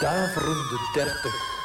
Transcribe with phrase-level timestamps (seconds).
[0.00, 1.56] daverende 30.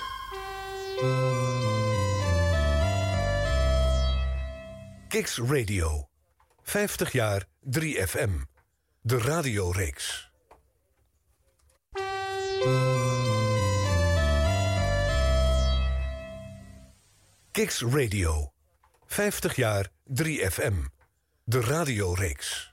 [5.08, 6.10] Kicks Radio.
[6.62, 8.30] 50 jaar 3FM.
[9.02, 10.32] De radioreeks.
[17.52, 18.52] Kicks Radio.
[19.06, 20.74] 50 jaar 3FM.
[21.44, 22.73] De radioreeks.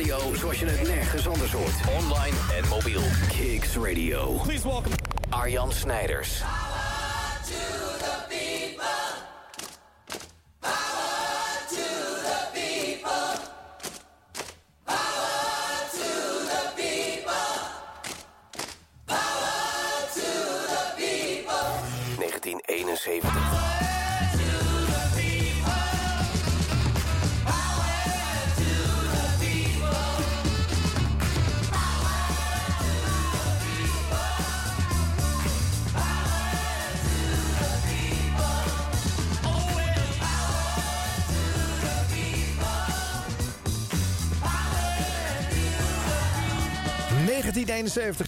[0.00, 1.74] Radio zoals je het nergens anders hoort.
[1.98, 3.02] Online en mobiel.
[3.28, 4.32] Kicks Radio.
[4.42, 4.94] Please welcome
[5.30, 6.42] Arjan Snijders.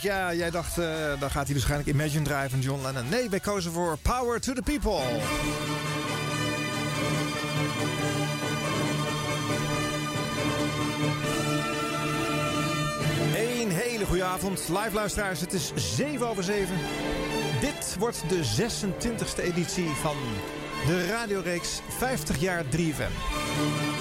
[0.01, 0.87] Ja, jij dacht, uh,
[1.21, 3.09] dan gaat hij waarschijnlijk Imagine Drive van John Lennon.
[3.09, 5.01] Nee, wij kozen voor Power to the People.
[13.63, 14.69] Een hele goede avond.
[14.69, 16.77] Live luisteraars, het is 7 over 7.
[17.61, 20.17] Dit wordt de 26e editie van
[20.87, 23.92] de radioreeks 50 jaar 3FM.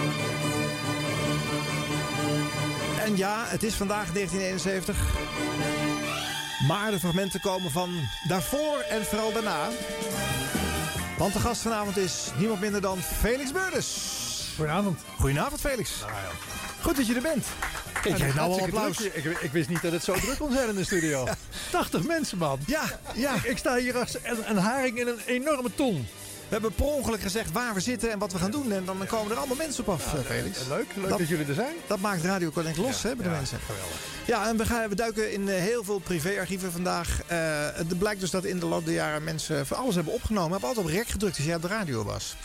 [3.06, 4.98] En ja, het is vandaag 1971.
[6.68, 7.90] Maar de fragmenten komen van
[8.28, 9.70] daarvoor en vooral daarna.
[11.18, 13.88] Want de gast vanavond is niemand minder dan Felix Beurders.
[14.56, 15.00] Goedenavond.
[15.20, 16.00] Goedenavond, Felix.
[16.00, 16.30] Nou ja.
[16.82, 17.46] Goed dat je er bent.
[18.04, 19.02] Ik geef nou al applaus.
[19.02, 21.28] Ik, ik, wist niet dat het zo druk kon zijn in de studio.
[21.72, 22.60] 80 mensen, man.
[22.66, 23.34] Ja, ja.
[23.36, 26.08] Ik, ik sta hier als een, een haring in een enorme ton.
[26.52, 28.72] We hebben per ongeluk gezegd waar we zitten en wat we gaan doen.
[28.72, 30.68] En dan komen er allemaal mensen op af, ja, Felix.
[30.68, 31.76] Leuk, leuk dat, jullie er zijn.
[31.88, 33.60] Dat maakt Radio Connect los, hè, bij de mensen.
[33.60, 34.00] Geweldig.
[34.26, 37.22] Ja, en we, gaan, we duiken in heel veel privéarchieven vandaag.
[37.32, 37.38] Uh,
[37.74, 40.52] het blijkt dus dat in de loop der jaren mensen van alles hebben opgenomen.
[40.52, 42.36] Hebben altijd op rek gedrukt als jij op de radio was.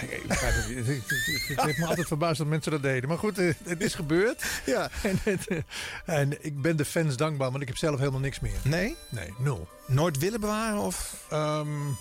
[0.00, 0.86] Ik begrijp het niet.
[1.48, 3.08] Het heeft me altijd verbaasd dat mensen dat deden.
[3.08, 4.44] Maar goed, het is gebeurd.
[4.64, 4.90] Ja.
[5.02, 5.48] En, het,
[6.04, 8.58] en, ik ben de fans dankbaar, want ik heb zelf helemaal niks meer.
[8.62, 8.96] Nee?
[9.08, 9.68] Nee, nul.
[9.86, 10.78] Nooit willen bewaren?
[10.78, 11.24] Of?
[11.32, 11.96] Um,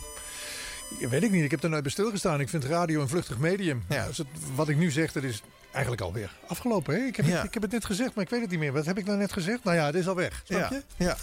[1.10, 1.44] weet ik niet.
[1.44, 2.40] Ik heb er nooit bij stilgestaan.
[2.40, 3.84] Ik vind radio een vluchtig medium.
[3.90, 4.08] Ja.
[4.08, 6.96] Dus het, wat ik nu zeg, dat is eigenlijk alweer afgelopen.
[6.96, 7.02] Hè?
[7.06, 7.36] Ik, heb Ja.
[7.36, 8.74] het, ik heb het net gezegd, maar ik weet het niet meer.
[8.74, 9.64] Wat heb ik nou net gezegd?
[9.64, 10.42] Nou ja, het is al weg.
[10.46, 10.68] Snap Ja.
[10.70, 11.04] je?
[11.06, 11.14] ja.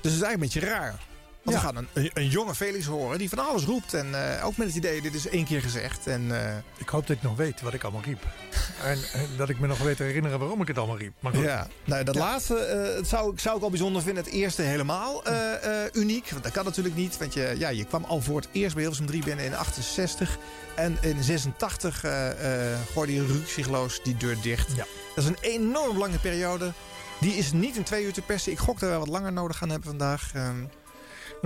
[0.00, 1.00] Dus het is eigenlijk een beetje raar.
[1.46, 1.66] Want Ja.
[1.66, 3.94] we gaan een, een, jonge Felix horen die van alles roept.
[3.94, 6.06] En eh, ook met het idee, dit is één keer gezegd.
[6.06, 8.22] En eh, Ik hoop dat ik nog weet wat ik allemaal riep.
[8.84, 11.12] en, en dat ik me nog weet te herinneren waarom ik het allemaal riep.
[11.20, 11.44] Maar goed.
[11.44, 12.20] ja, nou, dat Ja.
[12.20, 14.24] laatste eh, zou, ik- zou ik al bijzonder vinden.
[14.24, 16.30] Het eerste helemaal eh, eh, uniek.
[16.30, 17.18] Want dat kan natuurlijk niet.
[17.18, 20.38] Want je, ja, je kwam al voor het eerst bij Hilversum 3 binnen in 68.
[20.74, 24.68] En in 86 eh eh gooide je Ruud Sigloos die deur dicht.
[24.76, 24.84] Ja.
[25.14, 26.72] Dat is een enorm lange periode.
[27.20, 28.52] Die is niet in twee uur te persen.
[28.52, 30.32] Ik gok dat we wat langer nodig gaan hebben vandaag.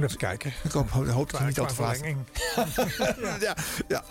[0.01, 0.53] Moet even kijken.
[0.65, 2.19] ik hoop, hoop dat Qua- niet al te verlenging.
[3.41, 3.57] ja.
[3.89, 4.05] ja.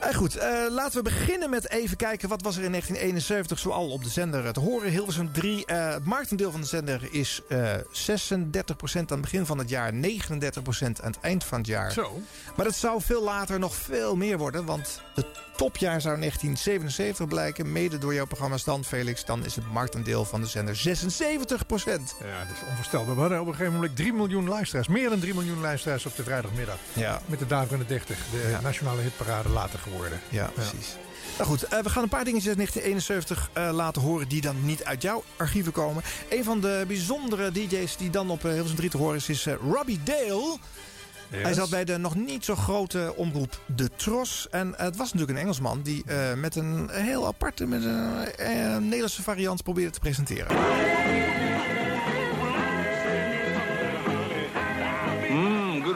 [0.00, 3.90] Eh, goed, eh, laten we beginnen met even kijken wat was er in 1971 zoal
[3.90, 4.90] op de zender eh, te horen.
[4.90, 9.58] Hilversum 3, eh, het marktendeel van de zender is eh 36% aan het begin van
[9.58, 11.92] het jaar, 39% aan het eind van het jaar.
[11.92, 12.20] Zo.
[12.56, 15.26] Maar dat zou veel later nog veel meer worden, want het
[15.56, 17.72] topjaar zou 1977 blijken.
[17.72, 19.24] Mede door jouw programma Stand, Felix.
[19.24, 20.82] Dan is het marktendeel van de zender 76%.
[20.84, 23.14] Ja, dat is onvoorstelbaar.
[23.14, 24.88] We hadden op een gegeven moment 3 miljoen luisteraars.
[24.88, 26.76] Meer dan 3 miljoen luisteraars op de vrijdagmiddag.
[26.92, 28.18] Ja, Met de Daverende 30.
[28.30, 28.60] De Ja.
[28.60, 30.20] nationale hitparade later geworden.
[30.28, 30.96] ja precies.
[31.38, 34.64] Nou goed, eh, we gaan een paar dingetjes uit 1971 eh, laten horen die dan
[34.64, 36.02] niet uit jouw archieven komen.
[36.30, 39.46] Een van de bijzondere DJ's die dan op uh, Hilversum 3 te horen is, is
[39.46, 40.56] eh, Robbie Dale.
[41.30, 44.46] Hij zat bij de nog niet zo grote omroep De Tros.
[44.50, 48.76] En het was natuurlijk een Engelsman die eh, met een heel aparte, met een eh,
[48.76, 50.56] Nederlandse variant probeerde te presenteren.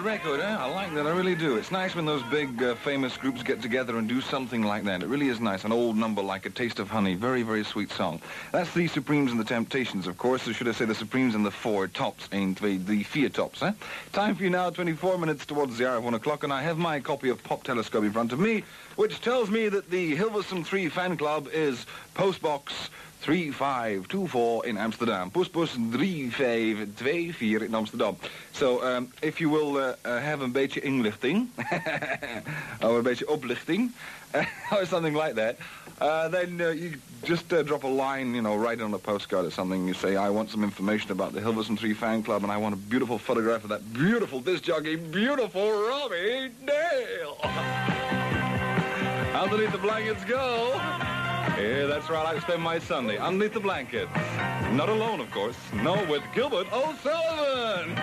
[0.00, 0.56] Good record, eh?
[0.56, 1.56] I like that, I really do.
[1.56, 5.02] It's nice when those big, uh, famous groups get together and do something like that.
[5.02, 5.64] It really is nice.
[5.64, 7.14] An old number like A Taste of Honey.
[7.14, 8.20] Very, very sweet song.
[8.50, 10.48] That's the Supremes and the Temptations, of course.
[10.48, 12.78] Or should I say the Supremes and the Four Tops, ain't they?
[12.78, 13.72] The Vier Tops, eh?
[14.12, 16.78] Time for you now, 24 minutes towards the hour of 1 o'clock, and I have
[16.78, 18.64] my copy of Pop Telescope in front of me,
[18.96, 22.88] which tells me that the Hilversum 3 fan club is Postbox
[23.20, 25.30] 3524 in Amsterdam.
[25.30, 28.16] Poesbus 3524 in Amsterdam.
[28.52, 31.50] So, um, if you will uh, uh, have een beetje inlichting,
[32.84, 33.92] or een beetje oplichting,
[34.72, 35.56] or something like that,
[36.00, 38.98] uh, then uh, you just uh, drop a line, you know, write it on a
[38.98, 39.86] postcard or something.
[39.86, 42.74] You say, I want some information about the Hilversum 3 fan club, and I want
[42.74, 47.36] a beautiful photograph of that beautiful disc jockey, beautiful Robbie Dale.
[49.34, 51.19] Underneath the blankets go.
[51.58, 52.26] Yeah, that's right.
[52.26, 54.10] I spend my Sunday underneath the blankets.
[54.72, 55.56] Not alone, of course.
[55.72, 57.94] No, with Gilbert O'Sullivan.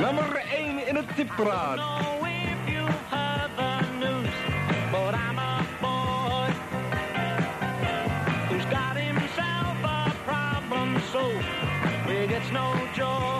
[0.00, 1.76] Nummer 1 in het tippraat.
[1.76, 4.34] know if you heard the news,
[4.92, 6.52] but I'm a boy
[8.48, 11.22] who's got himself a problem so
[12.06, 13.35] big it's no joy.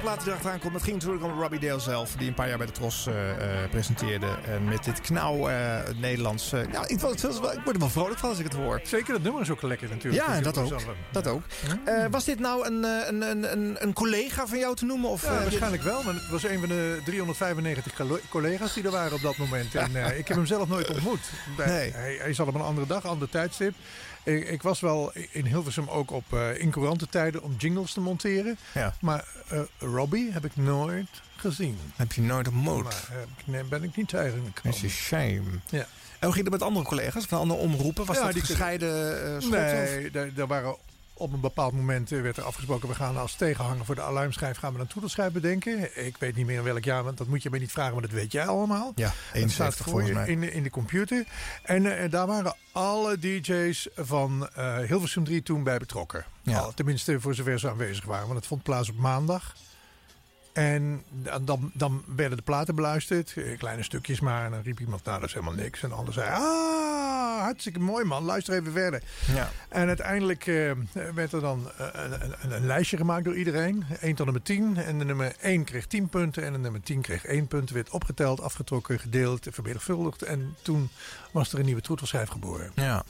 [0.00, 0.72] Plaat die erachteraan komt.
[0.74, 2.12] Het ging natuurlijk om Robbie Dale zelf.
[2.18, 3.30] Die een paar jaar bij de Tros eh,
[3.62, 4.26] eh, presenteerde.
[4.46, 6.52] En met dit knauw eh, Nederlands.
[6.52, 7.30] eh, ja, ik, het ik
[7.64, 8.80] word er wel vrolijk van als ik het hoor.
[8.84, 10.26] Zeker, dat nummer is ook lekker natuurlijk.
[10.26, 10.72] Ja, dat ook.
[11.12, 11.42] Dat ook.
[11.84, 15.10] Eh, was dit nou een, eh, een, een, een, een collega van jou te noemen?
[15.10, 18.84] Of, Ja, eh, waarschijnlijk wel, maar het was een van de 395 collo- collega's die
[18.84, 19.74] er waren op dat moment.
[19.74, 21.20] En eh, ik heb hem zelf nooit ontmoet.
[21.56, 21.90] Bij- Nee.
[21.92, 23.74] Hij, hij zat op een andere dag, ander tijdstip.
[24.22, 28.58] Ik, ik was wel in Hilversum ook op uh, incurante om jingles te monteren.
[28.74, 28.94] Ja.
[29.00, 31.78] Maar uh, Robbie heb ik nooit gezien.
[31.96, 32.84] Heb je nooit ontmoet?
[32.84, 34.52] Uh, nee, ben ik niet tegengekomen.
[34.62, 35.42] Dat is een shame.
[35.68, 35.78] Ja.
[36.18, 38.04] En hoe ging het met andere collega's van andere omroepen?
[38.04, 39.84] Was Ja, dat die- gescheiden uh, schotten?
[39.84, 40.76] Nee, daar, daar waren
[41.20, 42.88] op een bepaald moment eh, werd er afgesproken...
[42.88, 46.04] we gaan als tegenhanger voor de alarmschijf gaan we een toetelschijf bedenken.
[46.06, 47.92] Ik weet niet meer in welk jaar, want dat moet je me niet vragen...
[47.92, 48.92] maar dat weet jij allemaal.
[48.94, 50.26] Ja, Dat 71 staat voor volgens je mij.
[50.28, 51.24] in, de- in de computer.
[51.62, 56.24] En eh, daar waren alle DJ's van eh, Hilversum 3 toen bij betrokken.
[56.42, 56.58] Ja.
[56.58, 58.26] Al, tenminste, voor zover ze aanwezig waren.
[58.26, 59.54] Want het vond plaats op maandag.
[60.52, 61.02] En
[61.40, 63.32] dan, dan werden de platen beluisterd.
[63.36, 64.44] eh, Kleine stukjes maar.
[64.44, 65.82] En dan riep iemand, nou dat is helemaal niks.
[65.82, 68.22] En de ander zei, ah, hartstikke mooi man.
[68.24, 69.02] Luister even verder.
[69.34, 69.50] Ja.
[69.68, 70.70] En uiteindelijk eh,
[71.14, 72.12] werd er dan eh, een,
[72.42, 73.84] een, een lijstje gemaakt door iedereen.
[74.00, 74.76] 1 tot nummer 10.
[74.76, 76.44] En de nummer 1 kreeg 10 punten.
[76.44, 77.70] En de nummer 10 kreeg 1 punt.
[77.70, 80.22] Werd opgeteld, afgetrokken, gedeeld, vermenigvuldigd.
[80.22, 80.88] En toen
[81.30, 82.72] was er een nieuwe troetelschijf geboren.
[82.74, 83.04] ja.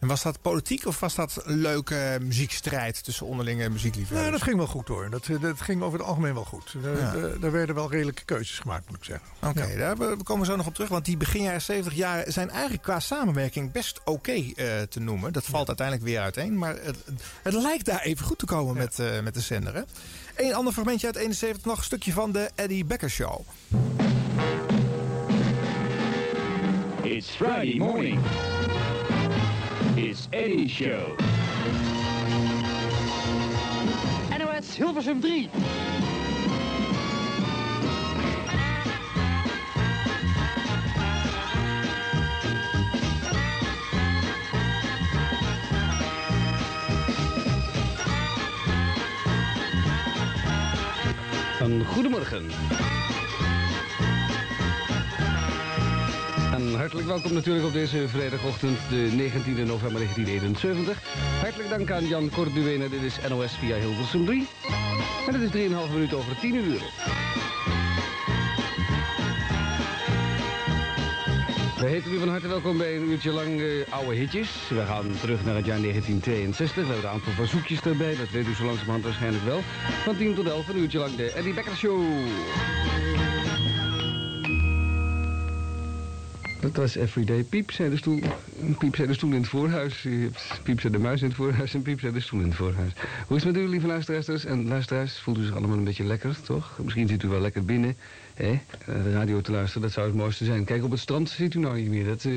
[0.00, 4.30] En was dat politiek of was dat een leuke muziekstrijd tussen onderlinge Nee, muziekliefhebbers?
[4.30, 5.10] dat ging wel goed hoor.
[5.10, 6.74] Dat, eh, dat ging over het algemeen wel goed.
[6.84, 7.14] Er, Ja.
[7.14, 9.28] er- er werden wel redelijke keuzes gemaakt, moet ik zeggen.
[9.42, 9.76] Oké, Ja.
[9.78, 10.88] daar we we komen zo nog op terug.
[10.88, 15.32] Want die begin jaren 70 jaar zijn eigenlijk qua samenwerking best oké eh, te noemen.
[15.32, 16.58] Dat valt uiteindelijk weer uiteen.
[16.58, 16.96] Maar het,
[17.42, 19.74] het lijkt daar even goed te komen met, eh, met de zender.
[19.74, 19.82] Hè?
[20.36, 23.40] Een ander fragmentje uit 71, nog een stukje van de Eddie Becker Show.
[27.02, 28.20] It's Friday morning.
[30.00, 31.16] It's Eddie's show.
[34.38, 35.50] NOS Hilversum 3.
[51.60, 52.50] Een goedemorgen.
[56.76, 61.02] Hartelijk welkom natuurlijk op deze vrijdagochtend, de 19e november 1971.
[61.40, 64.48] Hartelijk dank aan Jan Corduene, dit is NOS via Hilversum 3.
[65.26, 66.80] En het is 3,5 minuten over 10 uur.
[71.78, 74.68] We heten u van harte welkom bij een uurtje lang eh, oude hitjes.
[74.68, 76.86] We gaan terug naar het jaar 1962.
[76.86, 79.60] We hebben een aantal verzoekjes erbij, dat weet u zo langzamerhand waarschijnlijk wel.
[80.02, 82.00] Van 10 tot 11, een uurtje lang de Eddie Becker Show.
[86.60, 87.42] Dat was Everyday.
[87.42, 88.20] Piep zei de stoel.
[88.78, 90.06] Piep zei de stoel in het voorhuis.
[90.62, 92.92] Piep zei de muis in het voorhuis en Piep zei de stoel in het voorhuis.
[93.26, 95.18] Hoe is het met u, lieve luisteraars en luisteraars?
[95.18, 96.78] Voelt u zich allemaal een beetje lekker, toch?
[96.82, 97.96] Misschien zit u wel lekker binnen.
[98.34, 98.50] Hè?
[98.50, 98.58] eh,
[99.04, 100.64] De radio te luisteren, dat zou het mooiste zijn.
[100.64, 102.04] Kijk, op het strand ziet u nou niet meer.
[102.04, 102.32] Dat eh,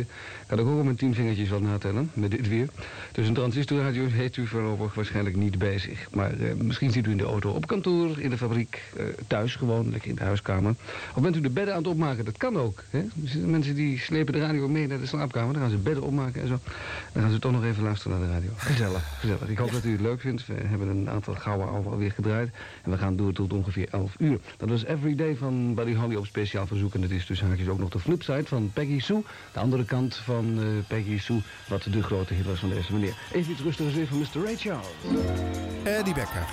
[0.52, 2.68] kan ik ook op mijn tien vingertjes wel natellen, met dit weer.
[3.12, 6.08] Dus een transistorradio heeft u voorlopig waarschijnlijk niet zich.
[6.12, 9.56] Maar eh, misschien ziet u in de auto, op kantoor, in de fabriek, eh, thuis
[9.56, 10.76] gewoon, lekker in de huiskamer.
[11.16, 12.84] Of bent u de bedden aan het opmaken, dat kan ook.
[12.90, 13.04] Hè?
[13.46, 15.54] Mensen die slepen de radio mee naar de slaapkamer.
[15.54, 16.60] Dan gaan ze bedden opmaken en zo.
[17.14, 18.50] Dan gaan ze toch nog even luisteren naar de radio.
[18.56, 19.48] Gezellig, gezellig.
[19.48, 20.48] Ik hoop dat u het leuk vindt.
[20.48, 22.50] We hebben een aantal gouden alweer gedraaid.
[22.84, 24.40] En we gaan door tot ongeveer 11 uur.
[24.58, 26.94] Dat was Everyday van Buddy Holly op speciaal verzoek.
[26.94, 29.24] En dat is dus haakjes ook nog de flipside van Peggy Sue.
[29.54, 33.14] De andere kant van eh, Peggy Sue, wat de grote hit was van deze meneer.
[33.32, 34.44] Even iets rustigers weer van Mr.
[34.44, 34.88] Ray Charles.
[35.84, 36.46] Eddie Becker.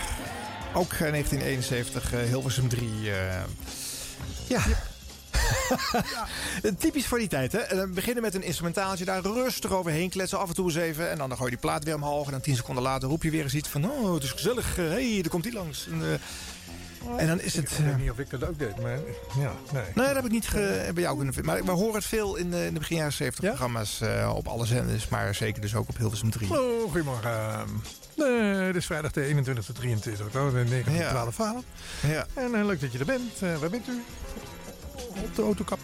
[0.75, 2.91] Ook eh, 1971, eh, Hilversum 3.
[3.13, 3.43] eh,
[4.49, 4.63] ja.
[6.79, 7.59] Typisch voor die tijd, hè?
[7.59, 11.11] En dan beginnen met een instrumentaaltje, daar rustig overheen kletsen, af en toe eens even.
[11.11, 12.27] En dan gooi je die plaat weer omhoog.
[12.27, 13.91] En dan tien seconden later roep je weer eens iets van...
[13.91, 14.77] Oh, het is gezellig.
[14.77, 15.87] Hé, hey, er komt die langs.
[15.87, 16.19] En, eh,
[17.17, 17.71] en dan is het...
[17.71, 18.99] Ik weet eh, niet of ik dat ook deed, maar
[19.39, 19.83] ja, nee.
[19.95, 21.55] Nee, dat heb ik niet ge- bij jou kunnen vinden.
[21.55, 24.47] Maar we horen het veel in de, in de begin jaren 70 programma's eh, op
[24.49, 25.09] alle zenders.
[25.09, 26.51] Maar zeker dus ook op Hilversum 3.
[26.61, 27.31] Oh, goedemorgen.
[28.17, 31.65] Nee, het is vrijdag de 21 e 23 oktober 1912 12.
[32.07, 32.27] Ja.
[32.35, 33.39] En eh, leuk dat je er bent.
[33.61, 34.03] Waar bent u?
[35.25, 35.79] Op de autokap,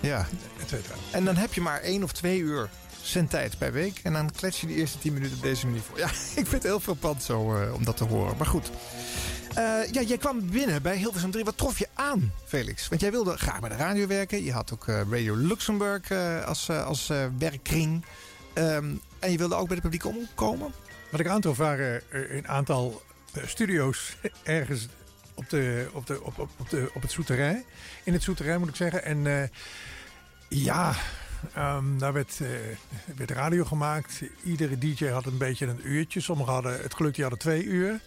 [0.00, 0.26] Ja.
[0.60, 0.80] et.
[1.10, 2.68] En dan heb je maar één of twee uur
[3.02, 4.00] zendtijd per week.
[4.02, 5.98] En dan klets je de eerste tien minuten op deze manier voor.
[5.98, 6.06] Ja,
[6.40, 8.36] ik vind het heel frappant zo om dat te horen.
[8.36, 8.70] Maar goed.
[9.54, 11.44] Eh, ja, jij kwam binnen bij Hilversum 3.
[11.44, 12.88] Wat trof je aan, Felix?
[12.88, 14.44] Want jij wilde graag bij de radio werken.
[14.44, 18.04] Je had ook eh, Radio Luxemburg eh, als, als werkkring.
[18.52, 20.72] Ehm, en je wilde ook bij de publieke omroep komen.
[21.10, 23.02] Wat ik aantrof waren een aantal
[23.44, 24.88] studio's ergens
[25.34, 27.64] op, de, op, de, op, op, op, de, op het Soeterij.
[28.04, 29.04] In het Soeterij moet ik zeggen.
[29.04, 29.50] En
[30.48, 30.94] ja,
[31.54, 32.40] ehm, daar werd,
[33.16, 34.22] werd radio gemaakt.
[34.44, 36.20] Iedere DJ had een beetje een uurtje.
[36.20, 38.00] Sommigen hadden het geluk, die hadden twee uur.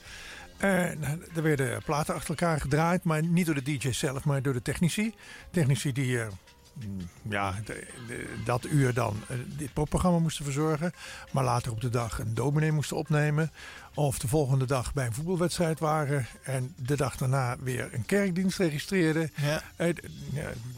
[0.58, 1.04] En
[1.36, 4.62] er werden platen achter elkaar gedraaid, maar niet door de DJ zelf, maar door de
[4.62, 5.14] technici.
[5.52, 6.28] Technici die eh,
[6.74, 10.92] mm, ja, de- de- dat uur dan eh, dit popprogramma moesten verzorgen.
[11.32, 13.52] Maar later op de dag een dominee moesten opnemen.
[13.94, 16.28] Of de volgende dag bij een voetbalwedstrijd waren.
[16.44, 19.32] En de dag daarna weer een kerkdienst registreerden.
[19.42, 19.62] Ja.
[19.76, 19.96] Eh,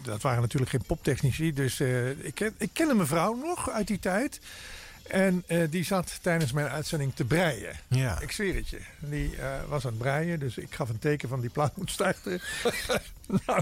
[0.03, 1.53] dat waren natuurlijk geen poptechnici.
[1.53, 4.39] Dus eh, ik, ken, ik ken een mevrouw nog uit die tijd.
[5.09, 7.75] En eh, die zat tijdens mijn uitzending te breien.
[7.87, 8.19] Ja.
[8.21, 8.79] Ik zweer het je.
[8.99, 11.91] Die eh, was aan het breien, dus ik gaf een teken van die plaat moet
[11.91, 12.41] starten.
[13.45, 13.61] nou,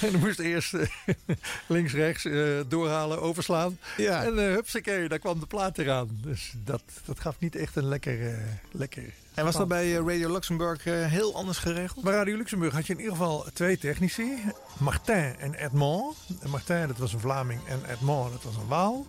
[0.00, 0.88] en dan moest eerst eh,
[1.66, 2.28] links, rechts
[2.68, 3.78] doorhalen, overslaan.
[3.96, 4.24] Ja.
[4.24, 6.08] En uh, hupsakee, daar kwam de plaat eraan.
[6.22, 8.38] Dus dat, dat gaf niet echt een lekker...
[8.70, 9.02] lekker
[9.34, 12.04] En was dat bij Radio Luxemburg heel anders geregeld?
[12.04, 14.42] bij Radio Luxemburg had je in ieder geval twee technici.
[14.78, 16.16] Martin en Edmond.
[16.40, 17.60] En Martin, dat was een Vlaming.
[17.66, 19.06] En Edmond, dat was een Waal.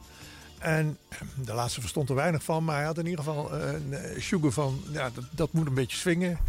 [0.60, 0.98] En
[1.46, 2.64] de laatste verstond er weinig van.
[2.64, 4.84] Maar hij had in ieder geval eh, een eh, sugar van...
[4.92, 6.40] Ja, dat, dat moet een beetje swingen.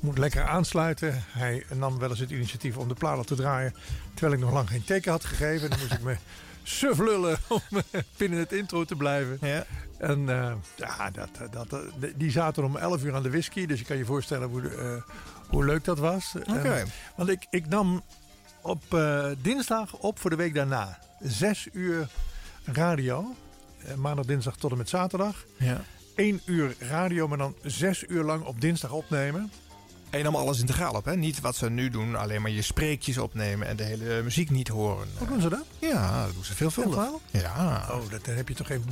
[0.00, 1.24] Moet lekker aansluiten.
[1.26, 3.74] Hij nam wel eens het initiatief om de plaat te draaien.
[4.14, 5.70] Terwijl ik nog lang geen teken had gegeven.
[5.70, 6.16] Dan moest ik me
[6.62, 9.38] suf lullen om eh, binnen het intro te blijven.
[9.40, 9.64] Ja.
[9.98, 10.26] En
[10.76, 11.82] ja, dat, dat,
[12.16, 13.66] die zaten om 11 uur aan de whisky.
[13.66, 15.02] Dus je kan je voorstellen hoe,
[15.48, 16.34] hoe leuk dat was.
[16.36, 16.72] Oké.
[16.72, 16.86] En,
[17.16, 18.02] want ik, ik nam
[18.60, 18.82] op
[19.38, 20.98] dinsdag op voor de week daarna.
[21.22, 22.08] Zes uur
[22.64, 23.34] radio.
[23.86, 25.44] Eh, maandag, dinsdag tot en met zaterdag.
[25.56, 25.84] Ja.
[26.14, 29.50] Eén uur radio, maar dan zes uur lang op dinsdag opnemen.
[30.10, 31.16] En je nam alles integraal op, hè?
[31.16, 34.68] Niet wat ze nu doen, alleen maar je spreekjes opnemen en de hele muziek niet
[34.68, 35.08] horen.
[35.18, 35.64] Hoe doen ze dat?
[35.78, 37.08] Ja, dat doen ze veelvuldig.
[37.30, 37.86] Ja.
[37.90, 38.84] Oh, dat, dan heb je toch geen,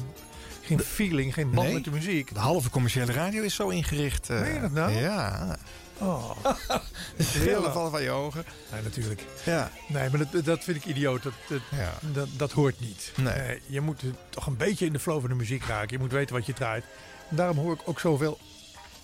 [0.63, 1.75] geen feeling, geen band Nee.
[1.75, 2.35] met de muziek.
[2.35, 4.31] De halve commerciële radio is zo ingericht.
[4.31, 4.93] eh, Meen je dat nou?
[4.93, 5.57] Ja.
[6.01, 6.31] Oh,
[7.17, 8.45] Heel geval van je ogen.
[8.73, 9.23] nee, natuurlijk.
[9.45, 9.71] Ja.
[9.89, 11.23] Nee, maar dat, dat vind ik idioot.
[11.23, 11.95] Dat, dat, Ja.
[12.13, 13.13] dat, dat hoort niet.
[13.17, 13.35] Nee.
[13.35, 15.89] Eh, je moet toch een beetje in de flow van de muziek raken.
[15.91, 16.85] Je moet weten wat je draait.
[17.29, 18.39] Daarom hoor ik ook zoveel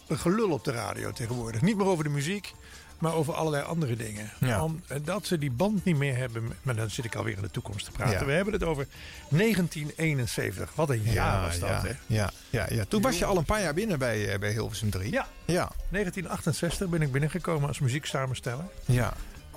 [0.09, 1.61] gelul op de radio tegenwoordig.
[1.61, 2.53] Niet meer over de muziek,
[2.99, 4.31] maar over allerlei andere dingen.
[4.41, 4.63] Ja.
[4.63, 6.53] Omdat ze die band niet meer hebben.
[6.63, 8.19] Maar dan zit ik alweer in de toekomst te praten.
[8.19, 8.25] Ja.
[8.25, 8.87] We hebben het over
[9.29, 10.75] 1971.
[10.75, 11.93] Wat een jaar was dat, ja, hè?
[12.07, 12.85] ja, ja, ja.
[12.89, 15.13] Toen was je al een paar jaar binnen bij, eh, bij Hilversum 3.
[15.13, 15.27] Ja.
[15.45, 15.71] Ja.
[15.91, 18.65] 1968 ben ik binnengekomen als muzieksamensteller.
[18.85, 19.13] Ja.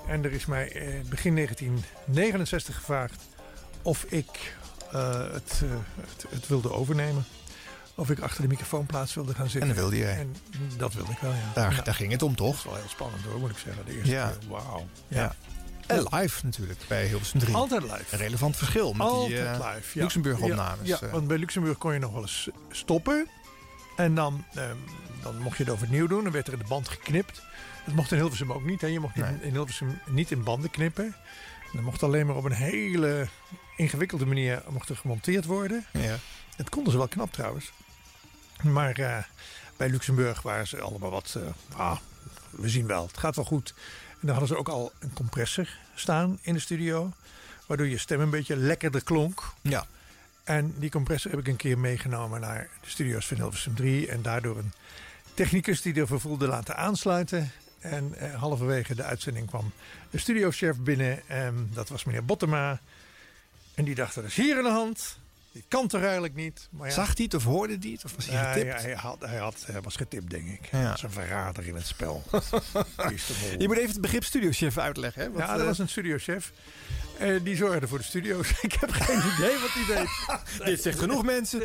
[0.08, 3.22] En er is mij eh, begin 1969 gevraagd
[3.82, 4.56] of ik
[4.92, 7.24] eh, het, eh, het, het wilde overnemen.
[7.98, 9.60] Of ik achter de microfoon plaats wilde gaan zitten.
[9.60, 10.16] En dat wilde jij.
[10.18, 10.34] En
[10.76, 11.50] dat wilde ik wel, ja.
[11.54, 11.82] Daar, Ja.
[11.82, 12.56] daar ging het om, Dat toch?
[12.56, 13.84] is wel heel spannend hoor, moet ik zeggen.
[13.86, 14.28] De eerste Ja.
[14.40, 14.48] keer.
[14.48, 14.86] Wauw.
[15.08, 15.34] Ja.
[15.86, 17.54] En live natuurlijk bij Hilversum 3.
[17.54, 18.04] Altijd live.
[18.10, 19.98] Een relevant verschil met Altijd die eh, live.
[19.98, 20.02] Ja.
[20.02, 20.88] Luxemburg-opnames.
[20.88, 21.12] Ja, ja, eh.
[21.12, 23.28] want bij Luxemburg kon je nog wel eens stoppen.
[23.96, 24.76] En dan, ehm,
[25.22, 26.22] dan mocht je het overnieuw doen.
[26.22, 27.42] Dan werd er in de band geknipt.
[27.86, 28.80] Dat mocht in Hilversum ook niet.
[28.80, 28.86] Hè.
[28.86, 29.32] Je mocht Nee.
[29.40, 31.14] in, Hilversum niet in banden knippen.
[31.74, 33.28] Er mocht alleen maar op een hele
[33.76, 35.84] ingewikkelde manier mocht er gemonteerd worden.
[35.92, 36.16] Ja.
[36.56, 37.72] Het konden ze wel knap trouwens.
[38.62, 39.18] Maar eh,
[39.76, 41.36] bij Luxemburg waren ze allemaal wat...
[41.36, 41.98] eh, ah,
[42.50, 43.74] we zien wel, het gaat wel goed.
[44.10, 47.12] En dan hadden ze ook al een compressor staan in de studio.
[47.66, 49.42] Waardoor je stem een beetje lekkerder klonk.
[49.62, 49.86] Ja.
[50.44, 54.08] En die compressor heb ik een keer meegenomen naar de studio's van Hilversum 3.
[54.08, 54.72] En daardoor een
[55.34, 57.50] technicus die ervoor voelde laten aansluiten.
[57.78, 59.72] En eh, halverwege de uitzending kwam
[60.10, 61.28] de studiochef binnen.
[61.28, 62.80] En dat was meneer Bottema.
[63.74, 65.18] En die dacht, er is hier aan de hand.
[65.52, 66.68] Dit kan toch eigenlijk niet.
[66.70, 68.04] Maar ja, Zag hij het of hoorde hij het?
[68.04, 68.80] Of was hij getipt?
[68.80, 70.68] ja, hij, had, hij, had, hij was getipt, denk ik.
[70.70, 70.88] Ja.
[70.88, 72.22] Dat is een verrader in het spel.
[73.58, 75.22] Je moet even het begrip studiochef uitleggen.
[75.22, 75.30] Hè?
[75.30, 76.52] Want, ja, dat eh, was een studiochef.
[77.18, 78.50] Eh die zorgde voor de studio's.
[78.62, 80.08] ik heb geen idee wat hij deed.
[80.70, 81.62] Dit zegt genoeg mensen.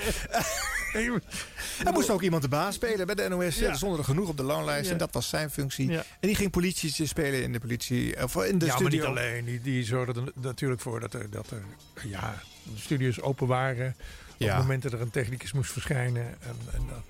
[1.86, 3.56] Er moest ook iemand de baas spelen bij de NOS.
[3.56, 3.70] Ja.
[3.70, 5.98] Er stonden er genoeg op de loonlijst en dat was zijn functie.
[5.98, 8.24] En die ging politie spelen in de politie.
[8.24, 9.00] Of in de ja, maar studio.
[9.00, 9.46] niet alleen.
[9.46, 11.64] Die, die zorgde er natuurlijk voor dat er, dat er
[12.10, 13.96] ja, de studios open waren.
[14.40, 16.24] Op het moment dat er een technicus moest verschijnen.
[16.24, 17.04] En, en, dat,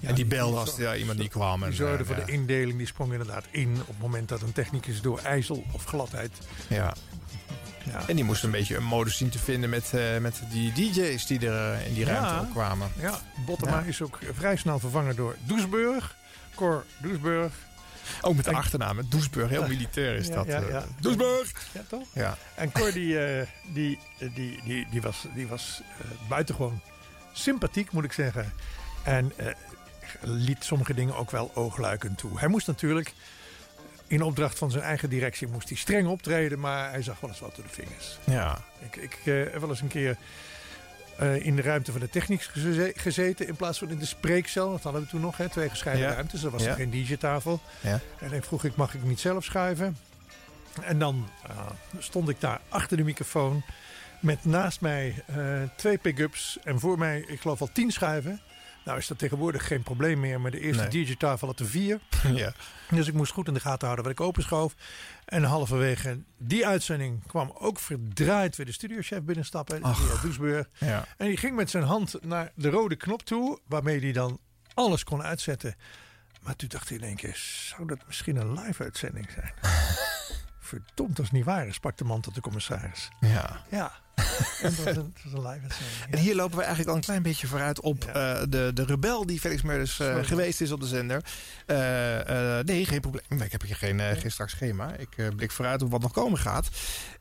[0.00, 1.62] ja, en die belde als ja, iemand die kwam.
[1.62, 2.24] En, Die zorgde eh, voor ja.
[2.24, 2.78] de indeling.
[2.78, 6.32] Die sprong inderdaad in op het moment dat een technicus door ijzel of gladheid.
[6.68, 6.94] Ja.
[7.92, 10.72] Ja, En die moest een beetje een modus zien te vinden met, eh, met die
[10.72, 12.88] DJ's die er eh, in die ruimte kwamen.
[13.00, 16.16] ja Bottema is ook vrij snel vervangen door Doesburg.
[16.54, 17.52] Cor Doesburg.
[18.20, 19.00] Ook met de achternaam.
[19.08, 20.46] Doesburg, heel militair is dat.
[20.46, 20.68] ja, eh.
[20.68, 20.84] ja.
[21.00, 21.52] Doesburg!
[21.72, 22.06] Ja, toch?
[22.12, 22.36] Ja.
[22.54, 23.98] En Cor die, eh, die,
[24.34, 26.80] die, die, die was, die was eh, buitengewoon
[27.32, 28.52] sympathiek, moet ik zeggen.
[29.02, 29.46] En eh,
[30.20, 32.38] liet sommige dingen ook wel oogluikend toe.
[32.38, 33.12] Hij moest natuurlijk,
[34.06, 36.58] in opdracht van zijn eigen directie, moest hij streng optreden.
[36.60, 38.18] Maar hij zag wel eens wat door de vingers.
[38.24, 38.58] ja.
[38.78, 40.16] Ik, ik eh, heb wel eens een keer
[41.18, 43.48] eh, in de ruimte van de techniek geze- gezeten.
[43.48, 44.70] In plaats van in de spreekcel.
[44.70, 46.12] Dat hadden we toen nog, hè, twee gescheiden Ja.
[46.12, 46.42] ruimtes.
[46.44, 46.68] Er was Ja.
[46.68, 47.60] er geen DJ-tafel.
[47.80, 48.00] Ja.
[48.20, 49.96] En ik vroeg ik, mag ik niet zelf schuiven?
[50.82, 51.56] En dan eh,
[51.98, 53.62] stond ik daar achter de microfoon.
[54.20, 55.36] Met naast mij eh,
[55.76, 56.58] twee pick-ups.
[56.64, 58.40] En voor mij, ik geloof al tien schuiven.
[58.84, 60.40] Nou is dat tegenwoordig geen probleem meer.
[60.40, 61.04] Maar de eerste Nee.
[61.04, 62.00] DJ-tafel had er vier.
[62.34, 62.52] ja.
[62.90, 64.74] Dus ik moest goed in de gaten houden wat ik openschoof.
[65.24, 69.82] En halverwege die uitzending kwam ook verdraaid weer de studiochef binnenstappen.
[69.82, 70.20] Ach.
[70.22, 70.68] Doesburg.
[70.78, 71.04] ja.
[71.16, 73.58] En die ging met zijn hand naar de rode knop toe.
[73.66, 74.38] Waarmee hij dan
[74.74, 75.74] alles kon uitzetten.
[76.42, 77.36] Maar toen dacht hij in één keer,
[77.76, 79.52] zou dat misschien een live uitzending zijn?
[80.64, 83.08] Verdomd, als het niet waar is, sprak de man tot de commissaris.
[83.20, 83.60] ja.
[83.70, 83.92] Ja,
[84.62, 85.96] en dat was een, dat was een live uitzending.
[86.10, 88.34] En hier lopen we eigenlijk al een klein beetje vooruit op Ja.
[88.34, 91.24] eh, de, de rebel die Felix Meurders eh, geweest is op de zender.
[91.66, 93.40] Eh, nee, geen probleem.
[93.42, 94.92] Ik heb hier geen, geen strak schema.
[94.96, 96.68] Ik blik vooruit op wat nog komen gaat.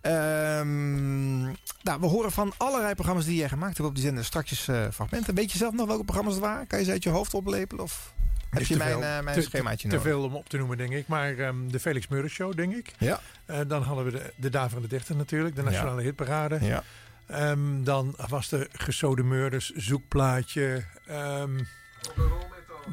[0.01, 1.41] Ehm,
[1.81, 5.35] nou, we horen van allerlei programma's die jij gemaakt hebt op die zender straks fragmenten.
[5.35, 6.67] Weet je zelf nog welke programma's het waren?
[6.67, 7.83] Kan je ze uit je hoofd oplepelen?
[7.83, 8.12] Of
[8.53, 9.01] heb Is je te mijn, veel.
[9.03, 11.07] eh, mijn Te- schemaatje te, veel om op te noemen, denk ik.
[11.07, 12.93] Maar ehm, de Felix Meurders Show, denk ik.
[12.99, 13.19] Ja.
[13.45, 16.57] Eh, dan hadden we de, de Daverende Dichter natuurlijk, de Nationale Hitparade.
[16.61, 16.83] ja.
[17.27, 20.83] Ehm, dan was er Gesode Murders, Zoekplaatje.
[21.07, 21.57] ehm,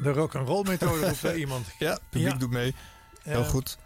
[0.03, 1.67] de rock and roll methode roept iemand.
[1.79, 2.37] Ja, publiek Ja.
[2.37, 2.75] doet mee.
[3.23, 3.77] Heel goed.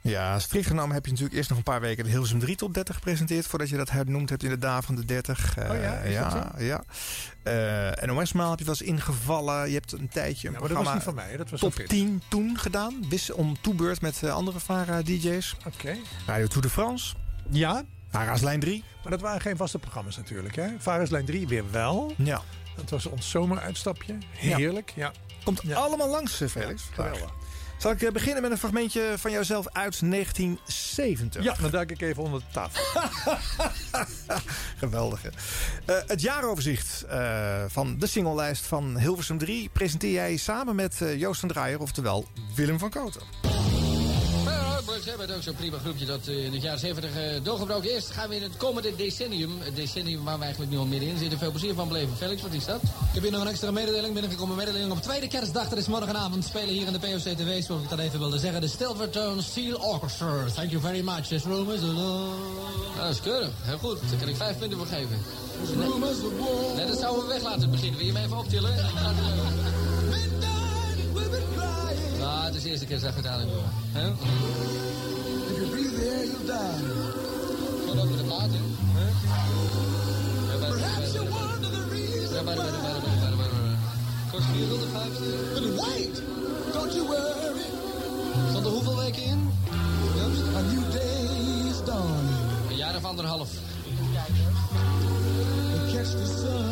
[0.00, 2.74] Ja, strikt genomen heb je natuurlijk eerst nog een paar weken de Hilversum 3 top
[2.74, 3.46] 30 gepresenteerd...
[3.46, 5.56] voordat je dat hernoemd hebt in de dagen van de 30.
[5.56, 6.84] Eh, Oh ja, is ja, dat ja.
[7.42, 9.68] Eh, NOS-maal heb je wel eens ingevallen.
[9.68, 11.72] Je hebt een tijdje een Ja, maar dat was niet van mij, dat was top
[11.74, 11.88] van Fit.
[11.90, 13.04] 10 toen gedaan.
[13.08, 15.56] Wist om toebeurt met eh, andere VARA-dj's.
[15.66, 15.96] Oké.
[16.26, 17.14] Radio Tour de France.
[17.50, 18.84] Ja, VARA's Lijn 3.
[19.02, 20.56] maar dat waren geen vaste programma's natuurlijk.
[20.56, 20.66] Hè?
[20.78, 22.14] Vareslijn 3 weer wel.
[22.16, 22.42] Ja.
[22.76, 24.18] Dat was ons zomeruitstapje.
[24.30, 24.92] Heerlijk.
[24.96, 25.12] Ja.
[25.44, 25.76] Komt Ja.
[25.76, 26.82] allemaal langs, Felix.
[26.92, 27.30] Geweldig.
[27.82, 31.42] Zal ik eh, beginnen met een fragmentje van jouzelf uit 1970?
[31.42, 33.00] Ja, dan duik ik even onder de tafel.
[34.76, 35.24] Geweldig.
[35.24, 41.40] Eh, het jaaroverzicht eh, van de singlelijst van Hilversum 3 presenteer jij samen met Joost
[41.40, 43.22] van Draaier, oftewel Willem van Koten.
[44.44, 48.06] We hebben ook zo'n prima groepje dat eh, in het jaar 70 eh, doorgebroken is.
[48.06, 51.38] Gaan we in het komende decennium, het decennium waar we eigenlijk nu al middenin zitten,
[51.38, 52.16] veel plezier van beleven.
[52.16, 52.82] Felix, wat is dat?
[52.82, 54.56] Ik heb hier nog een extra mededeling binnengekomen.
[54.56, 55.68] Mededeling op tweede kerstdag.
[55.68, 57.62] Dat is morgenavond spelen hier in de POC-TV.
[57.62, 58.60] Zoals ik dat even wilde zeggen.
[58.60, 60.44] De Stilvertone Steel Orchestra.
[60.54, 61.26] Thank you very much.
[61.26, 61.80] This room is.
[61.80, 62.28] Nou,
[62.96, 63.50] dat is keurig.
[63.62, 64.00] Heel goed.
[64.10, 65.18] Daar kan ik vijf punten voor geven.
[66.76, 67.96] Nee dat zouden we weg laten beginnen.
[67.96, 68.74] Wil je me even optillen?
[72.22, 73.64] Ah, het is de eerste keer dat we het aan doen.
[73.92, 74.06] Huh?
[75.50, 76.86] If you breathe the air, you'll die.
[77.86, 78.60] Wat over de paard, hè?
[80.58, 82.54] Perhaps you're one the reasons why.
[84.30, 84.46] Kost
[85.54, 86.22] But wait,
[86.72, 87.66] don't you worry.
[88.50, 89.50] Stond er hoeveel weken in?
[90.14, 92.30] Just a new day is dawning.
[92.70, 93.50] Een jaar of anderhalf.
[95.92, 96.71] Catch the sun.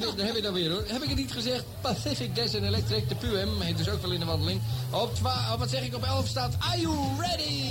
[0.00, 0.84] Heb je, daar heb je dan weer hoor.
[0.86, 1.64] Heb ik het niet gezegd?
[1.80, 4.60] Pacific Gas and Electric, de PUM, heet dus ook wel in de wandeling.
[4.90, 7.62] Op, twa- op wat zeg ik, op 11 staat Are You Ready?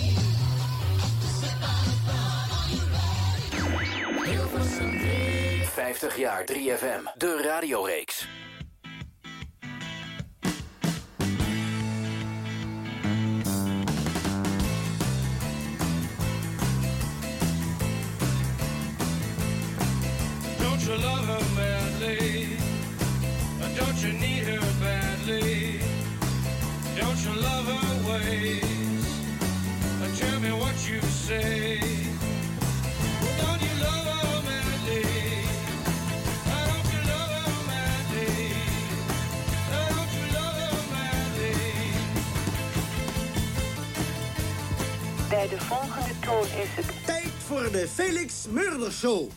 [5.64, 8.26] 50 jaar 3FM, de radioreeks.
[20.60, 21.87] Don't you love her madly?
[22.00, 25.80] Or Don't you need her badly?
[26.96, 29.06] Don't you love her ways?
[30.20, 31.80] Tell me what you say.
[33.42, 35.06] Don't you love her madly?
[36.54, 38.34] Or Don't you love her madly?
[39.74, 41.58] Or Don't you love her madly?
[45.30, 47.06] Bij de volgende toon is het...
[47.06, 49.30] Tijd voor de Felix Murder Show.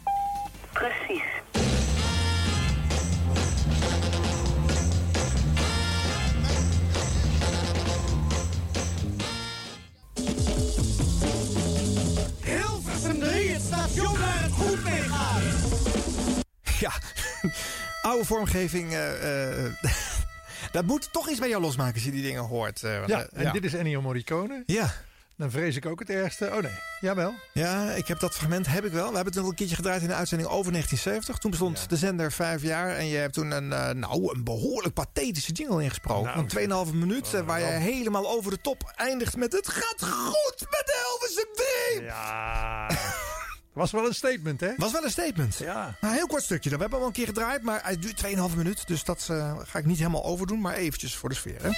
[0.73, 1.39] Precies.
[16.87, 16.93] Ja,
[18.11, 18.93] oude vormgeving.
[18.95, 19.64] eh,
[20.73, 22.83] dat moet toch iets bij jou losmaken als je die dingen hoort.
[22.83, 23.53] eh, Ja, en ja.
[23.53, 24.62] dit is Ennio Morricone.
[24.66, 24.93] Ja.
[25.37, 26.47] Dan vrees ik ook het ergste.
[26.47, 27.35] Oh nee, jawel.
[27.53, 29.09] Ja, ik heb dat fragment heb ik wel.
[29.09, 31.38] We hebben het nog een keertje gedraaid in de uitzending over 1970.
[31.38, 32.97] Toen bestond de zender vijf jaar.
[32.97, 36.47] En je hebt toen een, nou, een behoorlijk pathetische jingle ingesproken.
[36.49, 39.53] Nou, een 2,5 minuut waar je helemaal over de top eindigt met...
[39.53, 41.47] Het gaat goed met de Elvis
[41.97, 42.05] 3!
[42.05, 42.87] Ja.
[43.81, 44.73] Was wel een statement, hè?
[44.77, 45.57] Was wel een statement.
[45.59, 45.75] Ja.
[45.75, 46.71] Nou, een heel kort stukje.
[46.71, 46.79] Dan.
[46.79, 48.87] We hebben hem al een keer gedraaid, maar hij duurt 2,5 minuut.
[48.87, 51.62] Dus dat eh, ga ik niet helemaal overdoen, maar eventjes voor de sfeer.
[51.62, 51.71] Hè?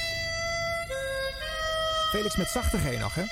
[2.10, 3.24] Felix met zachte G nog, hè?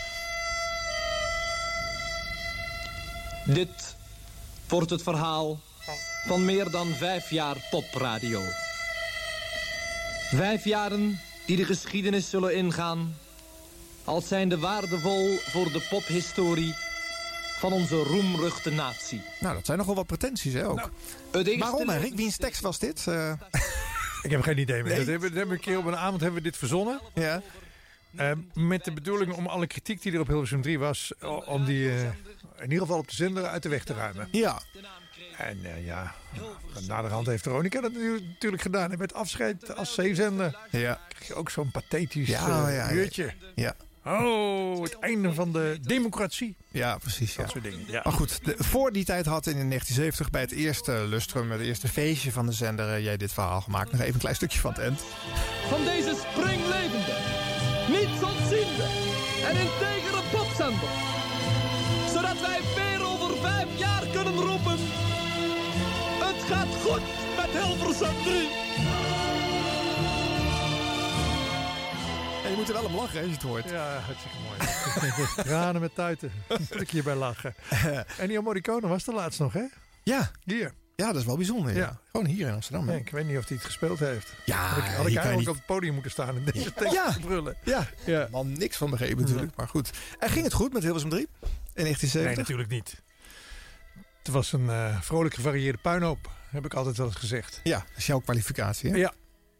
[3.44, 3.96] Dit
[4.68, 5.60] wordt het verhaal
[6.26, 8.42] van meer dan vijf jaar popradio.
[10.30, 13.16] Vijf jaren die de geschiedenis zullen ingaan...
[14.04, 16.74] als zijnde waardevol voor de pophistorie
[17.60, 19.22] van onze roemruchte natie.
[19.40, 20.90] Nou, dat zijn nogal wat pretenties, hè, ook.
[21.30, 22.14] Het eerste Waarom, Henrik?
[22.14, 23.06] Wiens tekst was dit?
[23.06, 23.32] Eh,
[24.22, 24.84] Ik heb geen idee meer.
[24.88, 24.96] Nee.
[24.98, 27.00] Dat hebben, dat hebben we een keer op een avond hebben we dit verzonnen.
[27.14, 27.42] ja.
[28.16, 31.12] Eh, met de bedoeling om alle kritiek die er op Hilversum 3 was...
[31.46, 32.12] om die eh, in
[32.62, 34.28] ieder geval op de zender uit de weg te ruimen.
[34.30, 34.60] Ja.
[35.36, 36.14] En eh, ja,
[36.86, 38.92] naderhand heeft Veronica dat natuurlijk gedaan.
[38.92, 41.00] En met afscheid als zeezender Ja.
[41.08, 42.92] kreeg je ook zo'n pathetisch Ja, eh, ja, ja.
[42.92, 43.32] uurtje.
[43.54, 43.74] Ja.
[44.04, 46.56] Oh, het einde van de democratie.
[46.68, 47.34] Ja, precies.
[47.34, 47.42] Ja.
[47.42, 47.80] Dat soort dingen.
[47.86, 48.00] Ja.
[48.04, 51.88] Maar goed, de- voor die tijd had in 1970 bij het eerste lustrum, het eerste
[51.88, 53.92] feestje van de zender, eh, jij dit verhaal gemaakt.
[53.92, 55.00] Nog even een klein stukje van het eind.
[55.68, 57.16] Van deze springlevende,
[57.88, 58.86] niets ontziende
[59.48, 60.88] en integere popzender.
[62.14, 64.78] Zodat wij weer over vijf jaar kunnen roepen...
[66.24, 67.02] Het gaat goed
[67.36, 68.48] met Hilversum 3.
[72.60, 73.70] Moet er wel om lachen als je het hoort.
[73.70, 75.26] Ja, hartstikke mooi.
[75.48, 76.32] Tranen met tuiten.
[76.70, 77.54] Moet ik hierbij lachen.
[78.18, 79.62] En die Morricone was er laatst nog, hè?
[80.02, 80.30] Ja.
[80.44, 80.72] Hier.
[80.96, 81.72] Ja, dat is wel bijzonder.
[81.72, 81.78] Ja.
[81.78, 82.00] Ja.
[82.12, 82.90] Gewoon hier in Amsterdam.
[82.90, 84.32] Ja, ik weet niet of hij het gespeeld heeft.
[84.44, 86.92] Ja, had ik, had ik eigenlijk niet- op het podium moeten staan en deze tekst
[86.94, 87.12] Ja.
[87.12, 87.56] te brullen.
[87.64, 88.28] Ja, ja.
[88.30, 89.56] Man, niks van begrepen natuurlijk.
[89.56, 89.90] Maar goed.
[90.18, 91.38] En ging het goed met Hilversum 3 in
[91.74, 92.36] Nee, 1970?
[92.36, 93.02] natuurlijk niet.
[94.22, 97.60] Het was een eh, vrolijk gevarieerde puinhoop, heb ik altijd wel eens gezegd.
[97.62, 98.90] Ja, dat is jouw kwalificatie.
[98.90, 98.96] Hè?
[98.96, 99.12] Ja.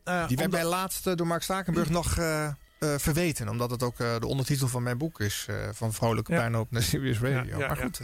[0.04, 2.48] Eh, Die werd omdat- mij laatst eh, door Mark Stakenburg nog eh,
[2.80, 3.48] eh, verweten.
[3.48, 5.46] Omdat het ook eh, de ondertitel van mijn boek is.
[5.48, 6.38] eh, van Vrolijke Ja.
[6.38, 7.58] Puinhoop naar Serious Radio.
[7.58, 7.82] Ja, ja, maar ja.
[7.82, 8.00] goed.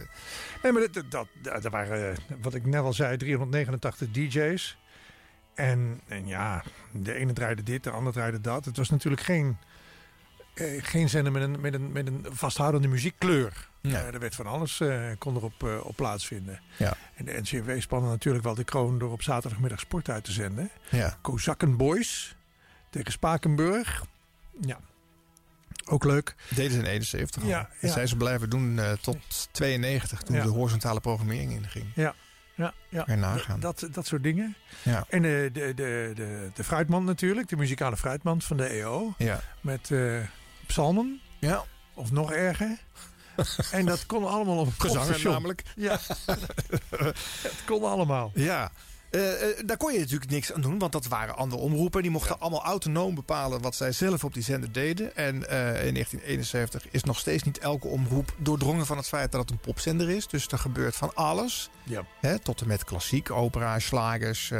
[0.62, 1.26] Nee, maar dat, dat,
[1.62, 4.76] dat, waren, wat ik net al zei, 389 DJ's.
[5.54, 6.62] En, en ja,
[6.92, 8.64] de ene draaide dit, de andere draaide dat.
[8.64, 9.56] Het was natuurlijk geen,
[10.54, 13.68] eh, geen zender met een, met, een, met een vasthoudende muziekkleur.
[13.82, 14.82] Eh, er werd van alles
[15.18, 16.60] kon erop op plaatsvinden.
[16.76, 16.96] Ja.
[17.14, 20.70] En de NCW spande natuurlijk wel de kroon door op zaterdagmiddag sport uit te zenden.
[20.88, 21.18] Ja.
[21.20, 22.36] Kozakken Boys
[22.90, 24.04] tegen Spakenburg.
[24.60, 24.78] Ja,
[25.88, 26.34] ook leuk.
[26.54, 27.48] Deden ze in 71 al.
[27.48, 27.92] Ja, En ja.
[27.92, 30.22] zij ze blijven doen eh, tot 92.
[30.22, 30.42] Toen Ja.
[30.42, 31.86] de horizontale programmering inging.
[31.94, 32.14] Ja,
[32.54, 33.02] ja, ja.
[33.06, 33.60] Je nagaan.
[33.60, 34.56] Dat, dat soort dingen.
[34.82, 35.04] Ja.
[35.08, 39.14] En de, de, de, de, de fruitmand natuurlijk, de muzikale fruitmand van de EO.
[39.18, 39.40] Ja.
[39.60, 40.20] Met eh,
[40.66, 41.20] psalmen.
[41.38, 41.64] Ja.
[41.94, 42.78] Of nog erger.
[43.70, 45.32] en dat kon allemaal op Gezangen kopstation.
[45.32, 45.62] namelijk.
[45.76, 45.98] Ja,
[47.42, 48.30] het kon allemaal.
[48.34, 48.70] Ja.
[49.16, 52.02] Eh, eh, daar kon je natuurlijk niks aan doen, want dat waren andere omroepen.
[52.02, 55.16] Die mochten allemaal autonoom bepalen wat zij zelf op die zender deden.
[55.16, 59.40] En eh, in 1971 is nog steeds niet elke omroep doordrongen van het feit dat
[59.40, 60.26] het een popzender is.
[60.26, 61.70] Dus er gebeurt van alles.
[61.82, 62.04] Ja.
[62.20, 64.52] Hè, tot en met klassiek, opera, slagers,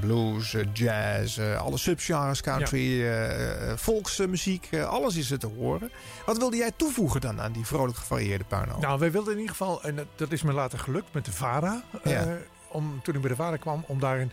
[0.00, 4.68] blues, jazz, alle subgenres, country, eh, volksmuziek.
[4.86, 5.90] alles is er te horen.
[6.26, 8.80] Wat wilde jij toevoegen dan aan die vrolijk gevarieerde puinhoop?
[8.80, 11.82] Nou, wij wilden in ieder geval, en dat, is me later gelukt met de VARA,
[12.04, 12.38] Ja.
[12.72, 14.32] Om, toen ik bij de vader kwam, om daar een,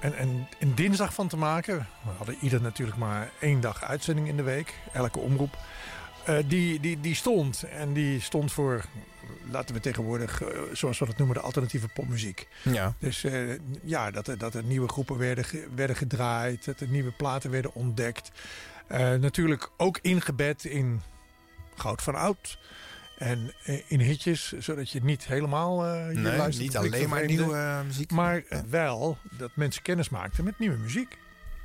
[0.00, 1.78] een, een, dinsdag van te maken.
[1.78, 5.56] We hadden ieder natuurlijk maar één dag uitzending in de week, elke omroep.
[6.24, 7.62] Eh, die, die, die stond.
[7.62, 8.84] En die stond voor,
[9.50, 12.48] laten we tegenwoordig, eh, zoals we dat noemen, de alternatieve popmuziek.
[12.62, 12.94] Ja.
[12.98, 15.44] Dus eh, ja, dat er, dat er nieuwe groepen werden,
[15.74, 18.30] werden gedraaid, dat er nieuwe platen werden ontdekt.
[19.20, 21.02] Natuurlijk ook ingebed in
[21.74, 22.58] goud van oud.
[23.24, 27.24] En eh, in hitjes, zodat je niet helemaal eh je Nee, luistert niet alleen maar
[27.24, 28.10] nieuwe eh, muziek.
[28.10, 31.18] Maar wel dat mensen kennis maakten met nieuwe muziek.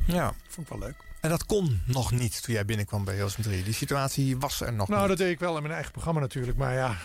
[0.08, 0.34] Ja.
[0.48, 0.96] Vond ik wel leuk.
[1.22, 3.64] En dat kon nog niet toen jij binnenkwam bij Hilversum 3.
[3.64, 5.10] Die situatie was er nog Nou, niet.
[5.10, 6.58] dat deed ik wel in mijn eigen programma natuurlijk.
[6.58, 6.96] Maar ja,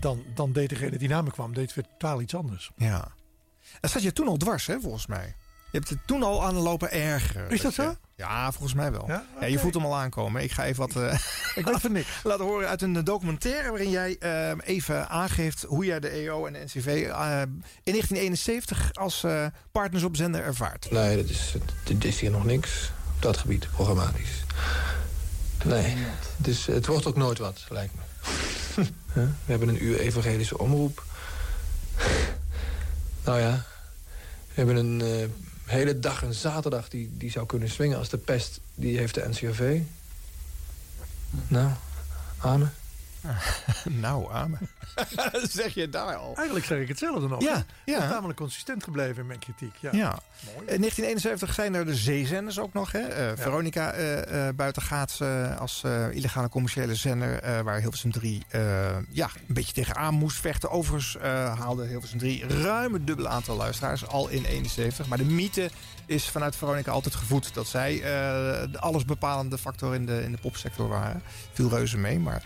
[0.00, 2.70] dan, dan deed degene die na me kwam, deed weer totaal iets anders.
[2.76, 3.12] Ja.
[3.80, 5.34] En zat je toen al dwars, hè, volgens mij?
[5.70, 7.50] Je hebt het toen al aan lopen ergeren.
[7.50, 7.94] Is dat je- zo?
[8.20, 9.04] Ja, volgens mij wel.
[9.06, 9.24] Ja?
[9.40, 10.42] Ja, je voelt hem al aankomen.
[10.42, 11.18] Ik ga even wat eh,
[11.60, 12.08] Ik weet van niks.
[12.22, 13.68] laten horen uit een documentaire...
[13.68, 16.86] waarin jij eh, even aangeeft hoe jij de EO en de NCV...
[16.86, 17.42] eh,
[17.82, 20.90] in 1971 als eh, partners op zender ervaart.
[20.90, 21.54] Nee, dat is,
[21.84, 24.44] het is hier nog niks op dat gebied, programmatisch.
[25.64, 25.94] Nee,
[26.36, 28.02] het, is, het wordt ook nooit wat, lijkt me.
[29.12, 31.04] We hebben een uur evangelische omroep.
[33.24, 33.64] nou ja,
[34.48, 35.28] we hebben een eh,
[35.70, 36.88] hele dag, een zaterdag...
[36.88, 39.80] Die, die zou kunnen swingen als de pest, die heeft de NCRV.
[41.48, 41.70] Nou,
[42.38, 42.72] amen.
[43.84, 44.58] nou, amen.
[45.50, 46.34] zeg je daar al.
[46.36, 47.42] Eigenlijk zeg ik hetzelfde nog.
[47.42, 47.62] Ja, hè?
[47.84, 47.94] ja.
[47.94, 49.74] Ik ben tamelijk consistent gebleven in mijn kritiek.
[49.80, 49.90] Ja.
[49.92, 50.18] Ja.
[50.46, 52.92] In 1971 zijn er de zeezenders ook nog.
[52.92, 53.00] Hè?
[53.00, 57.38] Eh, Veronica eh eh buitengaats eh, als eh, illegale commerciële zender...
[57.38, 58.60] eh, waar Hilversum 3 eh,
[59.10, 60.70] ja, een beetje tegenaan moest vechten.
[60.70, 65.06] Overigens eh, haalde Hilversum 3 ruim het dubbele aantal luisteraars al in 71.
[65.06, 65.70] Maar de mythe
[66.10, 67.54] is vanuit Veronica altijd gevoed...
[67.54, 68.02] dat zij eh,
[68.72, 71.22] de allesbepalende factor in de, in de popsector waren.
[71.52, 72.42] Viel reuze mee, maar...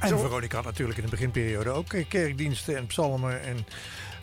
[0.00, 3.66] En Zo- Veronica had natuurlijk in de beginperiode ook eh, kerkdiensten en psalmen en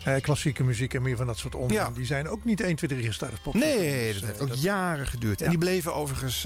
[0.04, 1.78] eh, klassieke muziek en meer van dat soort onzin.
[1.78, 1.90] Ja.
[1.90, 3.54] Die zijn ook niet 1, 2, 3 gestart als pop.
[3.54, 5.42] Nee, Dus, dat eh, heeft ook jaren geduurd.
[5.42, 6.44] En die bleven overigens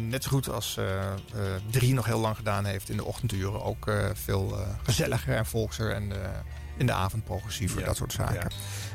[0.00, 1.16] net zo goed als eh eh,
[1.70, 3.62] drie nog heel lang gedaan heeft in de ochtenduren.
[3.62, 6.12] Ook veel gezelliger en volkser en
[6.78, 7.86] in de avond progressiever, Ja.
[7.86, 8.34] dat soort zaken.
[8.34, 8.42] Ja.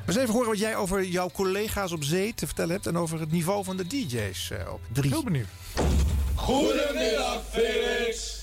[0.06, 2.88] Maar eens even horen wat jij over jouw collega's op zee te vertellen hebt...
[2.88, 5.10] en over het niveau van de DJ's eh, op drie.
[5.12, 5.48] Heel benieuwd.
[6.36, 8.41] Goedemiddag, Felix.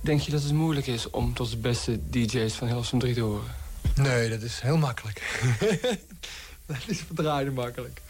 [0.00, 3.20] Denk je dat het moeilijk is om tot de beste DJ's van Hilversum 3 te
[3.20, 3.54] horen?
[3.94, 5.42] Nee, dat is heel makkelijk.
[6.66, 8.00] dat is verdraaide makkelijk.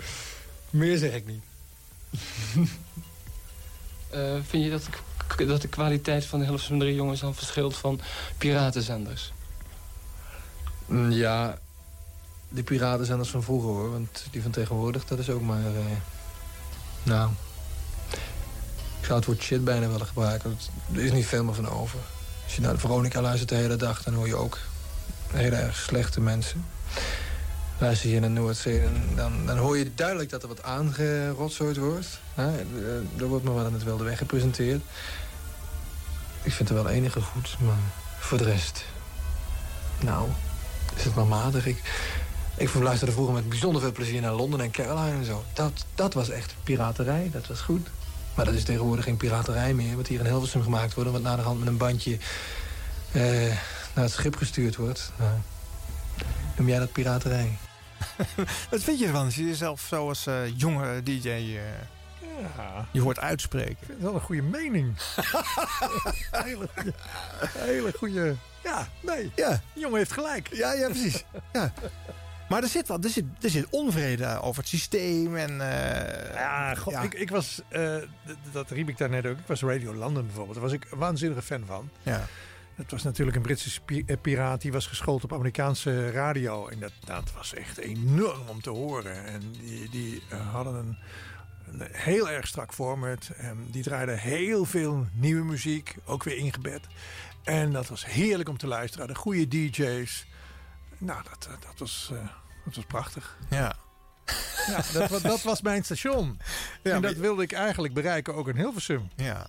[0.70, 1.42] Meer zeg ik niet.
[4.10, 4.88] Eh, vind je dat,
[5.36, 8.00] de- dat de kwaliteit van de Hilversum 3 jongens dan verschilt van
[8.38, 9.31] piratenzenders?
[10.92, 11.58] Mm, Ja,
[12.48, 13.90] die piratenzenders van vroeger hoor.
[13.90, 15.64] Want die van tegenwoordig, dat is ook maar...
[15.66, 15.96] eh,
[17.02, 17.30] nou...
[19.00, 20.58] Ik zou het woord shit bijna willen gebruiken.
[20.94, 21.98] Er is niet veel meer van over.
[22.44, 24.02] Als je naar de Veronica luistert de hele dag...
[24.02, 24.58] dan hoor je ook
[25.30, 26.64] hele erg slechte mensen.
[27.78, 28.82] Luister je naar Noordzee,
[29.14, 32.20] dan, dan, hoor je duidelijk dat er wat aangerotzooid wordt.
[32.34, 32.58] Hè?
[32.58, 34.82] Eh, Er wordt maar wat aan het wilde weg gepresenteerd.
[36.42, 37.78] Ik vind er wel enige goed, maar
[38.18, 38.84] voor de rest...
[40.00, 40.28] Nou,
[40.96, 41.66] is het maar matig.
[41.66, 41.82] Ik,
[42.56, 45.44] ik luisterde vroeger met bijzonder veel plezier naar Londen en Caroline en zo.
[45.52, 47.88] Dat, dat was echt piraterij, dat was goed.
[48.34, 49.96] Maar dat is tegenwoordig geen piraterij meer.
[49.96, 51.08] Wat hier in Hilversum gemaakt wordt...
[51.08, 52.18] en wat na de hand met een bandje
[53.12, 53.22] eh,
[53.94, 55.12] naar het schip gestuurd wordt.
[55.18, 55.30] Nou,
[56.56, 57.58] noem jij dat piraterij?
[58.70, 61.54] Wat vind je ervan als je jezelf zo als eh, jonge DJ eh,
[62.56, 63.76] Ja, je hoort uitspreken?
[63.78, 64.96] vind het wel een goede mening.
[67.52, 68.36] hele goede...
[68.64, 69.30] Ja, nee.
[69.36, 70.48] Ja, jongen heeft gelijk.
[70.54, 71.24] ja, ja precies.
[71.52, 71.72] ja.
[72.48, 75.60] Maar er zit, wel, er, zit, er zit onvrede over het systeem en...
[75.60, 77.02] eh, Ja, god, ja.
[77.02, 77.96] Ik, ik was, eh,
[78.52, 80.54] dat riep ik daar net ook, ik was Radio London bijvoorbeeld.
[80.54, 81.90] Daar was ik een waanzinnige fan van.
[82.02, 82.26] ja.
[82.74, 86.68] Het was natuurlijk een Britse eh, piraat die was geschoold op Amerikaanse radio.
[86.68, 89.24] En dat, dat was echt enorm om te horen.
[89.24, 90.22] En die, die
[90.52, 90.96] hadden een,
[91.80, 93.30] een heel erg strak format.
[93.36, 96.80] En die draaiden heel veel nieuwe muziek, ook weer ingebed.
[97.44, 99.06] En dat was heerlijk om te luisteren.
[99.06, 100.26] De goede DJ's.
[100.98, 102.18] Nou, dat, dat, was, eh,
[102.64, 103.38] dat was prachtig.
[103.50, 103.74] ja.
[104.66, 106.38] Ja, dat, dat was mijn station.
[106.82, 109.08] Ja, en dat wilde ik eigenlijk bereiken ook in Hilversum.
[109.16, 109.46] ja.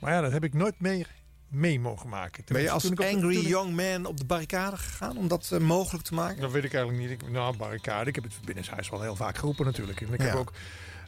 [0.00, 1.08] Maar ja, dat heb ik nooit meer
[1.48, 2.44] mee mogen maken.
[2.46, 5.58] Ben je als op- angry ik- young man op de barricade gegaan om dat eh,
[5.58, 6.40] mogelijk te maken?
[6.40, 7.22] Dat weet ik eigenlijk niet.
[7.22, 8.08] Ik, nou, barricade.
[8.08, 10.00] Ik heb het binnenshuis wel heel vaak geroepen natuurlijk.
[10.00, 10.52] En ik heb ook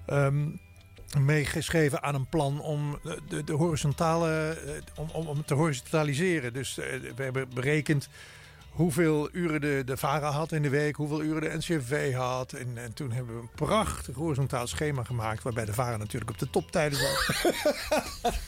[0.06, 0.46] ehm,
[1.18, 2.98] meegeschreven aan een plan om
[3.29, 6.53] de, de horizontale, eh, om, om, om te horizontaliseren.
[6.53, 8.09] Dus eh, we hebben berekend
[8.70, 12.53] hoeveel uren de, de VARA had in de week, hoeveel uren de NCRV had.
[12.53, 16.38] En, en toen hebben we een prachtig horizontaal schema gemaakt, waarbij de VARA natuurlijk op
[16.38, 17.53] de toptijden zat.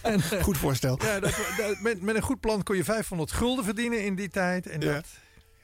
[0.02, 0.98] en, Goed voorstel.
[1.02, 4.28] ja, dat, dat- met, met een goed plan kon je 500 gulden verdienen in die
[4.28, 4.66] tijd.
[4.66, 4.92] En Ja.
[4.92, 5.04] dat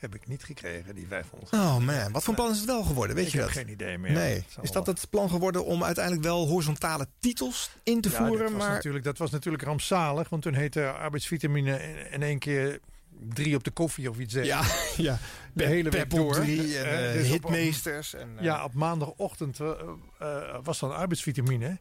[0.03, 1.53] heb ik niet gekregen, die 500.
[1.53, 3.17] Oh man, wat voor plan is het wel geworden?
[3.17, 3.57] Weet Ik je heb dat?
[3.57, 4.12] geen idee meer.
[4.12, 4.45] Nee.
[4.61, 8.53] Is dat het plan geworden om uiteindelijk wel horizontale titels in te Ja, voeren?
[8.53, 12.81] was Maar natuurlijk, dat was natuurlijk rampzalig, want toen heette arbeidsvitamine in, één keer
[13.29, 14.35] drie op de koffie of iets.
[14.35, 14.62] Ja,
[14.97, 15.19] ja.
[15.55, 16.35] De hele week door.
[16.35, 19.71] drie en, Eh, eh, dus op- hitmeesters en, eh, ja, op maandagochtend eh,
[20.19, 21.79] eh, was dan arbeidsvitamine.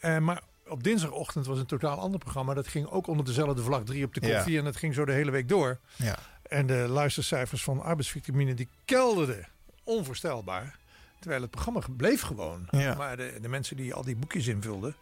[0.00, 2.54] Eh, maar op dinsdagochtend was een totaal ander programma.
[2.54, 4.34] Dat ging ook onder dezelfde vlag, drie op de Ja.
[4.36, 4.58] koffie.
[4.58, 5.78] En dat ging zo de hele week door.
[5.96, 6.18] Ja.
[6.52, 9.48] En de luistercijfers van arbeidsvitamine die kelderden.
[9.84, 10.76] Onvoorstelbaar.
[11.18, 12.68] Terwijl het programma bleef gewoon.
[12.70, 12.94] Ja.
[12.94, 14.94] Maar de, de mensen die al die boekjes invulden...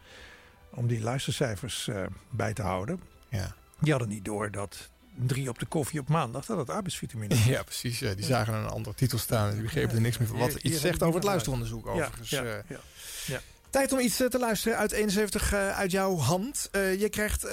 [0.69, 3.01] om die luistercijfers eh, bij te houden...
[3.29, 3.55] Ja.
[3.79, 6.45] die hadden niet door dat drie op de koffie op maandag...
[6.45, 7.45] dat het arbeidsvitamine was.
[7.45, 7.99] Ja, precies.
[7.99, 8.13] Ja.
[8.13, 10.37] Die zagen een andere titel staan en die begrepen er niks meer van.
[10.37, 12.29] Wat iets zegt over het luisteronderzoek Ja, overigens.
[12.29, 12.63] ja, eh.
[12.67, 12.79] ja,
[13.25, 13.39] ja.
[13.71, 16.67] Tijd om iets eh, te luisteren uit 71 eh, uit jouw hand.
[16.71, 17.43] Eh, je krijgt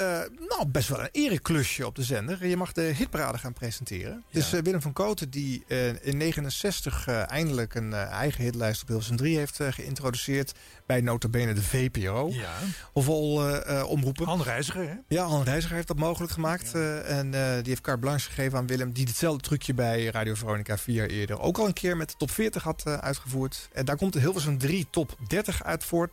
[0.49, 2.47] nou, best wel een ereklusje op de zender.
[2.47, 4.25] Je mag de hitparade gaan presenteren.
[4.31, 5.65] Dus Willem van Kooten die
[6.03, 10.53] in 69 eh, eindelijk een eigen hitlijst op Hilversum 3 heeft geïntroduceerd.
[10.87, 12.29] Bij notabene de VPRO.
[12.33, 12.53] Ja.
[12.93, 13.53] Of al
[13.87, 14.27] omroepen.
[14.27, 14.95] Han Reiziger, hè?
[15.09, 16.75] Ja, Han Reiziger heeft dat mogelijk gemaakt.
[17.05, 18.93] en die heeft carte blanche gegeven aan Willem.
[18.93, 22.17] Die hetzelfde trucje bij Radio Veronica 4 jaar eerder ook al een keer met de
[22.17, 23.69] top 40 had uitgevoerd.
[23.73, 26.08] En daar komt de Hilversum 3 top 30 uit voort.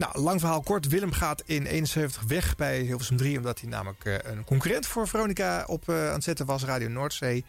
[0.00, 0.88] Nou, lang verhaal kort.
[0.88, 3.36] Willem gaat in 71 weg bij Hilversum 3.
[3.36, 6.64] Omdat hij namelijk eh, een concurrent voor Veronica op eh, aan het zetten was.
[6.64, 7.44] Radio Noordzee.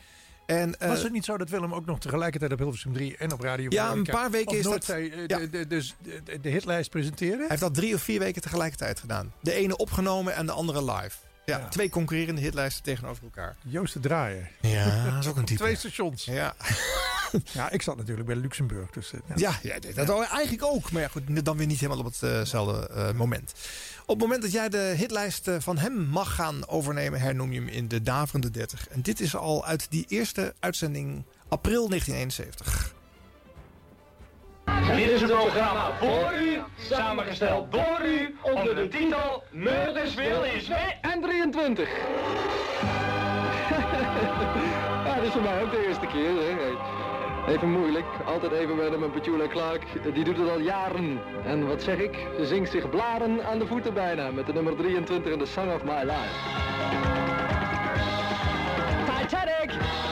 [0.46, 3.34] En, eh, Was het niet zo dat Willem ook nog tegelijkertijd op Hilversum 3 en
[3.34, 5.38] op Radio Ja, Veronica een paar weken is dat- ja.
[5.38, 7.38] de, de, dus de, de, hitlijst presenteerde?
[7.38, 9.34] Hij heeft dat drie of vier weken tegelijkertijd gedaan.
[9.42, 11.18] De ene opgenomen en de andere live.
[11.46, 13.56] Ja, twee concurrerende hitlijsten tegenover elkaar.
[13.62, 14.52] Joost de Draaier.
[14.62, 15.60] Ja, dat is ook een type.
[15.60, 16.26] twee stations.
[16.26, 16.56] Ja.
[17.54, 18.90] ja, ik zat natuurlijk bij Luxemburg.
[18.90, 20.92] Dus, eh, Ja, ja, dat dat eigenlijk ook.
[20.92, 23.54] Maar ja, goed, dan weer niet helemaal op hetzelfde eh, moment.
[24.02, 27.60] Op het moment dat jij de hitlijst eh, van hem mag gaan overnemen, hernoem je
[27.60, 28.88] hem in de Daverende 30.
[28.88, 32.94] En dit is al uit die eerste uitzending april 1971.
[34.96, 40.70] Dit is een programma voor u, samengesteld door u, onder de titel Murdersville is.
[41.02, 41.90] En 23.
[45.06, 46.30] ja, dit is voor mij ook de eerste keer.
[46.30, 46.56] Hè.
[47.48, 49.84] Even moeilijk, altijd even met Petula Clark.
[50.14, 51.22] Die doet het al jaren.
[51.46, 52.28] En wat zeg ik?
[52.38, 54.32] Ze zingt zich blaren aan de voeten bijna.
[54.32, 56.36] Met de nummer 23 in The Song of My Life.
[59.06, 60.11] Titanic!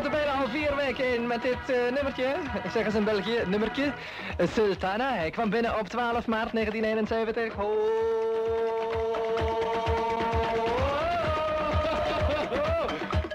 [0.00, 2.34] En er bijna al vier weken in met dit eh, nummertje.
[2.72, 3.92] Zeggen ze in België, nummertje.
[4.52, 7.54] Sultana, hij kwam binnen op 12 maart 1971.
[7.54, 7.64] Ho.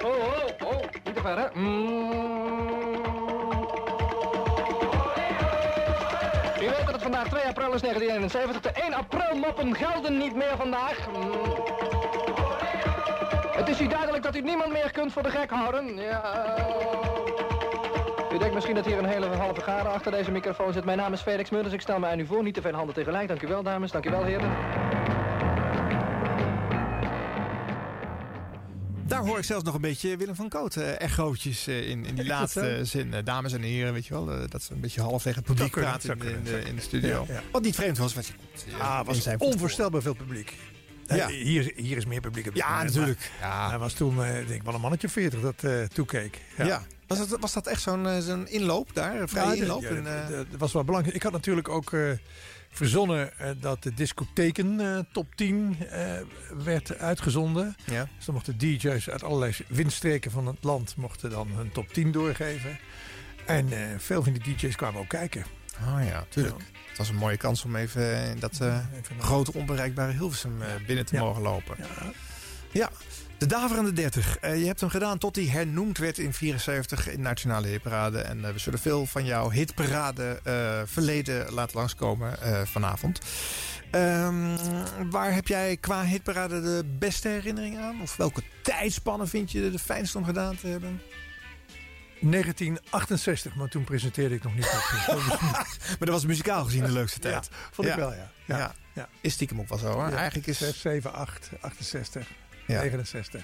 [0.03, 0.81] Oh, oh,
[1.13, 1.47] te ver, hè?
[1.53, 2.11] Mm.
[6.61, 8.61] U weet dat het vandaag 2 april is 1971.
[8.61, 11.07] De 1 april moppen gelden niet meer vandaag.
[11.13, 12.04] Mm.
[13.55, 15.95] Het is u duidelijk dat u niemand meer kunt voor de gek houden.
[15.97, 16.55] Ja.
[18.33, 20.85] U denkt misschien dat hier een hele halve garen achter deze microfoon zit.
[20.85, 21.73] Mijn naam is Felix Mulders.
[21.73, 22.43] Ik stel mij aan u voor.
[22.43, 23.27] Niet te veel handen tegelijk.
[23.27, 23.91] Dank u wel, dames.
[23.91, 24.51] Dank u wel, heren.
[29.07, 32.15] Daar hoor ik zelfs nog een beetje Willem van Koot eh, echootjes eh, in, in
[32.15, 33.13] die laatste zin.
[33.13, 34.47] Eh, dames en heren, weet je wel.
[34.49, 36.79] dat ze een beetje half tegen het publiek praten in, in, de, in de zou
[36.79, 37.09] studio.
[37.17, 37.27] kunnen.
[37.35, 37.41] Ja, ja.
[37.51, 38.33] Wat niet vreemd was, wat je
[38.79, 39.47] Ah, was voetbal.
[39.47, 40.53] onvoorstelbaar veel publiek.
[41.07, 41.15] Ja.
[41.15, 41.27] Ja.
[41.27, 43.31] Hier, hier is meer publiek op Ja, moment, natuurlijk.
[43.41, 46.41] maar Hij was toen, eh, denk ik, wel een mannetje 40 dat eh, toekeek.
[46.57, 46.83] Ja.
[47.07, 49.21] Was, dat, was dat echt zo'n eh, zo'n inloop daar?
[49.21, 49.81] Een vrije Ja, de- inloop?
[49.81, 51.15] ja, En, eh, Dat was wel belangrijk.
[51.15, 52.11] Ik had natuurlijk ook eh,
[52.69, 56.11] verzonnen eh, dat de discotheken eh, top 10 eh,
[56.63, 57.75] werd uitgezonden.
[57.85, 58.07] Ja.
[58.15, 62.11] Dus dan mochten DJ's uit allerlei windstreken van het land mochten dan hun top 10
[62.11, 62.79] doorgeven.
[63.45, 65.45] En eh, veel van die DJ's kwamen ook kijken.
[65.81, 66.63] Oh ja, tuurlijk.
[66.87, 68.77] Het was een mooie kans om even eh, in dat eh,
[69.19, 71.21] grote onbereikbare Hilversum eh, binnen te Ja.
[71.21, 71.75] mogen lopen.
[72.71, 72.89] Ja.
[73.37, 74.37] de Daverende 30.
[74.37, 78.19] Eh, je hebt hem gedaan tot hij hernoemd werd in 74 in Nationale Hitparade.
[78.19, 80.39] En we zullen veel van jouw hitparade
[80.85, 83.19] verleden laten langskomen vanavond.
[83.91, 84.57] Ehm,
[85.09, 88.01] waar heb jij qua hitparade de beste herinnering aan?
[88.01, 91.01] Of welke tijdspannen vind je de fijnst om gedaan te hebben?
[92.19, 94.71] 1968, maar toen presenteerde ik nog niet.
[95.87, 97.49] maar dat was muzikaal gezien de leukste tijd.
[97.51, 98.31] Ja, vond ik wel, ja.
[98.45, 98.73] Ja.
[98.93, 99.09] Ja.
[99.21, 100.11] Is stiekem ook wel zo, hoor.
[100.11, 100.57] Eigenlijk is...
[100.57, 102.27] 6, 7, 8, 68,
[102.67, 102.81] Ja.
[102.81, 103.43] 69.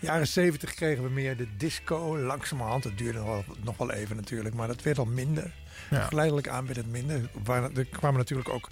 [0.00, 2.18] Jaren 70 kregen we meer de disco.
[2.18, 5.52] Langzamerhand, het duurde nog wel, nog wel even natuurlijk, maar dat werd al minder.
[5.90, 7.30] Geleidelijk aan werd het minder.
[7.74, 8.68] Er kwamen natuurlijk ook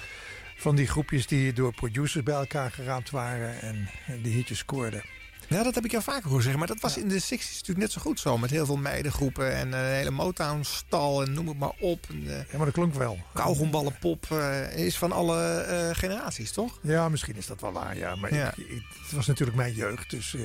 [0.56, 3.88] van die groepjes die door producers bij elkaar geraamd waren en
[4.22, 5.02] die hitjes scoorden.
[5.48, 6.58] Ja, dat heb ik jou vaker horen zeggen.
[6.58, 8.38] Maar dat was in de 60s natuurlijk net zo goed zo.
[8.38, 12.06] Met heel veel meidengroepen en een hele Motown-stal en noem het maar op.
[12.10, 13.18] En, eh, Ja, maar dat klonk wel.
[13.34, 16.78] Kauwgomballenpop eh, is van alle eh, generaties, toch?
[16.82, 18.14] Ja, misschien is dat wel waar, ja.
[18.16, 18.48] Maar Ja.
[18.56, 20.40] ik- ik- het was natuurlijk mijn jeugd, dus eh,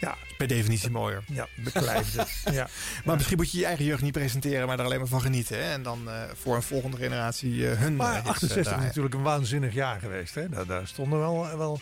[0.00, 0.16] ja.
[0.38, 1.22] Per definitie mooier.
[1.26, 2.26] Ja, beklijfde.
[2.52, 2.68] ja.
[3.04, 5.56] Maar misschien moet je je eigen jeugd niet presenteren, maar er alleen maar van genieten.
[5.64, 5.72] Hè?
[5.72, 8.84] En dan eh, voor een volgende generatie eh, hun Maar eh, hits, eh, 68 is
[8.84, 10.34] natuurlijk een waanzinnig jaar geweest.
[10.34, 10.48] Hè?
[10.48, 11.80] Daar, daar stonden wel, wel,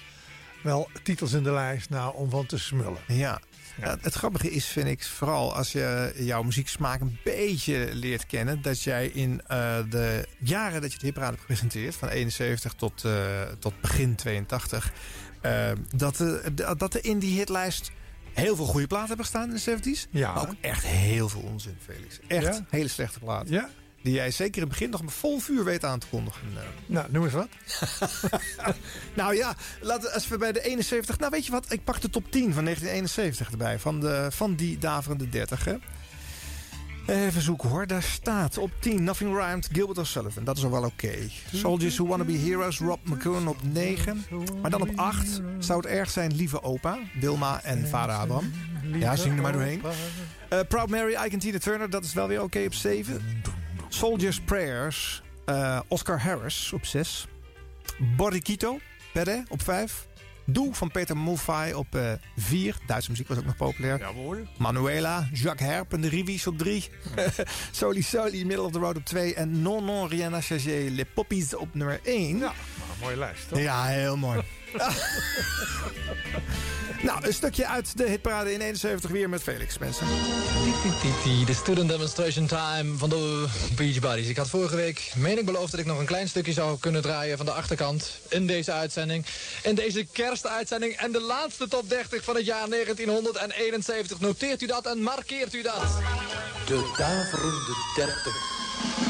[0.62, 2.98] wel titels in de lijst nou, om van te smullen.
[3.06, 3.40] Ja.
[3.80, 8.62] Ja, het grappige is, vind ik, vooral als je jouw muzieksmaak een beetje leert kennen,
[8.62, 13.04] dat jij in eh, de jaren dat je het hipraad hebt gepresenteerd, van 71 tot,
[13.04, 13.12] eh,
[13.58, 14.92] tot begin 82,
[15.40, 17.90] eh, dat, er- dat er in die hitlijst
[18.32, 19.60] heel veel goede platen hebben gestaan in de
[19.94, 20.06] 70s.
[20.10, 20.32] Ja.
[20.34, 22.18] Maar ook echt heel veel onzin, Felix.
[22.28, 22.66] Echt Ja?
[22.70, 23.52] hele slechte platen.
[23.52, 23.68] Ja?
[24.02, 26.40] Die jij zeker in het begin nog met vol vuur weet aan te kondigen.
[26.56, 26.62] eh.
[26.86, 27.48] Nou, noem eens wat.
[29.14, 31.18] Nou ja, laten, als we bij de 71...
[31.18, 31.72] Nou, weet je wat?
[31.72, 33.78] Ik pak de top 10 van 1971 erbij.
[33.78, 35.64] Van, de, van die daverende 30.
[35.64, 35.74] Hè.
[37.06, 37.86] Even zoeken hoor.
[37.86, 40.44] Daar staat op 10 Nothing Rhymed, Gilbert O'Sullivan.
[40.44, 41.14] Dat is al wel oké.
[41.54, 44.24] Soldiers Who Wanna Be Heroes, Rob McCoon op 9.
[44.62, 48.52] Maar dan op 8 zou het erg zijn Lieve Opa, Wilma en Vader Abraham.
[48.92, 49.82] Ja, zing er maar doorheen.
[50.48, 53.42] Eh, Proud Mary, Ike en Tina Turner, dat is wel weer oké op 7.
[53.94, 57.26] Soldiers Prayers, eh, Oscar Harris op 6.
[58.16, 58.78] Borriquito,
[59.12, 60.08] Pere op 5.
[60.44, 61.98] Doe van Peter Mulfai op
[62.36, 62.76] 4.
[62.86, 63.98] Duitse muziek was ook nog populair.
[63.98, 64.46] Jawohl.
[64.58, 66.88] Manuela, Jacques Herp en de Rivies op 3.
[67.70, 69.34] Soli Soli, Middle of the Road op 2.
[69.34, 72.38] En Non Non Rien à Changer, Les Poppies op nummer 1.
[72.38, 72.52] Ja, een
[73.00, 73.58] mooie lijst, toch?
[73.58, 74.40] ja heel mooi.
[77.02, 80.06] nou, een stukje uit de hitparade in 71 weer met Felix, mensen.
[81.46, 83.46] De student demonstration time van de
[83.76, 84.28] Beach Buddies.
[84.28, 87.02] Ik had vorige week, meen ik beloofd dat ik nog een klein stukje zou kunnen
[87.02, 89.26] draaien van de achterkant in deze uitzending.
[89.62, 94.20] In deze kerstuitzending en de laatste top 30 van het jaar 1971.
[94.20, 95.86] Noteert u dat en markeert u dat.
[96.66, 99.09] De daverende 30.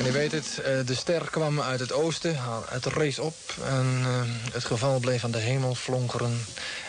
[0.00, 2.36] En u weet het, eh, de ster kwam uit het oosten,
[2.68, 4.20] het race op en eh,
[4.52, 6.44] het geval bleef aan de hemel flonkeren.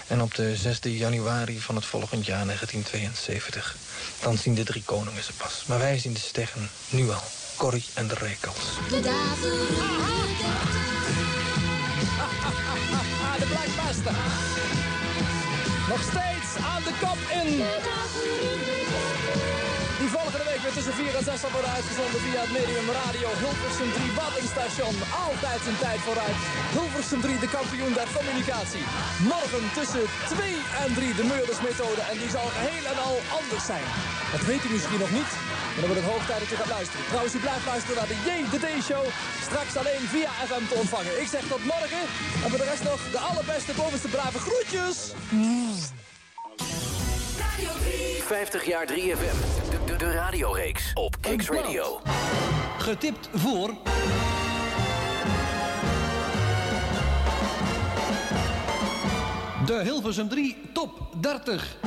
[0.08, 3.76] En op de 6 januari van het volgend jaar 1972,
[4.20, 5.64] dan zien de drie koningen ze pas.
[5.68, 7.24] Maar wij zien de sterren nu al,
[7.58, 8.78] Corrie en de Rekels.
[8.90, 9.00] De
[13.40, 14.16] de Blackbuster.
[15.90, 17.62] Nog steeds aan de kop in.
[20.02, 23.28] Die volgende week weer tussen 4 en 6 zal worden uitgezonden via het medium radio
[23.42, 24.96] Hilversum 3 Waddenstation.
[25.26, 26.38] Altijd zijn tijd vooruit.
[26.76, 28.86] Hilversum 3, de kampioen der communicatie.
[29.34, 32.02] Morgen tussen 2 en 3 de Meurders-methode.
[32.12, 33.86] En die zal geheel en al anders zijn.
[34.34, 35.32] Dat weet u misschien nog niet.
[35.72, 37.06] Maar dan wordt het hoog tijd dat u gaat luisteren.
[37.12, 39.06] Trouwens, u blijft luisteren naar de J, de D-show.
[39.48, 41.14] Straks alleen via FM te ontvangen.
[41.24, 42.04] Ik zeg tot morgen.
[42.44, 44.98] En voor de rest nog de allerbeste, bovenste brave groetjes.
[48.26, 49.38] 50 jaar 3FM.
[49.70, 52.02] De, de, de radioreeks op Kicks Radio.
[52.78, 53.70] Getipt voor...
[59.66, 61.78] De Hilversum 3 Top 30.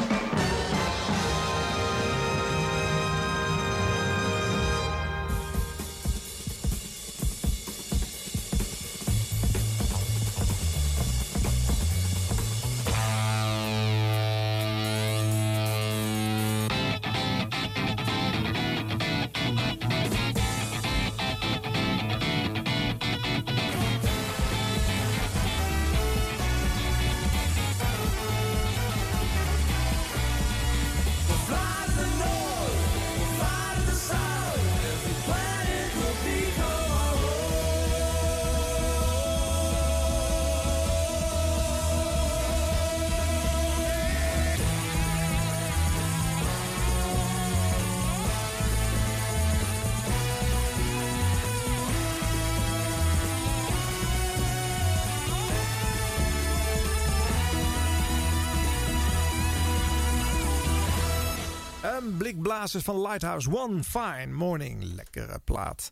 [62.45, 64.83] Een blikblazers van Lighthouse One Fine Morning.
[64.95, 65.91] Lekkere plaat.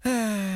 [0.00, 0.12] Eh,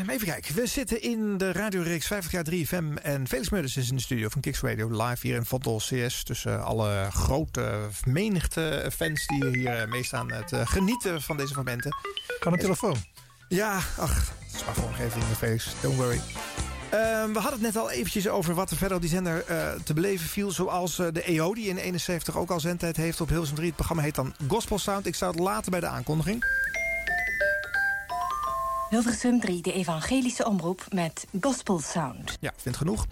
[0.09, 0.55] even kijken.
[0.55, 2.97] We zitten in de radioreeks 50 jaar 3FM.
[3.03, 6.22] En Felix Meurders is in de studio van Kicks Radio live hier in Vondel CS.
[6.22, 11.97] Tussen alle grote menigte fans die hier eh, meestaan te genieten van deze momenten.
[12.39, 12.97] Kan een telefoon?
[13.49, 15.74] Ja, ach, het is maar vormgeving, Felix.
[15.82, 16.20] Don't worry.
[16.91, 19.72] Ehm, we hadden het net al eventjes over wat er verder op die zender eh,
[19.84, 20.51] te beleven viel.
[20.51, 23.66] Zoals eh, de EO, die in 71 ook al zendtijd heeft op Hilversum 3.
[23.66, 25.07] Het programma heet dan Gospel Sound.
[25.07, 26.45] Ik zou het later bij de aankondiging.
[28.91, 32.36] Hilversum 3, de evangelische omroep met Gospel Sound.
[32.41, 33.07] Ja, vind genoeg.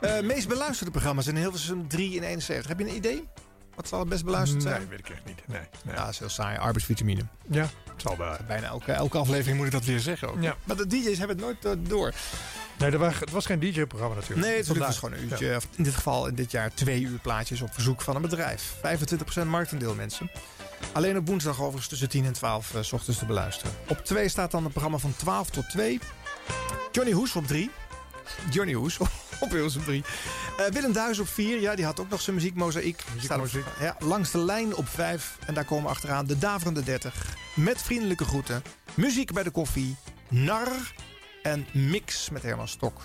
[0.00, 2.68] Eh meest beluisterde programma's in Hilversum 3 in 71.
[2.68, 3.28] Heb je een idee?
[3.74, 4.78] Wat zal het best beluisterd zijn?
[4.78, 5.42] Nee, weet ik echt niet.
[5.46, 5.94] Nee, nee.
[5.94, 6.58] Ja, dat is heel saai.
[6.58, 7.22] Arbeidsvitamine.
[7.48, 8.36] Ja, zal wel.
[8.46, 10.42] Bijna elke, elke aflevering moet ik dat weer zeggen ook.
[10.42, 10.56] Ja.
[10.64, 12.12] Maar de DJ's hebben het nooit eh, door.
[12.78, 14.46] Nee, er het was geen DJ-programma natuurlijk.
[14.46, 15.46] Nee, het was gewoon een uurtje.
[15.46, 15.58] Ja.
[15.76, 18.74] In dit geval in dit jaar twee uur plaatjes op verzoek van een bedrijf.
[19.42, 20.30] 25% marktendeel mensen.
[20.92, 23.72] Alleen op woensdag overigens tussen 10 en 12 eh, 's ochtends te beluisteren.
[23.88, 25.98] Op 2 staat dan het programma van 12 tot 2.
[26.92, 27.70] Johnny Hoes op 3.
[28.50, 28.98] Johnny Hoes
[29.40, 30.04] op Hilversum 3.
[30.58, 31.60] Eh, Willem Duis op 4.
[31.60, 33.04] Ja, die had ook nog zijn muziekmozaïek.
[33.30, 33.48] Op-
[33.80, 35.36] Ja, langs de lijn op 5.
[35.46, 37.14] En daar komen achteraan de Daverende 30.
[37.54, 38.62] Met vriendelijke groeten.
[38.94, 39.96] Muziek bij de koffie.
[40.28, 40.68] Nar.
[41.42, 43.00] En Mix met Herman Stok.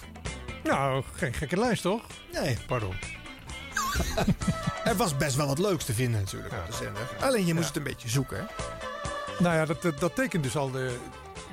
[0.64, 2.04] Nou, geen gekke lijst toch?
[2.32, 2.58] Nee.
[2.68, 2.94] Pardon.
[4.84, 7.10] Er was best wel wat leuks te vinden natuurlijk op de zender.
[7.20, 8.38] Alleen je moest het een beetje zoeken.
[8.38, 8.44] hè?
[9.44, 10.98] Nou ja, dat, dat, dat tekent dus al de,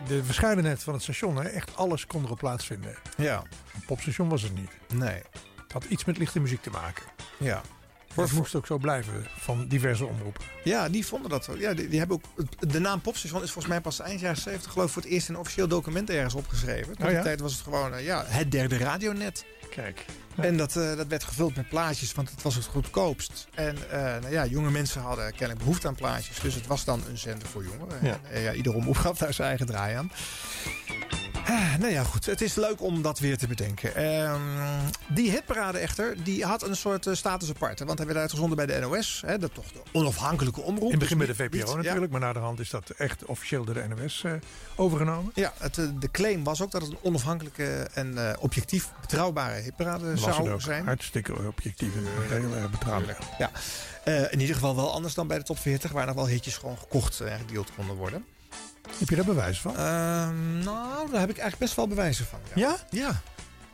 [0.07, 1.37] de verscheidenheid van het station.
[1.37, 1.43] Hè.
[1.49, 2.97] Echt alles kon erop plaatsvinden.
[3.17, 3.43] Ja.
[3.75, 4.71] Een popstation was het niet.
[4.93, 5.23] Nee.
[5.63, 7.05] Het had iets met lichte muziek te maken.
[7.39, 7.63] Ja.
[8.15, 10.45] Dat moest ook zo blijven van diverse omroepen.
[10.65, 11.57] Ja, die vonden dat zo.
[11.57, 14.73] Ja, die, die hebben ook, de naam Popstation is volgens mij pas eind jaren 70
[14.73, 16.93] geloof ik voor het eerst in een officieel document ergens opgeschreven.
[16.93, 17.09] Oh ja?
[17.09, 19.45] die tijd was het gewoon eh, ja, het derde radionet.
[19.71, 20.05] Kijk.
[20.37, 23.49] En dat, eh, dat werd gevuld met plaatjes, want het was het goedkoopst.
[23.55, 26.41] En eh, nou ja, jonge mensen hadden kennelijk behoefte aan plaatjes.
[26.41, 27.99] Dus het was dan een zender voor jongeren.
[28.03, 28.21] Ja.
[28.31, 30.11] En, ja, ieder omroep gaf daar zijn eigen draai aan.
[31.47, 32.27] Ah, nou ja, goed.
[32.27, 33.95] Het is leuk om dat weer te bedenken.
[33.97, 34.41] Ehm,
[35.09, 37.79] die hitparade echter, die had een soort eh, status apart.
[37.79, 39.23] hè, Want hij werd uitgezonden bij de NOS.
[39.27, 40.85] Hè, dat toch de onafhankelijke omroep.
[40.85, 41.83] In het begin bij Dus de niet- VPRO niet- ja.
[41.83, 44.33] natuurlijk, maar na de hand is dat echt officieel door de NOS eh,
[44.77, 45.33] overgenomen.
[45.35, 50.11] Ja, het, eh, de claim was ook dat het een onafhankelijke en objectief betrouwbare hitparade
[50.11, 50.61] Was het zou ook.
[50.61, 50.85] zijn.
[50.85, 52.05] Hartstikke objectief en
[52.43, 53.17] heel erg betrouwbaar.
[53.39, 53.51] Ja,
[54.31, 56.79] in ieder geval wel anders dan bij de top 40, waar nog wel hitjes gewoon
[56.79, 58.25] gekocht en gedeeld konden worden.
[58.99, 59.77] Heb je daar bewijs van?
[59.77, 62.39] Ehm, nou, daar heb ik eigenlijk best wel bewijzen van.
[62.55, 62.77] Ja?
[62.91, 63.23] Ja?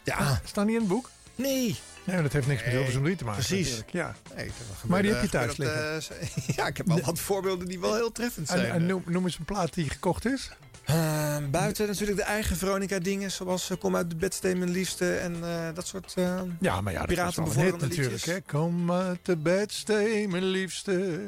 [0.05, 0.17] Ja.
[0.19, 0.41] Ja.
[0.45, 1.11] Staan die in het boek?
[1.35, 1.79] Nee.
[2.05, 3.45] Nee, dat heeft niks met Hilversum 3 te maken.
[3.45, 3.67] precies.
[3.67, 3.93] natuurlijk.
[3.93, 4.15] Ja.
[4.37, 6.01] Nee, dat Maar die heb je thuis op de-
[6.57, 8.65] ja, ik heb wel wat voorbeelden die wel heel treffend zijn.
[8.65, 10.51] En, en noem, noem eens een plaat die gekocht is.
[10.85, 15.17] Ehm, buiten natuurlijk de eigen Veronica dingen, zoals eh, Kom uit de bedsteen mijn liefste
[15.17, 18.15] en eh, dat soort eh Ja, maar ja, dat is wel een hit piratenbevorderende natuurlijk.
[18.27, 18.35] liedjes.
[18.35, 18.41] Hè?
[18.41, 21.21] Kom uit de bedstee, mijn liefste.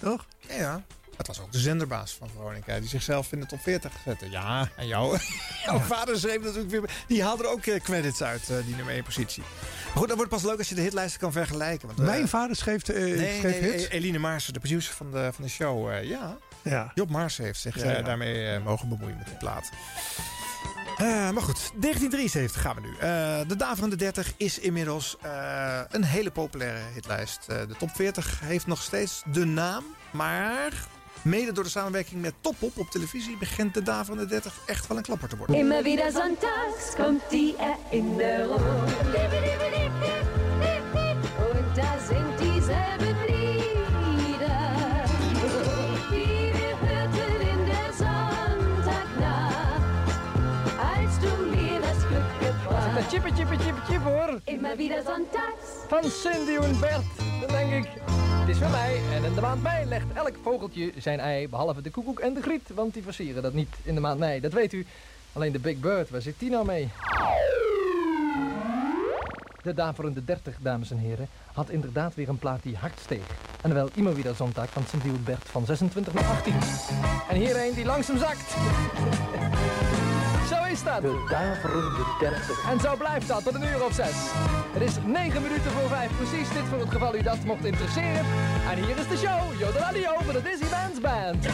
[0.00, 0.26] Toch?
[0.48, 0.82] Ja, ja.
[1.18, 4.30] Het was ook de zenderbaas van Veronica, die zichzelf in de top 40 zette.
[4.30, 5.18] Ja, en jou,
[5.66, 6.82] jouw vader schreef natuurlijk weer...
[7.06, 9.42] Die haalde er ook eh, credits uit, eh, die nummer 1 positie.
[9.86, 11.86] Maar goed, dat wordt pas leuk als je de hitlijsten kan vergelijken.
[11.86, 13.84] Want, eh, Mijn vader schreef, eh, nee, schreef nee, hits.
[13.84, 15.90] E- Eline Maarsen, de producer van de, van de show.
[15.90, 16.92] eh, ja, Ja.
[16.94, 19.70] Job Maarsen heeft zich Ja, eh, daarmee eh, mogen bemoeien met die plaat.
[20.96, 22.92] Eh, maar goed, 1973 gaan we nu.
[22.92, 27.38] Eh, de Daverende 30 is inmiddels eh, een hele populaire hitlijst.
[27.48, 30.72] Eh, de top 40 heeft nog steeds de naam, maar
[31.24, 35.02] mede door de samenwerking met Topop op televisie begint de Daverende 30 echt wel een
[35.02, 35.56] klapper te worden.
[35.56, 38.60] Immer wieder sonntags kommt die Erinnerung.
[41.38, 44.60] Und da sind dieselben Lieder,
[46.10, 49.82] die wir hörten in der Sonntagnacht,
[50.94, 53.10] als du mir das Glück gebracht.
[53.10, 54.40] Chippe, chippe, chippe, chippe hoor.
[54.44, 55.86] Immer wieder sonntags.
[55.88, 57.04] Van Cindy en Bert.
[57.40, 57.90] Dan denk ik,
[58.48, 59.00] het is van mij.
[59.14, 61.48] En in de maand mei legt elk vogeltje zijn ei.
[61.48, 62.70] Behalve de koekoek en de griet.
[62.74, 64.40] Want die versieren dat niet in de maand mei.
[64.40, 64.86] Dat weet u.
[65.32, 66.88] Alleen de Big Bird, waar zit die nou mee?
[69.62, 73.26] De daverende 30, dames en heren, had inderdaad weer een plaat die hard steeg.
[73.62, 76.54] En wel immer weer zondag van Cindy en Bert van 26 naar 18.
[77.28, 78.56] En hier een die langzaam zakt.
[80.68, 81.02] Dat.
[81.02, 82.64] De daverende 30.
[82.70, 84.14] En zo blijft dat tot een uur of zes.
[84.72, 86.10] Het is 9 minuten voor 5.
[86.16, 88.24] Precies dit voor het geval u dat mocht interesseren.
[88.70, 89.58] En hier is de show.
[89.58, 91.46] Jode Radio van de Dizzy Bands Band.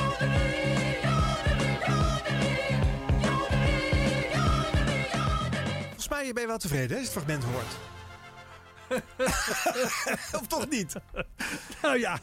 [5.83, 7.77] Volgens mij ben je wel tevreden als je het fragment hoort.
[10.41, 10.95] of toch niet?
[11.83, 12.19] Nou ja,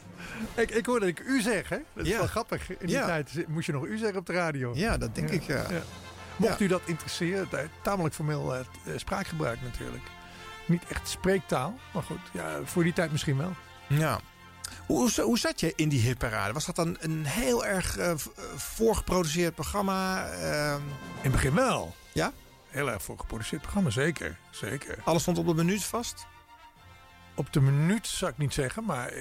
[0.54, 1.84] ik, ik hoorde ik u zeggen.
[1.94, 2.18] Dat is Ja.
[2.18, 2.70] wel grappig.
[2.70, 3.06] In die Ja.
[3.06, 4.70] tijd moest je nog u zeggen op de radio.
[4.74, 5.62] Ja, dat denk ik, ja.
[6.48, 8.66] Mocht u dat interesseren, ta- tamelijk formeel eh, eh,
[8.98, 10.02] spraakgebruik natuurlijk.
[10.66, 13.52] Niet echt spreektaal, maar goed, ja, voor die tijd misschien wel.
[13.86, 14.20] Ja.
[14.86, 16.52] Hoe, hoe, zat je in die hitparade?
[16.52, 18.12] Was dat dan een heel erg eh,
[18.56, 20.26] voorgeproduceerd programma?
[20.28, 20.80] Ehm,
[21.16, 21.94] In het begin wel.
[22.12, 22.32] Ja?
[22.68, 24.38] Heel erg voor geproduceerd programma, zeker.
[24.50, 24.98] zeker.
[25.04, 26.26] Alles stond op de minuut vast?
[27.34, 29.12] Op de minuut zou ik niet zeggen, maar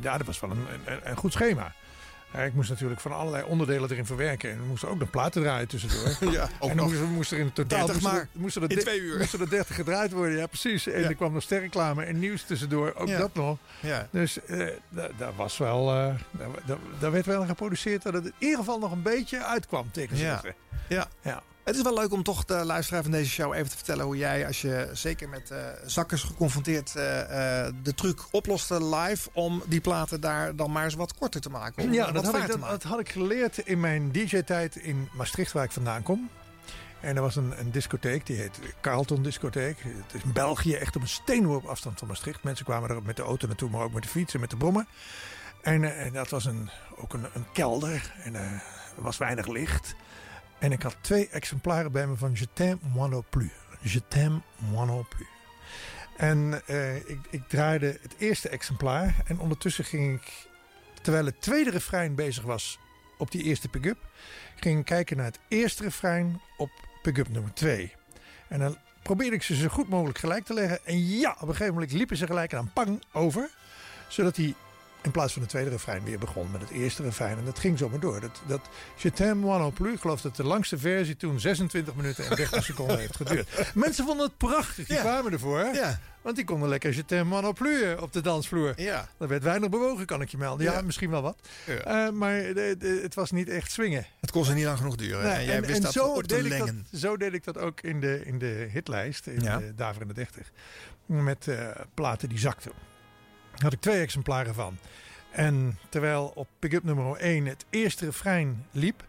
[0.00, 1.72] ja, dat was wel een, een, een goed schema.
[2.32, 4.50] Ja, ik moest natuurlijk van allerlei onderdelen erin verwerken.
[4.50, 6.16] En we moesten ook nog platen draaien tussendoor.
[6.32, 8.20] Ja, ook en dan moesten, moesten er in totaal 30 moesten, maar.
[8.20, 9.18] er- moesten er In twee uur.
[9.18, 10.86] Moesten er 30 gedraaid worden, ja precies.
[10.86, 11.08] En Ja.
[11.08, 13.18] er kwam nog sterreclame en nieuws tussendoor, ook Ja.
[13.18, 13.58] dat nog.
[13.80, 14.08] Ja.
[14.10, 14.38] Dus
[14.88, 16.20] da- daar was wel, daar,
[16.66, 20.16] daar, daar werd wel geproduceerd dat het in ieder geval nog een beetje uitkwam tegen
[20.16, 20.42] Ja.
[20.88, 21.06] Ja.
[21.22, 21.42] ja.
[21.64, 24.16] Het is wel leuk om toch de luisteraar van deze show even te vertellen hoe
[24.16, 29.62] jij, als je zeker met eh, zakkers geconfronteerd eh, eh, de truc oploste live, om
[29.66, 31.92] die platen daar dan maar eens wat korter te maken.
[31.92, 35.72] Ja, dat had, ik, dat, had ik geleerd in mijn DJ-tijd in Maastricht, waar ik
[35.72, 36.30] vandaan kom.
[37.00, 39.76] En er was een, een discotheek, die heet Carlton Discotheek.
[39.82, 42.42] Het is in België, echt op een steenworp afstand van Maastricht.
[42.42, 44.56] Mensen kwamen er met de auto naartoe, maar ook met de fiets en met de
[44.56, 44.86] brommen.
[45.60, 48.62] En, en dat was een, ook een, een kelder en er
[48.96, 49.94] was weinig licht.
[50.62, 53.52] En ik had twee exemplaren bij me van Je t'aime moi non plus.
[53.80, 55.26] Je t'aime moi non plus.
[56.16, 59.14] En eh, ik, ik draaide het eerste exemplaar.
[59.26, 60.48] En ondertussen ging ik,
[61.00, 62.78] terwijl het tweede refrein bezig was
[63.18, 63.98] op die eerste pick-up,
[64.56, 66.70] ging ik kijken naar het eerste refrein op
[67.02, 67.94] pick-up nummer 2.
[68.48, 70.84] En dan probeerde ik ze zo goed mogelijk gelijk te leggen.
[70.84, 73.50] En ja, op een gegeven moment liepen ze gelijk en dan pang over.
[74.08, 74.54] Zodat hij
[75.02, 77.38] in plaats van het tweede refrein weer begon met het eerste refrein.
[77.38, 78.20] En dat ging zomaar door.
[78.20, 78.60] Dat, dat
[78.96, 82.36] Je t'aime moi non plus, ik geloof dat de langste versie toen 26 minuten en
[82.36, 83.48] 30 seconden heeft geduurd.
[83.74, 85.64] Mensen vonden het prachtig, die kwamen ervoor.
[85.74, 85.98] Ja.
[86.22, 88.72] Want die konden lekker Je t'aime moi non plus eh, op de dansvloer.
[88.76, 89.08] Ja.
[89.18, 90.66] Er werd weinig bewogen, kan ik je melden.
[90.66, 90.80] Ja, Ja.
[90.82, 91.38] misschien wel wat.
[91.66, 92.06] Ja.
[92.06, 94.06] Eh, maar de- de- het was niet echt swingen.
[94.20, 95.32] Het kon ze niet lang genoeg duren.
[95.34, 98.22] en jij wist dat zo, deed ik dat, zo deed ik dat ook in de,
[98.24, 99.72] in de hitlijst, de in de
[100.14, 100.50] 30.
[101.06, 102.72] Met eh, platen die zakten.
[103.62, 104.76] Had ik twee exemplaren van.
[105.30, 109.04] En terwijl op pick-up nummer 1 het eerste refrein liep,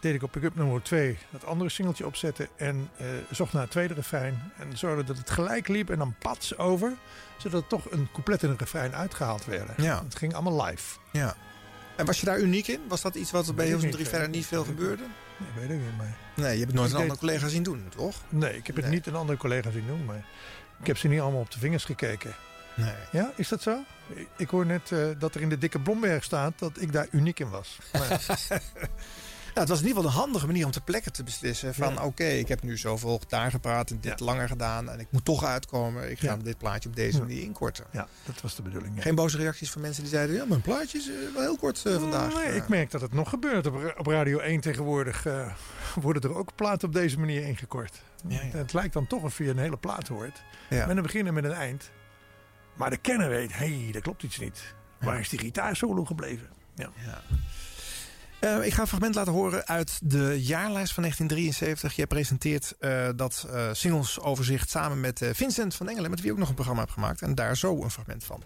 [0.00, 3.70] deed ik op pick-up nummer 2 dat andere singeltje opzetten en eh, zocht naar het
[3.70, 4.52] tweede refrein.
[4.58, 6.92] En zorgde dat het gelijk liep en dan pats over,
[7.38, 9.74] zodat toch een couplet en een refrein uitgehaald werden.
[9.78, 10.02] Ja.
[10.04, 10.98] Het ging allemaal live.
[11.12, 11.36] Ja.
[11.96, 12.80] En was je daar uniek in?
[12.88, 15.02] Was dat iets wat er bij Hilversum 3 eh, verder niet veel gebeurde?
[15.36, 16.16] Nee, weet ik niet, maar...
[16.34, 18.16] Nee, je hebt het nooit Ik een deed- andere collega zien doen, toch?
[18.28, 20.24] Nee, ik heb het niet een andere collega zien doen, maar
[20.80, 22.34] ik heb ze niet allemaal op de vingers gekeken.
[22.76, 22.94] Nee.
[23.12, 23.78] Ja, is dat zo?
[24.36, 27.40] Ik- hoor net eh, dat er in de dikke Blomberg staat dat ik daar uniek
[27.40, 27.78] in was.
[29.54, 31.74] Maar, het was in ieder geval een handige manier om ter plekke te beslissen.
[31.74, 32.04] Van Ja.
[32.04, 34.90] oké, ik heb nu zoveel daar gepraat en dit langer gedaan.
[34.90, 36.10] En ik moet toch uitkomen.
[36.10, 36.36] Ik ga Ja.
[36.36, 37.84] dit plaatje op deze manier inkorten.
[37.90, 39.02] ja, dat was de bedoeling.
[39.02, 40.36] Geen boze reacties van mensen die zeiden...
[40.36, 42.34] ja, mijn plaatje is eh, wel heel kort eh, vandaag.
[42.34, 43.66] Nee, ik merk dat het nog gebeurt.
[43.66, 45.24] Op, op Radio 1 tegenwoordig
[46.00, 48.00] worden er ook platen op deze manier ingekort.
[48.28, 50.42] Het lijkt dan toch of je een hele plaat hoort.
[50.68, 51.90] Met een begin en met een eind.
[52.76, 54.74] Maar de kenner weet, hé, hey, dat klopt iets niet.
[55.00, 56.48] Waar is die gitaarsolo gebleven?
[56.74, 56.90] Ja.
[58.44, 61.96] Eh, ik ga een fragment laten horen uit de jaarlijst van 1973.
[61.96, 66.10] Jij presenteert eh, dat eh singlesoverzicht samen met eh, Vincent van Engelen...
[66.10, 67.22] met wie ook nog een programma hebt gemaakt.
[67.22, 68.42] En daar zo een fragment van.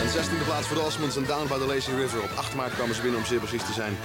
[0.00, 2.22] En 16e plaats voor de Osmonds en Down by the Lazy River.
[2.22, 3.96] Op 8 maart kwamen ze binnen om zeer precies te zijn.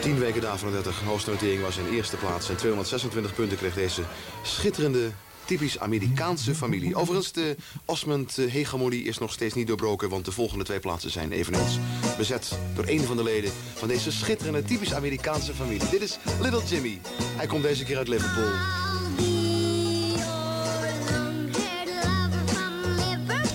[0.00, 1.00] 10 weken daar van de 30.
[1.02, 2.48] Hoogste notering was in eerste plaats.
[2.48, 4.02] En 226 punten kreeg deze
[4.42, 5.10] schitterende,
[5.50, 6.94] typisch Amerikaanse familie.
[6.94, 10.08] Overigens, de Osmond-hegemonie is nog steeds niet doorbroken...
[10.08, 11.78] want de volgende twee plaatsen zijn eveneens
[12.16, 13.52] bezet door een van de leden...
[13.74, 15.88] van deze schitterende, typisch Amerikaanse familie.
[15.90, 17.00] Dit is Little Jimmy.
[17.36, 19.29] Hij komt deze keer uit Liverpool.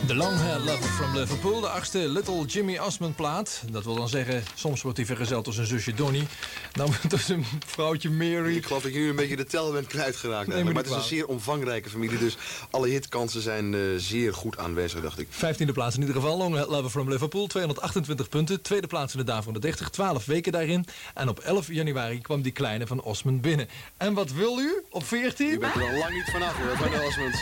[0.08, 3.64] De Long-Haired Lover from Liverpool, de achtste Little Jimmy Osmond plaat.
[3.72, 6.28] Dat wil dan zeggen, soms wordt hij vergezeld door zijn zusje Donnie.
[6.72, 8.56] Dan door zijn vrouwtje Mary.
[8.56, 10.48] Ik geloof dat je nu een beetje de tel bent kwijtgeraakt.
[10.48, 12.18] Nee, maar maar het is een zeer omvangrijke familie.
[12.18, 12.38] Dus
[12.70, 15.28] alle hitkansen zijn eh, zeer goed aanwezig, dacht ik.
[15.30, 17.48] Vijftiende plaats in ieder geval, Long-Haired Lover from Liverpool.
[17.48, 20.86] 228 punten, tweede plaats in de Daar van de 30, 12 weken daarin.
[21.14, 23.68] En op 11 januari kwam die kleine van Osmond binnen.
[23.98, 25.50] En wat wil u op 14?
[25.50, 27.40] U bent er al lang niet vanaf hoor, van de Osmonds.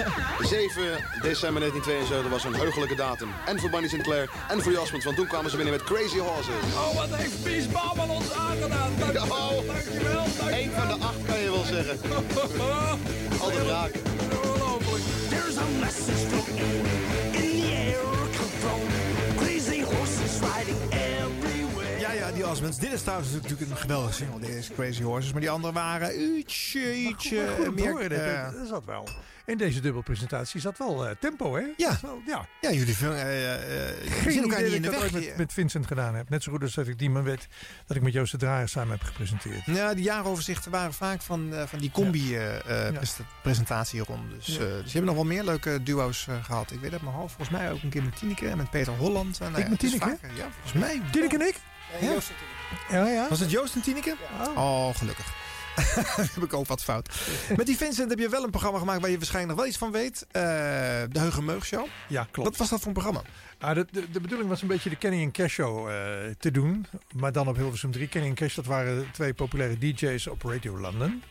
[0.50, 0.82] 7
[1.30, 3.30] december 1972 was een heugelijke datum.
[3.46, 5.06] En voor Bunny Sinclair en voor de Osmonds.
[5.06, 6.56] Want toen kwamen ze binnen met Crazy Horses.
[6.76, 8.92] Oh, wat heeft Pies Bouwman ons aangedaan.
[8.92, 10.26] Oh, dankjewel, dankjewel.
[10.52, 12.00] Eén van de acht kan je wel zeggen.
[13.44, 13.92] Altijd raak.
[14.44, 15.04] Ongelooflijk.
[15.30, 16.84] There's a message floating in
[17.32, 18.04] the air
[18.40, 18.82] control.
[19.36, 20.93] Crazy horses riding
[22.44, 22.78] Ja, ja, die Osmonds.
[22.80, 24.40] Dit is trouwens natuurlijk een geweldige single.
[24.40, 25.32] Dit is Crazy Horses.
[25.32, 28.10] Maar die andere waren ietsje, ietsje Maar meer...
[28.10, 29.08] dat- eh, dat zat wel.
[29.46, 31.62] In deze dubbelpresentatie zat wel eh, tempo, hè?
[31.78, 31.88] Ja.
[31.88, 32.48] Dat is wel- ja.
[32.62, 35.12] ja, jullie Geen zien elkaar niet in de dat ik weg.
[35.12, 36.30] dat ooit met, met Vincent gedaan heb.
[36.30, 37.48] Net zo goed als dat ik die man weet
[37.88, 39.66] dat ik met Joost de Draaier samen heb gepresenteerd.
[39.66, 44.36] Ja, die jaaroverzichten waren vaak van, van die combi-presentatieronde.
[44.36, 44.58] dus, Ja.
[44.60, 46.72] dus je hebt nog wel meer leuke duo's eh, gehad.
[46.72, 47.34] Ik weet het mijn hoofd.
[47.36, 49.40] Volgens mij ook een keer met Tineke en met Peter Holland.
[49.40, 50.18] Nou Ik ja, met is Tineke?
[50.36, 51.02] Ja, volgens mij.
[51.12, 51.56] Tineke en ik?
[52.02, 52.14] Ja.
[52.90, 53.30] Ja, ja.
[53.30, 54.16] Was het Joost en Tineke?
[54.56, 55.34] Oh, gelukkig.
[56.34, 57.10] heb ik ook wat fout.
[57.56, 59.78] Met die Vincent heb je wel een programma gemaakt waar je waarschijnlijk nog wel iets
[59.78, 60.26] van weet.
[60.32, 60.42] Eh,
[61.10, 61.88] de Heugenmeug Show.
[62.08, 62.50] Ja, klopt.
[62.50, 63.22] Wat was dat voor een programma?
[63.60, 65.96] Ah, de, de, de bedoeling was een beetje de Kenny en Cash show eh,
[66.40, 66.86] te doen.
[67.16, 68.08] Maar dan op Hilversum 3.
[68.08, 71.24] Kenny en Cash, dat waren twee populaire DJ's op Radio London.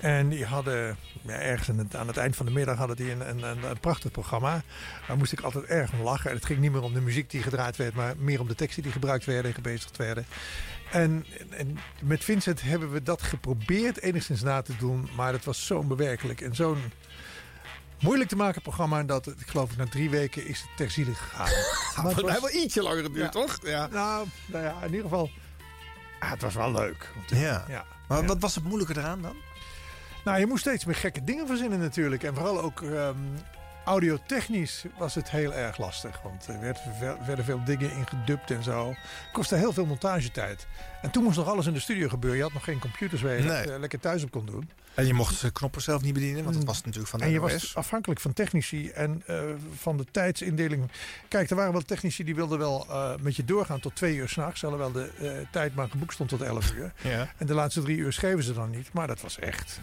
[0.00, 3.10] En die hadden, ja, ergens aan het, aan het eind van de middag hadden die
[3.10, 4.62] een, een, een, prachtig programma.
[5.06, 6.30] Daar moest ik altijd erg om lachen.
[6.30, 8.54] En het ging niet meer om de muziek die gedraaid werd, maar meer om de
[8.54, 10.26] teksten die gebruikt werden en gebezigd werden.
[10.92, 15.08] En, en met Vincent hebben we dat geprobeerd enigszins na te doen.
[15.16, 16.78] Maar het was zo'n bewerkelijk en zo'n
[18.00, 19.02] moeilijk te maken programma.
[19.02, 21.48] Dat ik geloof na drie weken is het ter ziele gegaan.
[22.02, 23.40] Maar het Hij wel ietsje langer geduurd, Ja.
[23.40, 23.58] toch?
[23.62, 23.86] Ja.
[23.86, 25.30] Nou, nou ja, in ieder geval.
[26.20, 27.10] ah, het was wel leuk.
[27.26, 27.64] Ja.
[27.68, 27.84] Ja.
[28.08, 29.36] Maar wat was het moeilijke eraan dan?
[30.28, 32.22] Nou, je moest steeds meer gekke dingen verzinnen natuurlijk.
[32.22, 33.16] En vooral ook ehm,
[33.84, 36.20] audiotechnisch was het heel erg lastig.
[36.22, 36.80] Want er werd,
[37.26, 38.94] werden veel dingen ingedubt en zo.
[39.32, 40.66] kostte heel veel montagetijd.
[41.02, 42.38] En toen moest nog alles in de studio gebeuren.
[42.38, 43.62] Je had nog geen computers waar je Nee.
[43.62, 44.70] dat eh, lekker thuis op kon doen.
[44.94, 47.30] En je mocht de knoppen zelf niet bedienen, want dat was natuurlijk van de en
[47.30, 47.52] je NOS.
[47.52, 49.40] was afhankelijk van technici en eh,
[49.74, 50.90] van de tijdsindeling.
[51.28, 54.28] Kijk, er waren wel technici die wilden wel eh, met je doorgaan tot twee uur
[54.28, 54.64] s'nachts.
[54.64, 56.92] Alhoewel de tijd maar geboekt stond tot elf uur.
[57.02, 57.32] Ja.
[57.36, 58.92] En de laatste drie uur schreven ze dan niet.
[58.92, 59.80] Maar dat was echt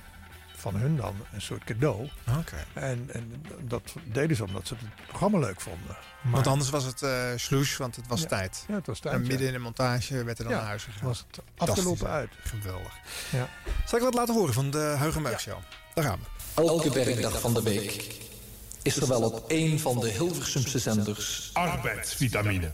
[0.72, 2.10] van hun dan een soort cadeau.
[2.40, 2.66] Oké.
[2.74, 5.98] En, en dat deden ze omdat ze het programma leuk vonden.
[6.22, 8.28] Maar, Want anders was het eh sloes, want het was Ja.
[8.28, 8.64] tijd.
[8.68, 9.28] Ja, het was tijd, En ja.
[9.28, 11.08] midden in de montage werd er dan Ja, naar huis gegaan.
[11.08, 12.30] was het afgelopen uit.
[12.44, 12.94] Geweldig.
[13.32, 13.50] Ja.
[13.86, 15.58] Zal ik wat laten horen van de Huig en Muig Show?
[15.94, 16.62] Daar gaan we.
[16.62, 18.16] Elke werkdag van de week
[18.82, 22.74] is er wel op één van de Hilversumse zenders arbeidsvitamine.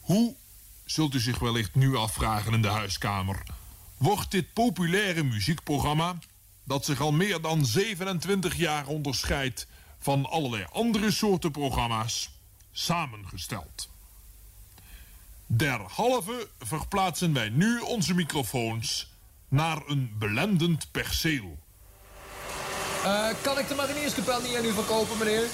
[0.00, 0.34] Hoe,
[0.84, 3.42] zult u zich wellicht nu afvragen in de huiskamer,
[3.98, 6.18] wordt dit populaire muziekprogramma,
[6.64, 9.66] dat zich al meer dan 27 jaar onderscheidt
[9.98, 12.30] van allerlei andere soorten programma's,
[12.72, 13.88] samengesteld?
[15.46, 19.10] Derhalve verplaatsen wij nu onze microfoons
[19.48, 21.58] naar een belendend perceel.
[23.04, 25.48] Eh, kan ik de marinierskapel niet aan u verkopen, meneer?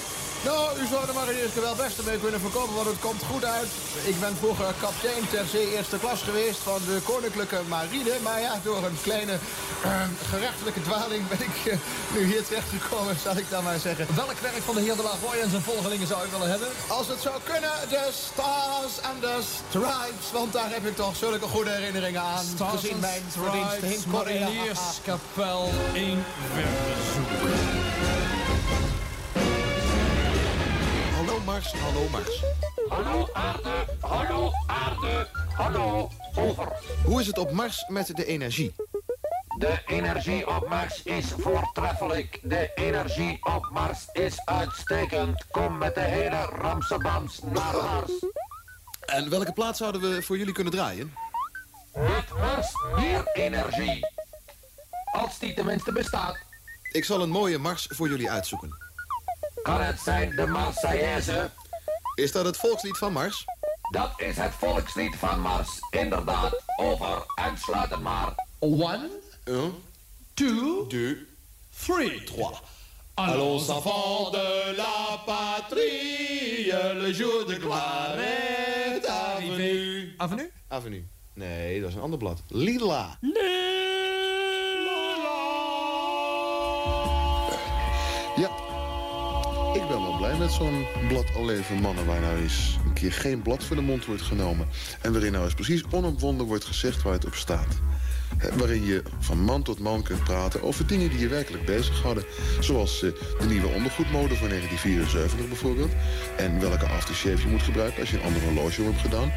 [0.49, 3.71] Nou, u zou de marinierskapel best mee kunnen verkopen, want het komt goed uit.
[4.11, 8.15] Ik ben vroeger kapitein ter zee eerste klas geweest van de Koninklijke Marine.
[8.23, 9.35] Maar ja, door een kleine
[9.83, 11.77] eh, gerechtelijke dwaling ben ik eh,
[12.13, 14.07] nu hier terechtgekomen, zal ik dan maar zeggen.
[14.15, 16.69] Welk werk van de heer de La Roy en zijn volgelingen zou u willen hebben?
[16.87, 20.27] Als het zou kunnen, de Stars and the Stripes.
[20.33, 22.45] Want daar heb ik toch zulke goede herinneringen aan.
[22.55, 24.39] Stars gezien and mijn verdiensten in Korea.
[24.39, 26.23] Marinierskapel in
[26.55, 28.04] Hallo
[31.45, 32.43] Mars, hallo Mars.
[32.89, 36.67] Hallo aarde, hallo aarde, hallo, over.
[37.03, 38.75] Hoe is het op Mars met de energie?
[39.57, 42.39] De energie op Mars is voortreffelijk.
[42.43, 45.45] De energie op Mars is uitstekend.
[45.51, 48.11] Kom met de hele Ramsebams naar Mars.
[49.05, 51.13] En welke plaats zouden we voor jullie kunnen draaien?
[51.93, 53.99] Met Mars meer energie.
[55.11, 56.37] Als die tenminste bestaat,
[56.91, 58.84] Ik zal een mooie Mars voor jullie uitzoeken.
[59.65, 61.49] Kan het zijn de Marseillaise.
[62.15, 63.45] Is dat het volkslied van Mars?
[63.91, 65.69] Dat is het volkslied van Mars.
[65.89, 68.33] Inderdaad, over en sluit het maar.
[68.59, 69.09] One,
[69.45, 69.73] Un,
[70.33, 71.17] two, deux,
[71.85, 72.23] three.
[72.23, 72.61] trois.
[73.13, 80.07] Allons enfants de la patrie, le jour de gloire est arrivé.
[80.17, 80.51] Avenue?
[80.67, 81.05] Avenue.
[81.33, 82.41] Nee, dat is een ander blad.
[82.47, 83.17] Lila.
[88.35, 88.49] Ja,
[89.75, 92.05] ik ben wel blij met zo'n blad Al leven mannen...
[92.05, 94.67] waar nou eens een keer geen blad voor de mond wordt genomen...
[95.01, 97.81] en waarin nou eens precies onomwonden wordt gezegd waar het op staat.
[98.57, 102.23] Waarin je van man tot man kunt praten over dingen die je werkelijk bezighouden.
[102.59, 105.91] Zoals eh, de nieuwe ondergoedmode van 1974 bijvoorbeeld.
[106.37, 109.31] En welke aftershave je moet gebruiken als je een ander horloge hebt gedaan.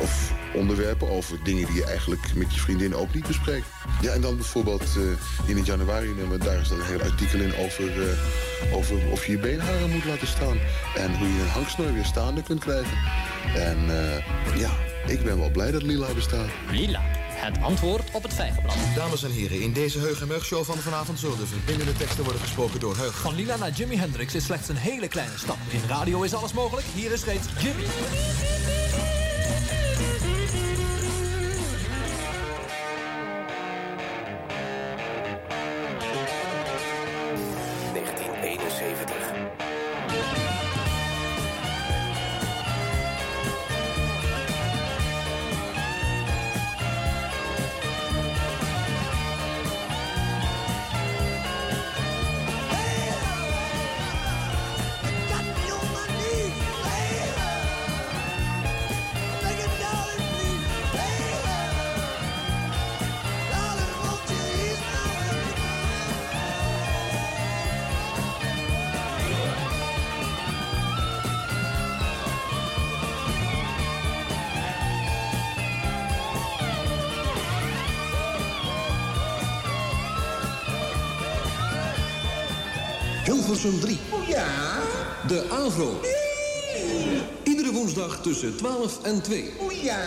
[0.00, 3.66] Of onderwerpen over dingen die je eigenlijk met je vriendin ook niet bespreekt.
[4.00, 7.40] Ja, en dan bijvoorbeeld eh, in het januari nummer, daar is dan een heel artikel
[7.40, 10.58] in over, eh, over of je je beenharen moet laten staan.
[10.96, 12.98] En hoe je een hangsnoer weer staande kunt krijgen.
[13.54, 13.78] En
[14.56, 14.70] ja,
[15.06, 16.48] ik ben wel blij dat Lila bestaat.
[16.70, 17.02] Lila,
[17.40, 18.76] het antwoord op het vijgenblad.
[18.94, 22.24] Dames en heren, in deze Heug en Mug show van vanavond zullen de verbindende teksten
[22.24, 23.20] worden gesproken door Heug.
[23.20, 25.58] Van Lila naar Jimi Hendrix is slechts een hele kleine stap.
[25.68, 26.86] In radio is alles mogelijk.
[26.94, 27.84] Hier is reeds Jimmy.
[88.28, 89.52] Tussen 12 en 2.
[89.58, 89.98] O ja?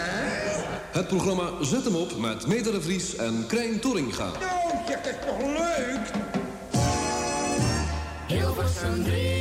[0.91, 4.27] Het programma Zet hem op met Meter de Vries en Krijn Torringa.
[4.27, 6.11] Oh, zeg, dat is toch leuk?
[8.27, 9.40] Hilversum 3.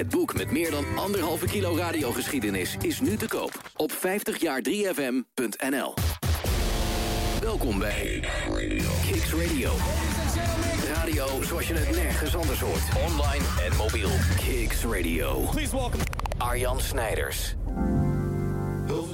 [0.00, 5.94] Het boek met meer dan anderhalve kilo radiogeschiedenis is nu te koop op 50jaar3fm.nl.
[7.40, 8.24] Welkom bij
[9.06, 9.72] Kicks Radio.
[10.94, 12.82] Radio zoals je het nergens anders hoort.
[13.08, 14.10] Online en mobiel.
[14.36, 15.40] Kicks Radio.
[15.50, 16.02] Please welcome
[16.38, 17.54] Arjan Snijders.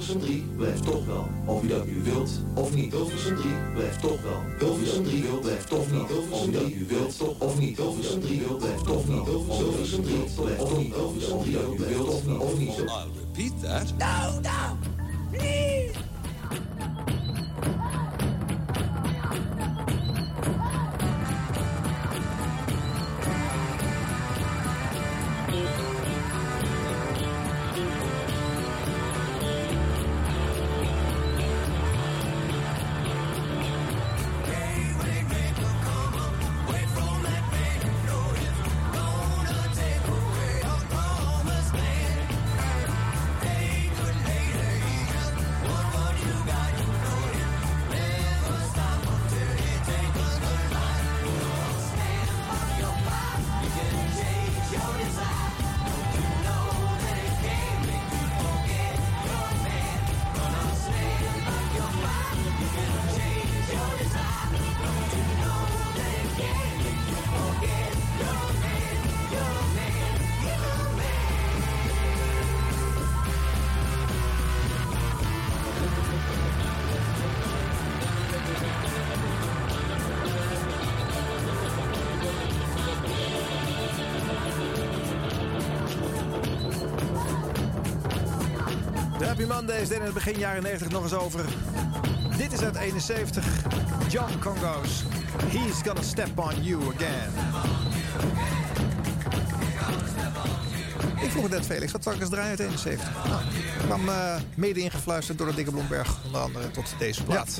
[0.07, 1.27] Hilversum 3 blijft toch wel.
[1.45, 2.91] Of u dat nu wilt of niet.
[2.91, 4.41] Hilversum 3 blijft toch wel.
[4.59, 6.07] Hilversum 3 wilt blijft toch niet.
[6.07, 7.77] Hilversum 3 u wilt toch of niet.
[7.77, 9.25] Hilversum 3 wilt blijft toch niet.
[9.25, 10.93] Hilversum 3 blijft of niet.
[10.93, 12.37] Hilversum 3 u wilt of niet.
[12.37, 12.77] Of niet.
[12.77, 12.87] I'll
[13.19, 13.93] repeat that.
[13.97, 14.77] No, no,
[15.31, 15.93] please.
[90.23, 91.45] Begin jaren 90 nog eens over.
[92.37, 93.45] Dit is uit 71.
[94.09, 95.03] John Congo's.
[95.47, 97.31] He's gonna step on you again.
[101.21, 103.09] Ik vroeg het net Felix, wat zou ik eens draaien uit 71?
[103.27, 103.41] Nou,
[103.85, 107.59] kwam eh, mede ingefluisterd door de dikke Blomberg, onder andere tot deze plaat.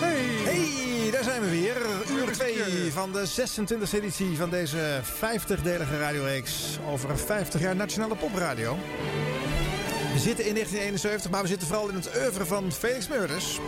[0.00, 0.24] Hey.
[0.44, 1.76] hey, daar zijn we weer.
[2.10, 8.76] Uur 2 van de 26e editie van deze 50-delige radioreeks over 50 jaar Nationale Popradio.
[10.12, 13.58] We zitten in 1971, maar we zitten vooral in het oeuvre van Felix Meurders.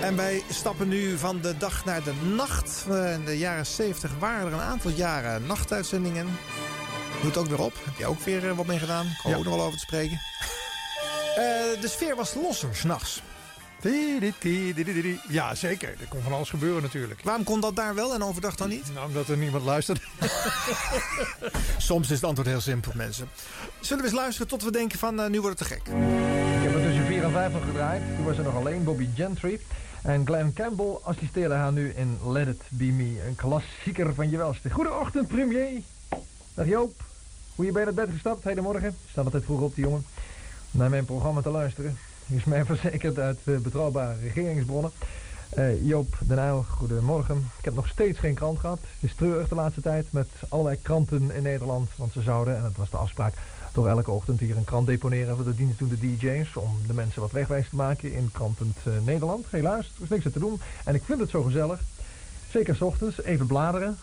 [0.00, 2.84] En wij stappen nu van de dag naar de nacht.
[2.88, 6.38] In de jaren 70 waren er een aantal jaren nachtuitzendingen.
[7.22, 7.72] Doet ook weer op.
[7.84, 9.16] Heb je ook weer eh, wat mee gedaan?
[9.22, 10.20] Kom ook nog wel over te spreken.
[11.36, 13.22] Eh, de sfeer was losser s'nachts.
[15.28, 15.88] Ja, zeker.
[15.88, 17.20] Er kon van alles gebeuren natuurlijk.
[17.22, 18.94] Waarom kon dat daar wel en overdag dan niet?
[18.94, 20.00] Nou, omdat er niemand luisterde.
[21.78, 23.28] Soms is het antwoord heel simpel, mensen.
[23.80, 25.86] Zullen we eens luisteren tot we denken van eh, nu wordt het te gek?
[25.86, 28.02] Ik heb er tussen 4 en 5 nog gedraaid.
[28.16, 29.60] Toen was er nog alleen Bobby Gentry.
[30.02, 33.22] En Glenn Campbell assisteerde haar nu in Let It Be Me.
[33.26, 34.70] Een klassieker van je welste.
[34.70, 35.82] Goedenochtend, premier.
[36.54, 37.04] Dag Joop.
[37.54, 38.44] Hoe je bij het bed gestapt?
[38.44, 38.96] Hedenmorgen.
[39.10, 40.04] Staat altijd vroeg op, die jongen.
[40.70, 41.98] Naar mijn programma te luisteren.
[42.30, 44.90] Is mij verzekerd uit eh, betrouwbare regeringsbronnen.
[45.48, 47.50] Eh, Joop Den Uyl, goedemorgen.
[47.58, 48.78] Ik heb nog steeds geen krant gehad.
[48.80, 51.90] Het is treurig de laatste tijd met allerlei kranten in Nederland.
[51.96, 53.34] Want ze zouden, en dat was de afspraak,
[53.72, 56.56] toch elke ochtend hier een krant deponeren voor de dienstdoende DJ's.
[56.56, 59.46] Om de mensen wat wegwijs te maken in krantend eh, Nederland.
[59.50, 60.60] Helaas, er is niks aan te doen.
[60.84, 61.80] En ik vind het zo gezellig.
[62.50, 63.98] Zeker 's ochtends, even bladeren.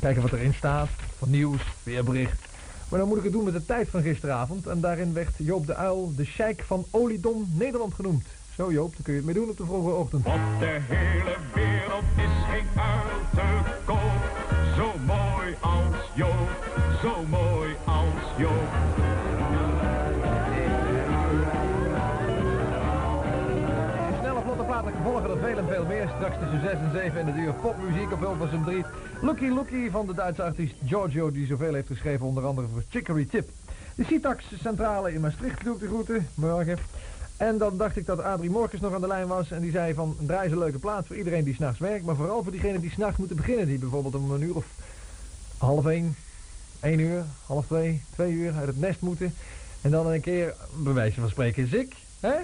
[0.00, 0.88] Kijken wat erin staat.
[1.18, 2.45] Van nieuws, weerbericht.
[2.88, 4.66] Maar dan moet ik het doen met de tijd van gisteravond.
[4.66, 8.26] En daarin werd Joop de Uil de sheik van Oliedom Nederland genoemd.
[8.54, 10.26] Zo Joop, daar kun je het mee doen op de vroege ochtend.
[10.26, 14.22] Op de hele wereld is geen uil te koop.
[14.76, 16.64] Zo mooi als Joop,
[17.02, 19.05] zo mooi als Joop.
[25.06, 26.08] Volgen er veel en veel meer.
[26.16, 28.84] Straks tussen 6 en 7 in de uur popmuziek op Hilversum 3.
[29.22, 33.24] Lucky Lucky van de Duitse artiest Giorgio die zoveel heeft geschreven onder andere voor Chicory
[33.24, 33.48] Tip.
[33.94, 36.28] De Citax centrale in Maastricht doe ik de groeten.
[36.34, 36.78] Morgen.
[37.36, 39.50] En dan dacht ik dat Adrie Morkens nog aan de lijn was.
[39.50, 42.04] En die zei van, draai eens een leuke plaat voor iedereen die s'nachts werkt.
[42.04, 43.66] Maar vooral voor diegenen die s'nachts moeten beginnen.
[43.66, 44.66] Die bijvoorbeeld om een uur of
[45.58, 46.16] half één,
[46.80, 49.34] één uur, half twee, twee uur uit het nest moeten.
[49.80, 51.94] En dan een keer, bij wijze van spreken, ziek.
[52.20, 52.36] Hè?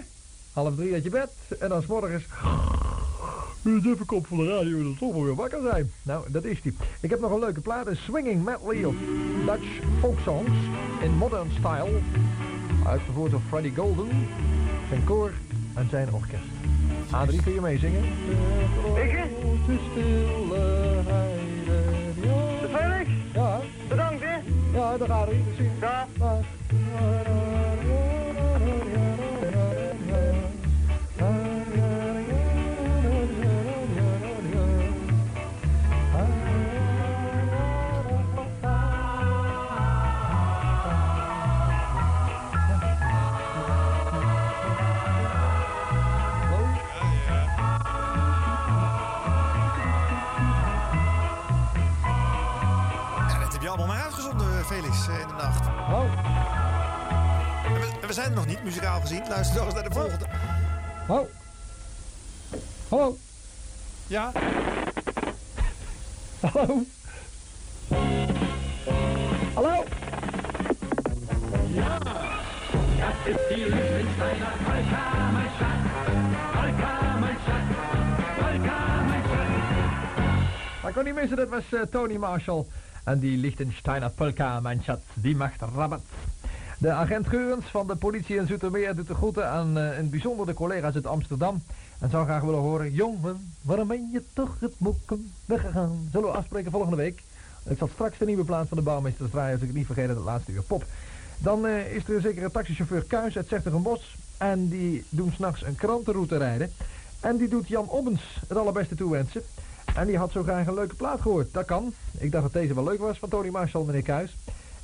[0.52, 1.30] Half drie uit je bed.
[1.58, 2.24] En dan s'morgens...
[3.62, 5.92] Dus even kop van de radio dan toch wel weer wakker zijn.
[6.02, 6.76] Nou, dat is die.
[7.00, 7.86] Ik heb nog een leuke plaat.
[7.86, 8.94] Een swinging medley of
[9.46, 9.66] Dutch
[10.00, 10.50] folk songs
[11.02, 12.00] in modern style.
[12.86, 14.08] Uitgevoerd door Freddie Golden,
[14.88, 15.32] zijn koor
[15.74, 16.42] en zijn orkest.
[17.06, 18.04] A3, kun je meezingen?
[18.94, 19.24] Ik?
[22.60, 23.10] De Felix?
[23.32, 23.60] Ja.
[23.88, 24.36] Bedankt, hè?
[24.72, 25.44] Ja, daar gaat hij.
[25.56, 27.51] Zie je.
[58.14, 59.28] We, zijn er nog niet, muzikaal gezien.
[59.28, 60.26] Luister nog eens naar de volgende.
[61.08, 61.28] Oh.
[62.88, 63.18] Hallo.
[64.06, 64.32] Ja.
[66.40, 66.84] Hallo.
[69.54, 69.84] Hallo.
[71.74, 75.82] Ja, das ist die Lieblingsteiner Polka, mein Schatz.
[76.52, 77.68] Polka, mein Schatz.
[78.38, 80.82] Polka, mein Schatz.
[80.82, 82.66] Maar ik kon niet missen, dat was eh, Tony Marshall.
[83.04, 86.00] En die Liechtensteiner Polka, mijn schat, die macht rabat.
[86.82, 90.46] De agent Geurens van de politie in Zoetermeer doet de groeten aan in het bijzonder
[90.46, 91.62] de collega's uit Amsterdam.
[91.98, 96.08] En zou graag willen horen, jongen, waarom ben je toch het mokken weggegaan?
[96.12, 97.22] Zullen we afspreken volgende week?
[97.68, 100.08] Ik zal straks de nieuwe plaats van de bouwmeesters draaien, als ik het niet vergeet,
[100.08, 100.84] het laatste uur pop.
[101.38, 104.16] Dan eh, is er zeker een taxichauffeur Kuis uit Zechtergenbos.
[104.36, 106.72] En die doen s'nachts een krantenroute rijden.
[107.20, 109.42] En die doet Jan Obbens het allerbeste toewensen.
[109.94, 111.52] En die had zo graag een leuke plaat gehoord.
[111.52, 111.92] Dat kan.
[112.18, 114.36] Ik dacht dat deze wel leuk was van Tony Marshall, meneer Kuis.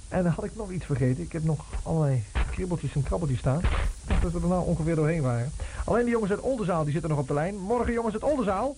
[0.08, 1.22] En dan had ik nog iets vergeten.
[1.22, 3.58] Ik heb nog allerlei kribbeltjes en krabbeltjes staan.
[3.58, 5.52] Ik dacht dat we er nou ongeveer doorheen waren.
[5.84, 7.56] Alleen die jongens uit Oldenzaal die zitten nog op de lijn.
[7.56, 8.76] Morgen jongens uit Oldenzaal.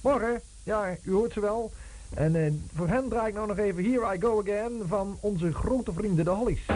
[0.00, 0.40] Morgen.
[0.62, 1.72] Ja, u hoort ze wel.
[2.14, 5.52] En eh, voor hen draai ik nou nog even Here I Go Again van onze
[5.52, 6.66] grote vrienden de Hollies.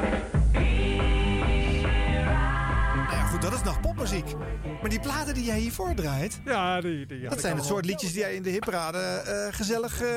[3.43, 4.35] Dat is nog popmuziek.
[4.81, 6.41] Maar die platen die jij hiervoor draait...
[6.45, 10.03] Ja, die, die dat zijn het soort liedjes die jij in de hipraden eh gezellig
[10.03, 10.09] eh,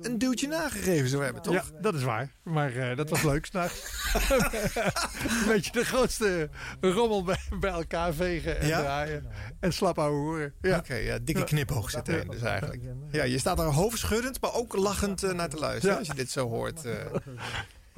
[0.00, 1.54] een duwtje nagegeven zou hebben, toch?
[1.54, 2.32] Ja, dat is waar.
[2.44, 4.12] Maar eh, dat was leuk s'nachts.
[5.42, 6.48] een beetje de grootste
[6.80, 8.80] rommel bij, bij elkaar vegen en Ja?
[8.80, 9.26] draaien.
[9.60, 10.54] En slap houden horen.
[10.60, 10.76] Ja.
[10.78, 12.82] Oké, ja, dikke knipoog zit erin dus eigenlijk.
[13.10, 16.48] Ja, je staat er hoofdschuddend, maar ook lachend naar te luisteren als je dit zo
[16.48, 16.80] hoort.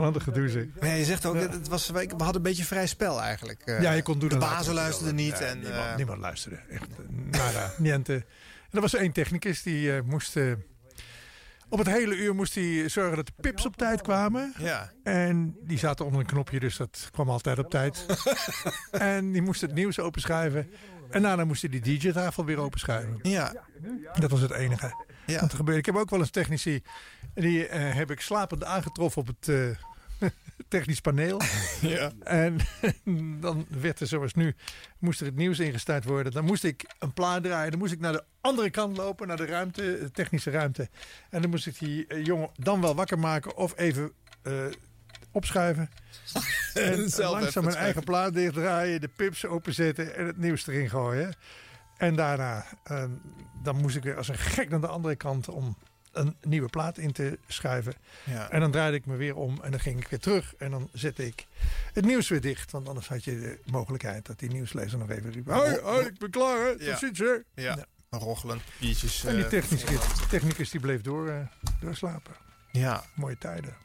[0.00, 0.64] Wat een gedoe zeg.
[0.80, 3.60] Maar ja, je zegt ook, dat het was, we hadden een beetje vrij spel eigenlijk.
[3.60, 3.82] eh.
[3.82, 5.38] ja, je kon doen De en bazen luisterden niet.
[5.38, 6.56] Ja, en, niemand, eh, niemand luisterde.
[6.70, 8.14] Echt, eh, nada, niente.
[8.14, 10.36] En er was één technicus die eh, moest...
[11.68, 14.54] op het hele uur moest hij zorgen dat de pips op tijd kwamen.
[14.58, 14.92] Ja.
[15.02, 18.06] En die zaten onder een knopje, dus dat kwam altijd op tijd.
[18.90, 20.70] en die moest het nieuws openschrijven.
[21.10, 23.18] En daarna moest hij die DJ-tafel weer openschrijven.
[23.22, 23.52] Ja.
[24.18, 24.94] Dat was het enige.
[25.26, 25.40] Ja.
[25.40, 25.80] Wat er gebeurde.
[25.80, 26.82] Ik heb ook wel eens technici.
[27.34, 29.56] Die eh, heb ik slapend aangetroffen op het eh,
[30.68, 31.40] technisch paneel.
[31.80, 32.10] Ja.
[32.22, 32.58] En
[33.40, 34.54] dan werd er zoals nu,
[34.98, 36.32] moest er het nieuws ingestart worden.
[36.32, 37.70] Dan moest ik een plaat draaien.
[37.70, 40.88] Dan moest ik naar de andere kant lopen, naar de ruimte, de technische ruimte.
[41.30, 44.12] En dan moest ik die eh, jongen dan wel wakker maken of even
[44.42, 44.52] eh,
[45.32, 45.90] opschuiven.
[46.74, 51.34] en Zelf langzaam mijn eigen plaat dichtdraaien, de pips openzetten en het nieuws erin gooien.
[51.96, 53.04] En daarna, eh,
[53.62, 55.76] dan moest ik weer als een gek naar de andere kant om
[56.12, 57.94] een nieuwe plaat in te schuiven.
[58.24, 58.50] Ja.
[58.50, 60.54] En dan draaide ik me weer om en dan ging ik weer terug.
[60.58, 61.46] En dan zette ik
[61.92, 62.70] het nieuws weer dicht.
[62.70, 65.46] Want anders had je de mogelijkheid dat die nieuwslezer nog even riep.
[65.50, 66.96] Hoi, hoi, ik ben klaar hè, tot Ja.
[66.96, 67.34] ziens hè.
[67.54, 69.24] Ja, roggelen, biertjes.
[69.24, 71.36] En die eh, technicus, technicus die bleef door, eh,
[71.80, 72.34] doorslapen.
[72.72, 73.04] Ja.
[73.14, 73.74] Mooie tijden.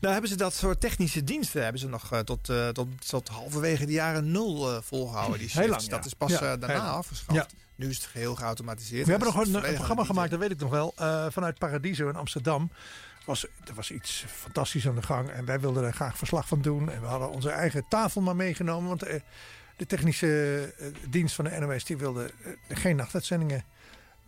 [0.00, 3.86] Nou hebben ze dat soort technische diensten hebben ze nog eh, tot, tot, tot halverwege
[3.86, 5.38] de jaren nul eh, volgehouden.
[5.38, 5.70] Die Heel shifts.
[5.70, 5.96] lang, ja.
[5.96, 7.32] Dat is pas Ja, daarna afgeschaft.
[7.34, 7.46] Ja.
[7.80, 9.04] Nu is het geheel geautomatiseerd.
[9.04, 10.92] We hebben nog een, programma gemaakt, dat weet ik nog wel.
[10.96, 12.70] eh, vanuit Paradiso in Amsterdam.
[13.24, 15.28] Was, er was iets fantastisch aan de gang.
[15.28, 16.90] En wij wilden er graag verslag van doen.
[16.90, 18.88] En we hadden onze eigen tafel maar meegenomen.
[18.88, 19.20] Want eh,
[19.76, 22.30] de technische eh, dienst van de NOS die wilde
[22.68, 23.64] geen nachtuitzendingen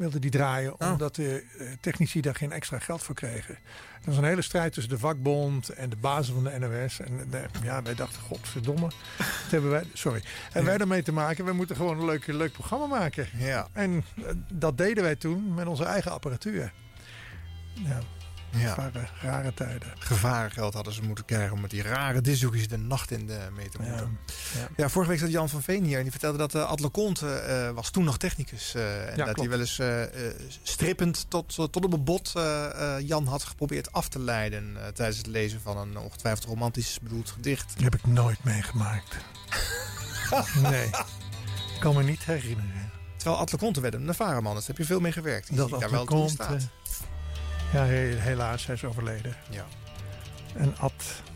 [0.02, 0.80] wilde die draaien.
[0.80, 0.90] Oh.
[0.90, 3.54] Omdat de eh, technici daar geen extra geld voor kregen.
[3.54, 7.00] Er was een hele strijd tussen de vakbond en de bazen van de NOS.
[7.00, 8.90] En eh, ja, wij dachten, godverdomme.
[9.18, 10.22] Dat hebben wij, sorry.
[10.52, 11.44] En wij daarmee te maken.
[11.44, 13.28] We moeten gewoon een leuk, leuk programma maken.
[13.36, 13.68] Ja.
[13.72, 16.72] En eh, dat deden wij toen met onze eigen apparatuur.
[17.74, 18.00] Ja.
[18.52, 18.74] Ja.
[18.74, 19.92] Waren rare tijden.
[19.98, 23.68] Gevarengeld hadden ze moeten krijgen om met die rare disjoekjes de nacht in de mee
[23.68, 24.18] te moeten.
[24.54, 24.88] Ja, ja.
[24.88, 27.74] vorige week zat Jan van Veen hier en die vertelde dat uh, Atle Conte uh,
[27.74, 28.74] was toen nog technicus.
[28.76, 29.38] Uh, en Ja, dat klopt.
[29.38, 29.80] hij wel eens
[30.62, 32.32] strippend tot, tot op het bot
[32.98, 37.72] Jan had geprobeerd af te leiden tijdens het lezen van een ongetwijfeld romantisch bedoeld gedicht.
[37.74, 39.16] Dat heb ik nooit meegemaakt.
[40.70, 42.90] nee, ik kan me niet herinneren.
[43.16, 45.56] Terwijl Atle Conte werd een ervaren man, dus daar heb je veel mee gewerkt.
[45.56, 46.04] Dat zie ik daar wel
[47.72, 49.36] Ja, he- helaas, hij is overleden.
[49.50, 49.66] Ja.
[50.56, 50.92] En Ad,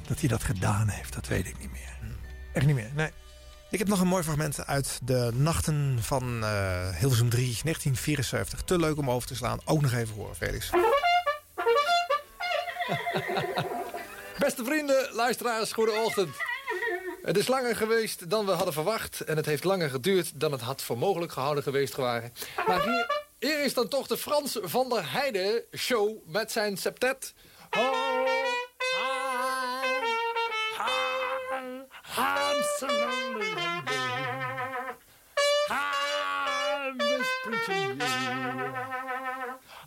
[0.06, 1.96] dat hij dat gedaan heeft, dat weet ik niet meer.
[2.52, 3.10] Echt niet meer, nee.
[3.70, 8.62] Ik heb nog een mooi fragment uit de nachten van uh, Hilversum 3, 1974.
[8.62, 9.58] Te leuk om over te slaan.
[9.64, 10.70] Ook nog even horen, Felix.
[14.38, 16.36] Beste vrienden, luisteraars, goedenochtend.
[17.22, 19.20] Het is langer geweest dan we hadden verwacht.
[19.20, 22.32] En het heeft langer geduurd dan het had voor mogelijk gehouden geweest waren.
[22.66, 27.34] Maar hier, hier is dan toch de Frans van der Heijden show met zijn septet.
[35.68, 38.06] I'm just preaching you.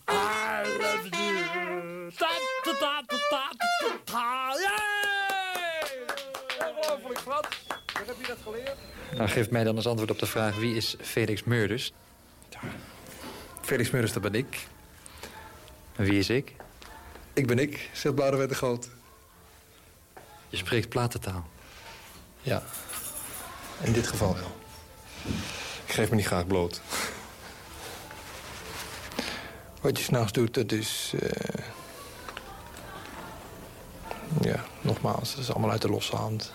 [0.08, 2.12] I love you.
[6.60, 7.48] Ongelooflijk, Frans.
[7.94, 8.76] Waar heb je dat geleerd?
[9.16, 11.94] Nou, geef mij dan als antwoord op de vraag wie is Felix Meurders?
[13.70, 14.68] Felix Meurders, dat ben ik.
[15.96, 16.54] En wie is ik?
[17.34, 18.90] Ik ben ik, zegt Boudewijn de Groot.
[20.50, 21.48] Je spreekt platentaal.
[22.42, 22.64] Ja,
[23.84, 24.52] in dit geval wel.
[25.86, 26.82] Ik geef me niet graag bloot.
[29.82, 31.14] Wat je s'nachts doet, dat is...
[31.20, 31.64] eh,
[34.42, 36.54] Ja, nogmaals, dat is allemaal uit de losse hand.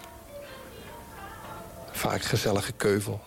[1.92, 3.20] Vaak gezellige keuvel.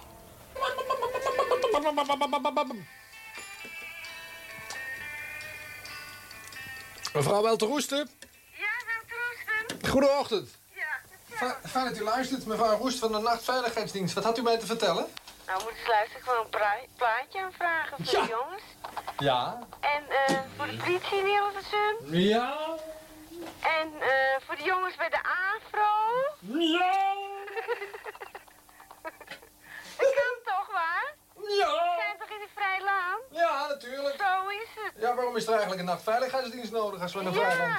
[7.17, 8.09] Mevrouw Welteroesten?
[8.51, 9.89] Ja, Welteroesten?
[9.89, 10.49] Goedenochtend.
[11.39, 11.57] Ja.
[11.67, 14.13] Fijn dat u luistert, mevrouw Roest van de Nachtveiligheidsdienst.
[14.13, 15.07] Wat had u mij te vertellen?
[15.47, 18.21] Nou, moet eens luisteren, gewoon een pra- plaatje aanvragen voor Ja.
[18.25, 18.61] de jongens.
[19.17, 19.59] Ja.
[19.79, 21.95] En eh, voor de politie in Hilversum.
[22.15, 22.57] Ja.
[23.61, 25.95] En eh, voor de jongens bij de AFRO.
[26.59, 26.95] Ja.
[29.97, 31.15] Dat kan toch, waar?
[31.61, 31.71] Ja.
[31.71, 33.23] We zijn toch in een vrij land?
[33.31, 34.15] Ja, natuurlijk.
[34.17, 34.93] Zo is het.
[35.01, 37.77] Ja, waarom is er eigenlijk een nachtveiligheidsdienst nodig als we in een vrijland?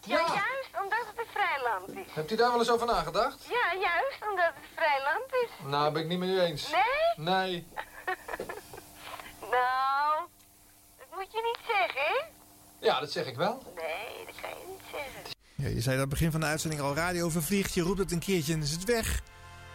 [0.00, 0.16] Ja.
[0.16, 2.14] ja, juist omdat het een vrij land is.
[2.14, 3.44] Hebt u daar wel eens over nagedacht?
[3.44, 5.50] Ja, juist omdat het een vrij land is.
[5.70, 6.70] Nou, ben ik niet met u eens.
[6.70, 7.26] Nee?
[7.26, 7.66] Nee.
[9.50, 10.20] Nou,
[10.98, 12.24] dat moet je niet zeggen, hè?
[12.86, 13.62] Ja, dat zeg ik wel.
[13.76, 15.38] Nee, dat kan je niet zeggen.
[15.54, 17.74] Ja, je zei dat begin van de uitzending al radio vervliegt.
[17.74, 19.20] Je roept het een keertje en is het weg.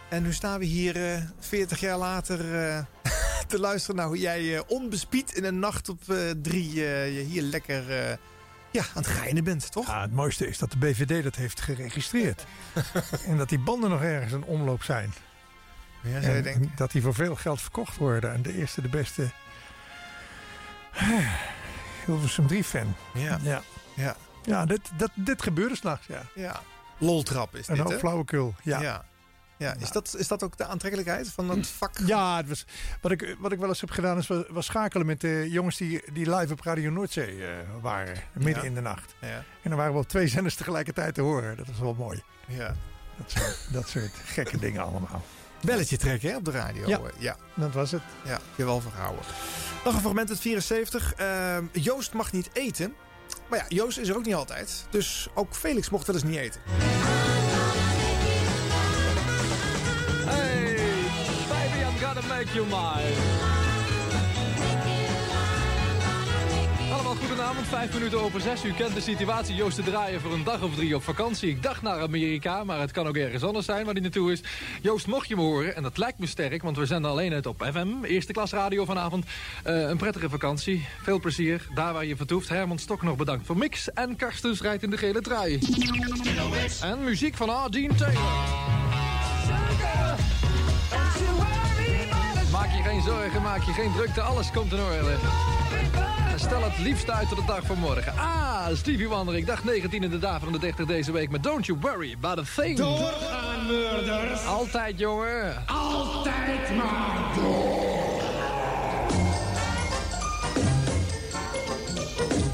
[0.08, 2.78] En nu staan we hier eh 40 jaar later eh,
[3.48, 7.22] te luisteren naar hoe jij eh, onbespied in een nacht op eh, drie eh, je
[7.22, 7.84] hier lekker
[8.70, 9.86] ja, aan het geinen bent, toch?
[9.86, 12.44] Ja, het mooiste is dat de BVD dat heeft geregistreerd.
[13.28, 15.12] en dat die banden nog ergens in omloop zijn.
[16.02, 16.72] Ja, zou je En denken.
[16.76, 18.32] dat die voor veel geld verkocht worden.
[18.32, 19.30] En de eerste, de beste...
[22.04, 22.94] Hilversum 3-fan.
[23.14, 23.38] Ja.
[23.42, 23.62] Ja,
[23.94, 24.16] ja.
[24.44, 26.22] ja dit, dat, dit gebeurde s'nachts, ja.
[26.34, 26.60] Ja.
[26.98, 27.98] Loltrap is Een dit, hoop hè?
[27.98, 28.80] flauwekul, ja.
[28.80, 29.04] Ja.
[29.58, 31.98] Ja, is, dat, is dat ook de aantrekkelijkheid van dat vak?
[32.06, 32.64] Ja, het was,
[33.00, 35.76] wat, ik, wat ik wel eens heb gedaan is was, was schakelen met de jongens
[35.76, 37.50] die, die live op Radio Noordzee eh,
[37.80, 38.14] waren.
[38.32, 38.68] Midden Ja.
[38.68, 39.14] in de nacht.
[39.20, 39.44] Ja.
[39.62, 41.56] En er waren wel twee zenders tegelijkertijd te horen.
[41.56, 42.22] Dat was wel mooi.
[42.46, 42.74] Ja.
[43.16, 45.24] Dat soort, dat soort gekke dingen allemaal.
[45.60, 46.88] Belletje trekken hè, op de radio.
[46.88, 47.00] Ja.
[47.18, 47.36] ja.
[47.54, 48.02] Dat was het.
[48.24, 49.24] Ja, je wel verhouden.
[49.84, 51.14] Nog een fragment uit 74.
[51.14, 52.94] Ehm, Joost mag niet eten.
[53.48, 54.86] Maar ja, Joost is er ook niet altijd.
[54.90, 56.60] Dus ook Felix mocht wel eens niet eten.
[62.22, 63.54] Make you mine.
[66.92, 68.64] Allemaal goedenavond, vijf minuten over zes.
[68.64, 69.54] U kent de situatie.
[69.54, 71.48] Joost te draaien voor een dag of drie op vakantie.
[71.48, 74.40] Ik dacht naar Amerika, maar het kan ook ergens anders zijn waar hij naartoe is.
[74.82, 77.46] Joost, mocht je me horen, en dat lijkt me sterk, want we zenden alleen uit
[77.46, 78.04] op FM.
[78.04, 79.24] Eerste klas radio vanavond.
[79.62, 80.86] Eh, een prettige vakantie.
[81.02, 82.48] Veel plezier, daar waar je vertoeft.
[82.48, 83.92] Herman Stok nog bedankt voor mix.
[83.92, 85.58] En Karstens rijdt in de gele trui.
[86.80, 87.70] En muziek van R.
[87.70, 89.05] Dean Taylor.
[92.66, 95.14] Maak je geen zorgen, maak je geen drukte, alles komt in orde.
[96.36, 98.12] Stel het liefst uit tot de dag van morgen.
[98.18, 101.30] Ah, Stevie Wonder, ik dacht 19 in de dag van de 30 deze week.
[101.30, 102.76] Maar don't you worry about a thing.
[102.76, 104.44] Doorgaan, murders.
[104.44, 105.66] Altijd, jongen.
[105.66, 108.20] Altijd maar door.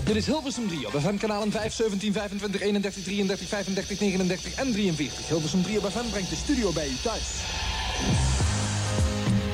[0.04, 5.28] Dit is Hilversum 3 op FM-kanalen 5, 17, 25, 31, 33, 35, 39 en 43.
[5.28, 7.22] Hilversum 3 op FM brengt de studio bij u thuis.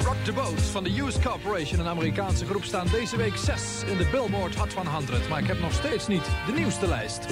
[0.08, 3.96] Rock the Boat van de Hughes Corporation, een Amerikaanse groep, staan deze week 6 in
[3.96, 5.28] de Billboard Hot 100.
[5.28, 7.24] Maar ik heb nog steeds niet de nieuwste lijst.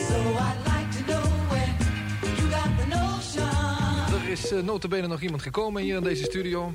[4.12, 6.72] Er is uh, notabene nog iemand gekomen hier in deze studio.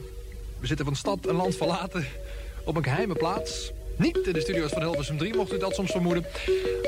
[0.60, 2.06] We zitten van stad en land verlaten
[2.66, 3.72] op een geheime plaats.
[4.02, 6.26] Niet in de studio's van Hilversum 3, mocht u dat soms vermoeden.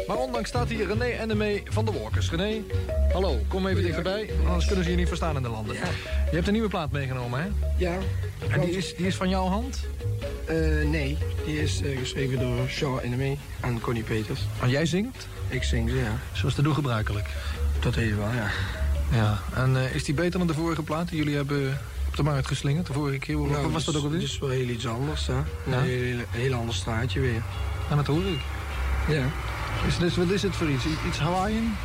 [0.08, 2.30] Maar ondanks staat hier René Ennemee van de Walkers.
[2.30, 2.62] René,
[3.12, 5.76] hallo, kom even dichterbij, anders kunnen ze je niet verstaan in de landen.
[5.76, 7.48] Je hebt een nieuwe plaat meegenomen, hè?
[7.78, 7.98] Ja.
[8.50, 9.80] En die is, die is van jouw hand?
[10.46, 14.40] Eh, nee, die is eh, geschreven door Shaw Enemy en Connie Peters.
[14.62, 15.28] En jij zingt?
[15.48, 16.20] Ik zing ze, ja.
[16.32, 17.28] Zoals te doen gebruikelijk?
[17.80, 18.50] Dat heet wel, ja.
[19.12, 21.78] Ja, en uh, is die beter dan de vorige plaat die jullie hebben
[22.14, 22.88] op de markt geslingerd?
[22.88, 24.20] De vorige keer, nou, wat was dat ook alweer?
[24.20, 25.34] Het is wel heel iets anders, hè.
[25.34, 25.44] Ja?
[25.66, 27.42] Een heel, heel ander straatje weer.
[27.90, 28.42] En dat hoor ik.
[29.08, 29.26] Ja.
[29.88, 30.86] Is, dus, wat is het voor iets?
[31.08, 31.76] Iets Hawaiian?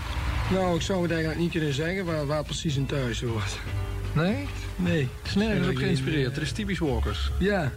[0.50, 3.58] Nou, ik zou het eigenlijk niet kunnen zeggen waar, waar precies in thuis hoort.
[4.12, 4.46] Nee?
[4.76, 5.08] Nee.
[5.18, 6.34] Het is nergens op geïnspireerd.
[6.34, 7.30] Het is typisch Walkers.
[7.38, 7.72] Ja,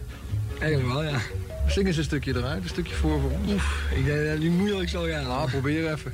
[0.60, 1.18] eigenlijk wel, ja.
[1.66, 3.52] Zing eens een stukje eruit, een stukje voor voor ons.
[3.52, 5.26] Oef, ik denk dat het niet moeilijk zal gaan.
[5.26, 6.12] Ah, probeer even.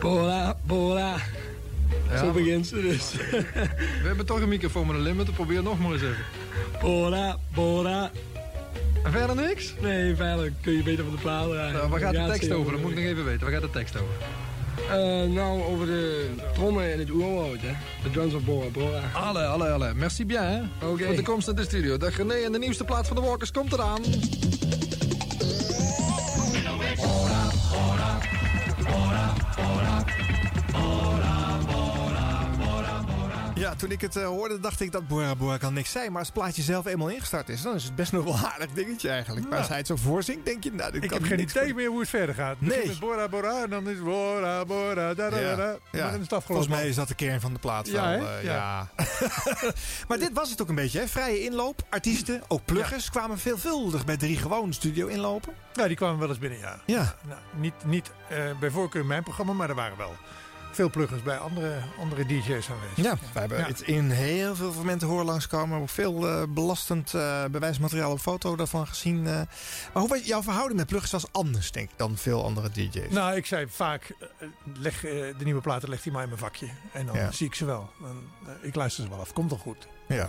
[0.00, 1.16] Bora, bora.
[2.10, 3.12] Ja, Zo begint ze dus.
[4.02, 5.34] We hebben toch een microfoon met een limiter.
[5.34, 6.24] Probeer nog maar eens even.
[6.80, 8.10] Bora, bora.
[9.04, 9.74] En verder niks?
[9.80, 11.72] Nee, verder kun je beter van de plaat draaien.
[11.72, 12.72] Nou, waar gaat de tekst over?
[12.72, 13.40] Dat moet ik nog even weten.
[13.40, 14.14] Waar gaat de tekst over?
[14.90, 17.72] Uh, nou, over de trommen in het oerwoud, hè.
[18.02, 19.00] De drums of Bora Bora.
[19.14, 19.94] Alle, alle, alle.
[19.94, 20.86] Merci bien, hè.
[20.86, 21.04] Oké.
[21.04, 21.96] Voor de komst naar de studio.
[21.96, 24.02] Dag René en de nieuwste plaat van de Walkers komt eraan.
[33.80, 36.08] Toen ik het uh, hoorde, dacht ik dat Bora Bora kan niks zijn.
[36.10, 38.46] Maar als het plaatje zelf eenmaal ingestart is, dan is het best nog wel een
[38.46, 39.48] aardig dingetje eigenlijk.
[39.48, 41.66] Maar als hij het zo voorzingt, denk je, nou, dit Ik kan heb geen idee
[41.66, 42.60] voor- meer hoe het verder gaat.
[42.60, 42.86] Nee.
[42.86, 45.38] Met Bora Bora en dan is Bora Bora, da da.
[45.40, 45.56] Ja.
[45.56, 46.44] Maar dan is het afgelopen.
[46.46, 47.86] Volgens mij is dat de kern van de plaat.
[47.88, 48.52] Ja, wel, eh, Ja.
[48.52, 48.90] ja.
[50.08, 51.08] maar dit was het ook een beetje, hè?
[51.08, 51.82] Vrije inloop.
[51.90, 55.52] Artiesten, ook pluggers, kwamen veelvuldig bij drie gewoon studio inlopen.
[55.72, 56.80] Ja, die kwamen wel eens binnen, ja.
[56.86, 57.14] Ja.
[57.28, 60.14] Nou, niet niet eh, bij voorkeur in mijn programma, maar er waren wel
[60.70, 62.96] veel pluggers bij andere, andere DJ's aanwezig.
[62.96, 63.66] Ja, we hebben Ja.
[63.66, 65.88] het in heel veel momenten horen langskomen.
[65.88, 69.26] Veel eh, belastend eh, bewijsmateriaal op foto daarvan gezien.
[69.26, 69.32] eh.
[69.32, 73.10] Maar hoe was jouw verhouding met pluggers was anders, denk ik, dan veel andere DJ's?
[73.10, 74.14] Nou, ik zei vaak,
[74.74, 76.68] leg, de nieuwe platen legt hij maar in mijn vakje.
[76.92, 77.30] En dan Ja.
[77.32, 77.90] zie ik ze wel.
[78.00, 78.22] Dan,
[78.62, 79.88] ik luister ze wel af, komt al goed.
[80.08, 80.28] Ja.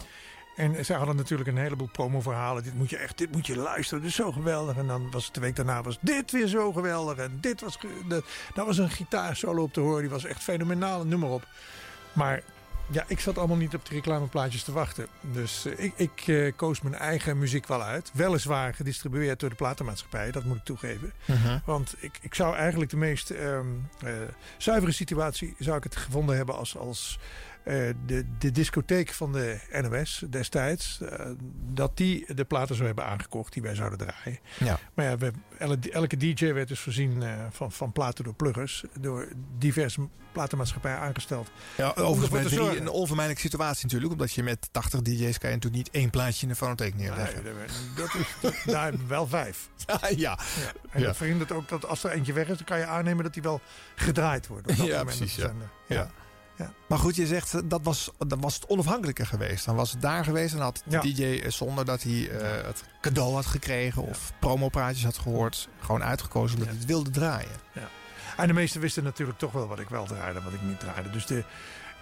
[0.56, 2.64] En zij hadden natuurlijk een heleboel promoverhalen.
[2.64, 4.02] Dit moet je echt, dit moet je luisteren.
[4.02, 4.78] Dit is zo geweldig.
[4.78, 7.18] En dan was het de week daarna was dit weer zo geweldig.
[7.18, 8.24] En dit was, de,
[8.54, 10.02] daar was een gitaarsolo op te horen.
[10.02, 11.48] Die was echt fenomenaal, noem maar op.
[12.14, 12.44] Maar
[12.92, 15.08] ja, ik zat allemaal niet op die reclameplaatjes te wachten.
[15.22, 18.12] Dus eh, ik, ik eh, koos mijn eigen muziek wel uit.
[18.14, 21.14] Weliswaar gedistribueerd door de platenmaatschappij, dat moet ik toegeven.
[21.26, 21.60] Mhm.
[21.66, 23.66] Want ik, ik zou eigenlijk de meest ehm,
[24.04, 24.14] eh,
[24.58, 27.20] zuivere situatie zou ik het gevonden hebben als, als
[27.64, 31.02] de, de discotheek van de NOS destijds.
[31.02, 31.26] eh,
[31.74, 34.40] dat die de platen zou hebben aangekocht die wij zouden draaien.
[34.60, 34.80] Ja.
[34.94, 35.32] Maar ja, we,
[35.92, 38.84] elke, DJ werd dus voorzien eh, van, van platen door pluggers.
[39.00, 39.28] Door
[39.58, 41.52] diverse platenmaatschappijen aangesteld.
[41.78, 42.82] Ja, overigens zorgen.
[42.82, 44.12] een onvermijdelijke situatie natuurlijk.
[44.12, 47.44] Omdat je met 80 DJ's kan je natuurlijk niet één plaatje in de fonotheek neerleggen.
[47.44, 47.54] Nee,
[47.96, 49.70] dat is, dat, daar hebben we wel vijf.
[50.16, 50.40] ja.
[50.90, 51.06] En Ja.
[51.06, 53.42] dat verhindert ook dat als er eentje weg is, dan kan je aannemen dat die
[53.44, 53.62] wel
[53.96, 54.70] gedraaid wordt.
[54.70, 55.52] op dat Ja, moment precies, ja.
[55.88, 56.12] Ja.
[56.88, 59.66] Maar goed, je zegt eh, dat was, dat was het onafhankelijker geweest.
[59.66, 61.02] Dan was het daar geweest en had de Ja.
[61.02, 66.04] DJ eh, zonder dat hij eh, het cadeau had gekregen of promopraatjes had gehoord, gewoon
[66.04, 67.52] uitgekozen omdat hij het wilde draaien.
[67.74, 67.90] Ja.
[68.38, 70.80] En de meesten wisten natuurlijk toch wel wat ik wel draaide en wat ik niet
[70.80, 71.10] draaide.
[71.10, 71.44] Dus de,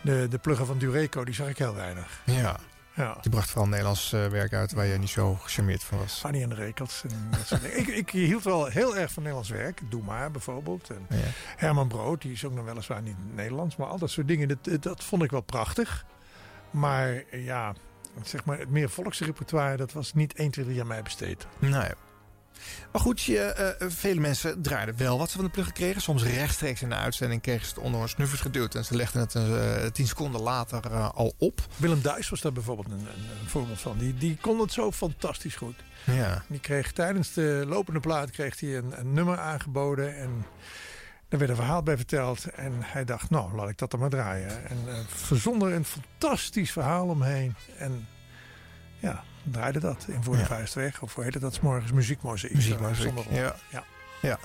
[0.02, 2.22] de, de plugger van Dureco, die zag ik heel weinig.
[2.26, 2.60] Ja.
[3.00, 3.18] Ja.
[3.22, 6.20] Die bracht vooral Nederlands eh, werk uit waar je niet zo gecharmeerd van was.
[6.20, 7.04] Fanny en de Rekels.
[7.10, 7.78] En dat soort dingen.
[7.78, 9.82] ik, ik hield wel heel erg van Nederlands werk.
[9.90, 10.90] Doe maar bijvoorbeeld.
[10.90, 11.18] En Ja.
[11.56, 13.76] Herman Brood, die is ook nog weliswaar niet Nederlands.
[13.76, 16.06] Maar al dat soort dingen, dat, dat vond ik wel prachtig.
[16.72, 17.74] Maar eh, ja,
[18.24, 21.48] zeg maar, het meer volksrepertoire, dat was niet 1, 2, 3 aan mij besteed.
[21.60, 21.92] Nee.
[22.92, 26.02] Maar goed, je, eh, vele mensen draaiden wel wat ze van de plug kregen.
[26.02, 28.76] Soms rechtstreeks in de uitzending kregen ze het onder hun snuffers geduwd.
[28.76, 31.62] En ze legden het eh, tien seconden later eh, al op.
[31.76, 33.98] Willem Duis was daar bijvoorbeeld een, een, een voorbeeld van.
[33.98, 35.76] Die, die kon het zo fantastisch goed.
[36.06, 36.44] Ja.
[36.48, 40.18] Die kreeg tijdens de lopende plaat kreeg hij een, een nummer aangeboden.
[40.18, 40.46] En
[41.30, 42.46] daar werd een verhaal bij verteld.
[42.46, 44.70] En hij dacht, nou, laat ik dat dan maar draaien.
[44.70, 47.56] En eh, verzon er een fantastisch verhaal omheen.
[47.78, 48.08] En
[49.00, 50.46] ja, draaide dat in Voor de.
[50.46, 51.02] Vuist weg.
[51.02, 51.54] Of hoe heette dat?
[51.54, 52.80] 's morgens muziekmozaïek.
[53.16, 53.26] Op.
[53.30, 53.56] ja.
[53.72, 53.84] ja.
[54.22, 54.40] Ja.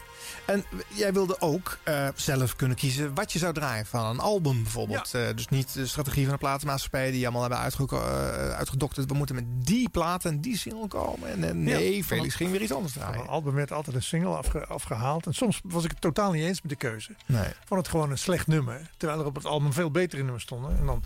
[0.47, 4.62] En jij wilde ook eh, zelf kunnen kiezen wat je zou draaien van een album
[4.62, 5.15] bijvoorbeeld.
[5.15, 9.09] Eh, dus niet de strategie van de platenmaatschappij die allemaal hebben uitge eh, uitgedokterd.
[9.09, 11.29] We moeten met die plaat en die single komen.
[11.31, 13.21] En, en nee, Felix van- ging weer iets anders Van draaien.
[13.21, 15.27] een album werd altijd een single afge- afgehaald.
[15.27, 17.15] En soms was ik het totaal niet eens met de keuze.
[17.27, 17.47] Nee.
[17.47, 18.91] Ik vond het gewoon een slecht nummer.
[18.97, 20.79] Terwijl er op het album veel betere nummers stonden.
[20.79, 21.03] En dan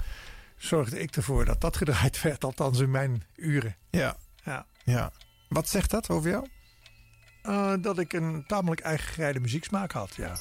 [0.59, 3.77] zorgde ik ervoor dat dat gedraaid werd, althans in mijn uren.
[3.91, 4.17] Ja.
[4.45, 4.67] Ja.
[4.85, 5.13] ja.
[5.49, 6.47] Wat zegt dat over jou?
[7.43, 10.37] Eh, dat ik een tamelijk eigen muzieksmaak had, ja.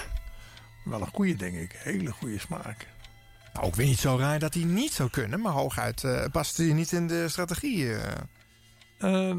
[0.86, 1.72] Wel een goede, denk ik.
[1.78, 2.88] Hele goede smaak.
[3.54, 6.58] Nou, ik weet niet zo raar dat hij niet zou kunnen, maar hooguit eh past
[6.58, 7.96] hij niet in de strategie.
[8.98, 9.36] eh.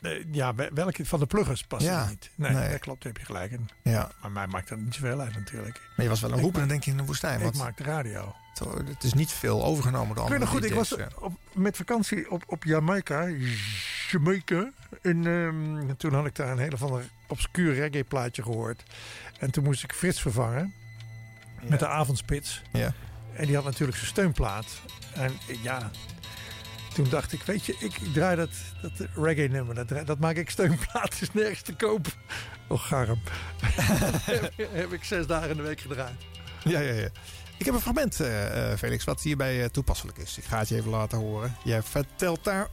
[0.00, 2.30] Eh, ja, wel- welke van de pluggers past Ja, niet?
[2.34, 2.70] Nee, nee.
[2.70, 3.52] dat klopt, heb je gelijk.
[3.82, 4.10] Ja.
[4.20, 5.80] Maar mij maakt dat niet zoveel uit natuurlijk.
[5.96, 7.36] Maar je was wel een maak- denk je, in de woestijn.
[7.36, 8.34] Ik want maak de radio.
[8.84, 12.64] het is niet veel overgenomen door andere goed, ik was op, met vakantie op, op
[12.64, 13.28] Jamaica.
[14.10, 14.70] Jamaica.
[15.02, 18.82] En ehm, toen had ik daar een hele van een obscuur reggae plaatje gehoord.
[19.38, 20.74] En toen moest ik Frits vervangen.
[21.62, 22.62] Met de avondspits.
[22.72, 22.92] Ja.
[23.34, 24.66] En die had natuurlijk zijn steunplaat.
[25.14, 25.32] En
[25.62, 25.90] ja,
[26.94, 28.50] toen dacht ik, weet je, ik, draai dat,
[28.82, 29.86] dat reggae nummer.
[29.86, 32.06] Dat, dat maak ik steunplaat, is nergens te koop.
[32.68, 33.20] Och, garm.
[34.24, 36.20] heb, heb ik zes dagen in de week gedraaid.
[36.64, 37.08] Ja, ja, ja.
[37.60, 40.38] Ik heb een fragment, eh, eh, Felix, wat hierbij eh, toepasselijk is.
[40.38, 41.56] Ik ga het je even laten horen.
[41.64, 42.68] Jij vertelt daar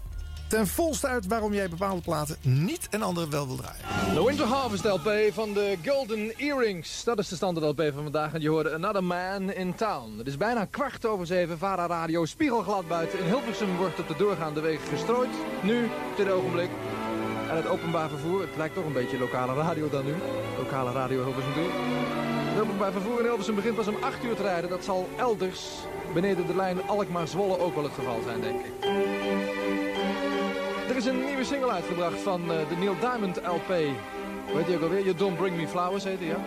[0.48, 4.14] ten volste uit waarom jij bepaalde platen niet en andere wel wil draaien.
[4.14, 7.04] De Winter Harvest LP van de Golden Earrings.
[7.04, 8.34] Dat is de standaard LP van vandaag.
[8.34, 10.18] En je hoorde Another Man in Town.
[10.18, 11.58] Het is bijna kwart over zeven.
[11.58, 13.20] Vara Radio spiegelglad buiten.
[13.20, 15.30] In Hilversum wordt op de doorgaande wegen gestrooid.
[15.64, 16.70] Nu, dit ogenblik.
[17.50, 18.42] En het openbaar vervoer.
[18.42, 20.16] Het lijkt toch een beetje lokale radio dan nu.
[20.58, 21.66] Lokale radio Hilversum 3.
[22.58, 24.70] Het openbaar vervoer in Hilversum begint pas om 8 uur te rijden.
[24.70, 25.70] Dat zal elders
[26.14, 29.47] beneden de lijn Alkmaar-Zwolle ook wel het geval zijn, denk ik.
[30.90, 33.68] Er is een nieuwe single uitgebracht van eh, de Neil Diamond LP.
[34.56, 35.04] Weet je ook alweer?
[35.04, 36.38] You Don't Bring Me Flowers heet die, ja?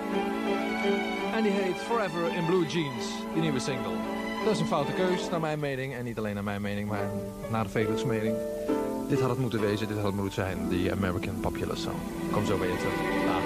[1.35, 3.93] En die heet Forever in Blue Jeans, die nieuwe single.
[4.45, 5.95] Dat is een foute keus, naar mijn mening.
[5.95, 7.11] En niet alleen naar mijn mening, maar
[7.51, 8.37] naar de Felix mening.
[9.09, 10.69] Dit had het moeten wezen, dit had het moeten zijn.
[10.69, 11.97] Die American Popular Song.
[12.33, 13.40] Kom zo bij terug.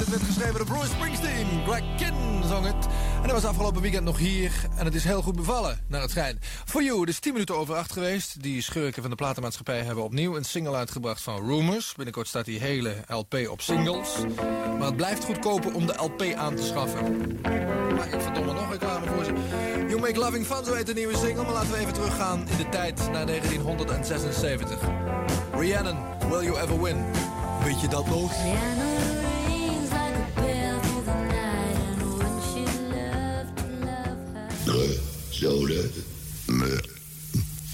[0.00, 1.46] Het werd geschreven door Bruce Springsteen.
[1.66, 2.86] Greg Kinn zong het.
[3.16, 4.52] En hij was afgelopen weekend nog hier.
[4.76, 6.38] En het is heel goed bevallen, naar het schijnt.
[6.64, 8.42] For You, het is 10 minuten over 8 geweest.
[8.42, 11.94] Die schurken van de platenmaatschappij hebben opnieuw een single uitgebracht van Rumors.
[11.94, 14.08] Binnenkort staat die hele LP op singles.
[14.78, 17.38] Maar het blijft goedkoper om de LP aan te schaffen.
[17.96, 19.32] Maar ik verdomme nog reclame voor ze.
[19.88, 21.42] You Make Loving Fun, zo heet de nieuwe single.
[21.44, 24.78] Maar laten we even teruggaan in de tijd naar 1976.
[25.52, 25.98] Rhiannon,
[26.28, 27.04] Will You Ever Win?
[27.64, 28.32] Weet je dat nog?
[34.64, 35.00] De
[35.30, 35.90] zolen
[36.46, 36.80] me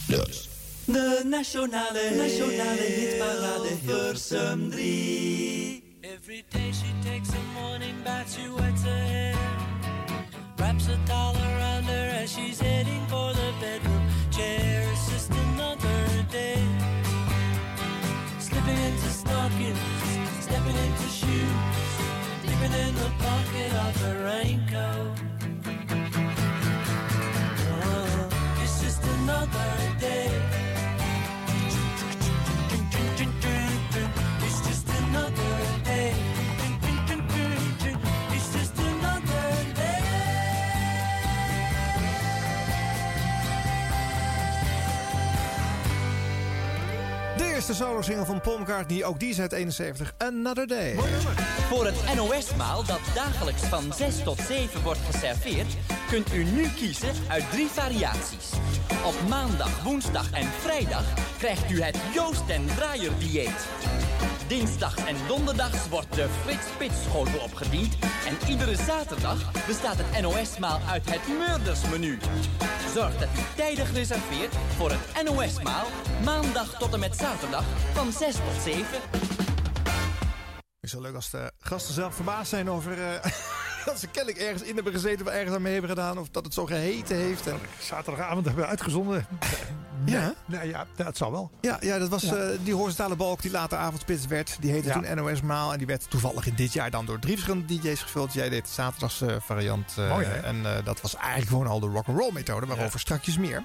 [0.09, 0.49] das.
[0.85, 5.83] De nationale, nationale hitparade Hilversum 3.
[6.01, 9.35] Every day she takes a morning bath, she wets her hair.
[10.59, 14.87] Wraps a towel around her as she's heading for the bedroom chair.
[15.11, 16.63] Just another day.
[18.39, 19.79] Slipping into stockings,
[20.41, 21.57] stepping into shoes,
[22.43, 25.36] dipping in the pocket of her raincoat.
[47.69, 50.95] Eerste solo-single van Paul McCartney, ook die is uit 71, Another Day.
[51.69, 55.77] Voor het NOS-maal dat dagelijks van 6 tot 7 wordt geserveerd...
[56.11, 58.51] kunt u nu kiezen uit drie variaties.
[59.05, 61.05] Op maandag, woensdag en vrijdag
[61.39, 63.67] krijgt u het Joost en Draaier dieet.
[64.49, 67.97] Dinsdags en donderdags wordt de Frits Spits schotel opgediend...
[68.27, 72.19] en iedere zaterdag bestaat het NOS-maal uit het Murdersmenu.
[72.95, 75.87] Zorg dat u tijdig reserveert voor het NOS-maal...
[76.25, 78.85] maandag tot en met zaterdag van 6 tot 7...
[80.81, 83.03] is wel leuk als de gasten zelf verbaasd zijn over...
[83.03, 83.33] eh,
[83.91, 85.27] dat ze kennelijk ergens in hebben gezeten...
[85.27, 86.19] of ergens aan mee hebben gedaan...
[86.19, 87.47] of dat het zo geheten heeft.
[87.47, 87.59] En...
[87.81, 89.27] Zaterdagavond hebben we uitgezonden.
[90.05, 90.35] Ja?
[90.47, 91.51] Nee, ja, dat zal wel.
[91.61, 92.35] Ja, ja dat was Ja.
[92.37, 94.57] eh, die horizontale balk die later avondspits werd.
[94.61, 94.95] Die heette Ja.
[95.01, 95.73] toen NOS Maal.
[95.73, 98.33] En die werd toevallig in dit jaar dan door drie verschillende DJ's gevuld.
[98.33, 99.95] Jij deed de zaterdags variant.
[99.99, 102.67] eh, Mooi, en eh, dat was eigenlijk gewoon al de rock'n'roll methode.
[102.67, 103.63] Waarover strakjes meer.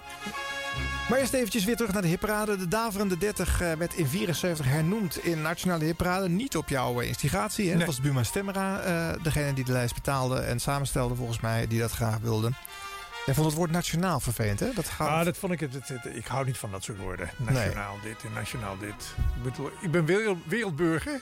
[1.10, 2.58] Maar eerst eventjes weer terug naar de hitparade.
[2.58, 6.30] De Daverende 30 eh, werd in 74 hernoemd in Nationale Hitparade.
[6.30, 7.64] Niet op jouw eh, instigatie.
[7.66, 7.70] Hè?
[7.76, 7.78] Nee.
[7.86, 11.80] Dat was Buma Stemmera, eh, degene die de lijst betaalde en samenstelde volgens mij, die
[11.80, 12.52] dat graag wilde.
[13.26, 14.74] Jij vond het woord nationaal vervelend, hè?
[14.74, 15.08] Dat gaat...
[15.08, 17.30] Ah, dat vond ik het, het- het- Ik hou niet van dat soort woorden.
[17.38, 19.14] Nationaal dit en nationaal dit.
[19.36, 21.22] Ik, bedoel, ik ben wereld, wereldburger.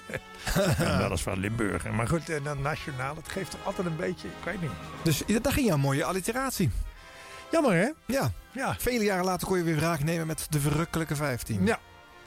[1.00, 1.94] dat is van Limburger.
[1.94, 4.28] Maar goed, en dan nationaal, dat geeft toch altijd een beetje...
[4.28, 4.72] Ik weet niet.
[5.04, 6.70] Dus daar ging jouw mooie alliteratie.
[7.52, 7.90] Jammer, hè?
[8.06, 8.32] Ja.
[8.52, 8.76] ja.
[8.78, 11.66] Vele jaren later kon je weer wraak nemen met de verrukkelijke 15.
[11.66, 11.80] Ja.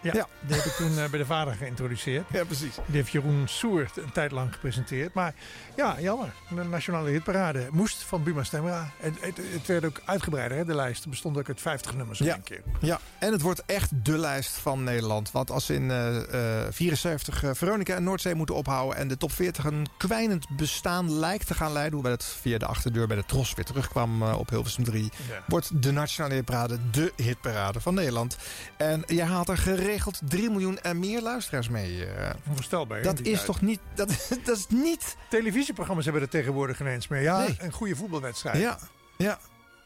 [0.02, 0.26] Ja, Ja.
[0.40, 2.24] die heb ik toen eh, bij de vader geïntroduceerd.
[2.32, 2.74] Ja, precies.
[2.86, 5.14] Die heeft Jeroen Soert een tijd lang gepresenteerd.
[5.14, 5.34] Maar
[5.76, 6.32] ja, jammer.
[6.48, 8.90] De nationale hitparade moest van Buma Stemra.
[9.00, 11.04] En het, het werd ook uitgebreider, hè, de lijst.
[11.04, 12.32] Er bestond ook uit 50 nummers Ja.
[12.34, 12.62] één keer.
[12.80, 15.30] Ja, en het wordt echt de lijst van Nederland.
[15.30, 18.96] Want als in eh eh 74 eh, Veronica en Noordzee moeten ophouden...
[18.96, 21.92] en de top 40 een kwijnend bestaan lijkt te gaan leiden...
[21.94, 25.02] hoewel het via de achterdeur bij de Tros weer terugkwam op Hilversum 3...
[25.28, 25.42] Ja.
[25.46, 28.36] wordt de Nationale Hitparade de hitparade van Nederland.
[28.76, 29.58] En jij haalt er
[29.92, 32.06] geregeld 3 miljoen en meer luisteraars mee.
[32.06, 32.30] eh.
[32.48, 32.98] Onvoorstelbaar.
[32.98, 33.44] hè, dat is tijd.
[33.44, 33.80] toch niet...
[33.94, 34.08] Dat,
[34.44, 35.16] dat is niet...
[35.28, 37.22] Televisieprogramma's hebben er tegenwoordig ineens meer.
[37.22, 37.56] Ja, Nee.
[37.58, 38.58] een goede voetbalwedstrijd.
[38.58, 38.78] Ja,
[39.16, 39.38] ja.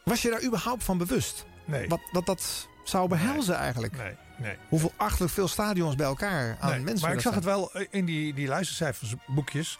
[0.03, 1.45] Was je daar überhaupt van bewust?
[1.65, 1.87] Nee.
[1.87, 3.97] Wat, wat dat zou behelzen eigenlijk?
[3.97, 4.55] Nee, nee.
[4.69, 7.85] Hoeveel achterlijk veel stadions bij elkaar aan Nee, mensen maar ik zag het wel eh,
[7.89, 9.79] in die, die luistercijfersboekjes.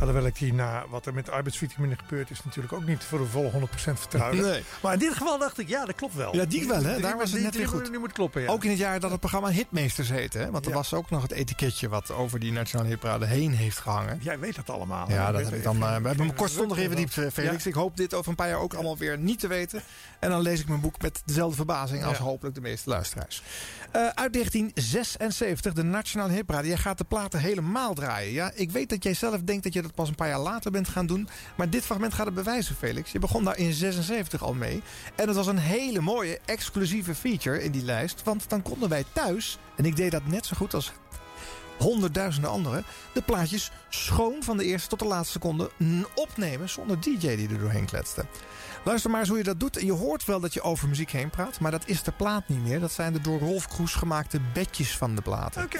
[0.00, 3.24] Alhoewel ik die na wat er met arbeidsvitamine gebeurd is natuurlijk ook niet voor de
[3.26, 4.40] volle 100% vertrouwen.
[4.42, 4.62] Nee.
[4.82, 6.36] Maar in dit geval dacht ik, ja, dat klopt wel.
[6.36, 7.00] Ja, die wel, hè?
[7.00, 7.90] Daar was het net weer goed.
[7.90, 8.48] Die moet kloppen, ja.
[8.48, 10.38] Ook in het jaar dat het programma Hitmeesters heette.
[10.38, 10.50] Hè?
[10.50, 10.76] Want er Ja.
[10.76, 14.18] was ook nog het etiketje wat over die Nationale Hitparade heen heeft gehangen.
[14.22, 15.08] Jij weet dat allemaal.
[15.10, 15.74] Ja, dat heb ik dan.
[15.76, 17.66] eh, we hebben hem kortstondig even verdiept, eh, Felix.
[17.66, 19.82] Ik hoop dit over een paar jaar ook allemaal weer niet te weten.
[20.18, 23.42] En dan lees ik mijn boek met dezelfde verbazing als hopelijk de meeste luisteraars.
[23.90, 26.68] Eh, uit 1976, de Nationale Hitparade.
[26.68, 28.32] Jij gaat de platen helemaal draaien.
[28.32, 30.70] Ja, ik weet dat jij zelf denkt dat je dat pas een paar jaar later
[30.70, 31.28] bent gaan doen.
[31.56, 33.12] Maar dit fragment gaat het bewijzen, Felix.
[33.12, 34.82] Je begon daar in 76 al mee.
[35.14, 38.22] En het was een hele mooie, exclusieve feature in die lijst.
[38.22, 40.92] Want dan konden wij thuis, en ik deed dat net zo goed als
[41.78, 42.84] honderdduizenden anderen...
[43.12, 45.70] de plaatjes schoon van de eerste tot de laatste seconde
[46.14, 46.68] opnemen...
[46.68, 48.24] zonder DJ die er doorheen kletste.
[48.84, 49.76] Luister maar eens hoe je dat doet.
[49.76, 51.60] En je hoort wel dat je over muziek heen praat...
[51.60, 52.80] maar dat is de plaat niet meer.
[52.80, 55.62] Dat zijn de door Rolf Kroes gemaakte bedjes van de platen.
[55.62, 55.78] Oké.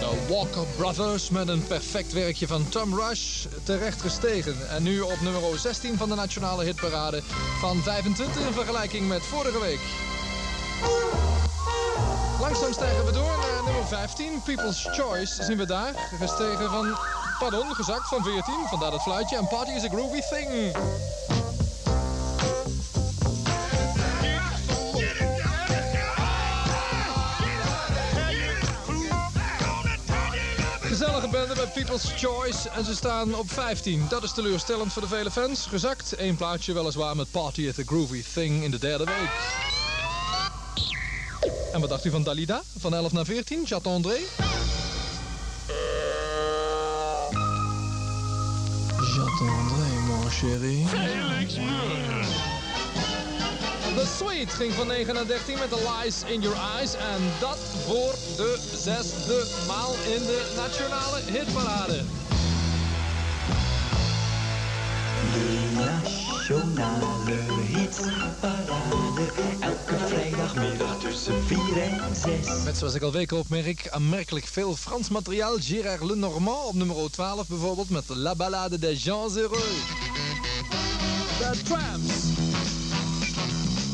[0.00, 4.70] De Walker Brothers met een perfect werkje van Tom Rush terecht gestegen.
[4.70, 7.22] En nu op nummer 16 van de nationale hitparade
[7.60, 9.80] van 25 in vergelijking met vorige week.
[12.40, 14.42] Langzaam stijgen we door naar nummer 15.
[14.42, 15.94] People's Choice zien we daar.
[16.18, 16.98] Gestegen van,
[17.38, 18.54] pardon, gezakt van 14.
[18.68, 19.36] Vandaar het fluitje.
[19.36, 20.76] En Party is a groovy thing.
[30.80, 34.06] Gezellige bende bij People's Choice en ze staan op 15.
[34.08, 35.66] Dat is teleurstellend voor de vele fans.
[35.66, 39.79] Gezakt, één plaatje weliswaar met Party at the Groovy Thing in de derde week.
[41.70, 42.62] En wat dacht u van Dalida?
[42.78, 44.18] Van 11 naar 14, Chateau André?
[48.96, 50.86] Chateau André, mon chéri.
[53.96, 56.94] The Sweet ging van 9 naar 13 met The Lies in Your Eyes.
[56.94, 62.02] En dat voor de zesde maal in de nationale hitparade.
[65.32, 67.36] De nationale
[67.68, 68.72] hitparade.
[69.60, 72.64] Elke vrijdagmiddag tussen 4 en 6.
[72.64, 75.56] Met zoals ik al weken opmerk, aanmerkelijk veel Frans materiaal.
[75.58, 79.64] Gérard Lenormand op nummer 12 bijvoorbeeld met La Ballade des Gens Heureux.
[81.38, 82.14] The Tramps.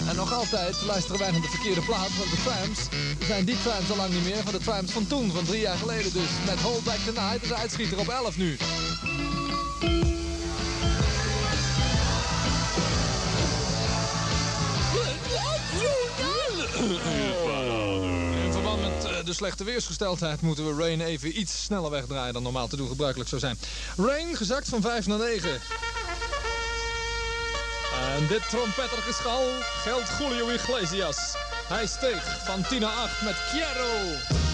[0.08, 2.80] En nog altijd luisteren wij naar de verkeerde plaat, want de Tramps
[3.26, 5.76] zijn die Tramps al lang niet meer van de Tramps van toen, van drie jaar
[5.76, 6.30] geleden dus.
[6.46, 8.56] Met Hold Back the Night, is uitschieter op 11 nu.
[16.76, 22.42] In verband met eh, de slechte weersgesteldheid moeten we Rain even iets sneller wegdraaien dan
[22.42, 23.58] normaal te doen gebruikelijk zou zijn.
[23.96, 25.50] Rain gezakt van 5 naar 9.
[28.16, 29.42] En dit trompettergeschal
[29.82, 31.34] geldt Julio Iglesias.
[31.68, 34.45] Hij steeg van 10 naar 8 met Quiero.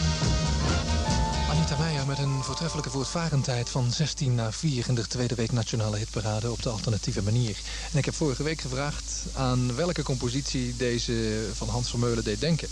[1.78, 6.50] Meijer met een voortreffelijke voortvarendheid van 16 naar 4 in de tweede week nationale hitparade
[6.50, 7.56] op de alternatieve manier.
[7.92, 12.68] En ik heb vorige week gevraagd aan welke compositie deze van Hans Vermeulen deed denken.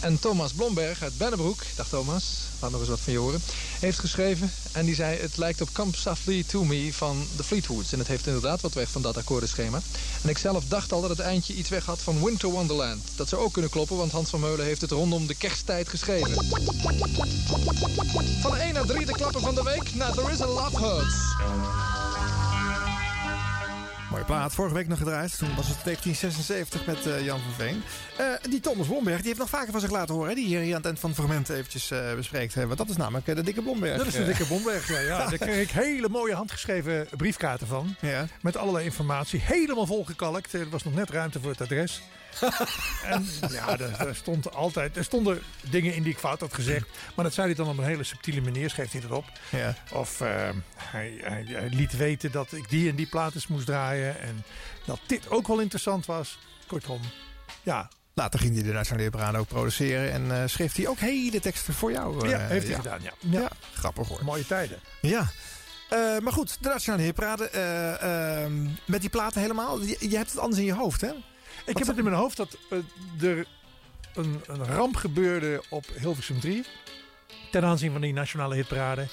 [0.00, 2.24] En Thomas Blomberg uit Bennebroek, dag Thomas,
[2.60, 3.42] laat nog eens wat van je horen,
[3.78, 4.52] heeft geschreven.
[4.72, 7.92] En die zei, het lijkt op Come Softly To Me van The Fleetwoods.
[7.92, 9.80] En het heeft inderdaad wat weg van dat akkoordenschema.
[10.22, 13.02] En ik zelf dacht al dat het eindje iets weg had van Winter Wonderland.
[13.16, 16.46] Dat zou ook kunnen kloppen, want Hans van Meulen heeft het rondom de kersttijd geschreven.
[18.40, 21.16] Van 1 naar 3 de klappen van de week naar There Is A Love Hurts.
[24.10, 24.54] Mooie plaat.
[24.54, 25.38] Vorige week nog gedraaid.
[25.38, 27.82] Toen was het 1976 met eh, Jan van Veen.
[28.16, 30.28] Eh, die Thomas Blomberg die heeft nog vaker van zich laten horen.
[30.28, 32.54] Hè, die hier, hier aan het eind van het fragment eventjes eh, bespreekt.
[32.54, 33.96] Hè, want dat is namelijk de dikke Blomberg.
[33.96, 34.98] Dat is de dikke Bomberg, ja.
[34.98, 35.18] ja.
[35.28, 37.96] Daar kreeg ik hele mooie handgeschreven briefkaarten van.
[38.40, 39.40] Met allerlei informatie.
[39.40, 40.52] Helemaal volgekalkt.
[40.52, 42.02] Er was nog net ruimte voor het adres.
[43.04, 46.86] En ja, daar, daar stond altijd, er stonden dingen in die ik fout had gezegd.
[47.14, 49.24] Maar dat zei hij dan op een hele subtiele manier, schreef hij erop.
[49.50, 49.74] Ja.
[49.92, 53.66] Of eh, hij, hij, hij liet weten dat ik die en die plaat eens moest
[53.66, 54.20] draaien.
[54.20, 54.44] En
[54.86, 56.38] dat dit ook wel interessant was.
[56.66, 57.00] Kortom,
[57.62, 57.88] ja.
[58.14, 60.12] Later ging hij de Nationale ook produceren.
[60.12, 62.24] En eh, schreef hij ook hele teksten voor jou.
[62.24, 63.12] eh, ja, heeft hij gedaan, ja.
[63.18, 63.48] ja.
[63.74, 64.24] Grappig hoor.
[64.24, 64.78] Mooie tijden.
[65.00, 65.30] Ja.
[65.88, 69.80] Eh, maar goed, de Nationale eh, ehm, met die platen helemaal.
[69.82, 71.10] Je, je hebt het anders in je hoofd, hè?
[71.64, 73.46] Ik heb het in mijn hoofd dat eh, er
[74.14, 76.64] een, een ramp gebeurde op Hilversum 3.
[77.50, 79.06] Ten aanzien van die nationale hitparade.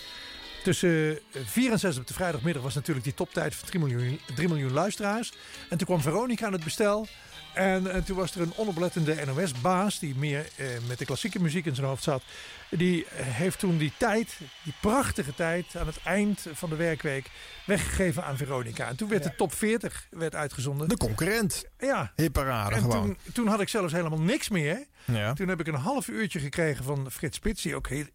[0.63, 4.47] Tussen 4 en 6 op de vrijdagmiddag was natuurlijk die toptijd van 3 miljoen, 3
[4.47, 5.33] miljoen luisteraars.
[5.69, 7.07] En toen kwam Veronica aan het bestel.
[7.55, 11.65] En, en toen was er een onoplettende NOS-baas die meer eh, met de klassieke muziek
[11.65, 12.23] in zijn hoofd zat.
[12.69, 17.29] Die eh, heeft toen die tijd, die prachtige tijd aan het eind van de werkweek
[17.65, 18.87] weggegeven aan Veronica.
[18.87, 20.87] En toen werd de top 40 werd uitgezonden.
[20.89, 21.65] De concurrent.
[21.79, 22.11] Ja.
[22.15, 23.05] Hitparade En gewoon.
[23.05, 24.85] toen, toen had ik zelfs helemaal niks meer.
[25.05, 25.33] Ja.
[25.33, 27.61] Toen heb ik een half uurtje gekregen van Frits Spits.
[27.61, 28.05] Die, ook heel,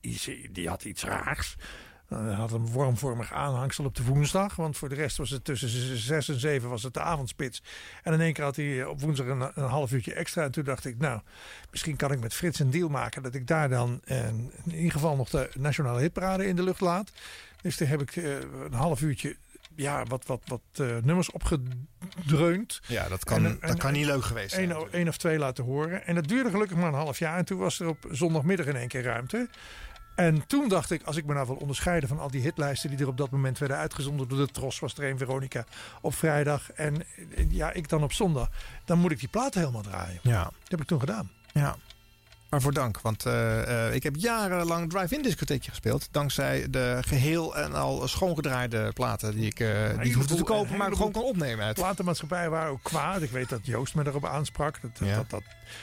[0.50, 1.56] die had iets raars.
[2.14, 4.56] Hij had een wormvormig aanhangsel op de woensdag.
[4.56, 7.62] Want voor de rest was het tussen zes en zeven was het de avondspits.
[8.02, 10.42] En in één keer had hij op woensdag een, een half uurtje extra.
[10.42, 11.20] En toen dacht ik, nou,
[11.70, 13.22] misschien kan ik met Frits een deal maken.
[13.22, 16.80] Dat ik daar dan eh, in ieder geval nog de nationale hitparade in de lucht
[16.80, 17.12] laat.
[17.62, 18.32] Dus toen heb ik eh,
[18.64, 19.36] een half uurtje
[19.74, 22.80] ja, wat, wat, wat eh, nummers opgedreund.
[22.86, 26.06] Ja, dat kan- dat kan niet leuk geweest zijn, Eén of twee laten horen.
[26.06, 27.38] En dat duurde gelukkig maar een half jaar.
[27.38, 29.48] En toen was er op zondagmiddag in één keer ruimte.
[30.20, 32.98] En toen dacht ik, als ik me nou wil onderscheiden van al die hitlijsten die
[32.98, 35.64] er op dat moment werden uitgezonden door de Tros, was er een Veronica
[36.00, 36.72] op vrijdag.
[36.72, 37.02] En
[37.36, 38.50] eh, ja, ik dan op zondag.
[38.84, 40.20] Dan moet ik die platen helemaal draaien.
[40.22, 40.42] Ja.
[40.42, 41.30] Dat heb ik toen gedaan.
[41.52, 41.76] Ja.
[42.50, 43.00] Waarvoor dank.
[43.00, 46.08] Want eh, eh, ik heb jarenlang drive-in discotheekje gespeeld.
[46.10, 50.92] Dankzij de geheel en al schoongedraaide platen die ik eh niet hoefde te kopen, maar
[50.92, 51.64] gewoon kon opnemen.
[51.64, 51.74] Uit.
[51.74, 53.22] Platenmaatschappijen waren ook kwaad.
[53.22, 54.80] Ik weet dat Joost me erop aansprak.
[54.82, 55.16] Dat, dat, Ja.
[55.16, 55.42] dat, dat,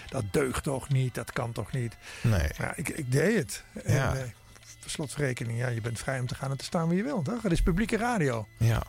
[0.09, 1.97] dat deugt toch niet, dat kan toch niet.
[2.21, 2.49] Nee.
[2.57, 3.63] Ja, ik, ik deed het.
[3.85, 4.15] Ja.
[4.85, 7.21] slotverrekening, ja, je bent vrij om te gaan en te staan wie je wil.
[7.21, 7.41] Toch?
[7.41, 8.47] Het is publieke radio.
[8.57, 8.83] Ja.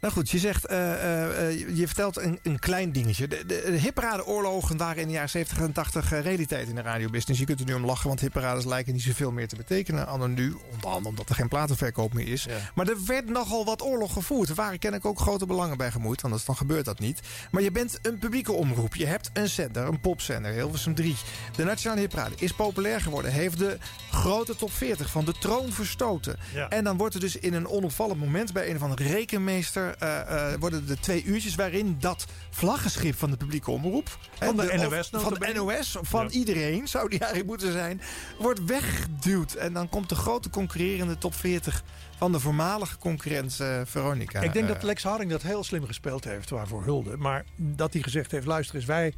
[0.00, 3.28] Nou goed, je zegt, eh, eh, eh, je vertelt een, een klein dingetje.
[3.28, 6.82] De, de, de hitparade-oorlogen waren in de jaren 70 en 80 eh, realiteit in de
[6.82, 7.40] radiobusiness.
[7.40, 10.06] Je kunt er nu om lachen, want hitparades lijken niet zoveel meer te betekenen.
[10.06, 12.46] Anno nu, onder andere omdat er geen platenverkoop meer is.
[12.74, 14.48] Maar er werd nogal wat oorlog gevoerd.
[14.48, 17.20] Er waren kennelijk ook grote belangen bij gemoeid, anders dan gebeurt dat niet.
[17.50, 18.94] Maar je bent een publieke omroep.
[18.94, 21.16] Je hebt een zender, een popzender, Hilversum 3.
[21.56, 23.32] De Nationale Hitparade is populair geworden.
[23.32, 23.78] Heeft de
[24.10, 26.38] grote top 40 van de troon verstoten.
[26.54, 26.68] Ja.
[26.68, 29.87] En dan wordt er dus in een onopvallend moment bij een of andere rekenmeester...
[29.98, 34.18] eh, eh, worden er twee uurtjes waarin dat vlaggenschip van de publieke omroep...
[34.38, 35.52] Van de NOS of- Van de.
[35.54, 38.00] NOS, van iedereen, zou die eigenlijk moeten zijn...
[38.38, 39.52] wordt weggeduwd.
[39.54, 41.82] En dan komt de grote concurrerende top 40
[42.16, 44.40] van de voormalige concurrent eh, Veronica.
[44.40, 47.16] ik denk dat Lex Harding dat heel slim gespeeld heeft, waarvoor hulde.
[47.16, 49.14] Maar dat hij gezegd heeft, luister eens, wij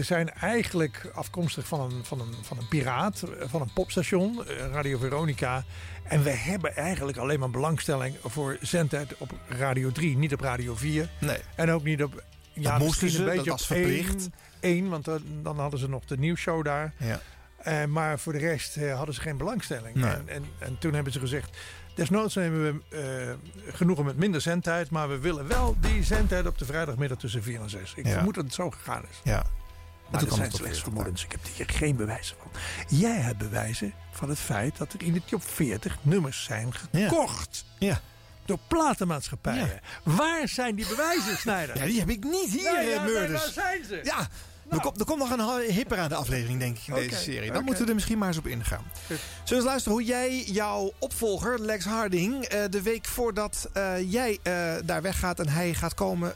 [0.00, 4.56] zijn eigenlijk afkomstig van een, van, een, van een piraat, eh, van een popstation, eh,
[4.72, 5.64] Radio Veronica.
[6.04, 10.74] En we hebben eigenlijk alleen maar belangstelling voor zendtijd op Radio 3, niet op Radio
[10.74, 11.08] 4.
[11.20, 11.38] Nee.
[11.54, 12.22] En ook niet op...
[12.52, 14.28] Ja, moesten misschien ze, een dat beetje was op verplicht.
[14.60, 16.92] één, want dan, dan hadden ze nog de nieuwsshow daar.
[16.96, 17.20] Ja.
[17.56, 19.94] Eh, maar voor de rest eh, hadden ze geen belangstelling.
[19.94, 20.10] Nee.
[20.10, 21.56] En, en, en toen hebben ze gezegd...
[21.94, 22.96] Desnoods nemen we
[23.68, 24.90] eh, genoegen met minder zendtijd...
[24.90, 27.92] maar we willen wel die zendtijd op de vrijdagmiddag tussen 4 en 6.
[27.96, 28.12] Ik Ja.
[28.12, 29.20] vermoed dat het zo gegaan is.
[29.24, 29.44] Ja.
[30.14, 30.82] Maar dat zijn slechts 40.
[30.82, 31.24] vermoedens.
[31.24, 32.50] Ik heb hier geen bewijzen van.
[32.98, 37.64] Jij hebt bewijzen van het feit dat er in de top 40 nummers zijn gekocht.
[37.78, 38.00] Ja.
[38.44, 39.80] Door platenmaatschappijen.
[40.02, 41.76] Waar zijn die bewijzen, Snijder?
[41.76, 44.00] Ja, die heb ik niet hier, Nee, ja, nee, waar zijn ze?
[44.02, 44.28] Ja,
[44.68, 47.52] er, komt, er komt nog een hipperade aflevering, denk ik, in deze serie.
[47.52, 48.84] Dan moeten we er misschien maar eens op ingaan.
[49.06, 52.44] Zullen we eens luisteren hoe jij jouw opvolger, Lex Harding...
[52.44, 56.34] eh, de week voordat eh, jij eh, daar weggaat en hij gaat komen...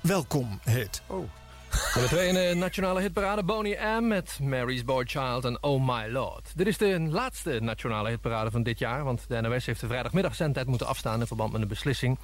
[0.00, 1.02] welkom heet.
[1.06, 1.30] Oh.
[1.70, 6.52] Nummer 2 in nationale hitparade Boney M met Mary's Boy Child en Oh My Lord.
[6.54, 9.04] Dit is de laatste nationale hitparade van dit jaar...
[9.04, 11.20] want de NOS heeft de vrijdagmiddagzendtijd moeten afstaan...
[11.20, 12.18] in verband met een beslissing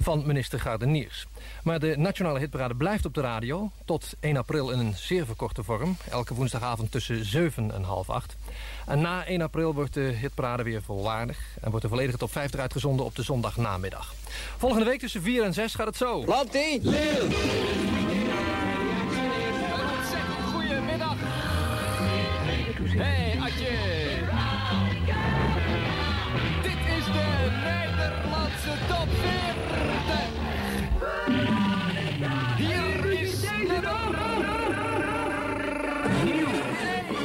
[0.00, 1.26] van minister Gardeniers.
[1.62, 3.70] Maar de nationale hitparade blijft op de radio...
[3.84, 5.96] tot 1 april in een zeer verkorte vorm.
[6.10, 8.36] Elke woensdagavond tussen 7 en half 8.
[8.86, 11.38] En na 1 april wordt de hitparade weer volwaardig...
[11.60, 14.14] en wordt de volledige top 50 uitgezonden op de zondagnamiddag.
[14.56, 16.24] Volgende week tussen 4 en 6 gaat het zo.
[16.26, 16.52] Land
[22.96, 23.78] hey, Adje!
[26.62, 29.52] Dit is de Nederlandse top 40!
[32.56, 33.90] Hier is nummer...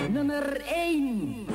[0.09, 1.45] Nummer 1!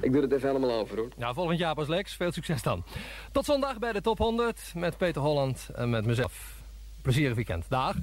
[0.00, 1.08] Ik doe het even helemaal over, hoor.
[1.16, 2.14] Nou, volgend jaar pas Lex.
[2.14, 2.84] Veel succes dan.
[3.32, 6.54] Tot zondag bij de Top 100 met Peter Holland en met mezelf.
[7.02, 7.64] Plezierig weekend.
[7.68, 7.94] Dag!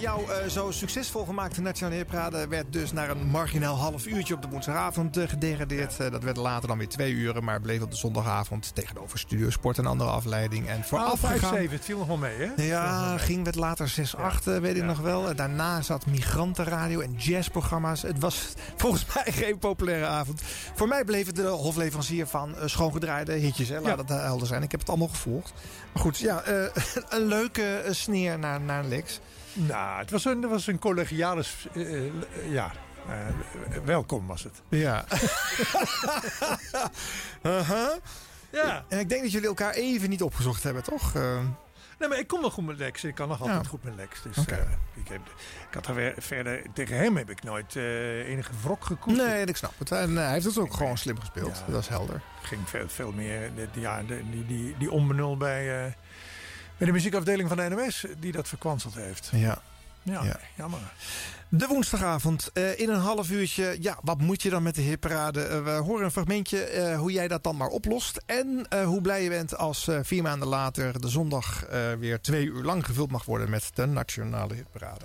[0.00, 4.42] Jou eh, zo succesvol gemaakte Nationale Heerparade werd dus naar een marginaal half uurtje op
[4.42, 6.00] de woensdagavond eh, gedegradeerd.
[6.00, 9.50] Eh, dat werd later dan weer twee uren, maar bleef op de zondagavond tegenover Studio
[9.50, 10.68] Sport een andere afleiding.
[10.68, 11.66] En Ah, voorafgegaan...
[11.66, 12.62] 5-7, het viel nog wel mee, hè?
[12.62, 15.28] Ja, ging werd later 6-8, eh, weet ik nog wel.
[15.28, 18.02] En Daarna zat migrantenradio en jazzprogramma's.
[18.02, 20.42] Het was volgens mij geen populaire avond.
[20.74, 23.68] Voor mij bleef het de hofleverancier van schoongedraaide hitjes.
[23.68, 23.80] Hè.
[23.80, 24.62] Laat het helder zijn.
[24.62, 25.52] Ik heb het allemaal gevolgd.
[25.92, 26.42] Maar goed, ja,
[27.08, 29.20] een leuke sneer naar, naar Lex.
[29.56, 31.42] Nou, het was een, het was een collegiale...
[31.42, 32.12] s- eh, eh,
[32.48, 32.72] ja,
[33.08, 33.14] eh,
[33.84, 34.62] welkom was het.
[34.68, 35.04] Ja.
[37.42, 37.90] Uh-huh.
[38.52, 38.84] Ja.
[38.88, 41.14] En ik denk dat jullie elkaar even niet opgezocht hebben, toch?
[41.14, 41.38] Eh,
[41.98, 43.04] Nee, maar ik kom wel goed met Lex.
[43.04, 43.68] Ik kan nog altijd Ja.
[43.68, 44.22] goed met Lex.
[44.22, 44.56] Dus eh,
[44.94, 45.20] ik, heb,
[45.68, 46.62] ik had er weer verder...
[46.74, 49.28] Tegen hem heb ik nooit eh, enige wrok gekoesterd.
[49.28, 49.90] nee, ik snap het.
[49.92, 51.62] En eh, hij heeft het ook gewoon slim gespeeld.
[51.66, 51.72] Ja.
[51.72, 52.20] Dat is helder.
[52.42, 53.50] ging veel, veel meer...
[53.72, 55.92] ja, die, die, die onbenul bij, eh,
[56.76, 58.04] bij de muziekafdeling van de NOS...
[58.18, 59.28] die dat verkwanseld heeft.
[59.32, 59.58] Ja.
[60.02, 60.38] Ja, Ja.
[60.54, 60.78] jammer.
[61.48, 63.76] De woensdagavond eh, in een half uurtje.
[63.80, 65.42] Ja, wat moet je dan met de hitparade?
[65.42, 68.20] Eh, we horen een fragmentje eh, hoe jij dat dan maar oplost.
[68.26, 72.20] En eh, hoe blij je bent als eh, vier maanden later de zondag eh, weer
[72.20, 75.04] twee uur lang gevuld mag worden met de nationale hitparade.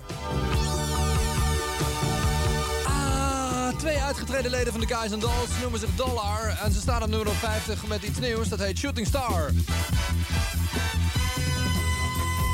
[2.86, 6.58] Ah, twee uitgetreden leden van de Guys and Dolls noemen zich Dollar.
[6.64, 9.50] En ze staan op nummer 50 met iets nieuws, dat heet Shooting Star.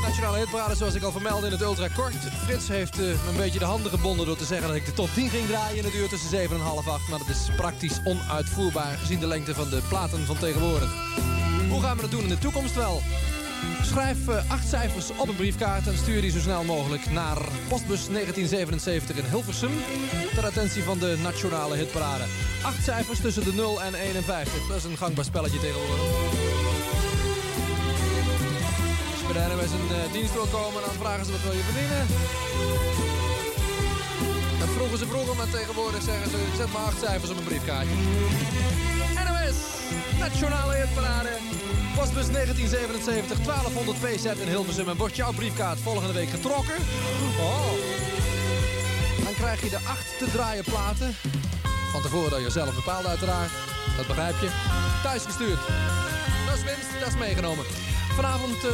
[0.08, 2.14] Nationale hitparade, zoals ik al vermeldde in het Ultra Kort.
[2.44, 4.92] Frits heeft eh, me een beetje de handen gebonden door te zeggen dat ik de
[4.92, 7.08] top 10 ging draaien in het uur tussen 7 en half 8.
[7.08, 10.94] Maar dat is praktisch onuitvoerbaar gezien de lengte van de platen van tegenwoordig.
[11.70, 13.02] Hoe gaan we dat doen in de toekomst wel?
[13.82, 18.06] Schrijf eh, acht cijfers op een briefkaart en stuur die zo snel mogelijk naar postbus
[18.06, 19.72] 1977 in Hilversum.
[20.34, 22.24] Ter attentie van de Nationale Hitparade.
[22.62, 24.66] Acht cijfers tussen de 0 en 51.
[24.68, 27.07] Dat is een gangbaar spelletje tegenwoordig.
[29.32, 32.02] Bij de NOS een eh, dienst wil komen, dan vragen ze wat wil je verdienen.
[34.58, 36.36] Dat vroegen ze vroeger, maar tegenwoordig zeggen ze...
[36.56, 37.94] zet maar acht cijfers op een briefkaartje.
[39.26, 39.58] NOS,
[40.18, 41.32] Nationale Hitparade.
[41.96, 44.88] Postbus 1977, 1200 PZ in Hilversum.
[44.88, 46.78] En wordt jouw briefkaart volgende week getrokken?
[47.40, 47.72] Oh.
[49.24, 51.14] Dan krijg je de acht te draaien platen.
[51.92, 53.50] Van tevoren dat je zelf bepaalt uiteraard.
[53.96, 54.50] Dat begrijp je.
[55.02, 55.60] Thuis gestuurd.
[56.46, 57.64] Dat is winst, dat is meegenomen.
[58.18, 58.72] Vanavond eh,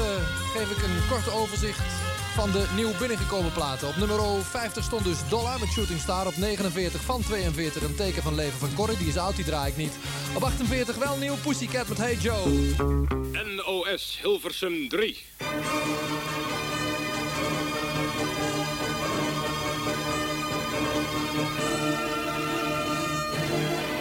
[0.54, 1.92] geef ik een korte overzicht
[2.34, 3.88] van de nieuw binnengekomen platen.
[3.88, 6.26] Op nummer 50 stond dus Dollar met Shooting Star.
[6.26, 8.98] Op 49 van 42 een teken van leven van Corrie.
[8.98, 9.92] Die is oud, die draai ik niet.
[10.34, 12.48] Op 48 wel nieuw Pussycat met Hey Joe.
[13.56, 15.22] NOS Hilversum 3.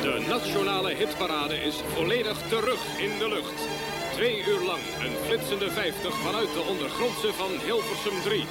[0.02, 3.83] De nationale hitparade is volledig terug in de lucht.
[4.16, 8.46] Twee uur lang een flitsende 50 vanuit de ondergrondse van Hilversum 3.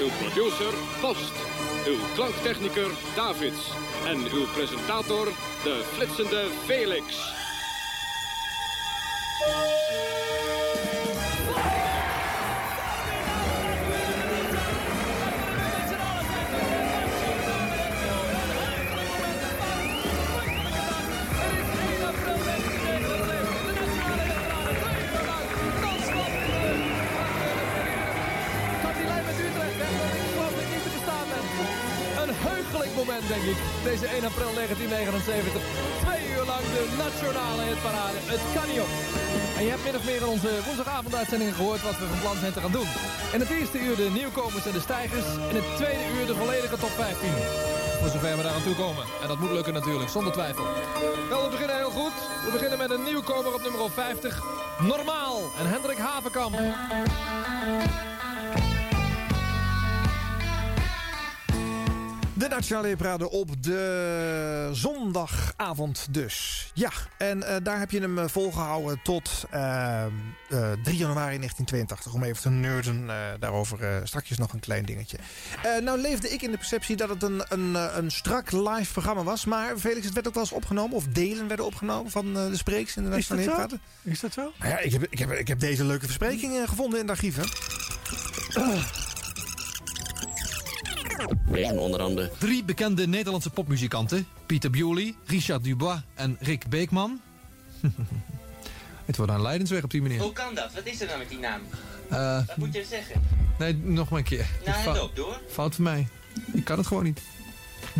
[0.00, 1.32] Uw producer Post.
[1.86, 3.70] Uw klanktechniker Davids.
[4.06, 5.26] En uw presentator
[5.62, 7.04] de flitsende Felix.
[33.28, 33.58] Denk ik.
[33.90, 35.62] Deze 1 april 1979.
[36.04, 38.18] Twee uur lang de nationale hitparade.
[38.34, 38.92] Het kan niet op.
[39.56, 42.54] En je hebt min of meer in onze woensdagavonduitzendingen gehoord wat we van plan zijn
[42.56, 42.90] te gaan doen.
[43.34, 45.28] In het eerste uur de nieuwkomers en de stijgers.
[45.50, 47.30] In het tweede uur de volledige top 15.
[48.00, 49.04] Voor zover we daar aan toe komen.
[49.22, 50.64] En dat moet lukken natuurlijk, zonder twijfel.
[51.28, 52.16] Wel, we beginnen heel goed.
[52.44, 54.42] We beginnen met een nieuwkomer op nummer 50.
[54.80, 55.36] Normaal.
[55.58, 56.58] En Hendrik Havenkamp.
[62.40, 66.70] De Nationale Hitparade op de zondagavond dus.
[66.74, 70.10] Ja, en eh, daar heb je hem eh, volgehouden tot eh, eh,
[70.48, 72.14] 3 januari 1982.
[72.14, 73.06] Om even te nerden
[73.40, 75.18] daarover straks nog een klein dingetje.
[75.82, 79.44] Nou leefde ik in de perceptie dat het een, een, een strak live programma was.
[79.44, 80.96] Maar Felix, het werd ook wel eens opgenomen.
[80.96, 83.42] Of delen werden opgenomen van de spreeks in de Nationale?
[83.42, 83.78] Hitparade.
[84.02, 84.52] Is dat zo?
[84.58, 87.44] Nou ja, ik heb, ik, heb, ik heb deze leuke versprekingen gevonden in de archieven.
[91.78, 92.30] Onder andere.
[92.38, 94.26] Drie bekende Nederlandse popmuzikanten.
[94.46, 97.20] Pieter Bewley, Richard Dubois en Rick Beekman.
[99.04, 100.20] Het wordt een leidensweg op die manier.
[100.20, 100.72] Hoe kan dat?
[100.74, 101.60] Wat is er nou met die naam?
[102.08, 103.22] Eh, Wat moet je zeggen?
[103.58, 104.46] Nee, nog maar een keer.
[104.64, 105.40] Fout- loop door.
[105.48, 106.08] Fout van mij.
[106.52, 107.20] Ik kan het gewoon niet.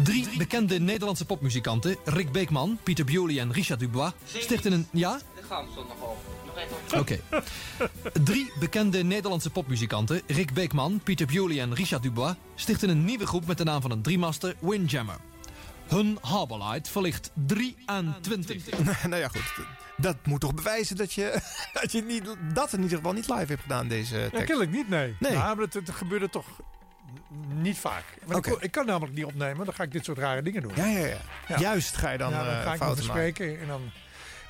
[0.05, 4.87] Drie bekende Nederlandse popmuzikanten, Rick Beekman, Pieter Bewley en Richard Dubois, stichten een...
[4.93, 5.19] Ja?
[5.37, 6.19] De gang stond nog op.
[6.95, 7.19] Oké.
[8.25, 13.47] Drie bekende Nederlandse popmuzikanten, Rick Beekman, Pieter Bewley en Richard Dubois, stichten een nieuwe groep
[13.47, 15.17] met de naam van een driemaster, Windjammer.
[15.89, 18.79] Hun Harborlight verlicht 23.
[19.09, 19.53] nou ja, goed.
[19.97, 21.41] Dat moet toch bewijzen dat je,
[21.81, 22.25] dat je niet,
[22.55, 24.45] dat in ieder geval niet live hebt gedaan, deze Ja, tekst.
[24.45, 25.17] kennelijk niet, nee.
[25.19, 25.33] Nee.
[25.33, 26.47] Ja, maar dat gebeurde toch
[27.55, 28.05] niet vaak.
[28.27, 30.73] Want ik, ik kan namelijk niet opnemen, dan ga ik dit soort rare dingen doen.
[30.75, 31.17] Ja, ja,
[31.49, 31.59] ja.
[31.59, 33.81] Juist ga je dan, ja, dan eh, ga ik fouten verspreken en dan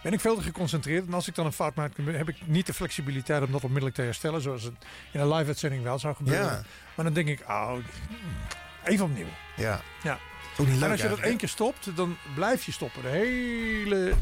[0.03, 1.07] ben ik veel te geconcentreerd.
[1.07, 3.97] En als ik dan een fout maak, heb ik niet de flexibiliteit om dat onmiddellijk
[3.97, 4.41] te herstellen.
[4.41, 4.75] Zoals het
[5.13, 6.45] in een live-uitzending wel zou gebeuren.
[6.45, 6.63] Ja.
[6.95, 7.73] Maar dan denk ik, oh,
[8.85, 9.27] even opnieuw.
[9.57, 9.81] Ja.
[10.03, 10.19] Ja.
[10.59, 13.03] Ook niet leuk en als je dat één keer stopt, dan blijf je stoppen.
[13.03, 14.15] De hele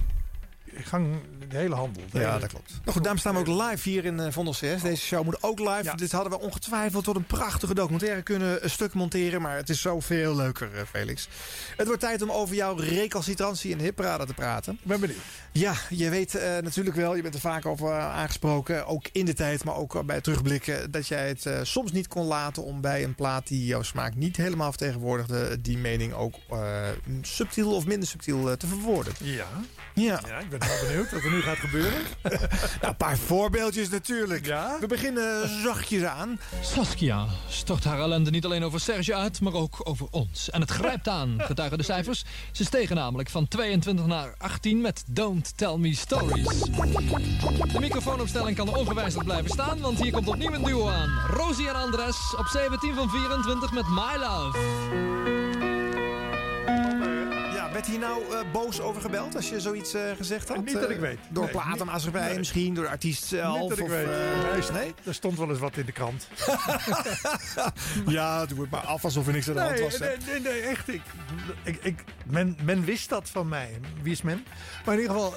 [0.75, 1.15] gang,
[1.49, 2.03] de hele handel.
[2.11, 2.81] De Ja, hele- dat klopt.
[2.85, 4.83] Maar goed, daarom staan we ook live hier in uh, Vondel CS.
[4.83, 5.93] Deze show moet ook live.
[5.97, 9.43] Dit hadden we ongetwijfeld tot een prachtige documentaire kunnen een stuk monteren.
[9.43, 11.29] Maar het is zoveel leuker, eh, Felix.
[11.77, 14.73] Het wordt tijd om over jouw recalcitrantie in de hipparade te praten.
[14.73, 15.19] Ik ben benieuwd.
[15.53, 18.87] Ja, je weet eh, natuurlijk wel, je bent er vaak over eh, aangesproken.
[18.87, 20.91] Ook in de tijd, maar ook bij het terugblikken.
[20.91, 24.15] Dat jij het eh, soms niet kon laten om bij een plaat die jouw smaak
[24.15, 25.61] niet helemaal vertegenwoordigde.
[25.61, 26.89] Die mening ook eh,
[27.23, 29.13] subtiel of minder subtiel eh, te verwoorden.
[29.23, 29.47] Ja.
[29.95, 30.21] Ja.
[30.27, 32.01] ja, ik ben wel benieuwd wat er nu gaat gebeuren.
[32.81, 34.47] Nou, een paar voorbeeldjes natuurlijk.
[34.81, 36.41] We beginnen zachtjes aan.
[36.61, 40.51] Saskia stort haar ellende niet alleen over Serge uit, maar ook over ons.
[40.51, 42.25] En het grijpt aan, getuigen de cijfers.
[42.53, 46.61] Ze stegen namelijk van 22 naar 18 met Don't Tell Me Stories.
[47.73, 51.11] De microfoonopstelling kan ongewijzigd blijven staan, want hier komt opnieuw een duo aan.
[51.31, 55.58] Rosie en Andres op 17 van 24 met My Love.
[57.79, 60.65] Ja, werd hier nou eh, boos over gebeld als je zoiets eh, gezegd had?
[60.65, 61.19] Niet dat ik Eh, weet.
[61.31, 63.61] Door Nee, platenmaatschappij misschien, door de artiest zelf?
[63.61, 64.07] Niet dat ik of, weet.
[64.73, 64.95] Nee, nee?
[65.05, 66.29] Er stond wel eens wat in de krant.
[68.07, 69.99] ja, doe het maar af alsof er niks aan de hand was.
[69.99, 70.89] nee, nee, nee, echt.
[70.89, 71.03] Ik,
[71.63, 73.81] ik, ik, men, men wist dat van mij.
[74.03, 74.45] Wie is men?
[74.85, 75.31] Maar in ieder geval,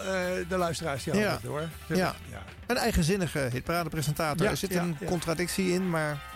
[0.48, 1.36] de luisteraars die hadden Ja.
[1.38, 1.70] het door.
[1.88, 1.96] Ja.
[2.28, 4.46] hebben- Een eigenzinnige hitparadepresentator.
[4.46, 5.06] Ja, er zit ja, een ja.
[5.08, 6.30] contradictie in, maar...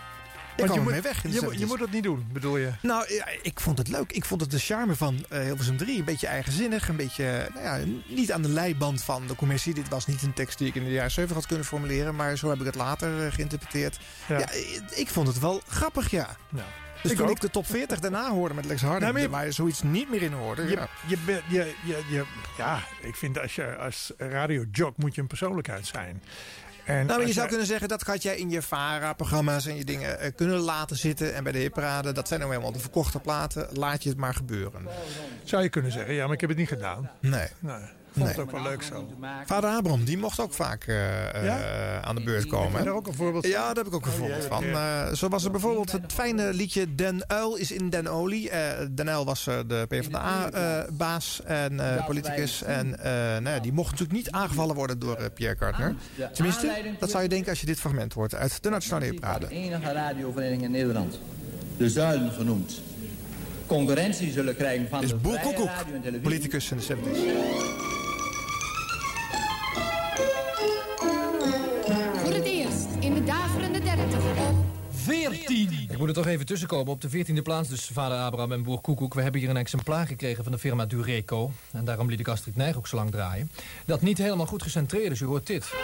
[0.56, 1.68] Kwam je weg je, moet- je 70s.
[1.68, 2.70] moet dat niet doen, bedoel je?
[2.82, 4.12] Nou, ja, ik vond het leuk.
[4.12, 5.98] Ik vond het de charme van eh Hilversum 3.
[5.98, 6.88] Een beetje eigenzinnig.
[6.88, 7.78] Een beetje, nou ja,
[8.08, 9.74] niet aan de leiband van de commissie.
[9.74, 12.14] Dit was niet een tekst die ik in de jaren 70 had kunnen formuleren.
[12.16, 13.98] Maar zo heb ik het later eh, geïnterpreteerd.
[14.28, 14.38] Ja.
[14.38, 14.48] Ja.
[14.94, 16.36] ik, vond het wel grappig, ja.
[16.48, 16.64] Nou,
[17.02, 17.34] Dus ik toen ook.
[17.34, 19.82] ik de top 40 daarna hoorde met Lex Harding, Nee, maar je- waar je zoiets
[19.82, 20.62] niet meer in hoorde.
[20.62, 20.88] Je, ja.
[21.06, 21.74] je, je,
[22.08, 22.24] je,
[22.58, 26.22] ja, ik vind als je als radiojock moet je een persoonlijkheid zijn.
[26.86, 29.84] En Nou, maar je zou kunnen zeggen dat had jij in je VARA-programma's en je
[29.84, 31.34] dingen eh, kunnen laten zitten.
[31.34, 33.68] En bij de hitparade, dat zijn nou helemaal de verkochte platen.
[33.72, 34.88] Laat je het maar gebeuren.
[35.44, 37.10] Zou je kunnen zeggen, ja, maar ik heb het niet gedaan.
[37.20, 37.48] Nee.
[37.58, 37.80] Nee,
[38.16, 38.34] vond Nee.
[38.34, 39.08] het ook wel leuk zo.
[39.46, 42.00] Vader Abram, die mocht ook vaak eh, eh, Ja?
[42.02, 42.70] aan de beurt komen.
[42.70, 43.52] Heb je daar ook een voorbeeld van?
[43.54, 44.64] Ja, daar heb ik ook een Oh, voorbeeld van.
[44.64, 48.50] Eh, zo was er bijvoorbeeld het fijne liedje Den Uil is in Den Olie.
[48.50, 52.62] Eh Den Uil was eh, de PvdA-baas en eh, politicus.
[52.62, 55.94] En eh, nou ja, die mocht natuurlijk niet aangevallen worden door eh, Pierre Kartner.
[56.32, 59.46] Tenminste, dat zou je denken als je dit fragment hoort uit de Nationale Hitparade.
[59.48, 61.20] De enige radiovereniging in Nederland.
[61.76, 62.80] De Zuilen genoemd.
[63.66, 66.20] Concurrentie zullen krijgen van Is de radio en televisie.
[66.20, 68.05] politicus in de 70s.
[75.06, 75.86] 14.
[75.90, 76.92] Ik moet er toch even tussenkomen.
[76.92, 79.14] Op de 14e plaats, dus vader Abraham en boer Koekoek.
[79.14, 81.52] We hebben hier een exemplaar gekregen van de firma Dureco.
[81.72, 83.50] En daarom liet ik Astrid Nijg ook zo lang draaien.
[83.84, 85.72] Dat niet helemaal goed gecentreerd is, u hoort dit.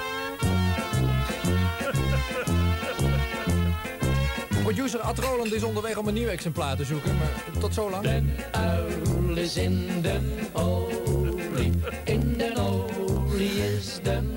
[4.63, 7.17] Producer Ad Roland is onderweg om een nieuw exemplaar te zoeken.
[7.17, 8.07] Maar tot zo lang.
[8.51, 11.73] uil is in den olie,
[12.05, 14.32] in den olie is den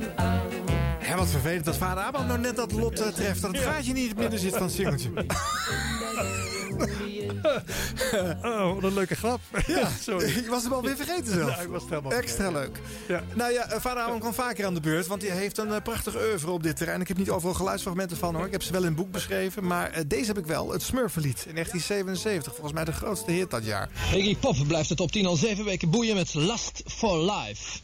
[1.25, 3.41] wat vervelend dat vader Abraham nou net dat lot eh, treft.
[3.41, 5.09] Dat het gaatje niet in het midden zit van het singeltje.
[8.43, 9.39] Oh, wat een leuke grap.
[9.67, 10.27] Ja, sorry.
[10.27, 11.55] Je was hem alweer vergeten zelf.
[11.55, 12.79] Ja, ik was het helemaal Extra vergeten.
[13.07, 13.27] leuk.
[13.35, 15.07] Nou ja, eh, vader Abraham kwam vaker aan de beurt.
[15.07, 17.01] Want hij heeft een eh, prachtig oeuvre op dit terrein.
[17.01, 18.45] Ik heb niet overal geluidsfragmenten van hoor.
[18.45, 19.67] Ik heb ze wel in een boek beschreven.
[19.67, 20.71] Maar deze heb ik wel.
[20.71, 22.51] Het Smurfenlied in 1977.
[22.53, 23.89] Volgens mij de grootste hit dat jaar.
[24.13, 27.79] Iggy Pop blijft de top 10 al zeven weken boeien met Last for Life.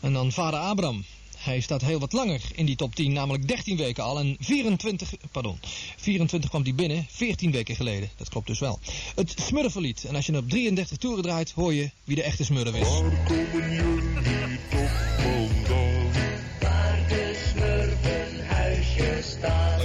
[0.00, 1.04] En dan vader Abraham.
[1.46, 4.18] Hij staat heel wat langer in die top 10, namelijk 13 weken al.
[4.18, 5.58] En 24, pardon,
[5.96, 8.10] 24 kwam die binnen, 14 weken geleden.
[8.16, 8.78] Dat klopt dus wel.
[9.14, 10.04] Het Smurfenlied.
[10.04, 12.88] En als je op 33 toeren draait, hoor je wie de echte smurf is.
[16.60, 19.82] Waar de smurfenhuisje staat.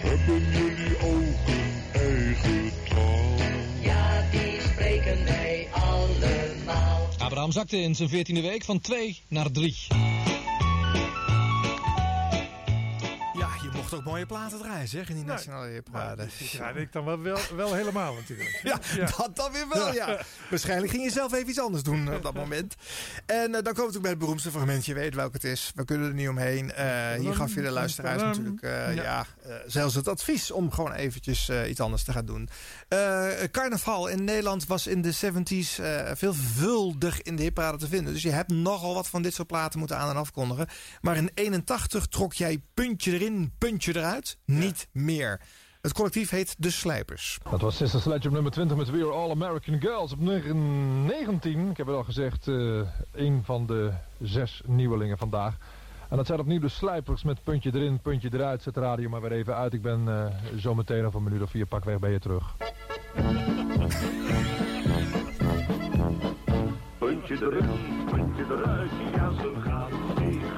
[0.00, 3.36] Hebben jullie ook een eigen taal?
[3.80, 7.08] Ja, die spreken wij allemaal.
[7.18, 9.76] Abraham zakte in zijn 14e week van 2 naar 3.
[13.92, 15.82] Mocht ook mooie platen draaien, zeg, in die nationale.
[16.38, 18.60] Die draaide ik dan wel, wel, wel helemaal natuurlijk.
[18.72, 18.78] Ja,
[19.16, 20.20] dat dan weer wel, ja.
[20.50, 22.74] Waarschijnlijk ging je zelf even iets anders doen op dat moment.
[23.26, 24.86] En eh, dan komt het bij het beroemdste fragment.
[24.86, 25.72] Je weet welk het is.
[25.74, 26.72] We kunnen er niet omheen.
[26.72, 29.02] Eh, hier gaf je de luisteraars natuurlijk eh, ja.
[29.02, 29.26] Ja.
[29.42, 32.48] eh, zelfs het advies om gewoon eventjes eh, iets anders te gaan doen.
[32.88, 38.12] Eh, carnaval in Nederland was in de 70s eh, veelvuldig in de hitparade te vinden.
[38.12, 40.66] Dus je hebt nogal wat van dit soort platen moeten aan- en afkondigen.
[41.00, 44.38] Maar in 81 trok jij puntje erin, puntje eruit.
[44.44, 45.40] Niet meer.
[45.80, 47.38] Het collectief heet De Slijpers.
[47.50, 50.12] Dat was Sister Sledge op nummer 20 met We Are All American Girls.
[50.12, 52.80] Op nummer 19, ik heb het al gezegd, eh
[53.12, 55.56] een van de zes nieuwelingen vandaag.
[56.08, 58.62] En dat zijn opnieuw de Slijpers met puntje erin, puntje eruit.
[58.62, 59.72] Zet de radio maar weer even uit.
[59.72, 62.56] Ik ben eh, zo meteen over een minuut of vier pakweg bij je terug.
[66.98, 67.70] Puntje erin,
[68.10, 69.92] puntje eruit, ja zo gaat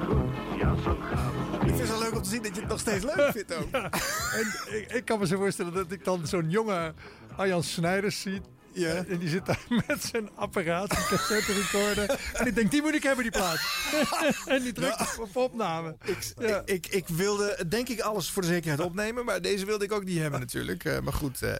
[0.05, 2.69] goed, ja zo gaat Ik vind het zo leuk om te zien dat je het
[2.69, 3.73] nog steeds leuk vindt ook.
[3.73, 6.93] En ik, ik kan me zo voorstellen dat ik dan zo'n jonge
[7.35, 8.41] Arjan Snijders zie.
[8.71, 9.05] Ja.
[9.07, 12.19] En die zit daar met zijn apparaat, zijn cassette recorder.
[12.33, 13.59] En ik denk, die moet ik hebben, die plaat.
[14.45, 15.97] en die drukt op opname.
[16.05, 19.25] Ik, ik, ik wilde denk ik alles voor de zekerheid opnemen.
[19.25, 20.83] Maar deze wilde ik ook niet hebben natuurlijk.
[20.83, 21.53] Eh, maar goed, eh,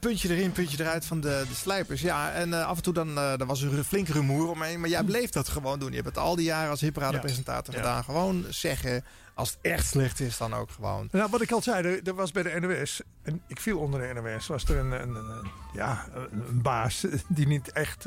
[0.00, 2.00] puntje erin, puntje eruit van de, de slijpers.
[2.00, 4.80] Ja, en eh, af en toe dan, eh, dan was er een flink rumoer omheen.
[4.80, 5.88] Maar jij bleef dat gewoon doen.
[5.88, 7.80] Je hebt het al die jaren als hipparade-presentator Ja.
[7.80, 8.04] gedaan.
[8.04, 11.08] Gewoon zeggen, als het echt slecht is, dan ook gewoon.
[11.12, 14.14] Nou, wat ik al zei, er, er was bij de NOS, en ik viel onder
[14.14, 18.06] de NOS, was er een, een, een- ja, een, een baas die niet echt,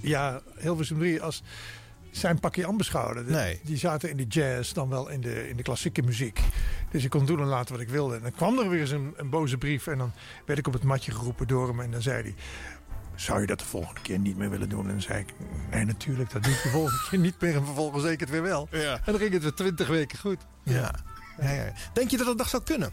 [0.00, 1.42] ja, Hilversum 3 als
[2.10, 2.76] zijn pakje aan
[3.26, 3.60] Nee.
[3.62, 6.40] Die zaten in de jazz, dan wel in de, in de klassieke muziek.
[6.90, 8.14] Dus ik kon doen en laten wat ik wilde.
[8.16, 10.12] En dan kwam er weer eens een, een boze brief en dan
[10.46, 11.80] werd ik op het matje geroepen door hem.
[11.80, 12.34] En dan zei hij,
[13.14, 14.84] zou je dat de volgende keer niet meer willen doen?
[14.84, 15.34] En dan zei ik,
[15.70, 17.54] nee natuurlijk, dat doe ik de volgende keer niet meer.
[17.56, 18.68] En vervolgens zeker het weer wel.
[18.70, 18.94] Ja.
[18.94, 20.40] En dan ging het weer twintig weken goed.
[20.62, 20.94] Ja.
[21.40, 21.72] Ja, ja.
[21.92, 22.92] Denk je dat het nog zou kunnen?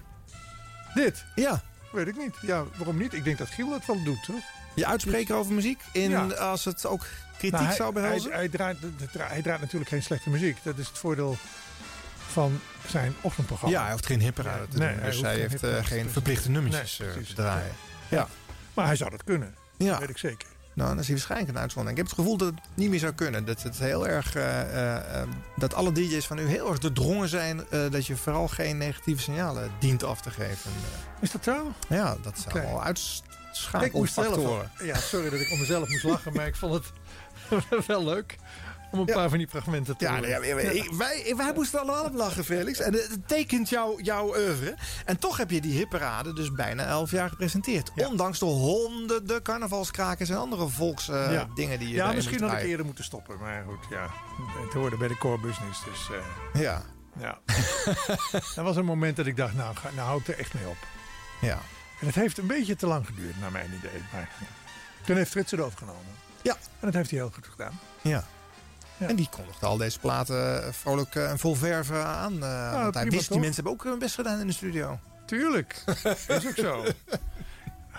[0.94, 1.26] Dit?
[1.36, 1.64] Ja.
[1.92, 2.36] Weet ik niet.
[2.42, 3.14] Ja, waarom niet?
[3.14, 4.44] Ik denk dat Giel dat wel doet, toch?
[4.76, 5.82] Je uitspreken over muziek?
[5.92, 6.26] In, Ja.
[6.26, 7.06] Als het ook
[7.38, 8.30] kritiek Nou, hij, zou behelzen?
[8.32, 8.78] Hij, hij, draait,
[9.18, 10.57] hij draait natuurlijk geen slechte muziek.
[10.64, 11.38] Dat is het voordeel
[12.32, 13.76] van zijn ochtendprogramma.
[13.78, 14.99] Ja, hij hoeft geen hipparade te Nee, doen.
[14.99, 17.36] hij Dus hij heeft eh, geen te verplichte nummertjes Nee, eh, precies.
[17.36, 17.72] te draaien.
[18.10, 18.28] Ja.
[18.74, 19.56] Maar hij zou dat kunnen.
[19.78, 19.90] Ja.
[19.90, 20.48] Dat weet ik zeker.
[20.74, 21.99] Nou, dan is hij waarschijnlijk een uitzondering.
[21.99, 23.45] Ik heb het gevoel dat het niet meer zou kunnen.
[23.45, 24.36] Dat het heel erg.
[24.36, 25.22] eh,
[25.56, 27.66] dat alle DJ's van u heel erg doordrongen zijn.
[27.70, 30.72] dat je vooral geen negatieve signalen dient af te geven.
[31.22, 31.72] Is dat zo?
[31.90, 34.72] ja, dat zijn moest zelf uitschakelfactoren.
[34.80, 36.91] al- Ja, sorry dat ik om mezelf moest lachen, maar ik vond het
[37.88, 38.38] wel leuk
[38.96, 42.14] om een paar van die fragmenten te Ja, ja, wij, wij, wij moesten allemaal op
[42.14, 42.80] lachen, Felix.
[42.80, 44.76] En het tekent jou, jouw oeuvre.
[45.06, 47.92] En toch heb je die hipparade dus bijna elf jaar gepresenteerd.
[47.96, 51.48] Ondanks de honderden carnavalskrakers en andere volksdingen ja.
[51.56, 53.40] dingen die je Ja, misschien had ik eerder moeten stoppen.
[53.40, 54.10] Maar goed, ja.
[54.64, 55.84] Het hoorde bij de core business.
[55.84, 56.10] Dus,
[56.54, 56.82] eh, Ja.
[57.18, 57.40] ja.
[58.56, 60.68] er was een moment dat ik dacht, nou, ga, nou hou ik er echt mee
[60.68, 60.78] op.
[61.42, 61.60] Ja.
[62.00, 64.02] En het heeft een beetje te lang geduurd, naar mijn idee.
[64.12, 64.30] Maar
[65.06, 66.24] toen heeft Frits het overgenomen.
[66.46, 66.54] Ja.
[66.54, 67.80] En dat heeft hij heel goed gedaan.
[68.02, 68.24] Ja.
[68.98, 72.44] En die kondigde al deze platen vrolijk eh, en vol verven aan.
[72.44, 75.00] eh, want hij wist, die mensen hebben ook hun best gedaan in de studio.
[75.26, 75.84] Tuurlijk.
[75.86, 76.86] Dat is ook zo.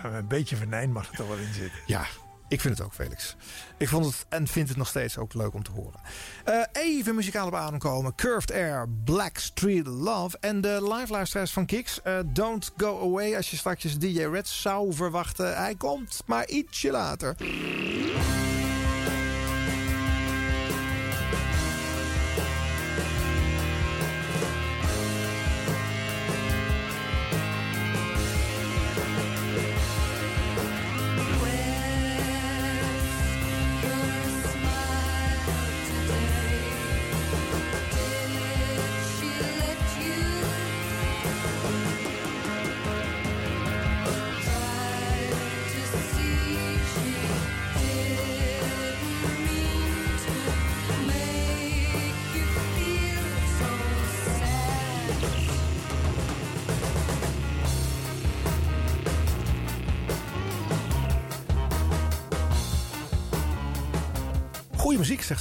[0.02, 1.78] Een beetje venijn mag er toch wel in zitten.
[1.86, 2.04] Ja,
[2.48, 3.36] ik vind het ook, Felix.
[3.76, 6.00] Ik vond het en vind het nog steeds ook leuk om te horen.
[6.44, 8.14] Eh, even muzikaal op adem komen.
[8.14, 10.36] Curved Air, Black Street Love.
[10.40, 12.02] En de live luisteraars van Kicks.
[12.02, 13.36] eh, don't Go Away.
[13.36, 15.56] Als je straks DJ Red zou verwachten.
[15.56, 17.36] Hij komt maar ietsje later.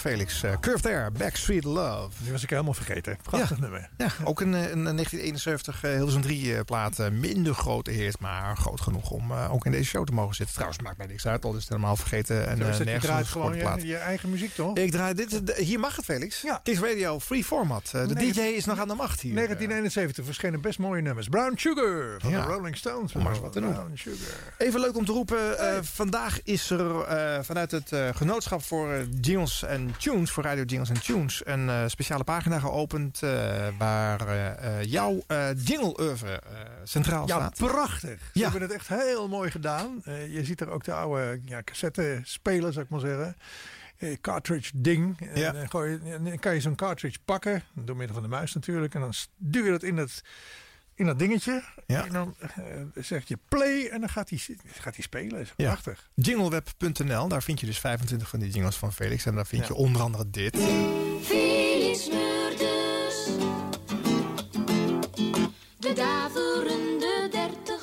[0.05, 0.43] Felix.
[0.43, 2.09] Eh, Curved Air, Backstreet Love.
[2.23, 3.17] Die was ik helemaal vergeten.
[3.21, 3.89] Prachtig nummer.
[3.97, 7.11] Ja, ook een, eh, een 1971 uh, Hilversum 3 eh, plaat.
[7.11, 10.55] minder grote heer, maar groot genoeg om eh, ook in deze show te mogen zitten.
[10.55, 12.47] Trouwens, maakt mij niks uit, al is het helemaal vergeten.
[12.47, 14.77] En Dus dat je nergens draait gewoon je, je eigen muziek, toch?
[14.77, 15.41] Ik draai dit.
[15.57, 16.41] hier mag het, Felix.
[16.41, 16.59] Ja.
[16.63, 17.89] Kicks Radio, free format.
[17.91, 19.33] De Nee, DJ is nog aan de macht hier.
[19.33, 21.27] 1971 verschenen best mooie nummers.
[21.27, 22.45] Brown Sugar van Ja.
[22.45, 23.15] de Rolling Stones.
[23.15, 23.79] Om maar eens wat te noemen.
[23.79, 24.37] Brown Sugar.
[24.57, 25.83] Even leuk om te roepen.
[25.85, 27.05] vandaag is er
[27.43, 29.63] vanuit het genootschap voor Jim Jingles
[29.95, 34.83] en Tunes, voor Radio Jingles en Tunes, een eh, speciale pagina geopend eh, waar eh,
[34.83, 35.23] jouw
[35.57, 37.57] jingle oeuvre eh, centraal Ja, staat.
[37.57, 38.19] prachtig.
[38.33, 38.43] Ze Ja.
[38.43, 40.01] hebben het echt heel mooi gedaan.
[40.29, 43.35] Je ziet er ook de oude ja, cassette spelen, zou ik maar zeggen.
[44.21, 45.19] Cartridge ding.
[45.21, 45.53] En Ja.
[45.67, 45.99] gooi
[46.39, 48.93] kan je zo'n cartridge pakken, door middel van de muis natuurlijk.
[48.93, 50.21] En dan duw je dat in dat,
[50.95, 51.63] in dat dingetje.
[51.87, 52.05] Ja.
[52.05, 52.53] En dan eh,
[52.95, 55.29] zeg je play en dan gaat hij gaat die spelen.
[55.29, 55.65] Dat is Ja.
[55.71, 56.09] prachtig.
[56.13, 59.25] Jingleweb.nl, daar vind je dus 25 van die jingles van Felix.
[59.25, 60.57] En daar vind je onder andere dit.
[61.21, 63.25] Felix Murders.
[65.79, 67.81] De daverende dertig.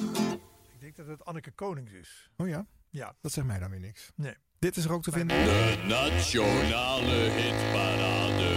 [0.73, 2.31] Ik denk dat het Anneke Konings is.
[2.37, 2.67] Oh ja?
[2.91, 3.15] Ja.
[3.21, 4.11] Dat zegt mij dan weer niks.
[4.15, 4.35] Nee.
[4.59, 5.45] Dit is er ook te vinden.
[5.45, 8.51] De nationale hitparade.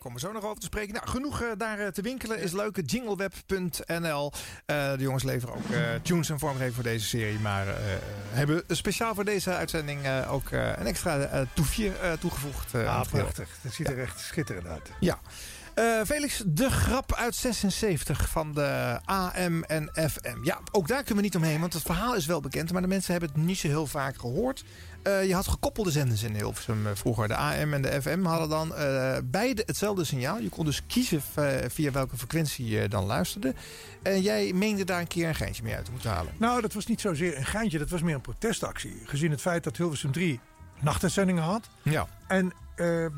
[0.00, 0.94] Komen we zo nog over te spreken.
[0.94, 2.80] Nou, genoeg eh, daar eh, te winkelen is leuk.
[2.84, 4.32] Jingleweb.nl.
[4.66, 7.38] Eh, de jongens leveren ook tunes en vormgeving voor deze serie.
[7.38, 7.66] Maar
[8.30, 12.70] hebben speciaal voor deze uitzending ook een extra toefje toegevoegd.
[12.70, 13.04] geheel.
[13.10, 13.48] prachtig.
[13.62, 14.90] Dat ziet er echt schitterend uit.
[15.00, 15.18] Ja.
[15.80, 20.36] Eh, Felix, de grap uit 76 van de AM en FM.
[20.42, 22.72] Ja, ook daar kunnen we niet omheen, want het verhaal is wel bekend.
[22.72, 24.64] Maar de mensen hebben het niet zo heel vaak gehoord.
[25.02, 27.28] Eh, je had gekoppelde zenders in Hilversum eh, vroeger.
[27.28, 30.38] De AM en de FM hadden dan eh, beide hetzelfde signaal.
[30.38, 31.22] Je kon dus kiezen
[31.68, 33.54] via welke frequentie je dan luisterde.
[34.02, 36.32] En jij meende daar een keer een geintje mee uit te moeten halen.
[36.36, 37.78] Nou, dat was niet zozeer een geintje.
[37.78, 39.02] Dat was meer een protestactie.
[39.04, 40.40] Gezien het feit dat Hilversum 3
[40.80, 41.68] nachtuitzendingen had.
[41.82, 42.06] Ja.
[42.26, 42.52] En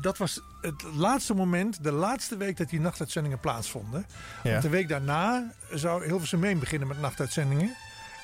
[0.01, 4.05] dat was het laatste moment, de laatste week dat die nachtuitzendingen plaatsvonden.
[4.43, 4.51] Ja.
[4.51, 7.75] Want de week daarna zou Hilversum 1 beginnen met nachtuitzendingen.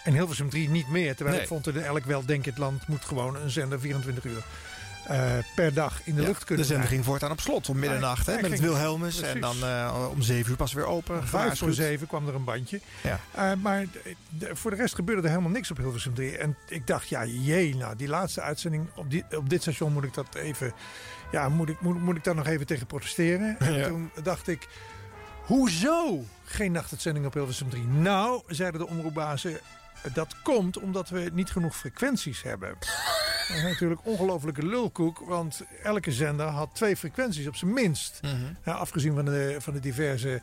[0.03, 1.15] En Hilversum 3 niet meer.
[1.15, 1.41] Terwijl Nee.
[1.45, 4.43] ik vond in elk weldenkend land moet gewoon een zender 24 uur
[5.07, 7.79] eh, per dag in de Ja, lucht kunnen de zender ging voortaan op slot om
[7.79, 8.25] middernacht.
[8.25, 9.21] Hè, met het Wilhelmus.
[9.21, 11.27] En dan eh, om zeven uur pas weer open.
[11.27, 12.79] Vijf voor zeven kwam er een bandje.
[13.03, 13.19] Ja.
[13.31, 13.85] Eh, maar
[14.53, 16.37] voor de rest gebeurde er helemaal niks op Hilversum 3.
[16.37, 20.03] En ik dacht, ja, jee, nou, die laatste uitzending op, die, op dit station moet
[20.03, 20.73] ik dat even...
[21.31, 23.59] Ja, moet ik, moet, moet ik daar nog even tegen protesteren?
[23.59, 24.67] En toen dacht ik,
[25.45, 27.83] hoezo geen nachtuitzending op Hilversum 3?
[27.83, 29.59] Nou, zeiden de omroepbazen,
[30.13, 32.75] dat komt omdat we niet genoeg frequenties hebben.
[33.47, 38.19] Dat is natuurlijk ongelofelijke lulkoek, want elke zender had twee frequenties op zijn minst.
[38.21, 38.35] Mhm.
[38.65, 40.41] Ja, afgezien van de, van de diverse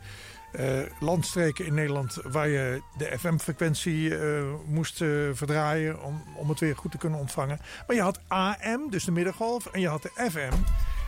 [0.52, 6.60] eh, landstreken in Nederland waar je de FM-frequentie eh, moest eh, verdraaien om, om het
[6.60, 7.58] weer goed te kunnen ontvangen.
[7.86, 10.52] Maar je had AM, dus de middengolf, en je had de FM.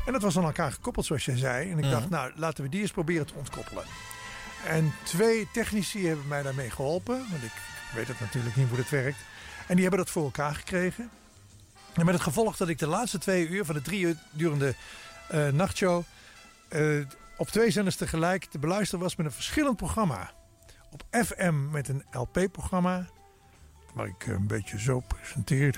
[0.07, 1.71] En dat was aan elkaar gekoppeld, zoals jij zei.
[1.71, 1.93] En ik Mhm.
[1.93, 3.85] dacht, nou, laten we die eens proberen te ontkoppelen.
[4.67, 7.17] En twee technici hebben mij daarmee geholpen.
[7.31, 7.53] Want ik
[7.95, 9.19] weet het natuurlijk niet hoe dat werkt.
[9.67, 11.11] En die hebben dat voor elkaar gekregen.
[11.95, 14.75] En met het gevolg dat ik de laatste twee uur van de drie uur durende
[15.29, 16.03] eh, nachtshow...
[16.69, 17.07] eh,
[17.37, 20.31] op twee zenders tegelijk te beluisteren was met een verschillend programma.
[20.91, 23.07] Op FM met een LP-programma.
[23.99, 25.75] Waar ik een beetje zo presenteer.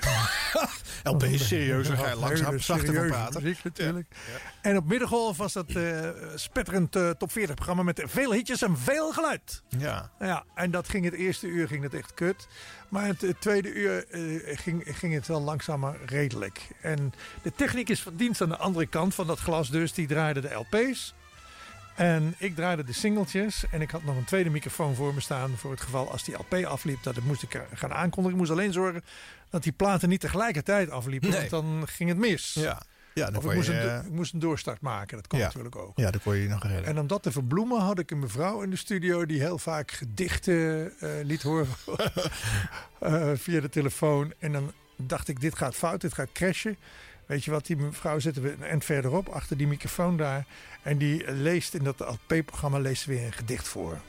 [1.03, 3.43] LP is serieus, dan ga je Ja, langzaam zachter praten.
[3.43, 4.07] muziek natuurlijk.
[4.61, 8.77] En op Middengolf was dat eh spetterend eh, top 40 programma met veel hitjes en
[8.77, 9.63] veel geluid.
[9.77, 10.11] Ja.
[10.19, 12.47] Ja, en dat ging het eerste uur ging het echt kut.
[12.89, 16.67] Maar het, het tweede uur eh, ging, ging het wel langzamer redelijk.
[16.81, 19.93] En de techniek is van dienst aan de andere kant van dat glas dus.
[19.93, 21.13] Die draaide de LP's.
[21.95, 23.63] En ik draaide de singeltjes.
[23.71, 25.57] En ik had nog een tweede microfoon voor me staan.
[25.57, 27.03] Voor het geval als die LP afliep.
[27.03, 28.31] Dat moest ik gaan aankondigen.
[28.31, 29.03] Ik moest alleen zorgen
[29.49, 31.29] dat die platen niet tegelijkertijd afliepen.
[31.29, 31.39] Nee.
[31.39, 32.53] Want dan ging het mis.
[32.53, 32.81] Ja.
[33.13, 35.17] Ja, dan of ik moest, je, een, eh, ik moest een doorstart maken.
[35.17, 35.45] Dat kon ja.
[35.45, 35.97] natuurlijk ook.
[35.97, 36.85] Ja, dan kon je nog redden.
[36.85, 39.91] En om dat te verbloemen had ik een mevrouw in de studio die heel vaak
[39.91, 41.67] gedichten eh, liet horen
[42.99, 44.33] Eh, via de telefoon.
[44.39, 46.77] En dan dacht ik, dit gaat fout, dit gaat crashen.
[47.31, 50.45] Weet je wat, die mevrouw zetten we een eind verderop, achter die microfoon daar.
[50.81, 53.99] En die leest in dat LP-programma leest weer een gedicht voor.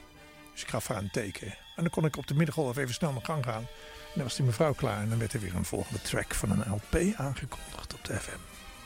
[0.51, 1.47] Dus ik gaf haar een teken.
[1.47, 3.61] En dan kon ik op de middengolf even snel mijn gang gaan.
[3.61, 5.01] En dan was die mevrouw klaar.
[5.01, 8.39] En dan werd er weer een volgende track van een LP aangekondigd op de FM.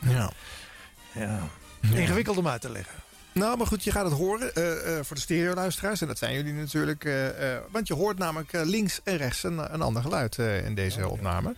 [0.08, 0.30] Ja.
[1.14, 1.48] Ja.
[1.80, 1.96] Ja.
[1.96, 2.94] Ingewikkeld om uit te leggen.
[3.38, 6.00] Nou, maar goed, je gaat het horen eh, eh, voor de stereoluisteraars.
[6.00, 7.04] En dat zijn jullie natuurlijk.
[7.04, 11.54] eh, want je hoort namelijk links en rechts een, een ander geluid in deze opname.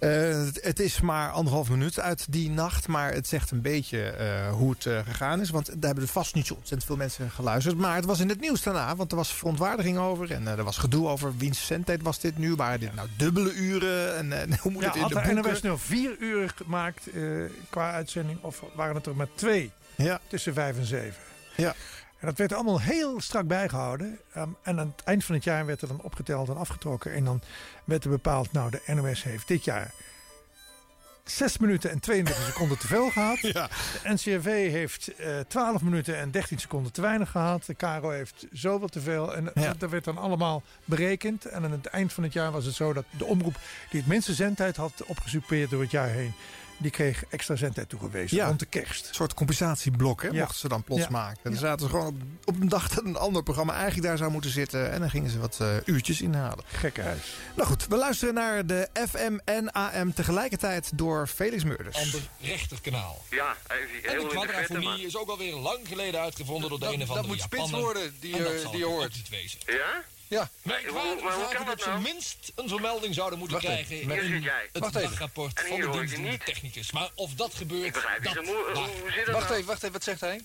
[0.00, 0.06] Ja.
[0.06, 2.88] Het, het is maar anderhalf minuut uit die nacht.
[2.88, 4.14] Maar het zegt een beetje
[4.52, 5.50] hoe het gegaan is.
[5.50, 7.76] Want daar hebben er vast niet zo ontzettend veel mensen geluisterd.
[7.76, 8.96] Maar het was in het nieuws daarna.
[8.96, 10.32] Want er was verontwaardiging over.
[10.32, 12.54] En er was gedoe over wiens zendtijd was dit nu.
[12.54, 14.16] Waren dit nou dubbele uren?
[14.16, 15.50] En, hoe moet Ja, het in had de de boeken?
[15.52, 17.08] NOS nou vier uur gemaakt
[17.70, 18.38] qua uitzending?
[18.40, 20.20] Of waren het er maar twee Ja.
[20.26, 21.22] tussen vijf en zeven?
[21.56, 21.74] Ja.
[22.18, 24.18] En dat werd allemaal heel strak bijgehouden.
[24.32, 27.12] Ehm, en aan het eind van het jaar werd er dan opgeteld en afgetrokken.
[27.14, 27.42] En dan
[27.84, 29.92] werd er bepaald, nou de NOS heeft dit jaar
[31.24, 33.38] 6 minuten en 32 seconden te veel gehad.
[33.52, 33.66] Ja.
[34.02, 37.64] De NCRV heeft eh 12 minuten en 13 seconden te weinig gehad.
[37.66, 39.34] De KRO heeft zoveel te veel.
[39.34, 39.66] En Ja.
[39.68, 41.44] dat, dat werd dan allemaal berekend.
[41.44, 43.54] En aan het eind van het jaar was het zo dat de omroep
[43.90, 46.34] die het minste zendtijd had opgesupeerd door het jaar heen.
[46.76, 48.46] Die kreeg extra zendtijd toegewezen Ja.
[48.46, 49.08] rond de kerst.
[49.08, 50.40] Een soort compensatieblok hè, Ja.
[50.40, 51.10] mochten ze dan plots Ja.
[51.10, 51.38] maken.
[51.42, 52.14] Dan zaten ze gewoon op,
[52.54, 54.92] op een dag dat een ander programma eigenlijk daar zou moeten zitten.
[54.92, 56.64] En dan gingen ze wat eh, uurtjes inhalen.
[56.66, 57.34] Gekke huis.
[57.56, 61.96] Nou goed, we luisteren naar de FM en AM tegelijkertijd door Felix Meurders.
[61.96, 63.22] Ander rechterkanaal.
[63.30, 64.10] Ja, even En de
[64.70, 65.00] heel maar...
[65.00, 67.70] is ook alweer lang geleden uitgevonden door de Dat- een of dat andere moet spits
[67.70, 69.20] worden, die, En dat eh, die je hoort.
[69.66, 70.02] Ja?
[70.34, 70.50] Ja.
[70.62, 72.12] Maar hoe- kwaad maar hoe kan dat zijn nou?
[72.12, 75.08] minst een vermelding zouden moeten Wacht krijgen in het Wacht even.
[75.10, 76.90] dagrapport van de ik dienstdoende technicus.
[76.92, 78.90] Maar of dat gebeurt, Ik begrijp niet dat wacht.
[78.90, 79.54] hoe zit dat Wacht nou?
[79.54, 80.40] even, wacht even, wat zegt hij?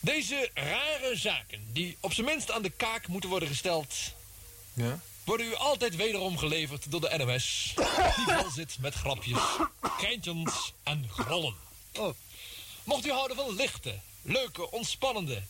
[0.00, 3.94] Deze rare zaken, die op zijn minst aan de kaak moeten worden gesteld...
[4.72, 5.00] Ja.
[5.24, 7.72] worden u altijd wederom geleverd door de NOS...
[8.16, 9.38] die vol zit met grapjes,
[9.80, 11.54] geintjes en grollen.
[11.92, 12.14] Oh.
[12.84, 15.42] Mocht u houden van lichte, leuke, ontspannende...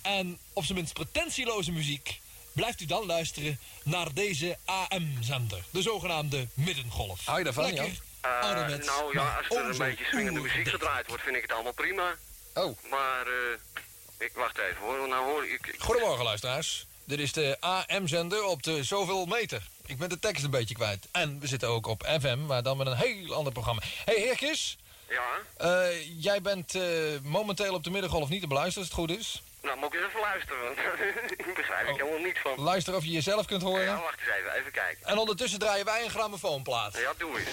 [0.00, 2.20] en op zijn minst pretentieloze muziek...
[2.52, 5.62] blijft u dan luisteren naar deze AM-zender.
[5.70, 7.24] De zogenaamde middengolf.
[7.26, 7.94] Hou je daarvan, Lekker, Jan?
[8.20, 11.72] Eh, nou ja, als er een beetje swingende muziek gedraaid wordt, vind ik het allemaal
[11.72, 12.14] prima.
[12.54, 12.78] Oh.
[12.90, 15.66] Maar, eh, ik wacht even hoor, nou hoor ik...
[15.66, 16.86] ik- Goedemorgen, luisteraars.
[17.04, 19.62] Dit is de AM-zender op de zoveel meter.
[19.86, 21.08] Ik ben de tekst een beetje kwijt.
[21.12, 23.82] En we zitten ook op FM, maar dan met een heel ander programma.
[24.04, 24.76] hey, Heerkes.
[25.08, 25.22] Ja?
[25.56, 26.82] Eh, jij bent eh,
[27.22, 29.42] momenteel op de middengolf niet te beluisteren, als het goed is.
[29.62, 30.78] Nou, moet ik eens even luisteren, want
[31.46, 32.60] ik begrijp ik helemaal niet van.
[32.60, 33.84] Luister of je jezelf kunt horen.
[33.84, 35.06] Ja, wacht eens even, even kijken.
[35.06, 36.96] En ondertussen draaien wij een grammofoonplaat.
[36.98, 37.50] Ja, doe eens.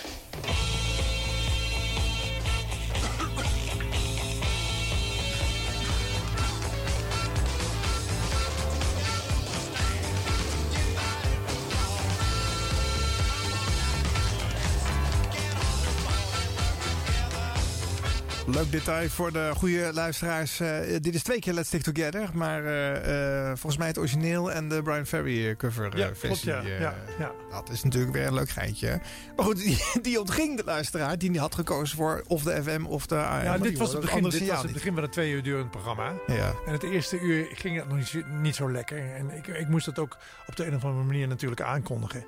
[18.54, 20.60] Leuk detail voor de goede luisteraars.
[20.60, 22.30] Eh, dit is twee keer Let's Stick Together.
[22.34, 26.50] Maar eh, eh, volgens mij het origineel en de Brian Ferry cover Ja, klopt, versie.
[26.52, 26.62] ja.
[26.62, 27.32] Ja, ja.
[27.52, 29.00] Dat is natuurlijk weer een leuk geintje.
[29.36, 31.18] Maar goed, die, die ontging de luisteraar.
[31.18, 33.44] Die had gekozen voor of de FM of de AM.
[33.44, 36.14] Ja, dit was, het begin, dit was het begin van een twee uur durend programma.
[36.28, 36.54] Ja.
[36.66, 39.16] En het eerste uur ging het nog niet, zo- niet zo lekker.
[39.16, 40.18] En ik, ik moest dat ook
[40.48, 42.26] op de een of andere manier natuurlijk aankondigen.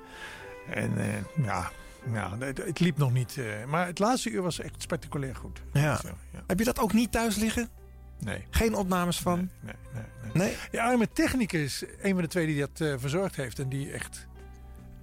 [0.70, 0.92] En
[1.42, 1.70] ja,
[2.12, 3.38] ja het, het liep nog niet.
[3.38, 5.62] eh, maar het laatste uur was echt spectaculair goed.
[5.72, 5.96] Ja.
[5.96, 6.42] Zo, ja.
[6.46, 7.68] Heb je dat ook niet thuis liggen?
[8.18, 8.46] Nee.
[8.50, 9.50] Geen opnames van?
[9.60, 10.02] Nee, nee,
[10.32, 10.56] Nee?
[10.70, 13.58] Ja, arme technicus, een van de twee die dat eh, verzorgd heeft.
[13.58, 14.26] En die echt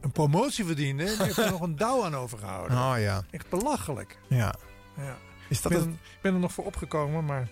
[0.01, 1.03] een promotie verdiende.
[1.05, 2.77] Die heeft er nog een douw aan overgehouden.
[2.77, 3.23] Oh ja.
[3.31, 4.17] Echt belachelijk.
[4.27, 4.53] Ja.
[4.97, 5.17] Ja.
[5.49, 7.47] Is dat ik, ben, het- ik ben er nog voor opgekomen, maar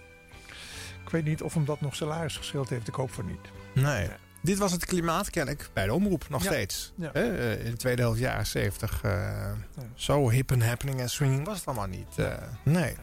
[1.04, 2.88] ik weet niet of hem dat nog salaris gescheeld heeft.
[2.88, 3.50] Ik hoop voor niet.
[3.74, 4.10] Nee.
[4.42, 6.50] Dit was het klimaat, ken ik, bij de omroep nog Ja.
[6.52, 6.94] steeds.
[6.96, 7.12] Ja.
[7.14, 9.00] Eh, in de tweede helft jaren 70.
[9.04, 9.52] eh,
[9.96, 12.08] Zo hip en happening en swinging was het allemaal niet.
[12.16, 12.34] eh,
[12.64, 12.96] nee.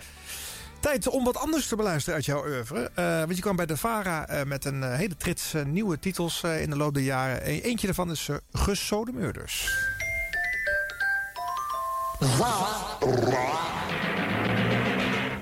[0.81, 2.91] Tijd om wat anders te beluisteren uit jouw oeuvre.
[2.95, 6.61] Eh, want je kwam bij de VARA eh, met een hele trits nieuwe titels eh,
[6.63, 7.49] in de loop der jaren.
[7.51, 9.71] E- eentje daarvan is uh, Gesodemeurders.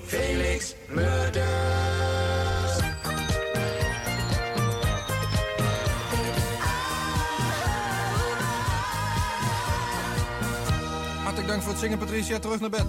[0.07, 1.52] Felix Murders.
[11.53, 12.39] Dank voor het zingen, Patricia.
[12.39, 12.81] Terug naar bed.
[12.81, 12.87] En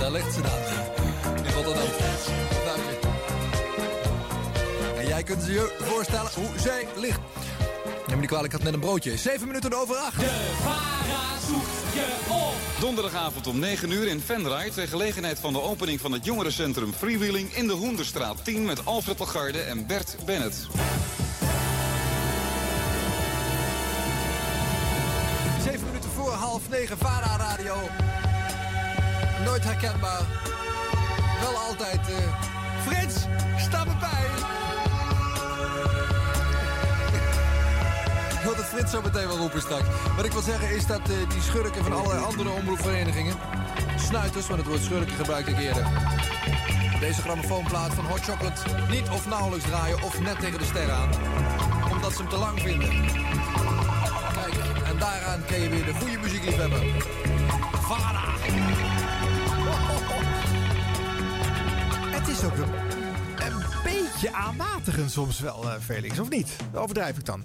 [0.00, 0.52] daar ligt ze dan.
[1.44, 1.82] In Rotterdam.
[1.82, 1.94] Op.
[4.98, 7.20] En jij kunt je voorstellen hoe zij ligt.
[8.06, 9.16] Neem me niet kwalijk, ik had net een broodje.
[9.16, 10.22] Zeven minuten over acht.
[12.80, 14.70] Donderdagavond om 9 uur in Venray...
[14.70, 17.54] ter gelegenheid van de opening van het jongerencentrum Freewheeling...
[17.54, 20.66] in de Hoenderstraat 10 met Alfred Lagarde en Bert Bennett.
[25.64, 27.74] Zeven minuten voor half negen, Vara Radio.
[29.44, 30.26] Nooit herkenbaar.
[31.40, 32.08] Wel altijd.
[32.08, 32.46] eh
[32.86, 33.14] Frits,
[33.58, 33.92] sta me
[38.76, 39.84] Frits zo meteen wel roepen straks.
[40.16, 43.36] Wat ik wil zeggen is dat eh, die schurken van alle andere omroepverenigingen...
[43.98, 45.86] Snuiters, want het woord schurken gebruik ik eerder...
[47.00, 51.08] Deze grammofoonplaat van Hot Chocolate niet of nauwelijks draaien of net tegen de ster aan.
[51.92, 52.88] Omdat ze hem te lang vinden.
[54.32, 54.54] Kijk,
[54.84, 56.80] en daaraan kun je weer de goede muziekliefhebber.
[57.80, 58.24] Vara!
[62.10, 62.72] Het is ook een,
[63.46, 66.56] een beetje aanmatigend soms wel, eh, Felix, of niet?
[66.74, 67.44] Overdrijf ik dan?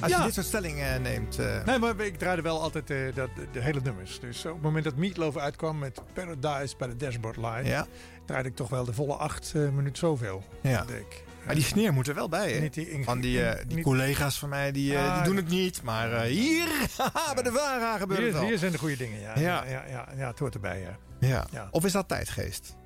[0.00, 1.38] Als je dit soort stellingen neemt.
[1.38, 4.20] eh, Nee, maar ik draaide wel altijd eh, dat, de hele nummers.
[4.20, 7.64] Dus op het moment dat Meatloaf uitkwam met Paradise bij de Dashboard Line...
[7.64, 7.86] Ja.
[8.24, 10.44] draaide ik toch wel de volle acht eh, minuten zoveel.
[10.62, 10.84] Ja.
[10.84, 11.24] denk ik.
[11.46, 12.68] Maar die sneer moet er wel bij, hè?
[12.68, 15.82] Die van die, eh, die collega's van mij, die, eh, Ah, die doen het niet.
[15.82, 16.66] Maar eh, hier,
[16.98, 19.38] haha, bij de VARA gebeurt Hier, het hier zijn de goede dingen, ja.
[19.38, 19.64] Ja.
[19.64, 19.84] Ja,
[20.16, 20.96] ja, het hoort erbij, ja.
[21.28, 21.46] Ja.
[21.50, 21.68] Ja.
[21.70, 22.76] Of is dat tijdgeest?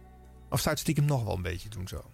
[0.51, 2.11] Of zou het stiekem nog wel een beetje doen zo?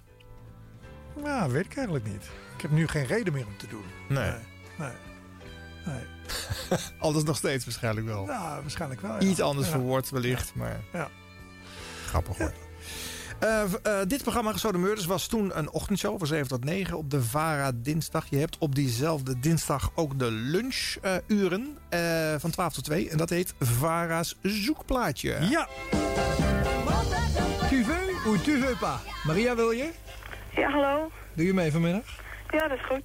[1.23, 2.24] Nou, weet ik eigenlijk niet.
[2.56, 3.85] Ik heb nu geen reden meer om te doen.
[4.09, 4.32] Nee.
[4.78, 4.90] Nee.
[5.86, 6.05] nee.
[6.98, 8.24] Anders nog steeds waarschijnlijk wel.
[8.24, 9.19] Nou, waarschijnlijk wel, ja.
[9.20, 9.73] Iets anders Ja.
[9.73, 11.09] verwoord wellicht, maar Ja.
[12.07, 12.53] grappig hoor.
[13.40, 17.11] Eh, eh, dit programma Gesode Murders was toen een ochtendshow van 7 tot 9 op
[17.11, 18.27] de VARA dinsdag.
[18.31, 23.11] Je hebt op diezelfde dinsdag ook de lunchuren eh, van 12 tot 2.
[23.11, 25.36] En dat heet VARA's Zoekplaatje.
[25.51, 25.69] Ja.
[27.69, 29.01] Tu veux ou tu veux pas?
[29.24, 29.90] Maria, wil je?
[30.57, 31.11] Ja, hallo.
[31.35, 32.05] Doe je mee vanmiddag?
[32.51, 33.03] Ja, dat is goed.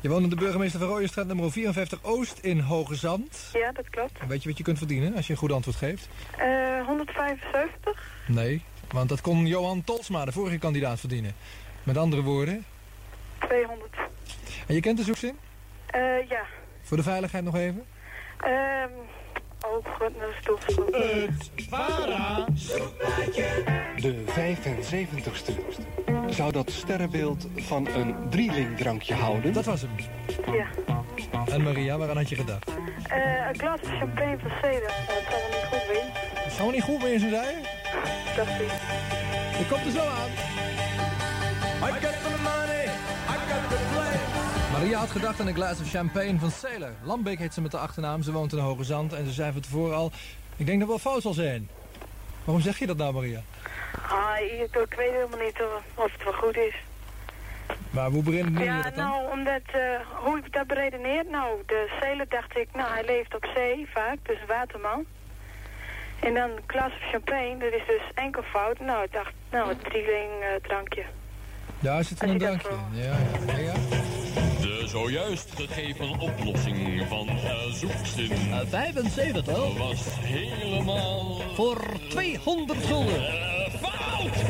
[0.00, 3.50] Je woont in de burgemeester van Rooijenstraat nummer 54 Oost in Hoge Zand.
[3.52, 4.12] Ja, dat klopt.
[4.28, 6.08] Weet je wat je kunt verdienen als je een goed antwoord geeft?
[6.38, 8.24] Eh 175?
[8.26, 11.34] Nee, want dat kon Johan Tolsma, de vorige kandidaat, verdienen.
[11.82, 12.64] Met andere woorden.
[13.38, 13.96] 200.
[14.66, 15.38] En je kent de zoekzin?
[15.86, 16.44] Eh ja.
[16.82, 17.84] Voor de veiligheid nog even?
[18.40, 18.90] Ehm
[19.60, 22.46] dat is Het VARA
[23.96, 25.52] De 75ste.
[26.28, 29.52] Zou dat sterrenbeeld van een drielingdrankje houden?
[29.52, 29.90] Dat was hem.
[30.54, 30.66] Ja.
[31.52, 32.70] En Maria, waaraan had je gedacht?
[33.08, 34.92] Eh een glas champagne van Cedar.
[35.06, 36.12] Dat zal wel niet goed zijn.
[36.44, 37.60] Dat zou niet goed wezen, zei je?
[38.36, 38.68] Dacht ik.
[39.58, 40.30] Dat komt er zo aan.
[41.82, 42.59] I got the money,
[44.80, 46.92] Maria had gedacht aan een glas of champagne van Sailor.
[47.02, 49.60] Lambeek heet ze met de achternaam, ze woont in Hoge Zand en ze zei van
[49.60, 50.12] tevoren al...
[50.56, 51.68] Ik denk dat het wel fout zal zijn.
[52.44, 53.40] Waarom zeg je dat nou, Maria?
[54.08, 55.60] Ah, ik, ik weet helemaal niet
[55.94, 56.74] of, het wel goed is.
[57.90, 59.04] Maar hoe beredeneer je Ja, dat dan?
[59.04, 59.80] nou, omdat, eh,
[60.24, 64.16] hoe ik dat beredeneer, nou, de zeler dacht ik, nou, hij leeft op zee vaak,
[64.22, 65.04] dus waterman.
[66.20, 68.78] En dan een glas of champagne, dat is dus enkel fout.
[68.78, 71.04] Nou, ik dacht, nou, het drieling eh, drankje.
[71.78, 72.68] Daar zit er een je drankje.
[72.92, 73.16] Ja,
[73.46, 73.72] ja, ja.
[74.90, 78.32] Zojuist gegeven oplossing van de zoekzin
[78.68, 79.46] 75.
[79.78, 81.40] was helemaal...
[81.54, 83.26] Voor 200 gulden.
[83.26, 84.44] Eh, fout!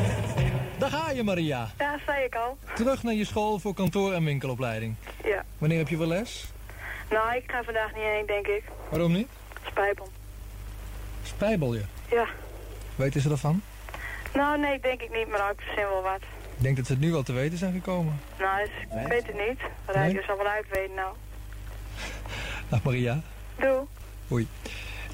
[0.77, 1.71] Daar ga je, Maria.
[1.77, 2.57] Ja, zei ik al.
[2.75, 4.95] Terug naar je school voor kantoor- en winkelopleiding.
[5.23, 5.45] Ja.
[5.57, 6.45] Wanneer heb je wel les?
[7.09, 8.63] Nou, ik ga vandaag niet heen, denk ik.
[8.89, 9.27] Waarom niet?
[9.67, 10.07] Spijbel.
[11.23, 11.83] Spijbel je.
[12.11, 12.27] Ja.
[12.95, 13.61] Weten ze ervan?
[14.33, 16.21] Nou, nee, denk ik niet, maar nou, ik verzin wel wat.
[16.61, 18.19] Ik denk dat ze het nu al te weten zijn gekomen.
[18.39, 19.59] Nou, dus, ik weet het niet.
[19.85, 20.23] Rijker Nee?
[20.23, 21.15] zal wel uitweten nou.
[22.69, 23.21] Dag Maria.
[23.59, 23.85] Doe.
[24.31, 24.47] Oei.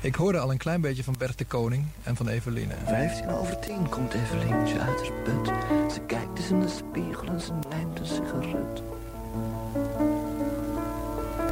[0.02, 2.74] Ik hoorde al een klein beetje van Bert de Koning en van Eveline.
[2.86, 5.48] 15 over 10 komt Evelientje uit haar put.
[5.94, 8.82] Ze kijkt eens in de spiegel en ze neemt een sigaret.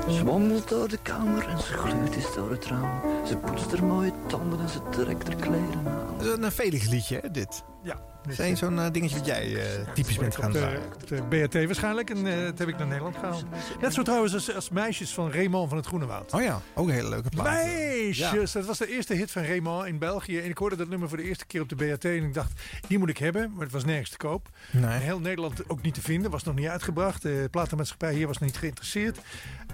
[0.10, 3.02] Ze wandelt door de kamer en ze gluurt eens door het raam.
[3.28, 6.18] Ze poetst haar mooie tanden en ze trekt haar kleren aan.
[6.18, 7.64] Dat is een Felix liedje, hè, dit?
[7.84, 8.00] Ja.
[8.28, 10.82] Dat is zo'n eh, dingetje wat jij eh, typisch bent gaan op de, draaien.
[10.94, 12.10] op de BRT waarschijnlijk.
[12.10, 13.46] En eh, dat heb ik naar Nederland gehaald.
[13.82, 16.34] Net zo trouwens als, als Meisjes van Raymond van het Groene Woud.
[16.34, 17.46] Oh ja, ook een hele leuke plaat.
[17.46, 18.52] Meisjes!
[18.52, 20.40] Dat was de eerste hit van Raymond in België.
[20.40, 22.06] En ik hoorde dat nummer voor de eerste keer op de BRT.
[22.06, 23.52] En ik dacht, die moet ik hebben.
[23.54, 24.50] Maar het was nergens te koop.
[24.72, 24.84] Nee.
[24.84, 26.32] In heel Nederland ook niet te vinden.
[26.32, 27.22] Was nog niet uitgebracht.
[27.22, 29.20] De platenmaatschappij hier was nog niet geïnteresseerd.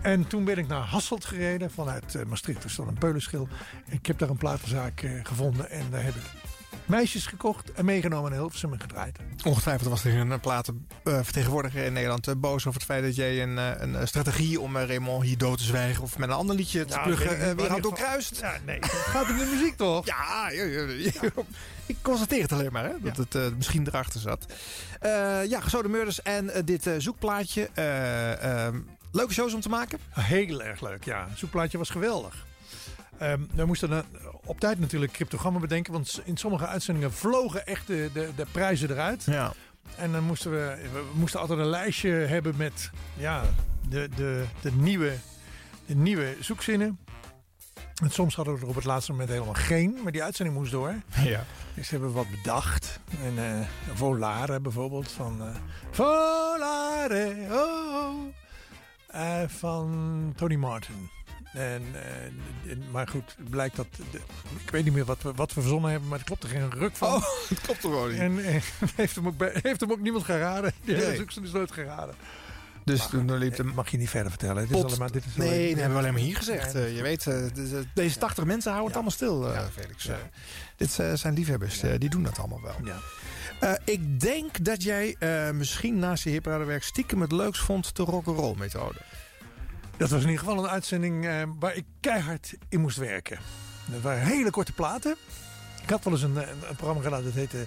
[0.02, 1.72] En toen ben ik naar Hasselt gereden.
[1.72, 2.64] Vanuit eh, Maastricht.
[2.64, 3.48] Er stond een peulenschil.
[3.90, 5.70] Ik heb daar een platenzaak eh, gevonden.
[5.70, 6.22] En daar heb ik
[6.86, 7.72] meisjes gekocht.
[7.72, 9.20] En meegenomen naar Hilversum en gedraaid.
[9.44, 13.58] Ongetwijfeld was er een platenvertegenwoordiger in Nederland eh, boos over het feit dat jij een,
[13.58, 17.04] een strategie om Raymond hier dood te zwijgen of met een ander liedje te Ja,
[17.04, 18.40] pluggen weer had in doorkruist.
[18.40, 18.80] Ja, nee.
[18.80, 20.06] Het gaat om de muziek toch?
[20.06, 21.12] Ja, ja, ja,
[21.86, 24.46] ik constateer het alleen maar, hè, dat het misschien erachter zat.
[25.48, 27.70] Ja, Gesode Murders en dit eh, zoekplaatje.
[29.12, 30.00] Eh, leuke shows om te maken.
[30.10, 31.28] Heel erg leuk, ja.
[31.36, 32.46] Zoekplaatje was geweldig.
[33.18, 34.04] Ehm, we moesten dan
[34.46, 35.94] op tijd natuurlijk cryptogrammen bedenken.
[35.94, 39.24] Want in sommige uitzendingen vlogen echt de, de, de prijzen eruit.
[39.24, 39.54] Ja.
[39.96, 43.44] En dan moesten we, we moesten altijd een lijstje hebben met ja,
[43.90, 45.14] de, de, de, nieuwe,
[45.86, 47.00] de nieuwe zoekzinnen.
[48.04, 50.00] En soms hadden we er op het laatste moment helemaal geen.
[50.04, 50.96] Maar die uitzending moest door.
[51.24, 51.46] Ja.
[51.74, 53.00] Dus hebben we wat bedacht.
[53.24, 55.12] En eh Volare bijvoorbeeld.
[55.12, 55.56] Van eh
[55.92, 58.41] Volare, oh.
[59.12, 61.10] Eh, van Tony Martin.
[61.54, 63.88] En, eh, en- maar goed, het blijkt dat...
[64.12, 64.20] De,
[64.66, 66.72] ik weet niet meer wat we, wat we verzonnen hebben, maar er klopt er geen
[66.72, 67.08] ruk van.
[67.14, 68.20] Oh, het klopt er gewoon niet.
[68.20, 68.62] En eh,
[68.96, 70.74] heeft, hem ook bij- heeft hem ook niemand geraden.
[70.84, 71.44] Die hele Nee.
[71.44, 72.16] is nooit geraden.
[72.86, 73.64] Dus toen liep de...
[73.64, 74.68] Mag je niet verder vertellen.
[74.68, 76.74] Dit is Pot- maar, dit is nee, dat hebben we alleen maar hier gezegd.
[76.74, 76.80] Ja.
[76.80, 79.12] Je weet, de- deze 80 mensen houden het allemaal
[79.46, 80.10] stil, eh, Felix.
[80.76, 82.76] Dit zijn liefhebbers, die doen dat allemaal wel.
[82.84, 82.98] Ja.
[83.62, 88.04] Eh, ik denk dat jij eh, misschien naast je hipradenwerk stiekem het leukst vond de
[88.04, 89.00] rock'n'roll methode.
[89.98, 93.40] Dat was in ieder geval een uitzending eh, waar ik keihard in moest werken.
[93.86, 95.16] Dat waren hele korte platen.
[95.84, 97.66] Ik had wel eens een, een, een programma gedaan dat heette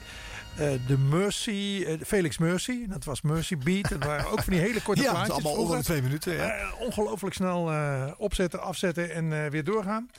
[0.56, 2.86] eh The Mercy, eh, Felix Mercy.
[2.88, 3.88] Dat was Mercy Beat.
[3.88, 5.34] Dat waren ook van die hele korte Ja, plaatjes.
[5.34, 6.32] allemaal onder de twee minuten.
[6.34, 6.48] Ja.
[6.50, 7.70] Eh, ongelooflijk snel
[8.16, 10.10] opzetten, afzetten en weer doorgaan.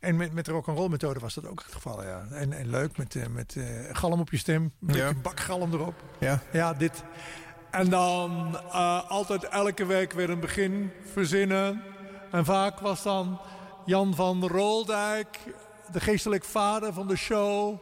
[0.00, 2.02] En met, met de rock'n'roll methode was dat ook het geval.
[2.02, 2.26] Ja.
[2.30, 3.56] En, en leuk met, met
[3.92, 4.62] galm op je stem.
[4.62, 5.14] Een beetje Ja.
[5.22, 5.94] bakgalm erop.
[6.18, 6.42] Ja.
[6.52, 7.02] Ja, dit.
[7.70, 8.56] En dan
[9.08, 11.82] altijd elke week weer een begin verzinnen.
[12.30, 13.40] En vaak was dan
[13.84, 15.38] Jan van Roldijk,
[15.92, 17.76] de geestelijk vader van de show,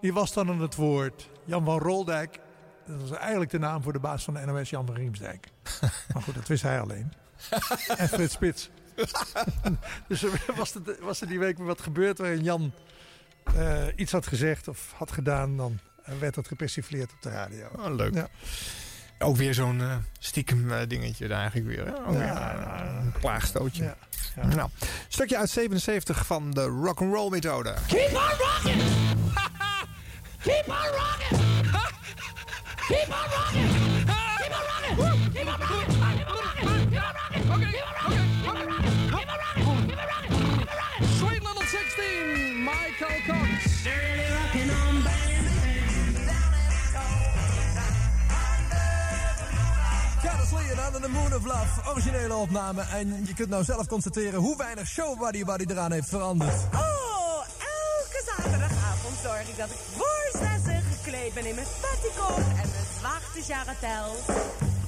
[0.00, 1.28] die was dan aan het woord.
[1.46, 2.38] Jan van Roldijk,
[2.86, 5.48] dat was eigenlijk de naam voor de baas van de NOS, Jan van Riemsdijk.
[6.12, 7.12] maar goed, dat wist hij alleen.
[7.96, 8.70] en Frits Spits.
[10.08, 12.72] dus er was, er, was er die week weer wat gebeurd waarin Jan
[13.56, 15.78] eh, iets had gezegd of had gedaan, dan
[16.18, 17.66] werd dat gepersifleerd op de radio.
[17.76, 18.14] Oh, leuk.
[18.14, 18.28] Ja.
[19.18, 21.86] Ook weer zo'n eh, stiekem eh, dingetje daar eigenlijk weer.
[21.86, 22.06] hè?
[22.06, 22.18] Ook Ja,
[22.56, 23.84] weer, eh, een plaagstootje.
[23.84, 23.96] Ja,
[24.36, 24.46] ja.
[24.46, 24.70] Nou,
[25.08, 27.74] stukje uit 77 van de rock'n'roll methode.
[27.86, 28.82] Keep on rocking!
[30.42, 31.35] Keep on rocking!
[32.86, 33.66] Keep on rocking!
[33.66, 34.96] Keep on rocking!
[35.34, 35.86] Keep on rocking!
[36.06, 36.66] Keep on rocking!
[36.86, 37.42] Keep on rocking!
[37.66, 38.26] Keep on rocking!
[38.26, 38.94] Keep on rocking!
[39.10, 39.86] Keep on rocking!
[39.86, 40.36] Keep on rocking!
[40.58, 41.08] Keep on rocking!
[41.18, 43.82] Sweet Little 16, Michael Cox.
[43.82, 45.06] Dirty rockin' on,
[50.70, 52.82] and Under the Moon of Love, originele opname.
[52.82, 56.54] En je kunt nou zelf constateren hoe weinig show Buddy Buddy eraan heeft veranderd.
[56.74, 60.40] Oh, elke zaterdagavond zorg ik dat ik voor
[61.26, 64.16] gekleed ben in mijn petticoat en mijn zwarte jarretel.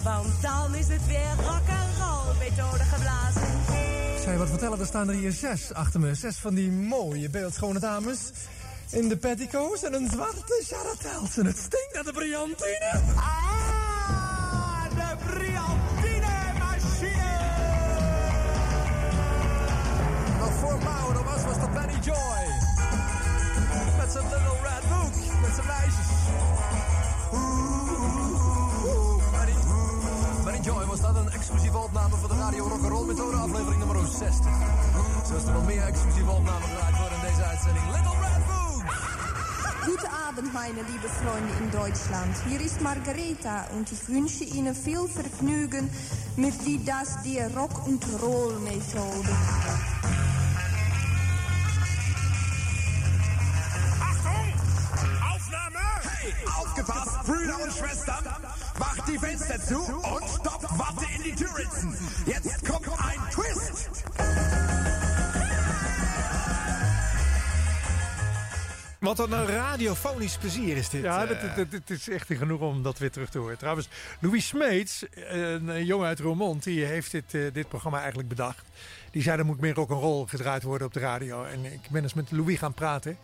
[0.02, 3.43] Want dan is het weer rock and roll methode geblazen.
[4.15, 6.15] Ik zou je wat vertellen, er staan er hier zes achter me.
[6.15, 8.19] Zes van die mooie beeldschone dames.
[8.90, 11.36] In de petticoats en een zwarte jarretels.
[11.36, 13.01] En het stinkt naar de brillantine.
[13.16, 17.39] Ah, de Briantine-machine!
[20.39, 22.77] Nog voor Mauro was, was dat Benny Joy.
[24.09, 25.14] Met zijn little red book.
[25.40, 26.06] Met zijn meisjes.
[30.62, 34.30] Joy was dat een exclusieve opname voor de Radio Rock'n'Roll Methode aflevering nummer 60.
[35.28, 37.85] Zo is er wel meer exclusieve opnamen gemaakt worden in deze uitzending.
[37.86, 38.82] Little Red Book!
[39.85, 42.36] Guten Abend, meine liebe Freunde in Deutschland.
[42.48, 45.90] Hier ist Margareta und ich wünsche Ihnen viel Vergnügen
[46.35, 49.35] mit die das die Rock und Roll Methode.
[56.20, 58.24] Hey, aufgepasst, Brüder und Schwestern!
[58.78, 61.97] Macht die Fenster zu und stoppt Watte in die Türritzen!
[62.27, 64.05] Jetzt kommt ein Twist!
[68.99, 71.03] Wat een radiofonisch plezier is dit.
[71.03, 71.28] Ja, eh.
[71.28, 73.59] dat, dat, dat is echt genoeg om dat weer terug te horen.
[73.59, 73.89] Trouwens,
[74.19, 78.65] Louis Smeets, een eh, jongen uit Roermond, die heeft dit, eh, dit programma eigenlijk bedacht.
[79.11, 81.45] Die zei er moet meer rock'n'roll gedraaid worden op de radio.
[81.45, 83.19] En ik ben eens met Louis gaan praten.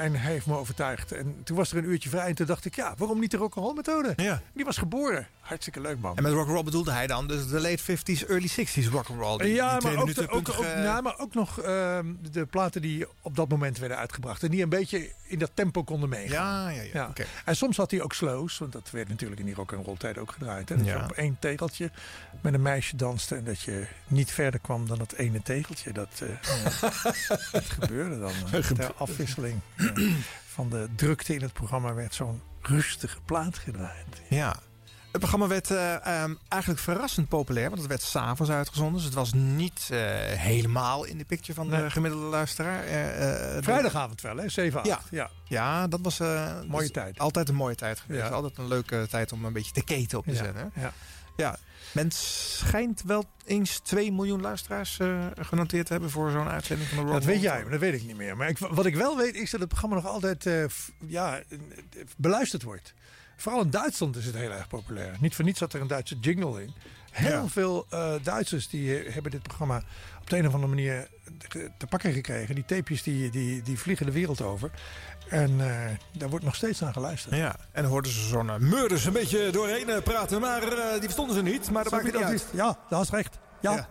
[0.00, 1.12] En hij heeft me overtuigd.
[1.12, 2.26] En toen was er een uurtje vrij.
[2.26, 4.12] En toen dacht ik, ja, waarom niet de rock'n'roll methode?
[4.16, 4.42] Ja.
[4.52, 5.26] Die was geboren.
[5.50, 6.16] Hartstikke leuk, man.
[6.16, 9.46] En met rock'n'roll bedoelde hij dan dus de late 50s, early 60s rock'n'roll.
[9.46, 13.48] Ja, maar ook, de- ook, ja, maar ook nog ehm, de platen die op dat
[13.48, 14.42] moment werden uitgebracht.
[14.42, 16.72] En die een beetje in dat tempo konden meegaan.
[16.74, 17.12] Ja, ja, ja.
[17.44, 19.96] En soms had hij ook slows, want dat werd natuurlijk in die rock and roll
[19.96, 20.68] tijd ook gedraaid.
[20.68, 20.76] Hè?
[20.76, 20.96] Dat Ja.
[20.96, 21.90] je op één tegeltje
[22.40, 25.92] met een meisje danste en dat je niet verder kwam dan dat ene tegeltje.
[25.92, 26.82] Dat, eh,
[27.52, 28.32] dat gebeurde dan.
[28.74, 29.60] ter afwisseling
[30.46, 34.06] van de drukte in het programma werd zo'n rustige plaat gedraaid.
[34.28, 34.56] Ja.
[35.10, 38.94] Het programma werd eh, ehm, eigenlijk verrassend populair, want het werd s'avonds uitgezonden.
[38.94, 39.98] Dus het was niet eh,
[40.38, 42.84] helemaal in de picture van de gemiddelde luisteraar.
[42.84, 44.48] Eh, Vrijdagavond wel, hè?
[44.48, 44.88] 7, 8.
[44.88, 45.00] Ja.
[45.10, 45.30] ja.
[45.44, 47.18] Ja, dat was dat Mooie tijd.
[47.18, 48.22] Altijd een mooie tijd geweest.
[48.22, 48.28] Ja.
[48.28, 50.70] Altijd een leuke tijd om een beetje te keten op te Ja, zetten.
[50.74, 50.80] hè?
[50.82, 50.92] ja.
[51.36, 51.56] ja.
[51.92, 54.98] Men schijnt wel eens 2 miljoen luisteraars
[55.40, 57.94] genoteerd te hebben voor zo'n uitzending van de Rock Dat weet jij, maar dat weet
[57.94, 58.36] ik niet meer.
[58.36, 60.48] Maar ik, wat ik wel weet is dat het programma nog altijd
[61.06, 61.40] ja,
[62.16, 62.94] beluisterd wordt.
[63.40, 65.16] Vooral in Duitsland is het heel erg populair.
[65.20, 66.74] Niet voor niets zat er een Duitse jingle in.
[67.10, 67.46] Heel Ja.
[67.48, 69.82] veel eh, Duitsers die eh, hebben dit programma
[70.20, 71.08] op de een of andere manier
[71.48, 72.54] te- pakken gekregen.
[72.54, 74.70] Die tapejes die, die, die vliegen de wereld over.
[75.28, 77.34] En eh, daar wordt nog steeds naar geluisterd.
[77.36, 80.40] Ja, en hoorden ze zo'n uh, Murders een beetje doorheen praten.
[80.40, 80.60] Maar
[80.90, 81.70] die verstonden ze niet.
[81.70, 82.34] Maar dat maakt niet uit.
[82.34, 82.44] is.
[82.52, 83.38] Ja, dat is recht.
[83.60, 83.88] Ja.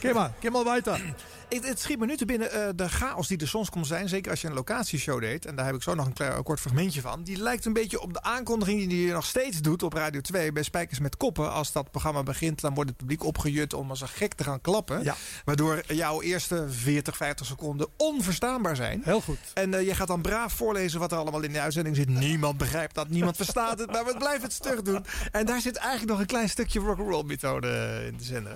[0.00, 1.14] Kijk maar, kijk maar weiter.
[1.50, 4.08] Het, het schiet me nu te binnen eh, de chaos die er soms kon zijn.
[4.08, 5.46] Zeker als je een locatieshow deed.
[5.46, 7.22] En daar heb ik zo nog een klein, kort fragmentje van.
[7.22, 10.52] Die lijkt een beetje op de aankondiging die je nog steeds doet op Radio 2
[10.52, 11.52] bij Spijkers met Koppen.
[11.52, 14.60] Als dat programma begint, dan wordt het publiek opgejut om als een gek te gaan
[14.60, 15.14] klappen.
[15.44, 19.02] Waardoor jouw eerste 40, 50 seconden onverstaanbaar zijn.
[19.04, 19.38] Heel goed.
[19.54, 22.08] En eh, je gaat dan braaf voorlezen wat er allemaal in de uitzending zit.
[22.08, 23.92] Niemand begrijpt dat, niemand verstaat het.
[23.92, 25.04] Maar we blijven het stug doen.
[25.32, 27.68] En daar zit eigenlijk nog een klein stukje rock'n'roll methode
[28.06, 28.54] in de zender.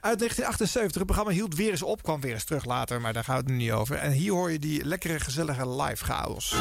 [0.00, 2.02] Uit 1978, het programma hield weer eens op.
[2.02, 3.96] Kwam weer eens terug later, maar daar gaat het nu niet over.
[3.96, 6.54] En hier hoor je die lekkere, gezellige live chaos.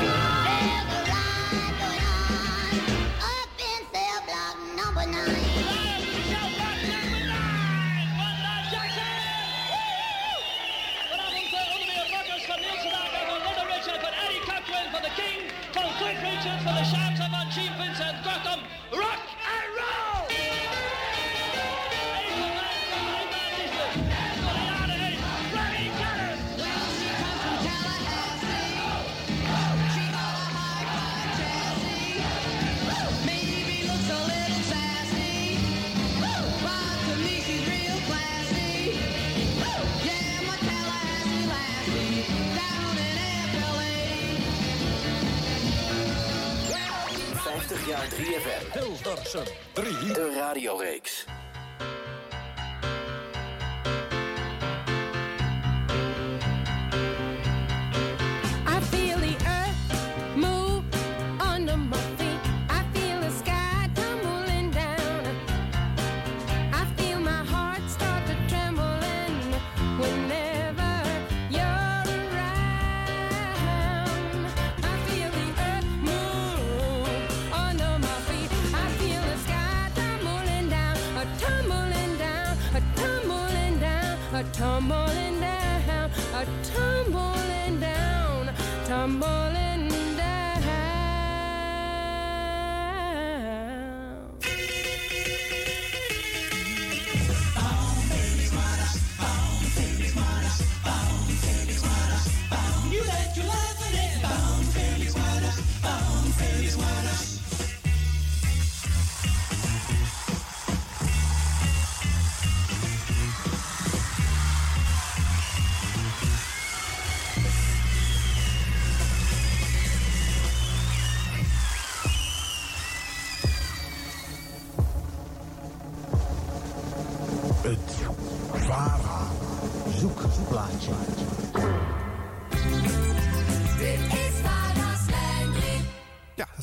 [49.25, 50.13] Hilversum 3.
[50.13, 51.14] De radioreeks.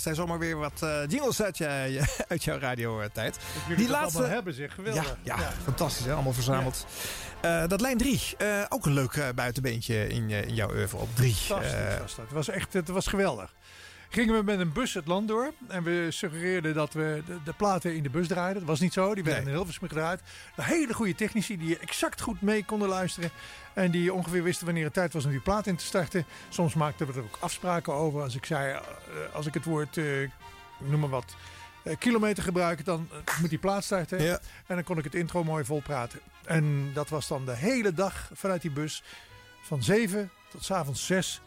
[0.02, 3.38] Dat zijn zomaar weer wat eh, jingles uit, je, uit jouw radiotijd.
[3.68, 4.74] jullie dat allemaal hebben, zeg.
[4.74, 5.04] Geweldig.
[5.04, 5.52] Ja, ja, Ja.
[5.62, 6.04] fantastisch.
[6.04, 6.12] Hè?
[6.12, 6.86] Allemaal verzameld.
[7.40, 8.36] Eh, dat lijn 3,
[8.68, 11.34] ook een leuk eh, buitenbeentje in, jouw oeuvre op 3.
[11.34, 12.24] Fantastisch was dat.
[12.24, 13.54] Het was echt het was geweldig.
[14.08, 15.52] Gingen we met een bus het land door.
[15.68, 18.58] En we suggereerden dat we de, de platen in de bus draaiden.
[18.58, 19.14] Dat was niet zo.
[19.14, 20.20] Die werden in Hilversum gedraaid.
[20.56, 23.30] Een hele goede technici die exact goed mee konden luisteren.
[23.74, 26.24] En die ongeveer wisten wanneer het tijd was om die plaat in te starten.
[26.48, 28.22] Soms maakten we er ook afspraken over.
[28.22, 28.80] Als ik zei, eh,
[29.34, 30.04] als ik het woord, eh,
[30.78, 31.34] noem maar wat,
[31.82, 33.08] eh, kilometer gebruik, dan
[33.40, 34.18] moet die plaat starten.
[34.30, 36.20] En dan kon ik het intro mooi vol praten.
[36.44, 39.02] En dat was dan de hele dag vanuit die bus.
[39.62, 41.40] Van 7 tot 's avonds 6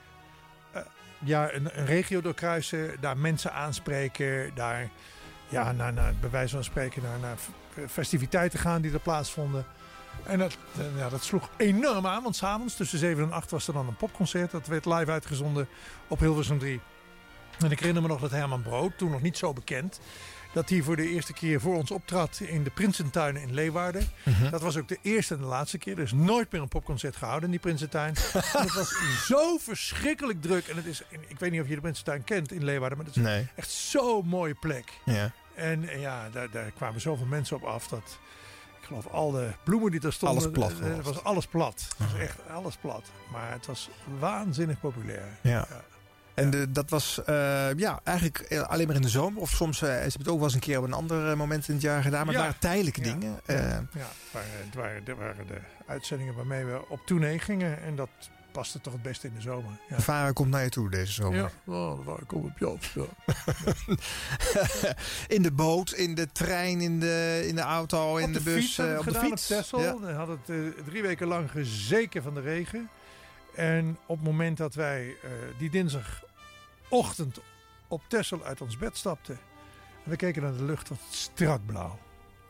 [1.19, 4.89] ja, een, een regio doorkruisen, daar mensen aanspreken, daar
[5.47, 7.37] ja, naar, naar, bij wijze van spreken naar, naar
[7.89, 9.65] festiviteiten gaan die er plaatsvonden.
[10.27, 13.67] En dat, eh, ja, dat sloeg enorm aan, want s'avonds tussen 7 en 8 was
[13.67, 14.51] er dan een popconcert.
[14.51, 15.67] Dat werd live uitgezonden
[16.07, 16.79] op Hilversum 3.
[17.59, 19.99] En ik herinner me nog dat Herman Brood, toen nog niet zo bekend,
[20.53, 24.07] dat hij voor de eerste keer voor ons optrad in de Prinsentuin in Leeuwarden.
[24.23, 24.49] Mhm.
[24.49, 25.97] Dat was ook de eerste en de laatste keer.
[25.97, 28.15] Er is nooit meer een popconcert gehouden in die Prinsentuin.
[28.33, 28.95] En het was
[29.25, 30.67] zo verschrikkelijk druk.
[30.67, 33.15] En het is, ik weet niet of je de Prinsentuin kent in Leeuwarden, maar het
[33.15, 33.47] is Nee.
[33.55, 34.91] echt zo'n mooie plek.
[35.05, 35.31] Ja.
[35.55, 38.19] En eh, ja, daar, daar kwamen zoveel mensen op af dat...
[38.85, 40.37] Ik geloof alle bloemen die er stonden...
[40.37, 41.87] Alles plat eh, was was alles plat.
[41.97, 43.03] Het was echt alles plat.
[43.31, 43.89] Maar het was
[44.19, 45.23] waanzinnig populair.
[45.41, 45.67] Ja.
[46.33, 49.41] En de, dat was eh, ja, eigenlijk eh, alleen maar in de zomer.
[49.41, 51.35] Of soms uh, ze hebben het ook wel eens een keer op een ander eh,
[51.37, 52.25] moment in het jaar gedaan.
[52.25, 52.41] Maar Ja.
[52.43, 53.13] het waren tijdelijke Ja.
[53.13, 53.39] dingen.
[53.45, 55.57] Ja, Eh, ja, het waren, het waren, het waren de
[55.87, 57.81] uitzendingen waarmee we op tournee gingen.
[57.81, 58.09] En dat
[58.55, 59.71] paste toch het beste in de zomer.
[59.89, 59.99] Ja.
[59.99, 61.37] Vara komt naar je toe deze zomer.
[61.39, 62.83] Ja, oh, waar kom op je op.
[62.83, 63.03] Ja.
[65.35, 68.77] in de boot, in de trein, in de, in de auto, in de, de, bus.
[68.77, 69.51] eh, op het de fiets.
[69.51, 69.81] op Texel.
[69.81, 69.99] Ja.
[69.99, 72.89] We hadden het eh, drie weken lang gezeken van de regen.
[73.55, 77.39] En op het moment dat wij eh, die dinsdagochtend
[77.87, 79.39] op Texel uit ons bed stapten.
[80.03, 81.99] En we keken naar de lucht, was het strak blauw.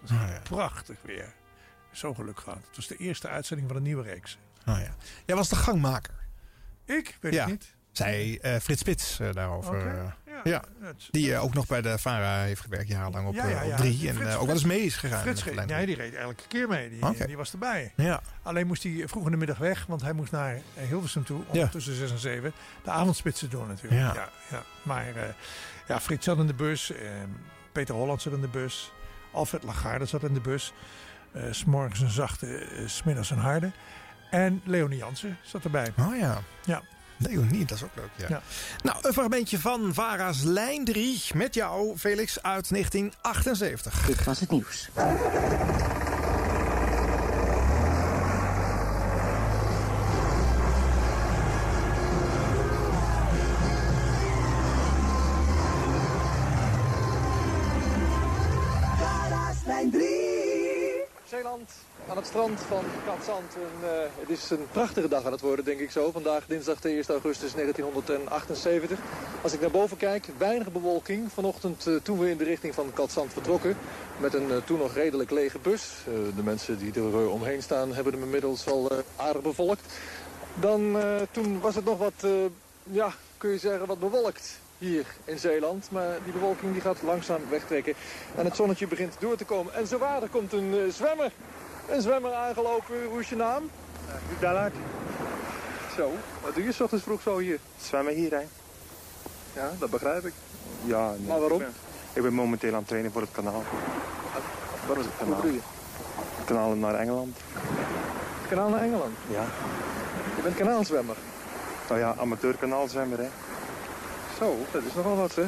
[0.02, 0.40] Het was Ah, ja.
[0.44, 1.34] prachtig weer.
[1.92, 2.60] Zo geluk gehad.
[2.68, 4.38] Het was de eerste uitzending van een nieuwe reeks.
[4.68, 4.96] Oh, ja.
[5.26, 6.14] Jij was de gangmaker.
[6.86, 7.18] Ik?
[7.22, 7.44] Weet ja.
[7.44, 7.74] ik niet.
[7.92, 9.88] Zij eh, Frits Spits eh, daarover.
[9.88, 10.64] Eh, Ja, ja.
[10.82, 14.10] het- Die ook nog bij de VARA heeft gewerkt jarenlang op, Ja, op drie.
[14.10, 15.22] En Frits- ook wel eens mee is gegaan.
[15.22, 16.90] Frits nee, die reed elke keer mee.
[16.90, 17.94] Die, die was erbij.
[17.96, 18.22] Ja.
[18.42, 21.42] Alleen moest hij vroeg in de middag weg, want hij moest naar Hilversum toe.
[21.48, 24.02] Om tussen 6 en 7 de avondspitsen doen natuurlijk.
[24.02, 24.30] Ja.
[24.84, 25.06] Maar
[25.88, 26.92] ja, Frits zat in de bus.
[26.92, 27.10] eh,
[27.72, 28.92] Peter Holland zat in de bus.
[29.32, 30.74] Alfred Lagarde zat in de bus.
[31.52, 33.72] s S'morgens een zachte, s smiddags een harde.
[34.36, 35.94] En Leonie Jansen zat erbij.
[36.00, 36.42] Oh ja.
[36.66, 36.82] Ja.
[37.18, 38.10] Leonie, dat is ook leuk.
[38.16, 38.26] Ja.
[38.30, 38.42] Ja.
[38.84, 44.06] Nou, een fragmentje van VARA's Lijn 3 met jou, Felix, uit 1978.
[44.06, 44.90] Dit was het nieuws.
[62.16, 63.56] Aan het strand van Katzand.
[63.56, 66.12] En, eh, het is een prachtige dag aan het worden, denk ik zo.
[66.12, 69.00] Vandaag dinsdag de 1 augustus 1978.
[69.42, 71.32] Als ik naar boven kijk, weinig bewolking.
[71.32, 73.78] Vanochtend eh, toen we in de richting van Katzand vertrokken.
[74.18, 75.92] Met een eh, toen nog redelijk lege bus.
[76.36, 79.94] De mensen die er omheen staan hebben hem inmiddels al aardig bevolkt.
[80.60, 80.98] Dan,
[81.32, 82.28] toen was het nog wat,
[82.84, 85.88] ja, kun je zeggen, wat bewolkt hier in Zeeland.
[85.92, 87.94] Maar die bewolking die gaat langzaam wegtrekken.
[88.36, 89.74] En het zonnetje begint door te komen.
[89.74, 89.86] En
[90.22, 91.32] er komt een eh, zwemmer.
[91.90, 93.06] Een zwemmer aangelopen.
[93.10, 93.70] Hoe is je naam?
[94.40, 94.76] Dallaert.
[95.96, 96.12] Zo,
[96.44, 97.60] wat doe je 's ochtends vroeg zo hier?
[97.82, 98.44] Zwemmen hier, hè?
[99.54, 100.34] Ja, dat begrijp ik.
[100.86, 101.28] Ja, nee.
[101.28, 101.62] Maar waarom?
[101.62, 101.76] Ik ben,
[102.14, 103.64] ik ben momenteel aan het trainen voor het kanaal.
[104.88, 105.34] Wat is het kanaal?
[105.34, 105.60] Hoe doe je?
[106.36, 107.38] Het kanaal naar Engeland.
[108.40, 109.18] Het kanaal naar Engeland.
[109.30, 109.44] Ja.
[110.36, 111.16] Je bent kanaalzwemmer.
[111.88, 113.28] Nou ja, amateurkanaalzwemmer, hè?
[114.38, 115.42] Zo, dat is nogal wat, hè?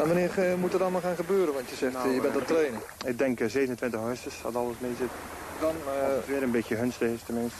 [0.00, 1.54] En wanneer eh, moet dat allemaal gaan gebeuren?
[1.54, 2.80] Want je zegt, Nou, eh, je bent aan het trainen.
[3.04, 5.10] Ik denk eh, 27 augustus, als alles mee zit.
[5.60, 7.58] Dan, het weer een beetje gunstig is, tenminste.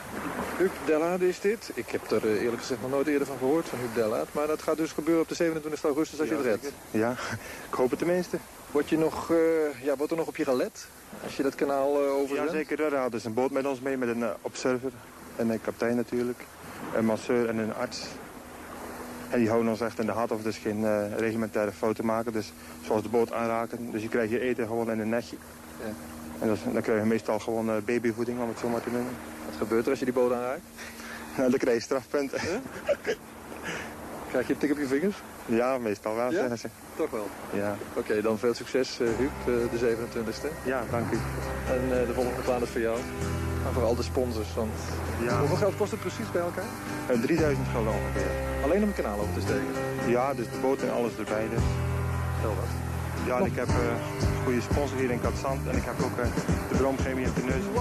[0.56, 1.70] Huub is dit.
[1.74, 4.28] Ik heb er eh, eerlijk gezegd nog nooit eerder van gehoord, van Huub.
[4.32, 6.72] Maar dat gaat dus gebeuren op de 27 augustus als je het redt.
[6.90, 7.10] Ja,
[7.70, 8.38] ik hoop het tenminste.
[8.70, 9.36] Word je nog, eh,
[9.82, 10.86] ja, wordt er nog op je gelet?
[11.24, 12.82] Als je dat kanaal uh, over Ja, zeker.
[12.82, 14.92] Er had dus een boot met ons mee, met een observer.
[15.36, 16.44] En een kapitein natuurlijk.
[16.94, 18.06] Een masseur en een arts.
[19.30, 22.32] En die houden ons echt in de hand of dus geen eh, reglementaire fouten maken.
[22.32, 22.52] Dus
[22.86, 23.90] zoals de boot aanraken.
[23.90, 25.36] Dus je krijgt je eten gewoon in een netje.
[25.80, 26.13] Ja.
[26.40, 29.12] En dat, dan krijg je meestal gewoon eh, babyvoeding, om het zo maar te noemen.
[29.46, 30.62] Wat gebeurt er als je die boot aanraakt?
[31.36, 32.40] Nou, dan krijg je strafpunten.
[34.34, 35.16] Krijg je een tik op je vingers?
[35.46, 36.48] Ja, meestal wel, Ja?
[36.96, 37.26] Toch wel.
[37.52, 37.76] Ja.
[37.96, 40.64] Oké, dan veel succes, uh, Huub, uh, de 27e.
[40.64, 41.18] Ja, dank u.
[41.68, 42.98] En uh, de volgende plan is voor jou.
[43.66, 44.54] En voor al de sponsors.
[44.54, 44.72] Want
[45.22, 45.38] ja.
[45.38, 46.64] Hoeveel geld kost het precies bij elkaar?
[47.10, 48.30] Uh, 3000 gulden ongeveer.
[48.62, 49.66] Alleen om een kanaal over te steken?
[50.06, 51.48] Ja, dus de boot en alles erbij.
[51.48, 51.62] Dus.
[52.40, 52.83] Heel wat.
[53.26, 55.66] Ja, ik heb een goede sponsor hier in Katzand.
[55.66, 56.16] En ik heb ook
[56.68, 57.74] de Bromchemie in you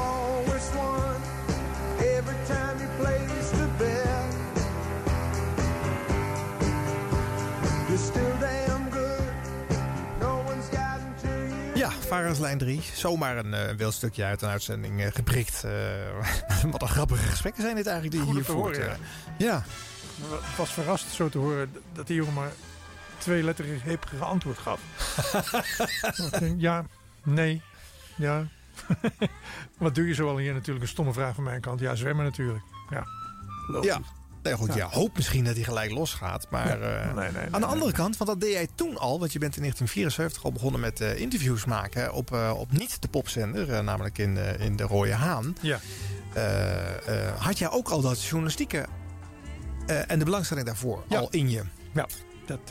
[11.74, 12.82] Ja, Varenslijn 3.
[12.94, 15.64] Zomaar een uh, wild stukje uit een uitzending uh, geprikt.
[15.65, 15.72] Uh,
[16.72, 18.76] wat een grappige gesprekken zijn dit eigenlijk die Goed hier voert.
[18.76, 18.95] ja.
[19.38, 19.64] ja.
[20.30, 22.52] Ik was verrast zo te horen dat die jongen maar
[23.24, 24.80] twee letters heeft geantwoord gaf.
[26.58, 26.86] ja,
[27.24, 27.62] nee,
[28.16, 28.48] ja.
[29.78, 30.86] Wat doe je zoal hier natuurlijk?
[30.86, 31.80] Een stomme vraag van mijn kant.
[31.80, 32.64] Ja, zwemmen natuurlijk.
[32.90, 33.06] Ja,
[33.68, 33.90] logisch.
[33.90, 34.00] Ja.
[34.44, 34.76] Nee, goed, ja.
[34.76, 34.90] ja.
[34.90, 36.48] hoop misschien dat hij gelijk losgaat.
[36.50, 37.06] Maar Ja.
[37.06, 39.20] uh, Nee, nee, nee, aan de andere kant, want dat deed jij toen al.
[39.20, 43.02] Want je bent in 1974 al begonnen met uh, interviews maken op, uh, op niet
[43.02, 45.56] de popzender, namelijk in, in de Rode Haan.
[45.62, 45.80] Ja.
[47.38, 48.86] had jij ook al dat journalistieke
[50.08, 51.20] en de belangstelling daarvoor Ja.
[51.20, 51.64] al in je?
[51.94, 52.08] Ja,
[52.45, 52.70] dat,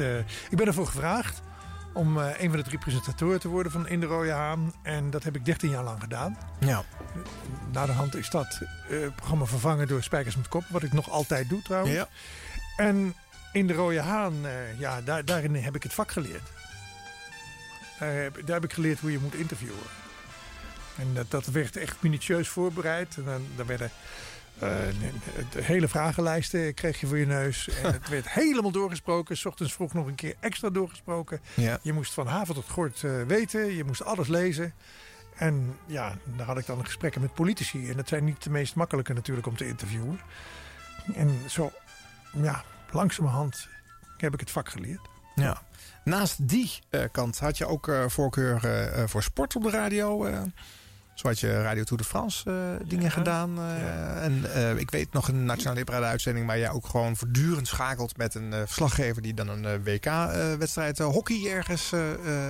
[0.51, 1.43] ik ben ervoor gevraagd
[1.93, 4.75] om uh, een van de drie presentatoren te worden van In de Rode Haan.
[4.83, 6.39] En dat heb ik 13 jaar lang gedaan.
[6.59, 6.83] Ja.
[7.73, 10.65] Na de hand is dat uh, programma vervangen door Spijkers met Kop.
[10.69, 11.95] Wat ik nog altijd doe trouwens.
[11.95, 12.09] Ja.
[12.77, 13.15] En
[13.53, 16.51] In de Rode Haan, uh, ja, daar, daarin heb ik het vak geleerd.
[17.99, 19.77] Daar heb, daar heb ik geleerd hoe je moet interviewen.
[20.97, 23.17] En dat, dat werd echt minutieus voorbereid.
[23.17, 23.91] En dan, dan werden
[24.63, 24.69] uh,
[25.51, 27.69] de hele vragenlijsten kreeg je voor je neus.
[27.83, 29.37] En het werd helemaal doorgesproken.
[29.37, 31.41] S ochtends vroeg nog een keer extra doorgesproken.
[31.55, 31.79] Ja.
[31.83, 33.75] Je moest van haven tot gort uh, weten.
[33.75, 34.75] Je moest alles lezen.
[35.37, 37.91] En ja, daar had ik dan gesprekken met politici.
[37.91, 40.21] En dat zijn niet de meest makkelijke natuurlijk om te interviewen.
[41.15, 41.73] En zo,
[42.33, 43.69] ja, langzamerhand
[44.17, 45.09] heb ik het vak geleerd.
[45.35, 45.63] Ja.
[46.05, 48.61] Naast die uh, kant had je ook voorkeur
[49.09, 50.27] voor sport op de radio.
[51.23, 53.59] Zo had je Radio Tour de France eh, dingen gedaan.
[53.59, 56.47] eh, En eh, ik weet nog een Nationale Hipparade uitzending...
[56.47, 59.23] waar jij ook gewoon voortdurend schakelt met een verslaggever...
[59.23, 61.93] die dan een WK-wedstrijd hockey ergens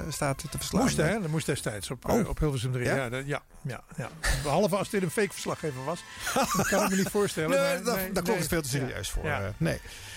[0.09, 0.83] staat te verslaan.
[0.83, 2.29] Moest hè, dat moest destijds op, Oh.
[2.29, 2.85] op Hilversum 3.
[2.85, 2.95] Ja?
[2.95, 3.09] Ja?
[3.09, 4.09] dat- ja, ja, ja.
[4.43, 6.05] Behalve als dit een fake verslaggever was.
[6.57, 7.51] dat kan ik me niet voorstellen.
[7.51, 8.37] Nee, maar- daar, nee, daar nee.
[8.37, 9.25] het veel te serieus voor.
[9.25, 9.53] Ja.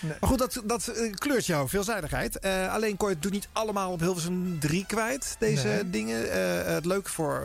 [0.07, 0.17] Nee.
[0.19, 2.39] Maar goed, dat, dat eh, kleurt jouw veelzijdigheid.
[2.39, 5.89] Eh, alleen kon je het doet niet allemaal op Hilversum 3 kwijt, deze Nee.
[5.89, 6.31] dingen.
[6.31, 7.41] Eh, het leuke voor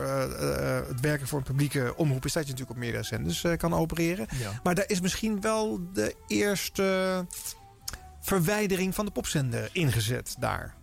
[0.87, 2.25] het werken voor een publieke omroep...
[2.25, 4.27] is dat je natuurlijk op meerdere zenders kan opereren.
[4.39, 4.59] Ja.
[4.63, 7.25] Maar daar is misschien wel de eerste
[8.21, 10.75] verwijdering van de popzender ingezet daar.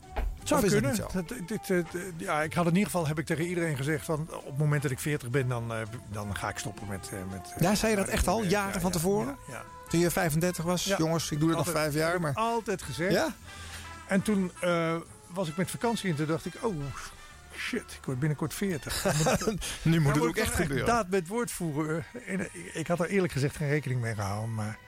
[0.49, 0.97] Zou is kunnen.
[1.13, 1.79] Dat- dit, eh,
[2.17, 4.83] ja, ik had in ieder geval heb ik tegen iedereen gezegd van op het moment
[4.83, 5.81] dat ik 40 ben, dan, eh,
[6.11, 7.09] dan ga ik stoppen met.
[7.13, 9.37] eh, met Ja, zei je dat echt al, ja, jaren ja, van tevoren?
[9.47, 9.63] Ja, ja.
[9.89, 10.85] Toen je 35 was?
[10.85, 12.21] Jongens, ik doe het nog vijf jaar.
[12.21, 12.35] Maar...
[12.35, 13.13] Altijd gezegd.
[13.13, 13.35] Ja?
[14.07, 14.53] En toen
[15.27, 16.75] was ik met vakantie en toen dacht ik, oh
[17.57, 19.05] shit, ik word binnenkort 40.
[19.83, 20.87] nu moet het ook echt gebeuren.
[20.87, 22.05] Daad met woordvoeren.
[22.27, 24.55] En, ik had er eerlijk gezegd geen rekening mee gehouden.
[24.55, 24.79] Maar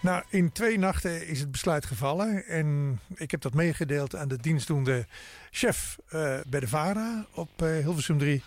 [0.00, 2.44] nou, in twee nachten is het besluit gevallen.
[2.46, 5.06] En ik heb dat meegedeeld aan de dienstdoende
[5.50, 8.42] chef eh, bij de VARA op eh, Hilversum 3.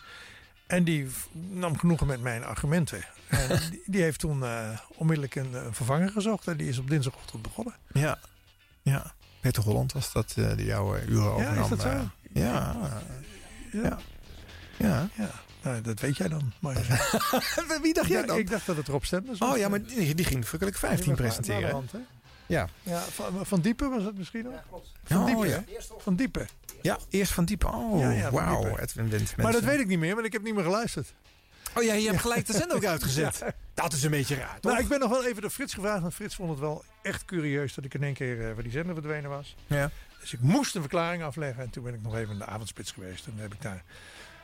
[0.68, 1.08] En die
[1.50, 3.04] nam genoegen met mijn argumenten.
[3.32, 6.48] En die, die heeft toen eh, onmiddellijk een, een vervanger gezocht.
[6.48, 7.74] En die is op dinsdagochtend begonnen.
[7.94, 8.20] Ja,
[8.82, 9.14] ja.
[9.40, 11.64] Peter Holland was dat die jouw uren Ja, overnam.
[11.64, 11.90] is dat zo?
[12.34, 12.76] ja.
[13.72, 14.00] ja.
[14.78, 15.10] Ja.
[15.16, 15.32] Ja,
[15.64, 16.52] nou, dat weet jij dan.
[16.60, 16.76] Maar,
[17.82, 18.38] Wie dacht jij Ja, dan?
[18.38, 19.36] Ik dacht dat het erop stemde.
[19.40, 21.90] Oh ja, maar die, die ging verkelijk 15 presenteren.
[22.46, 22.68] Ja.
[22.84, 24.82] Ja, van, van Diepen was het misschien ook?
[25.04, 25.64] Van Oh, Diepen, ja.
[25.98, 26.48] Van Diepen.
[26.82, 27.74] Ja, eerst van Diepen.
[27.74, 28.78] Oh, Ja, ja, van wauw.
[28.78, 29.38] Edwin Wendt.
[29.38, 31.14] Maar dat weet ik niet meer, want ik heb niet meer geluisterd.
[31.78, 33.44] Oh ja, je hebt gelijk de zender ook uitgezet.
[33.74, 34.72] Dat is een beetje raar, toch?
[34.72, 36.02] Nou, ik ben nog wel even door Frits gevraagd.
[36.02, 38.72] Want Frits vond het wel echt curieus dat ik in één keer eh, van die
[38.72, 39.56] zender verdwenen was.
[39.68, 39.90] Ja.
[40.20, 41.64] Dus ik moest een verklaring afleggen.
[41.64, 43.26] En toen ben ik nog even in de avondspits geweest.
[43.26, 43.84] En dan heb ik daar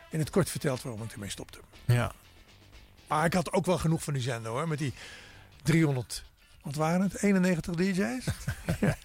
[0.10, 1.60] in het kort verteld waarom ik ermee stopte.
[1.86, 2.12] Ja.
[3.08, 4.68] Maar ik had ook wel genoeg van die zender hoor.
[4.68, 4.94] Met die
[5.64, 6.24] 300,
[6.68, 7.24] wat waren het?
[7.24, 8.26] 91 DJ's?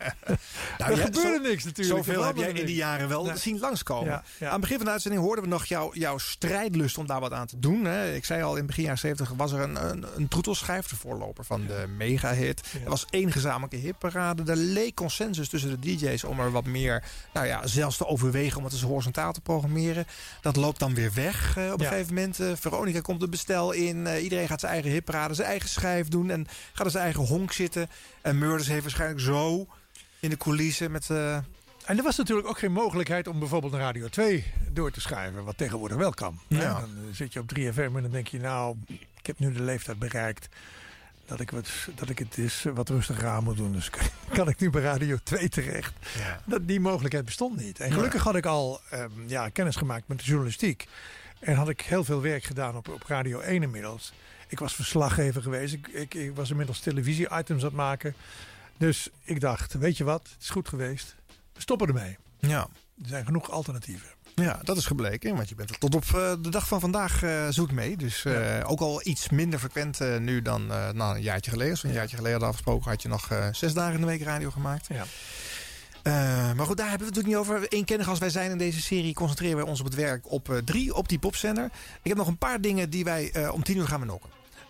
[0.79, 2.05] Nou, er ja, gebeurde zo- niks natuurlijk.
[2.05, 3.37] Zoveel heb jij in die jaren wel Nee.
[3.37, 4.09] zien langskomen.
[4.11, 4.47] Ja, ja.
[4.47, 7.33] Aan het begin van de uitzending hoorden we nog jouw, jouw strijdlust om daar wat
[7.33, 7.85] aan te doen.
[7.85, 8.15] Hè.
[8.15, 11.45] Ik zei al, in begin jaren 70 was er een, een, een troetelschijf, de voorloper
[11.45, 12.61] van de mega-hit.
[12.85, 14.51] Er was één gezamenlijke hitparade.
[14.51, 18.59] Er leek consensus tussen de DJ's om er wat meer, nou ja, zelfs te overwegen
[18.59, 20.07] om het eens horizontaal te programmeren.
[20.41, 21.91] Dat loopt dan weer weg eh, op een Ja.
[21.91, 22.41] gegeven moment.
[22.41, 24.07] Eh, Veronica komt er bestel in.
[24.07, 27.52] Eh, iedereen gaat zijn eigen hitparade, zijn eigen schijf doen en gaat zijn eigen honk
[27.53, 27.89] zitten.
[28.23, 29.67] En Murders heeft waarschijnlijk zo
[30.21, 31.11] in de coulissen met...
[31.11, 31.35] eh,
[31.85, 35.45] En er was natuurlijk ook geen mogelijkheid om bijvoorbeeld naar Radio 2 door te schuiven.
[35.45, 36.39] Wat tegenwoordig wel kan.
[36.49, 36.73] Ja.
[36.81, 38.77] Dan eh, zit je op 3FM en dan denk je nou,
[39.19, 40.49] ik heb nu de leeftijd bereikt.
[41.27, 43.73] Dat ik, wat, dat ik het eens wat rustiger aan moet doen.
[43.73, 43.91] Dus
[44.33, 45.93] kan ik nu bij Radio 2 terecht.
[46.45, 47.81] Dat, die mogelijkheid bestond niet.
[47.81, 50.87] En gelukkig had ik al ehm, ja, kennis gemaakt met de journalistiek.
[51.41, 54.13] En had ik heel veel werk gedaan op, op Radio 1 inmiddels.
[54.53, 55.75] Ik was verslaggever geweest.
[55.75, 58.15] Ik, ik, ik was inmiddels televisie-items aan het maken.
[58.77, 61.15] Dus ik dacht, weet je wat, het is goed geweest.
[61.53, 62.17] We stoppen ermee.
[62.39, 62.69] Ja.
[63.03, 64.09] Er zijn genoeg alternatieven.
[64.35, 65.37] Ja, dat is gebleken.
[65.37, 67.97] Want je bent er tot op eh, de dag van vandaag eh zoet mee.
[67.97, 71.77] Dus eh, ook al iets minder frequent nu dan eh, nou, een jaartje geleden.
[71.77, 74.87] Zo'n jaartje geleden hadden afgesproken had je nog zes dagen in de week radio gemaakt.
[74.89, 75.05] Ja.
[76.55, 77.69] Maar goed, daar hebben we het natuurlijk niet over.
[77.69, 80.95] Eenkennig als wij zijn in deze serie, concentreren wij ons op het werk op drie,
[80.95, 81.65] op die popzender.
[82.03, 84.19] Ik heb nog een paar dingen die wij om tien uur gaan we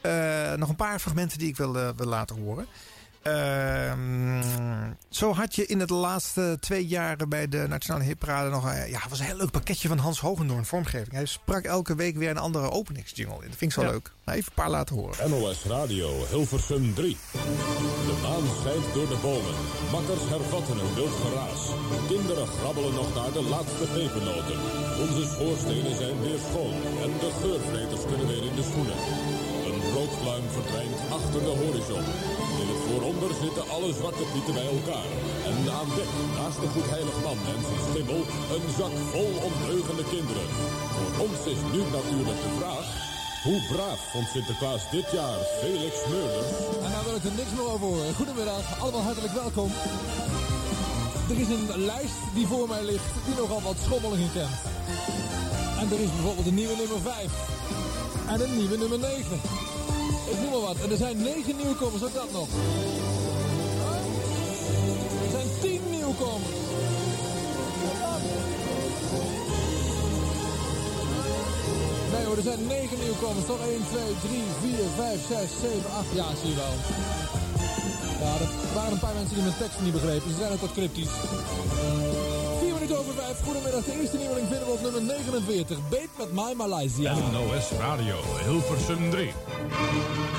[0.02, 2.66] Eh, nog een paar fragmenten die ik wil, eh, wil laten horen.
[3.22, 4.42] Ehm,
[5.08, 9.00] zo had je in het laatste twee jaren bij de Nationale Hitparade nog een, ja,
[9.08, 11.12] was een heel leuk pakketje van Hans Hogendoorn vormgeving.
[11.12, 13.48] Hij sprak elke week weer een andere openingsjingle in.
[13.48, 13.90] Dat vind ik zo Ja.
[13.90, 14.10] leuk.
[14.24, 15.30] Nou, even een paar laten horen.
[15.30, 17.16] NOS Radio Hilversum 3.
[17.32, 19.54] De maan schijnt door de bomen.
[19.92, 21.62] Makkers hervatten een wild geraas.
[22.08, 24.58] Kinderen grabbelen nog naar de laatste pepernoten.
[25.04, 26.74] Onze schoorstenen zijn weer schoon.
[27.04, 28.98] En de geurvreters kunnen weer in de schoenen.
[30.22, 32.04] Rookpluim verdwijnt achter de horizon.
[32.62, 35.08] In het vooronder zitten alle zwarte pieten bij elkaar.
[35.48, 38.20] En aan dek, naast de goedheilig man en zijn schimmel,
[38.54, 40.46] een zak vol ondeugende kinderen.
[40.96, 42.86] Voor ons is nu natuurlijk de vraag...
[43.46, 46.50] Hoe braaf vond Sinterklaas dit jaar Felix Meurders?
[46.84, 48.14] En daar wil ik er niks meer over horen.
[48.14, 49.70] Goedemiddag, allemaal hartelijk welkom.
[51.30, 54.58] Er is een lijst die voor mij ligt die nogal wat schommelingen kent.
[55.80, 57.32] En er is bijvoorbeeld een nieuwe nummer 5.
[58.32, 59.71] En een nieuwe nummer 9.
[60.30, 60.76] Ik noem maar wat.
[60.84, 62.48] En er zijn 9 nieuwkomers, ook dat nog.
[65.24, 66.56] Er zijn 10 nieuwkomers.
[72.12, 73.46] Nee hoor, er zijn 9 nieuwkomers.
[73.46, 76.06] Toch 1, 2, 3, 4, 5, 6, 7, 8.
[76.14, 76.74] Ja, zie je wel.
[78.20, 80.30] Ja, er waren een paar mensen die mijn teksten niet begrepen.
[80.30, 81.14] Ze zijn ook wat cryptisch.
[82.82, 83.44] 4 minuten over 5 5.
[83.44, 85.88] Goedemiddag, de eerste nieuweling vinden we op nummer 49.
[85.88, 87.14] Beet met My Malaysia.
[87.14, 89.32] NOS Radio, Hilversum 3.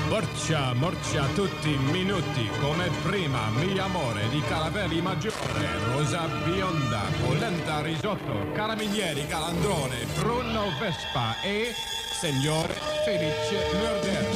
[0.08, 8.52] Borcia, morcia, tutti minuti, come prima, mi amore, di Calavelli Maggiore, Rosa Bionda, polenta risotto,
[8.52, 11.72] carabinieri, calandrone, Bruno Vespa e
[12.20, 12.68] signor
[13.04, 14.33] Felice Murders.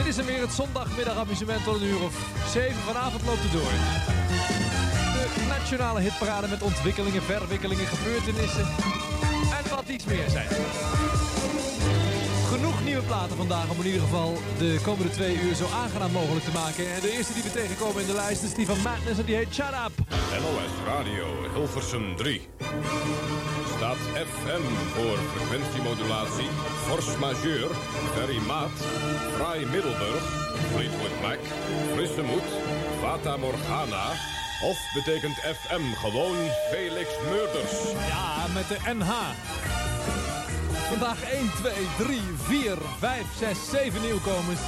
[0.00, 2.14] Dit is hem weer het zondagmiddag-amusement tot een uur of
[2.52, 2.76] 7.
[2.76, 3.72] Vanavond loopt het door.
[5.34, 8.66] De nationale hitparade met ontwikkelingen, verwikkelingen, gebeurtenissen
[9.58, 10.48] en wat iets meer zijn.
[12.48, 16.44] Genoeg nieuwe platen vandaag om in ieder geval de komende twee uur zo aangenaam mogelijk
[16.44, 16.94] te maken.
[16.94, 19.36] En de eerste die we tegenkomen in de lijst is die van Madness en die
[19.36, 19.94] heet Shut Up.
[20.42, 22.48] NOS Radio, Hilversum 3.
[23.76, 26.48] Staat FM voor frequentiemodulatie,
[26.86, 27.74] force majeure,
[28.14, 28.76] very maat,
[29.36, 30.24] Fraai Middelburg,
[30.72, 31.38] Fleetwood Mac,
[31.94, 32.48] Frisse Moed,
[33.00, 34.04] Fata Morgana...
[34.62, 36.36] Of betekent FM gewoon
[36.70, 37.92] Felix Murders?
[38.08, 39.10] Ja, met de NH.
[40.88, 44.60] Vandaag 1, 2, 3, 4, 5, 6, 7 nieuwkomers.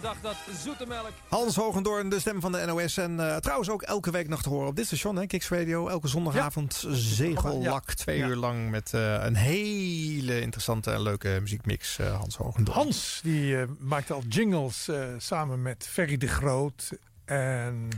[0.00, 1.10] Dat zoete melk...
[1.28, 2.96] Hans Hogendoorn, de stem van de NOS.
[2.96, 5.88] En eh, trouwens ook elke week nog te horen op dit station, hè, Kicks Radio.
[5.88, 7.94] Elke zondagavond zegellak, Ja.
[7.94, 8.26] twee Ja.
[8.26, 8.70] uur lang...
[8.70, 12.78] met eh, een hele interessante en leuke muziekmix, eh, Hans Hogendoorn.
[12.78, 14.88] Hans die maakt al jingles
[15.18, 16.90] samen met Ferry de Groot.
[17.24, 17.88] En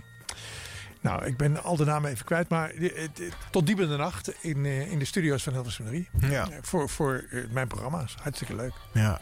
[1.01, 2.49] nou, ik ben al de namen even kwijt.
[2.49, 2.73] Maar
[3.51, 6.09] tot diep in de nacht in, in de studio's van Hilversum 3.
[6.31, 6.49] Ja.
[6.61, 8.15] Voor, voor mijn programma's.
[8.23, 8.73] Hartstikke leuk.
[8.93, 9.21] Ja.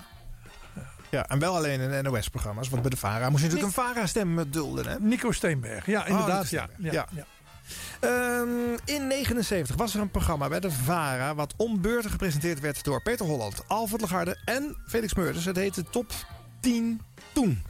[1.10, 2.68] Ja, en wel alleen in NOS-programma's.
[2.68, 4.97] Want bij de VARA moest je natuurlijk een VARA-stem dulden, hè?
[5.00, 5.86] Nico Steenberg.
[5.86, 6.50] Ja, Oh, inderdaad.
[6.50, 6.94] Ja, Steenberg.
[6.94, 7.24] ja, Ja.
[7.24, 7.24] ja.
[8.00, 8.48] Ehm,
[8.84, 11.34] in 79 was er een programma bij de VARA...
[11.34, 15.44] wat onbeurtig gepresenteerd werd door Peter Holland, Alfred Lagarde en Felix Meurders.
[15.44, 16.12] Het heette Top
[16.60, 17.00] 10
[17.32, 17.62] Toen.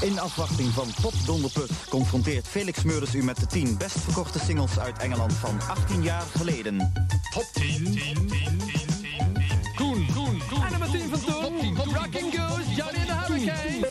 [0.00, 4.78] In afwachting van Top Donderput confronteert Felix Meurders u met de 10 best verkochte singles
[4.78, 6.92] uit Engeland van 18 jaar geleden.
[7.30, 9.74] Top 10, 10, 10, 10, 10, 10.
[9.76, 10.64] Koen, Koen, Koen.
[10.64, 11.94] En nummer 10 van toen.
[11.94, 13.90] Rocking Goose, Johnny and the Hurricane.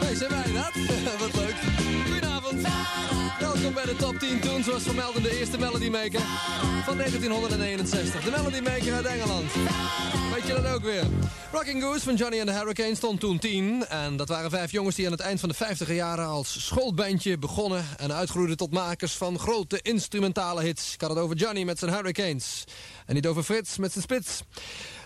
[0.00, 1.27] Hey, zijn wij dat?
[4.18, 6.20] 10 toen, zoals vermeld de eerste Melody Maker
[6.84, 8.24] van 1961.
[8.24, 9.52] De Melody Maker uit Engeland.
[10.34, 11.04] Weet je dat ook weer?
[11.52, 13.86] Rocking Goose van Johnny and the Hurricane stond toen 10.
[13.88, 17.38] En dat waren vijf jongens die aan het eind van de 50 jaren als schoolbandje
[17.38, 17.84] begonnen...
[17.96, 20.94] en uitgroeiden tot makers van grote instrumentale hits.
[20.94, 22.64] Ik had het over Johnny met zijn Hurricanes.
[23.06, 24.42] En niet over Frits met zijn Spits.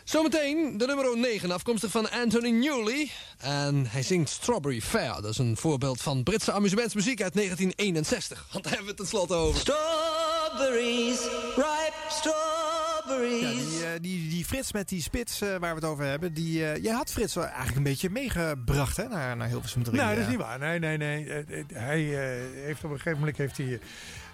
[0.04, 3.10] Zometeen de nummer 9, afkomstig van Anthony Newley.
[3.38, 5.12] En hij zingt Strawberry Fair.
[5.14, 8.46] Dat is een voorbeeld van Britse amusementsmuziek uit 1961.
[8.52, 9.60] Want daar hebben we het tenslotte over.
[9.60, 11.20] Strawberries,
[11.56, 13.42] ripe strawberries.
[13.52, 16.34] Ja, die, eh, die, die Frits met die spits eh, waar we het over hebben...
[16.34, 20.00] Die, eh, jij had Frits wel eigenlijk een beetje meegebracht hè, naar, naar Hilversum 3.
[20.00, 20.58] Nee, dat is niet waar.
[20.58, 21.44] Nee, nee, nee.
[21.72, 23.80] Hij eh, heeft op een gegeven moment heeft hij,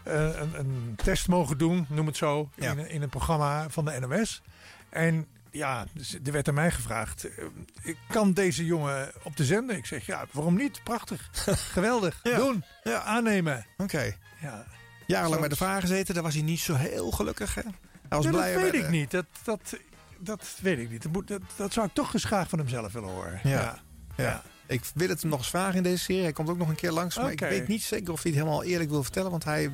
[0.05, 2.71] eh, een, een test mogen doen, noem het zo, Ja.
[2.71, 4.43] in, in een programma van de NOS.
[4.91, 9.77] En ja, dus er werd aan mij gevraagd, eh, kan deze jongen op de zender?
[9.77, 10.83] Ik zeg, ja, waarom niet?
[10.85, 11.31] Prachtig.
[11.73, 12.21] Geweldig.
[12.23, 12.37] Ja.
[12.37, 12.65] Doen.
[12.83, 13.03] Ja.
[13.03, 13.67] Aannemen.
[13.77, 14.15] Oké.
[14.41, 14.67] Ja.
[15.07, 17.55] Jarenlang bij de vraag gezeten, daar was hij niet zo heel gelukkig.
[17.55, 17.63] Hè?
[17.63, 17.73] Hij
[18.09, 19.11] was Ja, blij dat weet ik niet.
[19.11, 19.77] Dat, dat,
[20.19, 21.03] dat weet ik niet.
[21.03, 23.41] Dat, moet, dat, dat zou ik toch eens graag van hem zelf willen horen.
[23.43, 23.79] Ja.
[24.17, 24.43] Ja.
[24.69, 26.23] Ik wil het hem nog eens vragen in deze serie.
[26.23, 27.17] Hij komt ook nog een keer langs.
[27.17, 29.31] Maar ik weet niet zeker of hij het helemaal eerlijk wil vertellen.
[29.31, 29.71] Want hij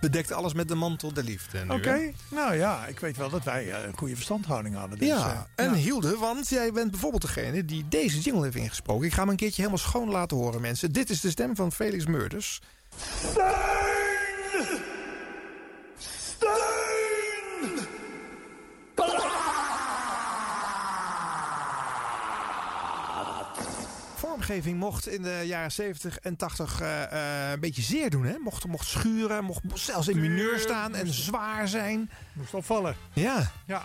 [0.00, 1.64] bedekt alles met de mantel der liefde.
[1.68, 4.98] Oké, nou ja, ik weet wel dat wij eh, een goede verstandhouding hadden.
[4.98, 9.06] Dus, ja, eh, en Hilde, want jij bent bijvoorbeeld degene die deze jingle heeft ingesproken.
[9.06, 10.92] Ik ga hem een keertje helemaal schoon laten horen, mensen.
[10.92, 12.60] Dit is de stem van Felix Meurders.
[24.74, 28.24] Mocht in de jaren 70 en 80 eh, eh, een beetje zeer doen.
[28.24, 28.38] Hè?
[28.38, 32.10] Mocht, mocht schuren, mocht zelfs in mineur staan en zwaar zijn.
[32.32, 32.96] Moest opvallen.
[33.12, 33.50] Ja.
[33.66, 33.84] Ja.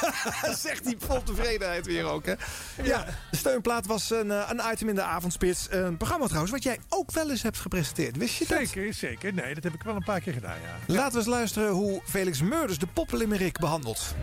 [0.66, 2.34] Zegt hij vol tevredenheid weer ook, hè?
[2.82, 5.66] Ja, de steunplaat was een, eh, een item in de avondspits.
[5.70, 8.16] Een programma trouwens wat jij ook wel eens hebt gepresenteerd.
[8.16, 8.58] Wist je dat?
[8.58, 9.32] Zeker, zeker.
[9.34, 10.94] Nee, dat heb ik wel een paar keer gedaan, ja.
[10.94, 14.14] Laten we eens luisteren hoe Felix Meurders de poppenlimerick behandelt.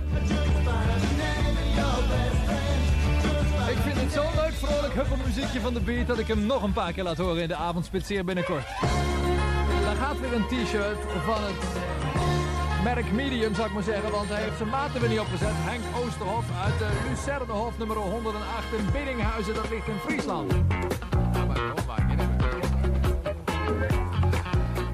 [3.73, 6.73] Ik vind het zo'n leuk vrolijk huppelmuziekje van de beat dat ik hem nog een
[6.73, 8.65] paar keer laat horen in de avondspits zeer binnenkort.
[9.83, 11.61] Daar gaat weer een t-shirt van het
[12.83, 15.49] merk Medium, zou ik maar zeggen, want hij heeft zijn maat er weer niet opgezet.
[15.53, 20.51] Henk Oosterhof uit de Lucernehof nummer 108 in Biddinghuizen, dat ligt in Friesland.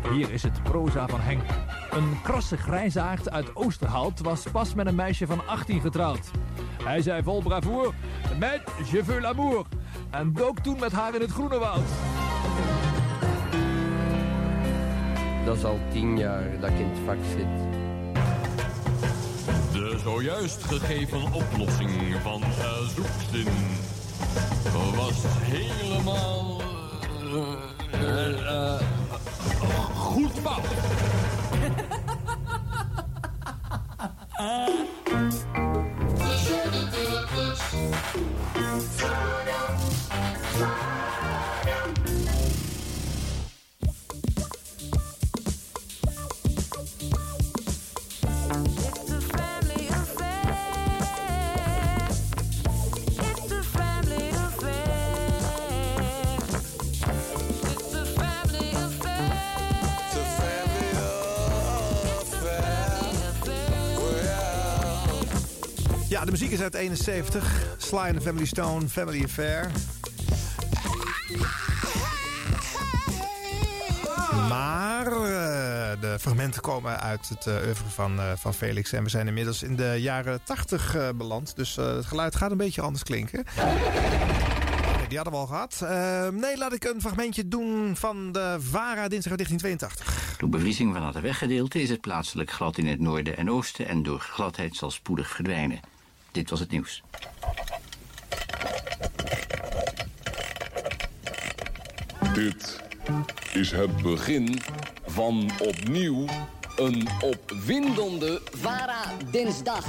[0.04, 1.44] Nou, hier is het proza van Henk.
[1.92, 6.32] Een krasse grijzaard uit Oosterhout was pas met een meisje van 18 getrouwd.
[6.84, 7.92] Hij zei vol bravoure,
[8.40, 8.62] met
[8.92, 9.66] je veux l'amour.
[10.10, 11.88] En dook toen met haar in het groene woud.
[15.46, 17.68] Dat is al tien jaar dat ik in het vak zit.
[19.72, 23.48] De zojuist gegeven oplossing van uh, zoekzin
[24.96, 26.62] was helemaal
[27.92, 28.82] eh, eh, eh,
[29.96, 30.66] goed fout.
[34.40, 34.66] Ja,
[66.50, 67.76] muziek is uit 71.
[67.78, 69.72] Sly and the Family Stone, Family Affair.
[74.50, 78.94] Maar eh, de fragmenten komen uit het uh, oeuvre van, eh, van Felix.
[78.94, 81.56] En we zijn inmiddels in de jaren 80 eh, beland.
[81.56, 83.46] Dus het geluid gaat een beetje anders klinken.
[85.08, 85.82] Die hadden we al gehad.
[85.84, 90.38] Eh, nee, laat ik een fragmentje doen van de VARA dinsdag uit 1982.
[90.38, 93.88] Door bevriezing van het weggedeelte is het plaatselijk glad in het noorden en oosten...
[93.88, 95.80] en door gladheid zal spoedig verdwijnen.
[96.32, 97.04] Dit was het nieuws.
[102.34, 102.80] Dit
[103.54, 104.62] is het begin
[105.06, 106.26] van opnieuw
[106.76, 109.86] een opwindende VARA dinsdag.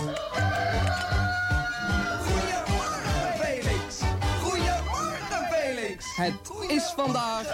[3.41, 4.01] Felix.
[4.43, 6.17] Goedemorgen, Felix.
[6.17, 7.47] Het is vandaag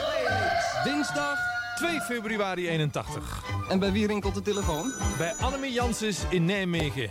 [0.85, 1.39] dinsdag
[1.77, 3.45] 2 februari 81.
[3.69, 4.93] En bij wie rinkelt de telefoon?
[5.19, 7.11] Bij Annemie Janssens in Nijmegen.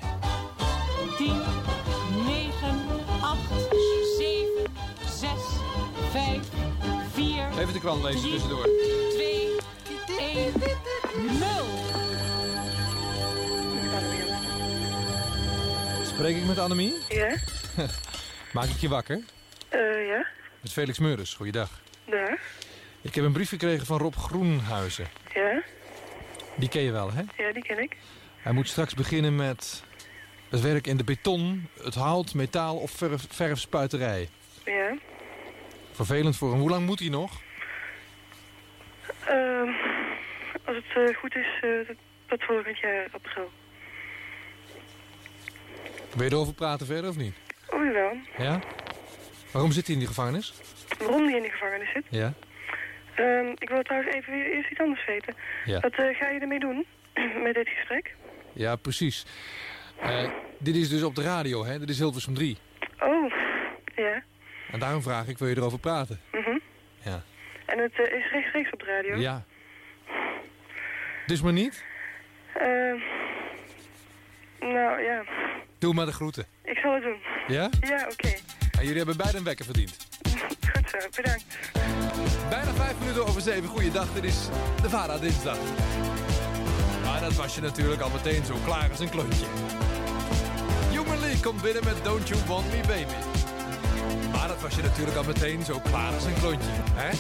[1.17, 1.27] 10,
[2.25, 2.85] 9,
[3.21, 3.39] 8,
[4.17, 4.67] 7,
[5.05, 5.29] 6,
[6.11, 6.39] 5,
[7.13, 8.63] 4, Even de krant lezen tussendoor.
[8.63, 9.55] 2,
[10.19, 10.53] 1,
[11.39, 11.49] 0.
[16.05, 16.93] Spreek ik met Annemie?
[17.09, 17.35] Ja?
[18.53, 19.23] Maak ik je wakker?
[19.69, 20.27] Eh, ja?
[20.61, 21.69] Met Felix Meurders, goeiedag.
[22.05, 22.39] Daar?
[23.01, 25.07] Ik heb een brief gekregen van Rob Groenhuizen.
[25.33, 25.63] Ja?
[26.55, 27.21] Die ken je wel, hè?
[27.43, 27.97] Ja, die ken ik.
[28.41, 29.83] Hij moet straks beginnen met
[30.55, 34.29] het werk in de beton, het hout, metaal of verf, verfspuiterij.
[34.65, 34.97] Ja?
[35.91, 36.59] Vervelend voor hem.
[36.59, 37.31] Hoe lang moet hij nog?
[39.25, 39.69] Ehm,
[40.65, 41.69] als het eh, goed is, eh,
[42.27, 43.51] tot- volgend jaar april.
[46.15, 47.35] Wil je erover praten verder of niet?
[47.69, 48.17] Oh, jawel.
[48.37, 48.59] Ja?
[49.51, 50.53] Waarom zit hij in die gevangenis?
[50.97, 52.03] Waarom die in de gevangenis zit?
[52.09, 52.33] Ja.
[53.15, 55.35] Ehm, ik wil trouwens even weer eerst iets anders weten.
[55.65, 55.79] Ja.
[55.79, 56.85] Wat eh, ga je ermee doen
[57.43, 58.15] met dit gesprek?
[58.53, 59.25] Ja, precies.
[60.01, 61.79] Eh, dit is dus op de radio, hè?
[61.79, 62.57] Dit is Hilversum 3.
[62.99, 63.31] Oh,
[63.95, 64.23] ja.
[64.71, 66.19] En daarom vraag ik, wil je erover praten?
[66.31, 66.57] Mhm.
[67.03, 67.23] Ja.
[67.65, 69.15] En het eh, is rechtstreeks op de radio?
[69.15, 69.43] Ja.
[71.25, 71.83] Dus maar niet?
[72.53, 72.97] Ehm,
[74.59, 75.23] nou, ja.
[75.79, 76.45] Doe maar de groeten.
[76.63, 77.17] Ik zal het doen.
[77.47, 77.69] Ja?
[77.79, 78.33] Ja, oké.
[78.79, 80.07] En jullie hebben beide een wekker verdiend.
[80.75, 81.71] Goed zo, bedankt.
[82.49, 83.69] Bijna vijf minuten over zeven.
[83.69, 84.47] Goeiedag, dit is
[84.81, 85.57] de Vara Dinsdag.
[87.25, 89.45] Maar dat was je natuurlijk al meteen zo klaar als een klontje.
[90.89, 93.13] Human League komt binnen met Don't You Want Me Baby.
[94.31, 96.69] Maar dat was je natuurlijk al meteen zo klaar als een klontje.
[96.93, 97.09] Hè?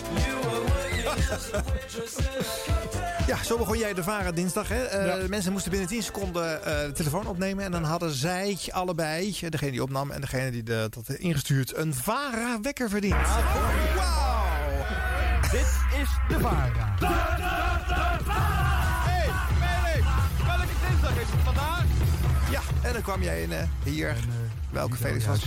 [3.27, 4.67] Ja, zo begon jij de VARA dinsdag.
[4.67, 4.83] Hè?
[4.83, 7.63] Eh, Mensen moesten binnen 10 seconden eh, de telefoon opnemen.
[7.63, 11.75] En dan hadden zij allebei, degene die opnam en degene die de, dat had ingestuurd,
[11.75, 13.15] een VARA-wekker verdiend.
[13.95, 14.45] Wauw!
[15.51, 16.93] Dit is de VARA.
[22.85, 24.15] En dan kwam jij in eh, hier.
[24.71, 25.39] Welke Felix was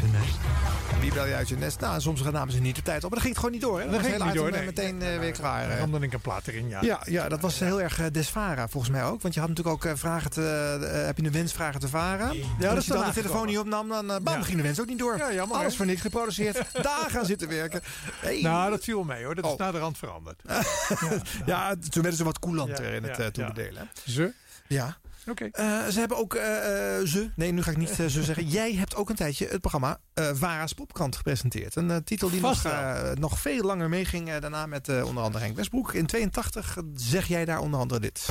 [1.00, 1.80] Wie bel je uit je nest?
[1.80, 3.10] Nou, soms namen ze niet de tijd op.
[3.10, 3.78] Maar dat ging het gewoon niet door.
[3.80, 3.84] Hè?
[3.84, 4.60] Dat was ging niet door, item, nee.
[4.60, 4.66] eh,
[4.98, 5.62] meteen eh, weer klaar.
[5.62, 5.78] Dan eh.
[5.78, 6.82] ramde ik een plaat erin, ja.
[6.82, 9.22] Ja, ja, dat was heel erg eh, desvara volgens mij ook.
[9.22, 10.78] Want je had natuurlijk ook eh, vragen te...
[10.92, 12.36] eh, heb je een wens vragen te varen?
[12.36, 14.42] Ja, dat als is je dan de telefoon niet opnam, dan, eh, bam, Ja.
[14.42, 15.16] ging de wens ook niet door.
[15.16, 16.56] Ja, jammer, Alles voor niks geproduceerd.
[16.82, 17.80] Daar gaan zitten werken.
[18.20, 18.40] Hey.
[18.40, 19.34] Nou, dat viel mee hoor.
[19.34, 19.58] Dat is Oh.
[19.58, 20.42] naar de rand veranderd.
[21.46, 23.88] ja, toen werden ze wat coulanter in het eh, toebedelen.
[24.06, 24.32] Ze?
[24.66, 24.96] Ja.
[25.30, 25.48] Oké.
[25.52, 27.30] Eh, ze hebben ook eh, eh, ze.
[27.36, 28.46] Nee, nu ga ik niet ze zeggen.
[28.46, 31.76] Jij hebt ook een tijdje het programma eh Vara's Popkrant gepresenteerd.
[31.76, 34.36] Een titel die nog, Vast eh, nog veel langer meeging.
[34.38, 35.92] daarna met onder andere Henk Westbroek.
[35.94, 38.28] In 82 zeg jij daar onder andere dit.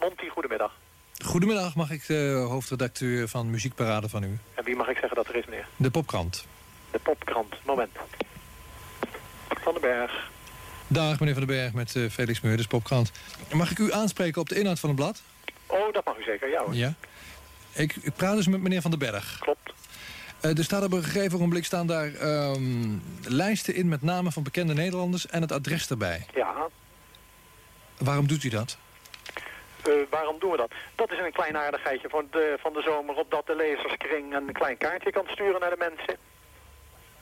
[0.00, 0.72] Monty, goedemiddag.
[1.24, 4.38] Goedemiddag, mag ik de hoofdredacteur van Muziekparade van u?
[4.54, 5.66] En wie mag ik zeggen dat er is, meneer?
[5.76, 6.46] De Popkrant.
[6.90, 7.54] De popkrant.
[7.64, 7.90] Moment.
[9.48, 10.30] Van den Berg.
[10.88, 13.12] Dag, meneer Van den Berg met eh, Felix Meurders, Popkrant.
[13.52, 15.22] Mag ik u aanspreken op de inhoud van het blad?
[15.66, 16.74] Oh, dat mag u zeker, ja hoor.
[16.74, 16.94] Ja.
[17.72, 19.38] Ik, ik praat dus met meneer Van den Berg.
[19.38, 19.72] Klopt.
[20.40, 24.74] er staat op een gegeven ogenblik staan daar ehm, lijsten in met namen van bekende
[24.74, 26.26] Nederlanders en het adres erbij.
[26.34, 26.54] Ja.
[27.98, 28.78] Waarom doet u dat?
[29.82, 30.72] Eh, waarom doen we dat?
[30.94, 34.76] Dat is een klein aardigheidje van de, van de zomer, opdat de lezerskring een klein
[34.76, 36.16] kaartje kan sturen naar de mensen.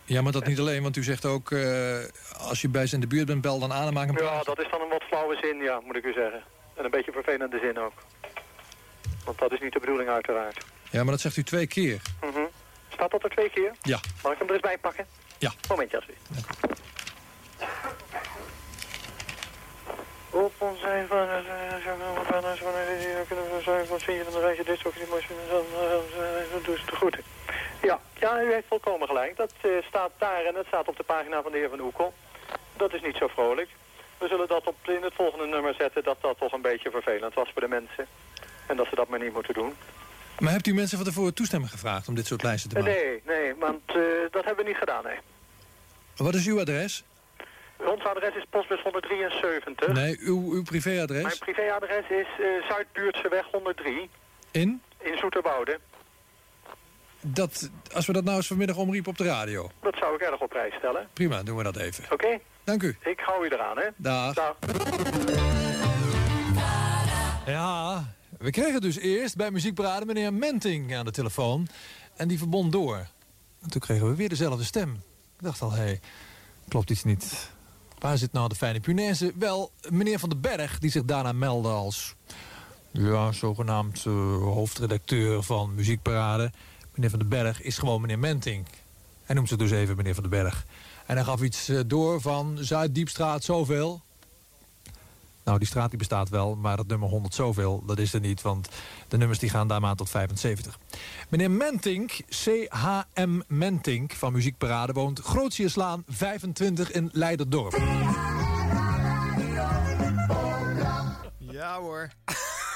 [0.05, 1.51] Ja, maar dat niet alleen, want u zegt ook...
[1.51, 1.99] eh,
[2.39, 4.43] als je bij ze in de buurt bent, bel dan aan en maak een Ja,
[4.43, 6.43] dat is dan een wat flauwe zin, ja, moet ik u zeggen.
[6.75, 7.93] En een beetje vervelende zin ook.
[9.25, 10.65] Want dat is niet de bedoeling uiteraard.
[10.91, 12.01] Ja, maar dat zegt u twee keer.
[12.21, 12.45] Mhm.
[12.89, 13.73] Staat dat er twee keer?
[13.83, 14.01] Ja.
[14.23, 15.07] Mag ik hem er eens bij pakken?
[15.39, 15.53] Ja.
[15.69, 16.29] Momentje alsjeblieft.
[20.31, 21.45] Op ons zijn van het
[22.27, 25.23] van het kunnen we zijn van zie je van de dit ook niet mooi
[26.53, 27.34] dan doe ze de groeten.
[27.85, 29.37] Ja, ja, u heeft volkomen gelijk.
[29.37, 32.15] Dat eh, staat daar en het staat op de pagina van de heer Van Oekel.
[32.77, 33.69] Dat is niet zo vrolijk.
[34.19, 37.35] We zullen dat op, in het volgende nummer zetten dat dat toch een beetje vervelend
[37.35, 38.07] was voor de mensen.
[38.67, 39.75] En dat ze dat maar niet moeten doen.
[40.39, 42.93] Maar hebt u mensen van tevoren toestemming gevraagd om dit soort lijsten te maken?
[42.93, 43.95] nee, nee, want eh,
[44.31, 45.19] dat hebben we niet gedaan, nee.
[46.17, 47.05] Wat is uw adres?
[47.77, 49.93] Ons adres is postbus 173.
[49.93, 51.23] Nee, uw, uw privéadres?
[51.23, 54.11] Mijn privéadres is eh Zuidbuurtseweg 103
[54.51, 54.83] In?
[54.99, 55.79] in Zoeterwoude.
[57.27, 59.71] Dat, als we dat nou eens vanmiddag omriepen op de radio.
[59.83, 61.09] Dat zou ik erg op prijs stellen.
[61.13, 62.05] Prima, doen we dat even.
[62.11, 62.39] Oké?
[62.65, 62.97] Dank u.
[63.05, 63.87] Ik hou u eraan, hè?
[63.97, 64.35] Dag.
[64.35, 64.57] Dag.
[67.47, 68.05] Ja,
[68.39, 71.69] we kregen dus eerst bij Muziekparade meneer Menting aan de telefoon.
[72.17, 73.07] En die verbond door.
[73.63, 74.93] En toen kregen we weer dezelfde stem.
[75.39, 76.01] Ik dacht al, hé, hey,
[76.69, 77.51] klopt iets niet.
[77.99, 79.33] Waar zit nou de fijne punaise?
[79.39, 82.15] Wel, meneer Van den Berg, die zich daarna meldde als...
[82.91, 86.51] ja, zogenaamd eh, hoofdredacteur van Muziekparade.
[86.95, 88.67] Meneer Van den Berg is gewoon meneer Menting.
[89.25, 90.67] Hij noemt zich dus even meneer Van den Berg.
[91.07, 94.03] En hij gaf iets eh, door van Zuiddiepstraat zoveel.
[95.45, 98.43] Nou, die straat die bestaat wel, maar het nummer 100 zoveel, dat is er niet.
[98.43, 98.69] Want
[99.09, 100.79] de nummers die gaan daar maar tot 75.
[101.29, 103.41] Meneer Mentink, C.H.M.
[103.47, 104.93] Mentink van Muziekparade...
[104.93, 107.77] woont Grootsierslaan 25 in Leiderdorp.
[111.39, 112.11] Ja hoor.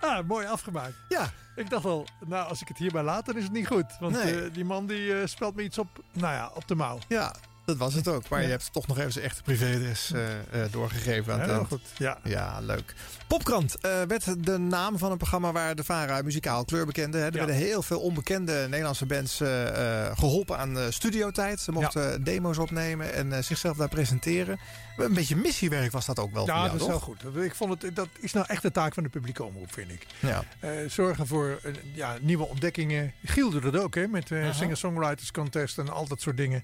[0.00, 0.94] Ah, mooi afgemaakt.
[1.08, 1.30] Ja.
[1.56, 3.84] Ik dacht al, nou, als ik het hierbij laat, dan is het niet goed.
[4.00, 4.44] Want Nee.
[4.44, 6.98] eh, die man die eh, spelt me iets op, nou ja, op de mouw.
[7.08, 7.34] Ja,
[7.68, 8.28] dat was het ook.
[8.28, 8.44] Maar Ja.
[8.44, 11.80] je hebt toch nog even zijn echte privéadres eh, eh, doorgegeven aan het Heel goed,
[11.96, 12.18] ja.
[12.24, 12.94] Ja, leuk.
[13.26, 17.18] Popkrant eh, werd de naam van een programma waar de VARA muzikaal kleur bekende.
[17.18, 17.24] Hè.
[17.26, 17.38] Er Ja.
[17.38, 21.60] werden heel veel onbekende Nederlandse bands eh, eh, geholpen aan studiotijd.
[21.60, 24.58] Ze mochten demo's opnemen en zichzelf daar presenteren.
[24.96, 26.88] Een beetje missiewerk was dat ook wel Ja, dat is toch?
[26.88, 27.36] heel goed.
[27.36, 30.06] Ik vond het, dat is nou echt de taak van de publieke omroep, vind ik.
[30.18, 30.44] Ja.
[30.88, 31.60] Zorgen voor
[31.94, 33.12] ja, nieuwe ontdekkingen.
[33.24, 34.26] Giel doet dat ook, hè, met.
[34.52, 36.62] Singer-Songwriters Contest en al dat soort dingen.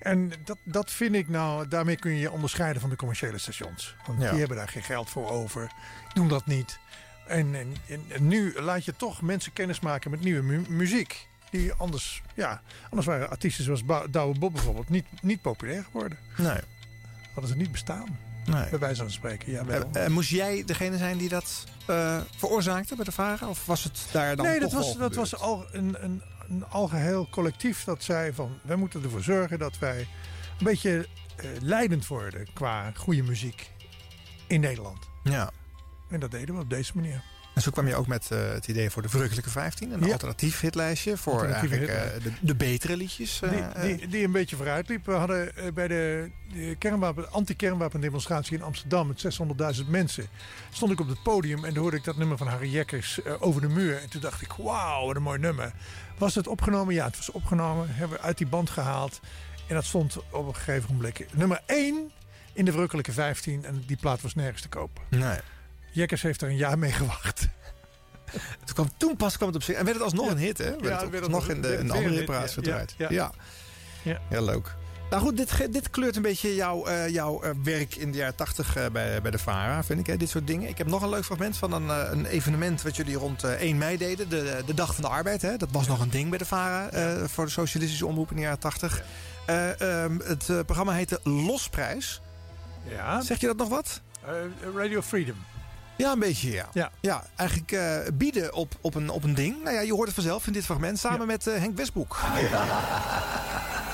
[0.00, 3.94] En dat, dat vind ik nou, daarmee kun je je onderscheiden van de commerciële stations.
[4.06, 4.30] Want Ja.
[4.30, 5.70] die hebben daar geen geld voor over,
[6.14, 6.78] doen dat niet.
[7.26, 11.28] En, en, en- en nu laat je toch mensen kennis maken met nieuwe mu- muziek.
[11.50, 16.18] Die anders, ja, anders waren artiesten zoals Ba- Douwe Bob bijvoorbeeld niet, niet populair geworden.
[16.36, 16.60] Nee.
[17.32, 18.18] Hadden ze niet bestaan.
[18.46, 18.68] Nee.
[18.70, 19.64] Bij wijze van spreken, ja.
[19.64, 19.88] wel.
[19.92, 23.48] Eh, moest jij degene zijn die dat eh, veroorzaakte bij de VARA?
[23.48, 27.28] Of was het daar dan nee, dat was, dat was al een, een, een algeheel
[27.30, 28.58] collectief dat zei van...
[28.62, 29.98] wij moeten ervoor zorgen dat wij
[30.58, 31.06] een beetje
[31.36, 33.70] eh, leidend worden qua goede muziek
[34.46, 35.08] in Nederland.
[35.24, 35.50] Ja.
[36.10, 37.22] En dat deden we op deze manier.
[37.54, 39.92] En zo kwam je ook met eh, het idee voor de Verrukkelijke 15.
[39.92, 40.12] Een Ja.
[40.12, 43.40] alternatief hitlijstje voor eigenlijk eh, de, de betere liedjes.
[43.50, 45.06] Die, die, die een beetje vooruit liep.
[45.06, 49.24] We hadden bij de, de kernwapen, anti-kernwapendemonstratie in Amsterdam met
[49.80, 50.26] 600.000 mensen.
[50.70, 53.68] Stond ik op het podium en hoorde ik dat nummer van Harry Jekkers over de
[53.68, 53.96] muur.
[54.02, 55.72] En toen dacht ik, wauw, wat een mooi nummer.
[56.20, 56.94] Was het opgenomen?
[56.94, 57.88] Ja, het was opgenomen.
[57.94, 59.20] Hebben we uit die band gehaald.
[59.68, 62.10] En dat stond op een gegeven moment nummer 1
[62.52, 63.64] in de Verrukkelijke 15.
[63.64, 65.02] En die plaat was nergens te kopen.
[65.08, 65.38] Nee.
[65.92, 67.40] Jekkers heeft er een jaar mee gewacht.
[68.64, 69.76] Toen, kwam, toen pas kwam het op zich.
[69.76, 70.32] En werd het alsnog Ja.
[70.32, 70.64] een hit, hè?
[70.64, 72.52] Werd Ja, het werd het nog in de, andere reparatie ja.
[72.54, 72.94] gedraaid.
[72.98, 73.32] Ja, Ja.
[74.02, 74.20] ja.
[74.28, 74.74] Heel leuk.
[75.10, 78.34] Nou goed, dit, dit kleurt een beetje jouw, eh, jouw eh, werk in de jaren
[78.34, 80.06] 80 eh, bij, bij de VARA, vind ik.
[80.06, 80.16] Hè?
[80.16, 80.68] Dit soort dingen.
[80.68, 83.78] Ik heb nog een leuk fragment van een, een evenement wat jullie rond eh, 1
[83.78, 84.28] mei deden.
[84.28, 85.42] De, de Dag van de Arbeid.
[85.42, 85.56] Hè?
[85.56, 86.88] Dat was nog een ding bij de VARA
[87.28, 89.02] voor de socialistische omroep in de jaren 80.
[89.46, 92.20] Eh, ehm, het programma heette Losprijs.
[92.88, 93.20] Ja.
[93.20, 94.00] Zeg je dat nog wat?
[94.74, 95.36] Radio Freedom.
[95.96, 96.68] Ja, een beetje, ja.
[96.72, 96.90] Ja.
[97.00, 97.80] ja eigenlijk
[98.14, 99.62] bieden op, op, een, op een ding.
[99.62, 100.98] Nou ja, je hoort het vanzelf in dit fragment.
[100.98, 102.18] Samen met Henk Westbroek.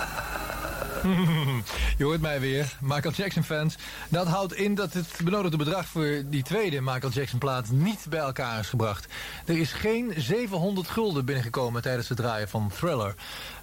[1.99, 3.76] Je hoort mij weer, Michael Jackson fans.
[4.09, 8.20] Dat houdt in dat het benodigde bedrag voor die tweede Michael Jackson plaat niet bij
[8.20, 9.07] elkaar is gebracht.
[9.47, 13.15] Er is geen 700 gulden binnengekomen tijdens het draaien van Thriller.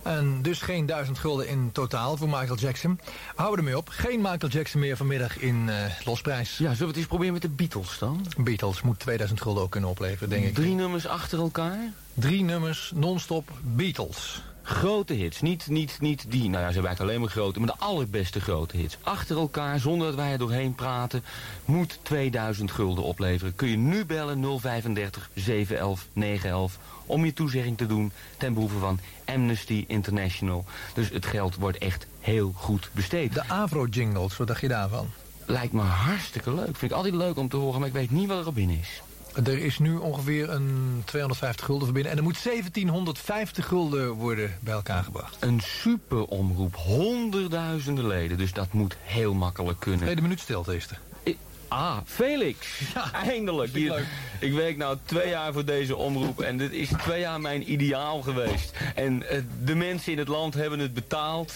[0.04, 3.00] En dus geen 1000 gulden in totaal voor Michael Jackson.
[3.06, 3.90] We houden ermee op.
[3.90, 6.58] Geen Michael Jackson meer vanmiddag in eh, losprijs.
[6.58, 8.26] Ja, zullen we het eens proberen met de Beatles dan?
[8.38, 10.54] Beatles moet 2000 gulden ook kunnen opleveren, denk ik.
[10.54, 11.80] Drie nummers achter elkaar?
[12.14, 14.42] Drie nummers, non-stop Beatles.
[14.66, 17.86] Grote hits, niet, niet, niet die, nou ja, ze eigenlijk alleen maar grote, maar de
[17.86, 18.98] allerbeste grote hits.
[19.02, 21.24] Achter elkaar, zonder dat wij er doorheen praten,
[21.66, 23.56] moet 2000 gulden opleveren.
[23.56, 29.00] Kun je nu bellen 035 711 911 om je toezegging te doen ten behoeve van
[29.26, 30.66] Amnesty International.
[30.94, 33.34] Dus het geld wordt echt heel goed besteed.
[33.34, 35.08] De Avro-jingles, wat dacht je daarvan?
[35.46, 36.76] Lijkt me hartstikke leuk.
[36.76, 38.70] Vind ik altijd leuk om te horen, maar ik weet niet wat er op in
[38.70, 39.02] is.
[39.36, 42.12] Er is nu ongeveer een 250 gulden voor binnen.
[42.12, 45.38] En er moet 1750 gulden worden bij elkaar gebracht.
[45.40, 48.38] Een super omroep, honderdduizenden leden.
[48.38, 50.06] Dus dat moet heel makkelijk kunnen.
[50.06, 51.00] Nee, de minuut stilte is er.
[51.28, 51.38] I-
[51.68, 52.68] Ah, Felix.
[53.14, 53.74] Eindelijk.
[53.74, 54.08] Hier,
[54.40, 58.22] ik werk nou twee jaar voor deze omroep en dit is twee jaar mijn ideaal
[58.22, 58.74] geweest.
[58.96, 61.54] En eh, de mensen in het land hebben het betaald.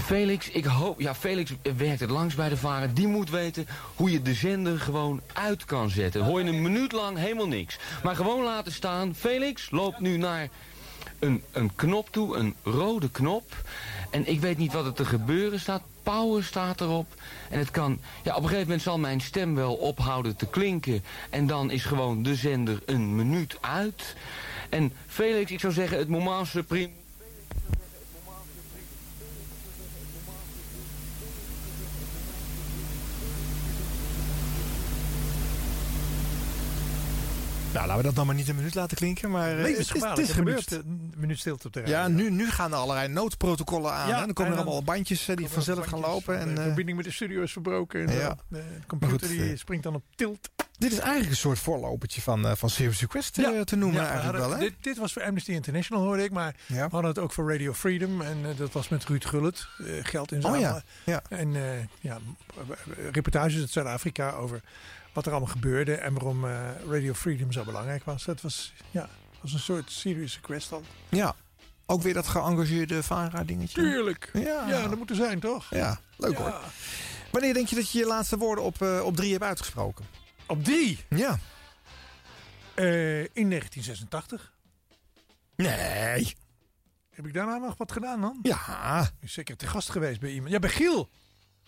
[0.00, 1.00] Felix, ik hoop...
[1.00, 2.94] Ja, Felix werkt het langs bij de varen.
[2.94, 6.24] Die moet weten hoe je de zender gewoon uit kan zetten.
[6.24, 7.78] Hoor je een minuut lang helemaal niks.
[8.02, 9.14] Maar gewoon laten staan.
[9.14, 10.48] Felix loopt nu naar
[11.18, 13.52] een, een knop toe, een rode knop.
[14.10, 15.82] En ik weet niet wat er te gebeuren staat.
[16.02, 17.14] Power staat erop.
[17.50, 18.00] En het kan...
[18.22, 21.04] Ja, op een gegeven moment zal mijn stem wel ophouden te klinken.
[21.30, 24.16] En dan is gewoon de zender een minuut uit.
[24.68, 26.90] En Felix, ik zou zeggen, het moment supreme...
[37.76, 39.30] Nou, laten we dat dan maar niet een minuut laten klinken.
[39.30, 40.70] Maar eh, het is, het is gebeurd.
[40.70, 44.08] Een minuut stilte op de Ja, nu, nu gaan er allerlei noodprotocollen aan.
[44.08, 44.24] Ja, hè.
[44.24, 46.38] Dan komen er en allemaal bandjes die vanzelf gaan lopen.
[46.38, 48.08] En, de eh, verbinding met de studio is verbroken.
[48.08, 48.36] En Ja.
[48.48, 50.50] de, computer goed, die eh, springt dan op tilt.
[50.78, 54.50] dit is eigenlijk een soort voorlopertje van, van Serious Request te noemen Ja, eigenlijk wel.
[54.52, 54.58] Hè?
[54.58, 56.30] Dit, dit was voor Amnesty International, hoorde ik.
[56.30, 58.20] Maar we hadden het ook voor Radio Freedom.
[58.20, 59.66] En dat was met Ruud Gullit.
[59.78, 60.70] eh, geld inzamelen.
[60.74, 61.36] Oh ja, ja.
[61.38, 61.54] En
[62.00, 62.18] ja,
[63.12, 64.60] reportages uit Zuid-Afrika over
[65.16, 65.94] wat er allemaal gebeurde.
[65.94, 68.24] En waarom eh, Radio Freedom zo belangrijk was.
[68.24, 69.08] Dat was, ja,
[69.40, 70.84] was een soort Serious Request dan.
[71.08, 71.34] Ja,
[71.86, 73.80] ook weer dat geëngageerde VARA-dingetje.
[73.80, 74.30] Tuurlijk.
[74.32, 74.68] Ja.
[74.68, 75.70] ja, dat moet er zijn, toch?
[75.70, 76.60] Ja, leuk hoor.
[77.32, 80.04] Wanneer denk je dat je je laatste woorden op, eh, op drie hebt uitgesproken?
[80.46, 81.04] Op die?
[81.08, 81.38] Ja.
[82.74, 84.52] Eh, in 1986.
[85.56, 86.34] Nee.
[87.10, 88.38] Heb ik daarna nog wat gedaan dan?
[88.42, 89.02] Ja.
[89.02, 90.52] Ik ben zeker te gast geweest bij iemand.
[90.52, 91.08] Ja, bij Giel.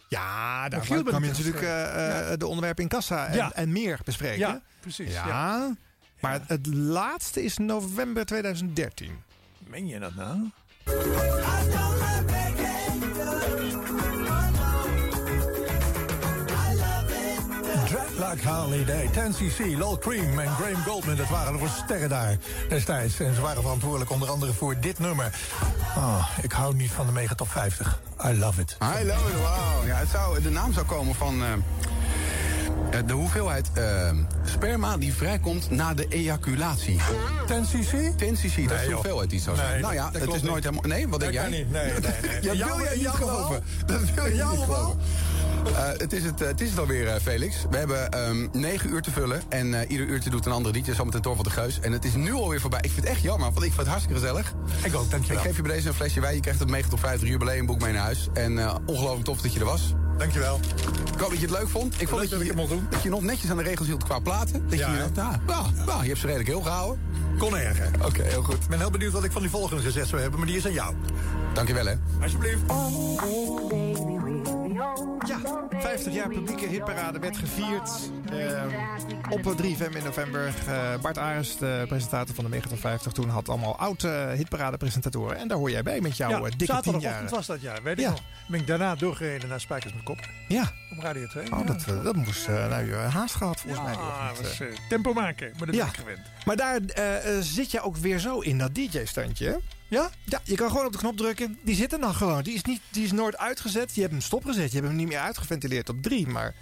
[0.08, 3.52] Ja, daar kwam je ik natuurlijk gast eh, eh, de onderwerpen in kassa en, Ja.
[3.52, 4.38] en meer bespreken.
[4.38, 5.12] Ja, precies.
[5.12, 5.26] Ja.
[5.26, 5.76] Ja.
[6.20, 9.22] Maar het laatste is november 2013.
[9.66, 10.50] Meen je dat nou?
[18.28, 21.16] Dreadlock Holiday, 10cc, Lol Cream en Graham Goldman.
[21.16, 22.36] Dat waren er voor sterren daar
[22.68, 23.20] destijds.
[23.20, 25.34] En ze waren verantwoordelijk onder andere voor dit nummer.
[25.96, 28.00] Oh, ik hou niet van de Megatop 50.
[28.24, 28.76] I love it.
[28.82, 29.86] I love it, wow.
[29.86, 31.48] Ja, het zou, de naam zou komen van eh,
[33.06, 34.10] de hoeveelheid eh,
[34.44, 37.00] sperma die vrijkomt na de ejaculatie.
[37.46, 37.92] 10cc?
[38.16, 39.70] 10cc, dat is de hoeveelheid die zou zijn.
[39.72, 40.84] Nee, nou ja, dat- dat het is nooit helemaal...
[40.90, 41.50] Nee, wat denk Dat jij?
[41.50, 41.70] kan niet.
[41.72, 42.40] Nee, nee, nee.
[42.58, 43.62] In wil jij niet geloven?
[43.86, 44.98] Dat wil je niet geloven.
[45.66, 47.56] Eh, het, is het, eh, het is het alweer, eh, Felix.
[47.70, 49.42] We hebben ehm, negen uur te vullen.
[49.48, 50.94] En eh, ieder uurtje doet een ander liedje.
[50.94, 51.80] Zometeen Thor van de Geus.
[51.80, 52.80] En het is nu alweer voorbij.
[52.82, 54.52] Ik vind het echt jammer, want ik vind het hartstikke gezellig.
[54.82, 55.36] Ik ook, dankjewel.
[55.42, 56.34] Ik geef je bij deze een flesje wijn.
[56.34, 58.28] Je krijgt het Mega tot 50 jubileumboek mee naar huis.
[58.32, 59.92] En eh, ongelooflijk tof dat je er was.
[60.18, 60.60] Dankjewel.
[61.14, 62.00] Ik hoop dat je het leuk vond.
[62.00, 62.86] Ik vond Leuk dat, dat je, doen.
[62.90, 64.68] dat je nog netjes aan de regels hield qua platen.
[64.68, 67.00] Dat Ja, je, nou, nou, nou, je hebt ze redelijk heel gehouden.
[67.38, 67.90] Kon erger.
[68.04, 68.54] Oké, heel goed.
[68.54, 70.66] Ik ben heel benieuwd wat ik van die volgende gezet zou hebben, maar die is
[70.66, 70.94] aan jou.
[71.54, 71.94] Dankjewel, hè.
[72.22, 72.62] Alsjeblieft.
[75.26, 75.38] Ja,
[75.80, 77.90] 50 jaar publieke hitparade werd gevierd
[78.30, 78.64] eh,
[79.30, 80.54] op 3 FM in november.
[80.66, 85.36] Eh, Bart Arens, de presentator van de Megatop 50, toen had allemaal oude hitparade-presentatoren.
[85.36, 87.28] En daar hoor jij bij met jouw ja, eh, dikke 10 zaterdagochtend jaar.
[87.38, 87.82] was dat, ja.
[87.82, 88.10] Weet ik Ja.
[88.10, 88.20] nog.
[88.48, 90.18] Ben ik daarna doorgereden naar Spijkers met Kop.
[90.48, 90.72] Ja.
[90.96, 91.52] Op Radio 2.
[91.52, 93.94] Oh, dat, dat moest nou je haast gehad volgens mij.
[93.94, 95.84] Dat, was tempo maken, maar dat Ja.
[95.84, 96.20] ben ik gewend.
[96.44, 96.80] Maar daar
[97.42, 99.60] zit je ook weer zo in dat DJ-standje.
[99.88, 100.10] Ja?
[100.24, 101.58] Ja, je kan gewoon op de knop drukken.
[101.62, 102.42] Die zit er dan gewoon.
[102.42, 103.94] Die is, niet, die is nooit uitgezet.
[103.94, 104.70] Je hebt hem stopgezet.
[104.70, 106.26] Je hebt hem niet meer uitgeventileerd op drie.
[106.26, 106.54] Maar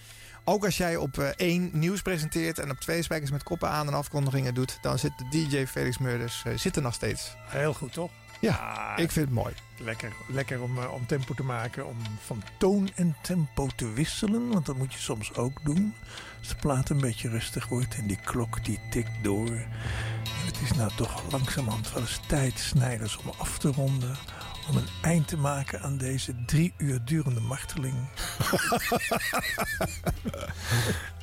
[0.44, 2.58] ook als jij op eh, één nieuws presenteert...
[2.58, 4.78] en op twee spijkers met koppen aan en afkondigingen doet...
[4.80, 7.34] dan zit de DJ Felix Meurders eh, zit er nog steeds.
[7.48, 8.10] Heel goed, toch?
[8.40, 9.54] Ja, ik vind het mooi.
[9.78, 14.48] Lekker, lekker om, eh, om tempo te maken, om van toon en tempo te wisselen.
[14.48, 15.94] Want dat moet je soms ook doen.
[16.38, 19.66] Als de plaat een beetje rustig wordt en die klok die tikt door.
[20.46, 24.16] Het is nou toch langzamerhand wel eens tijd, Snijders, om af te ronden.
[24.68, 27.94] om een eind te maken aan deze drie uur durende marteling.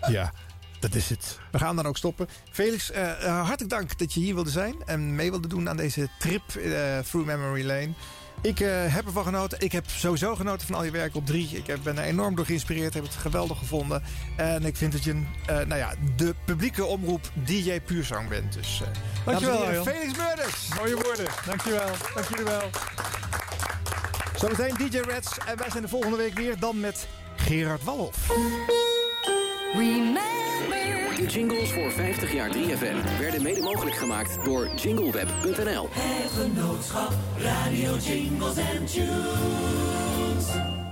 [0.10, 0.34] Ja,
[0.80, 1.40] dat is het.
[1.52, 2.28] We gaan dan ook stoppen.
[2.52, 5.78] Felix, eh, eh, hartelijk dank dat je hier wilde zijn en mee wilde doen aan
[5.78, 7.94] deze trip eh, through memory lane.
[8.44, 9.60] Ik eh, heb ervan genoten.
[9.60, 11.50] Ik heb sowieso genoten van al je werk op drie.
[11.54, 12.94] Ik heb- ben er enorm door geïnspireerd.
[12.94, 14.04] Heb het geweldig gevonden.
[14.38, 18.54] En ik vind dat je een, eh, nou ja, de publieke omroep DJ Puurzang bent.
[18.54, 18.88] Dus, eh,
[19.26, 19.84] Dankjewel, heren.
[19.84, 20.68] Felix Murders.
[20.80, 21.26] Mooie woorden.
[21.46, 21.90] Dankjewel.
[22.16, 22.70] Dank jullie wel.
[24.36, 25.38] Zometeen DJ Reds.
[25.48, 26.60] En wij zijn de volgende week weer.
[26.60, 28.18] Dan met Gerard Walhoff.
[29.74, 35.88] De jingles voor 50 jaar 3FM werden mede mogelijk gemaakt door jingleweb.nl.
[35.92, 40.83] Het genootschap Radio Jingles and Tunes.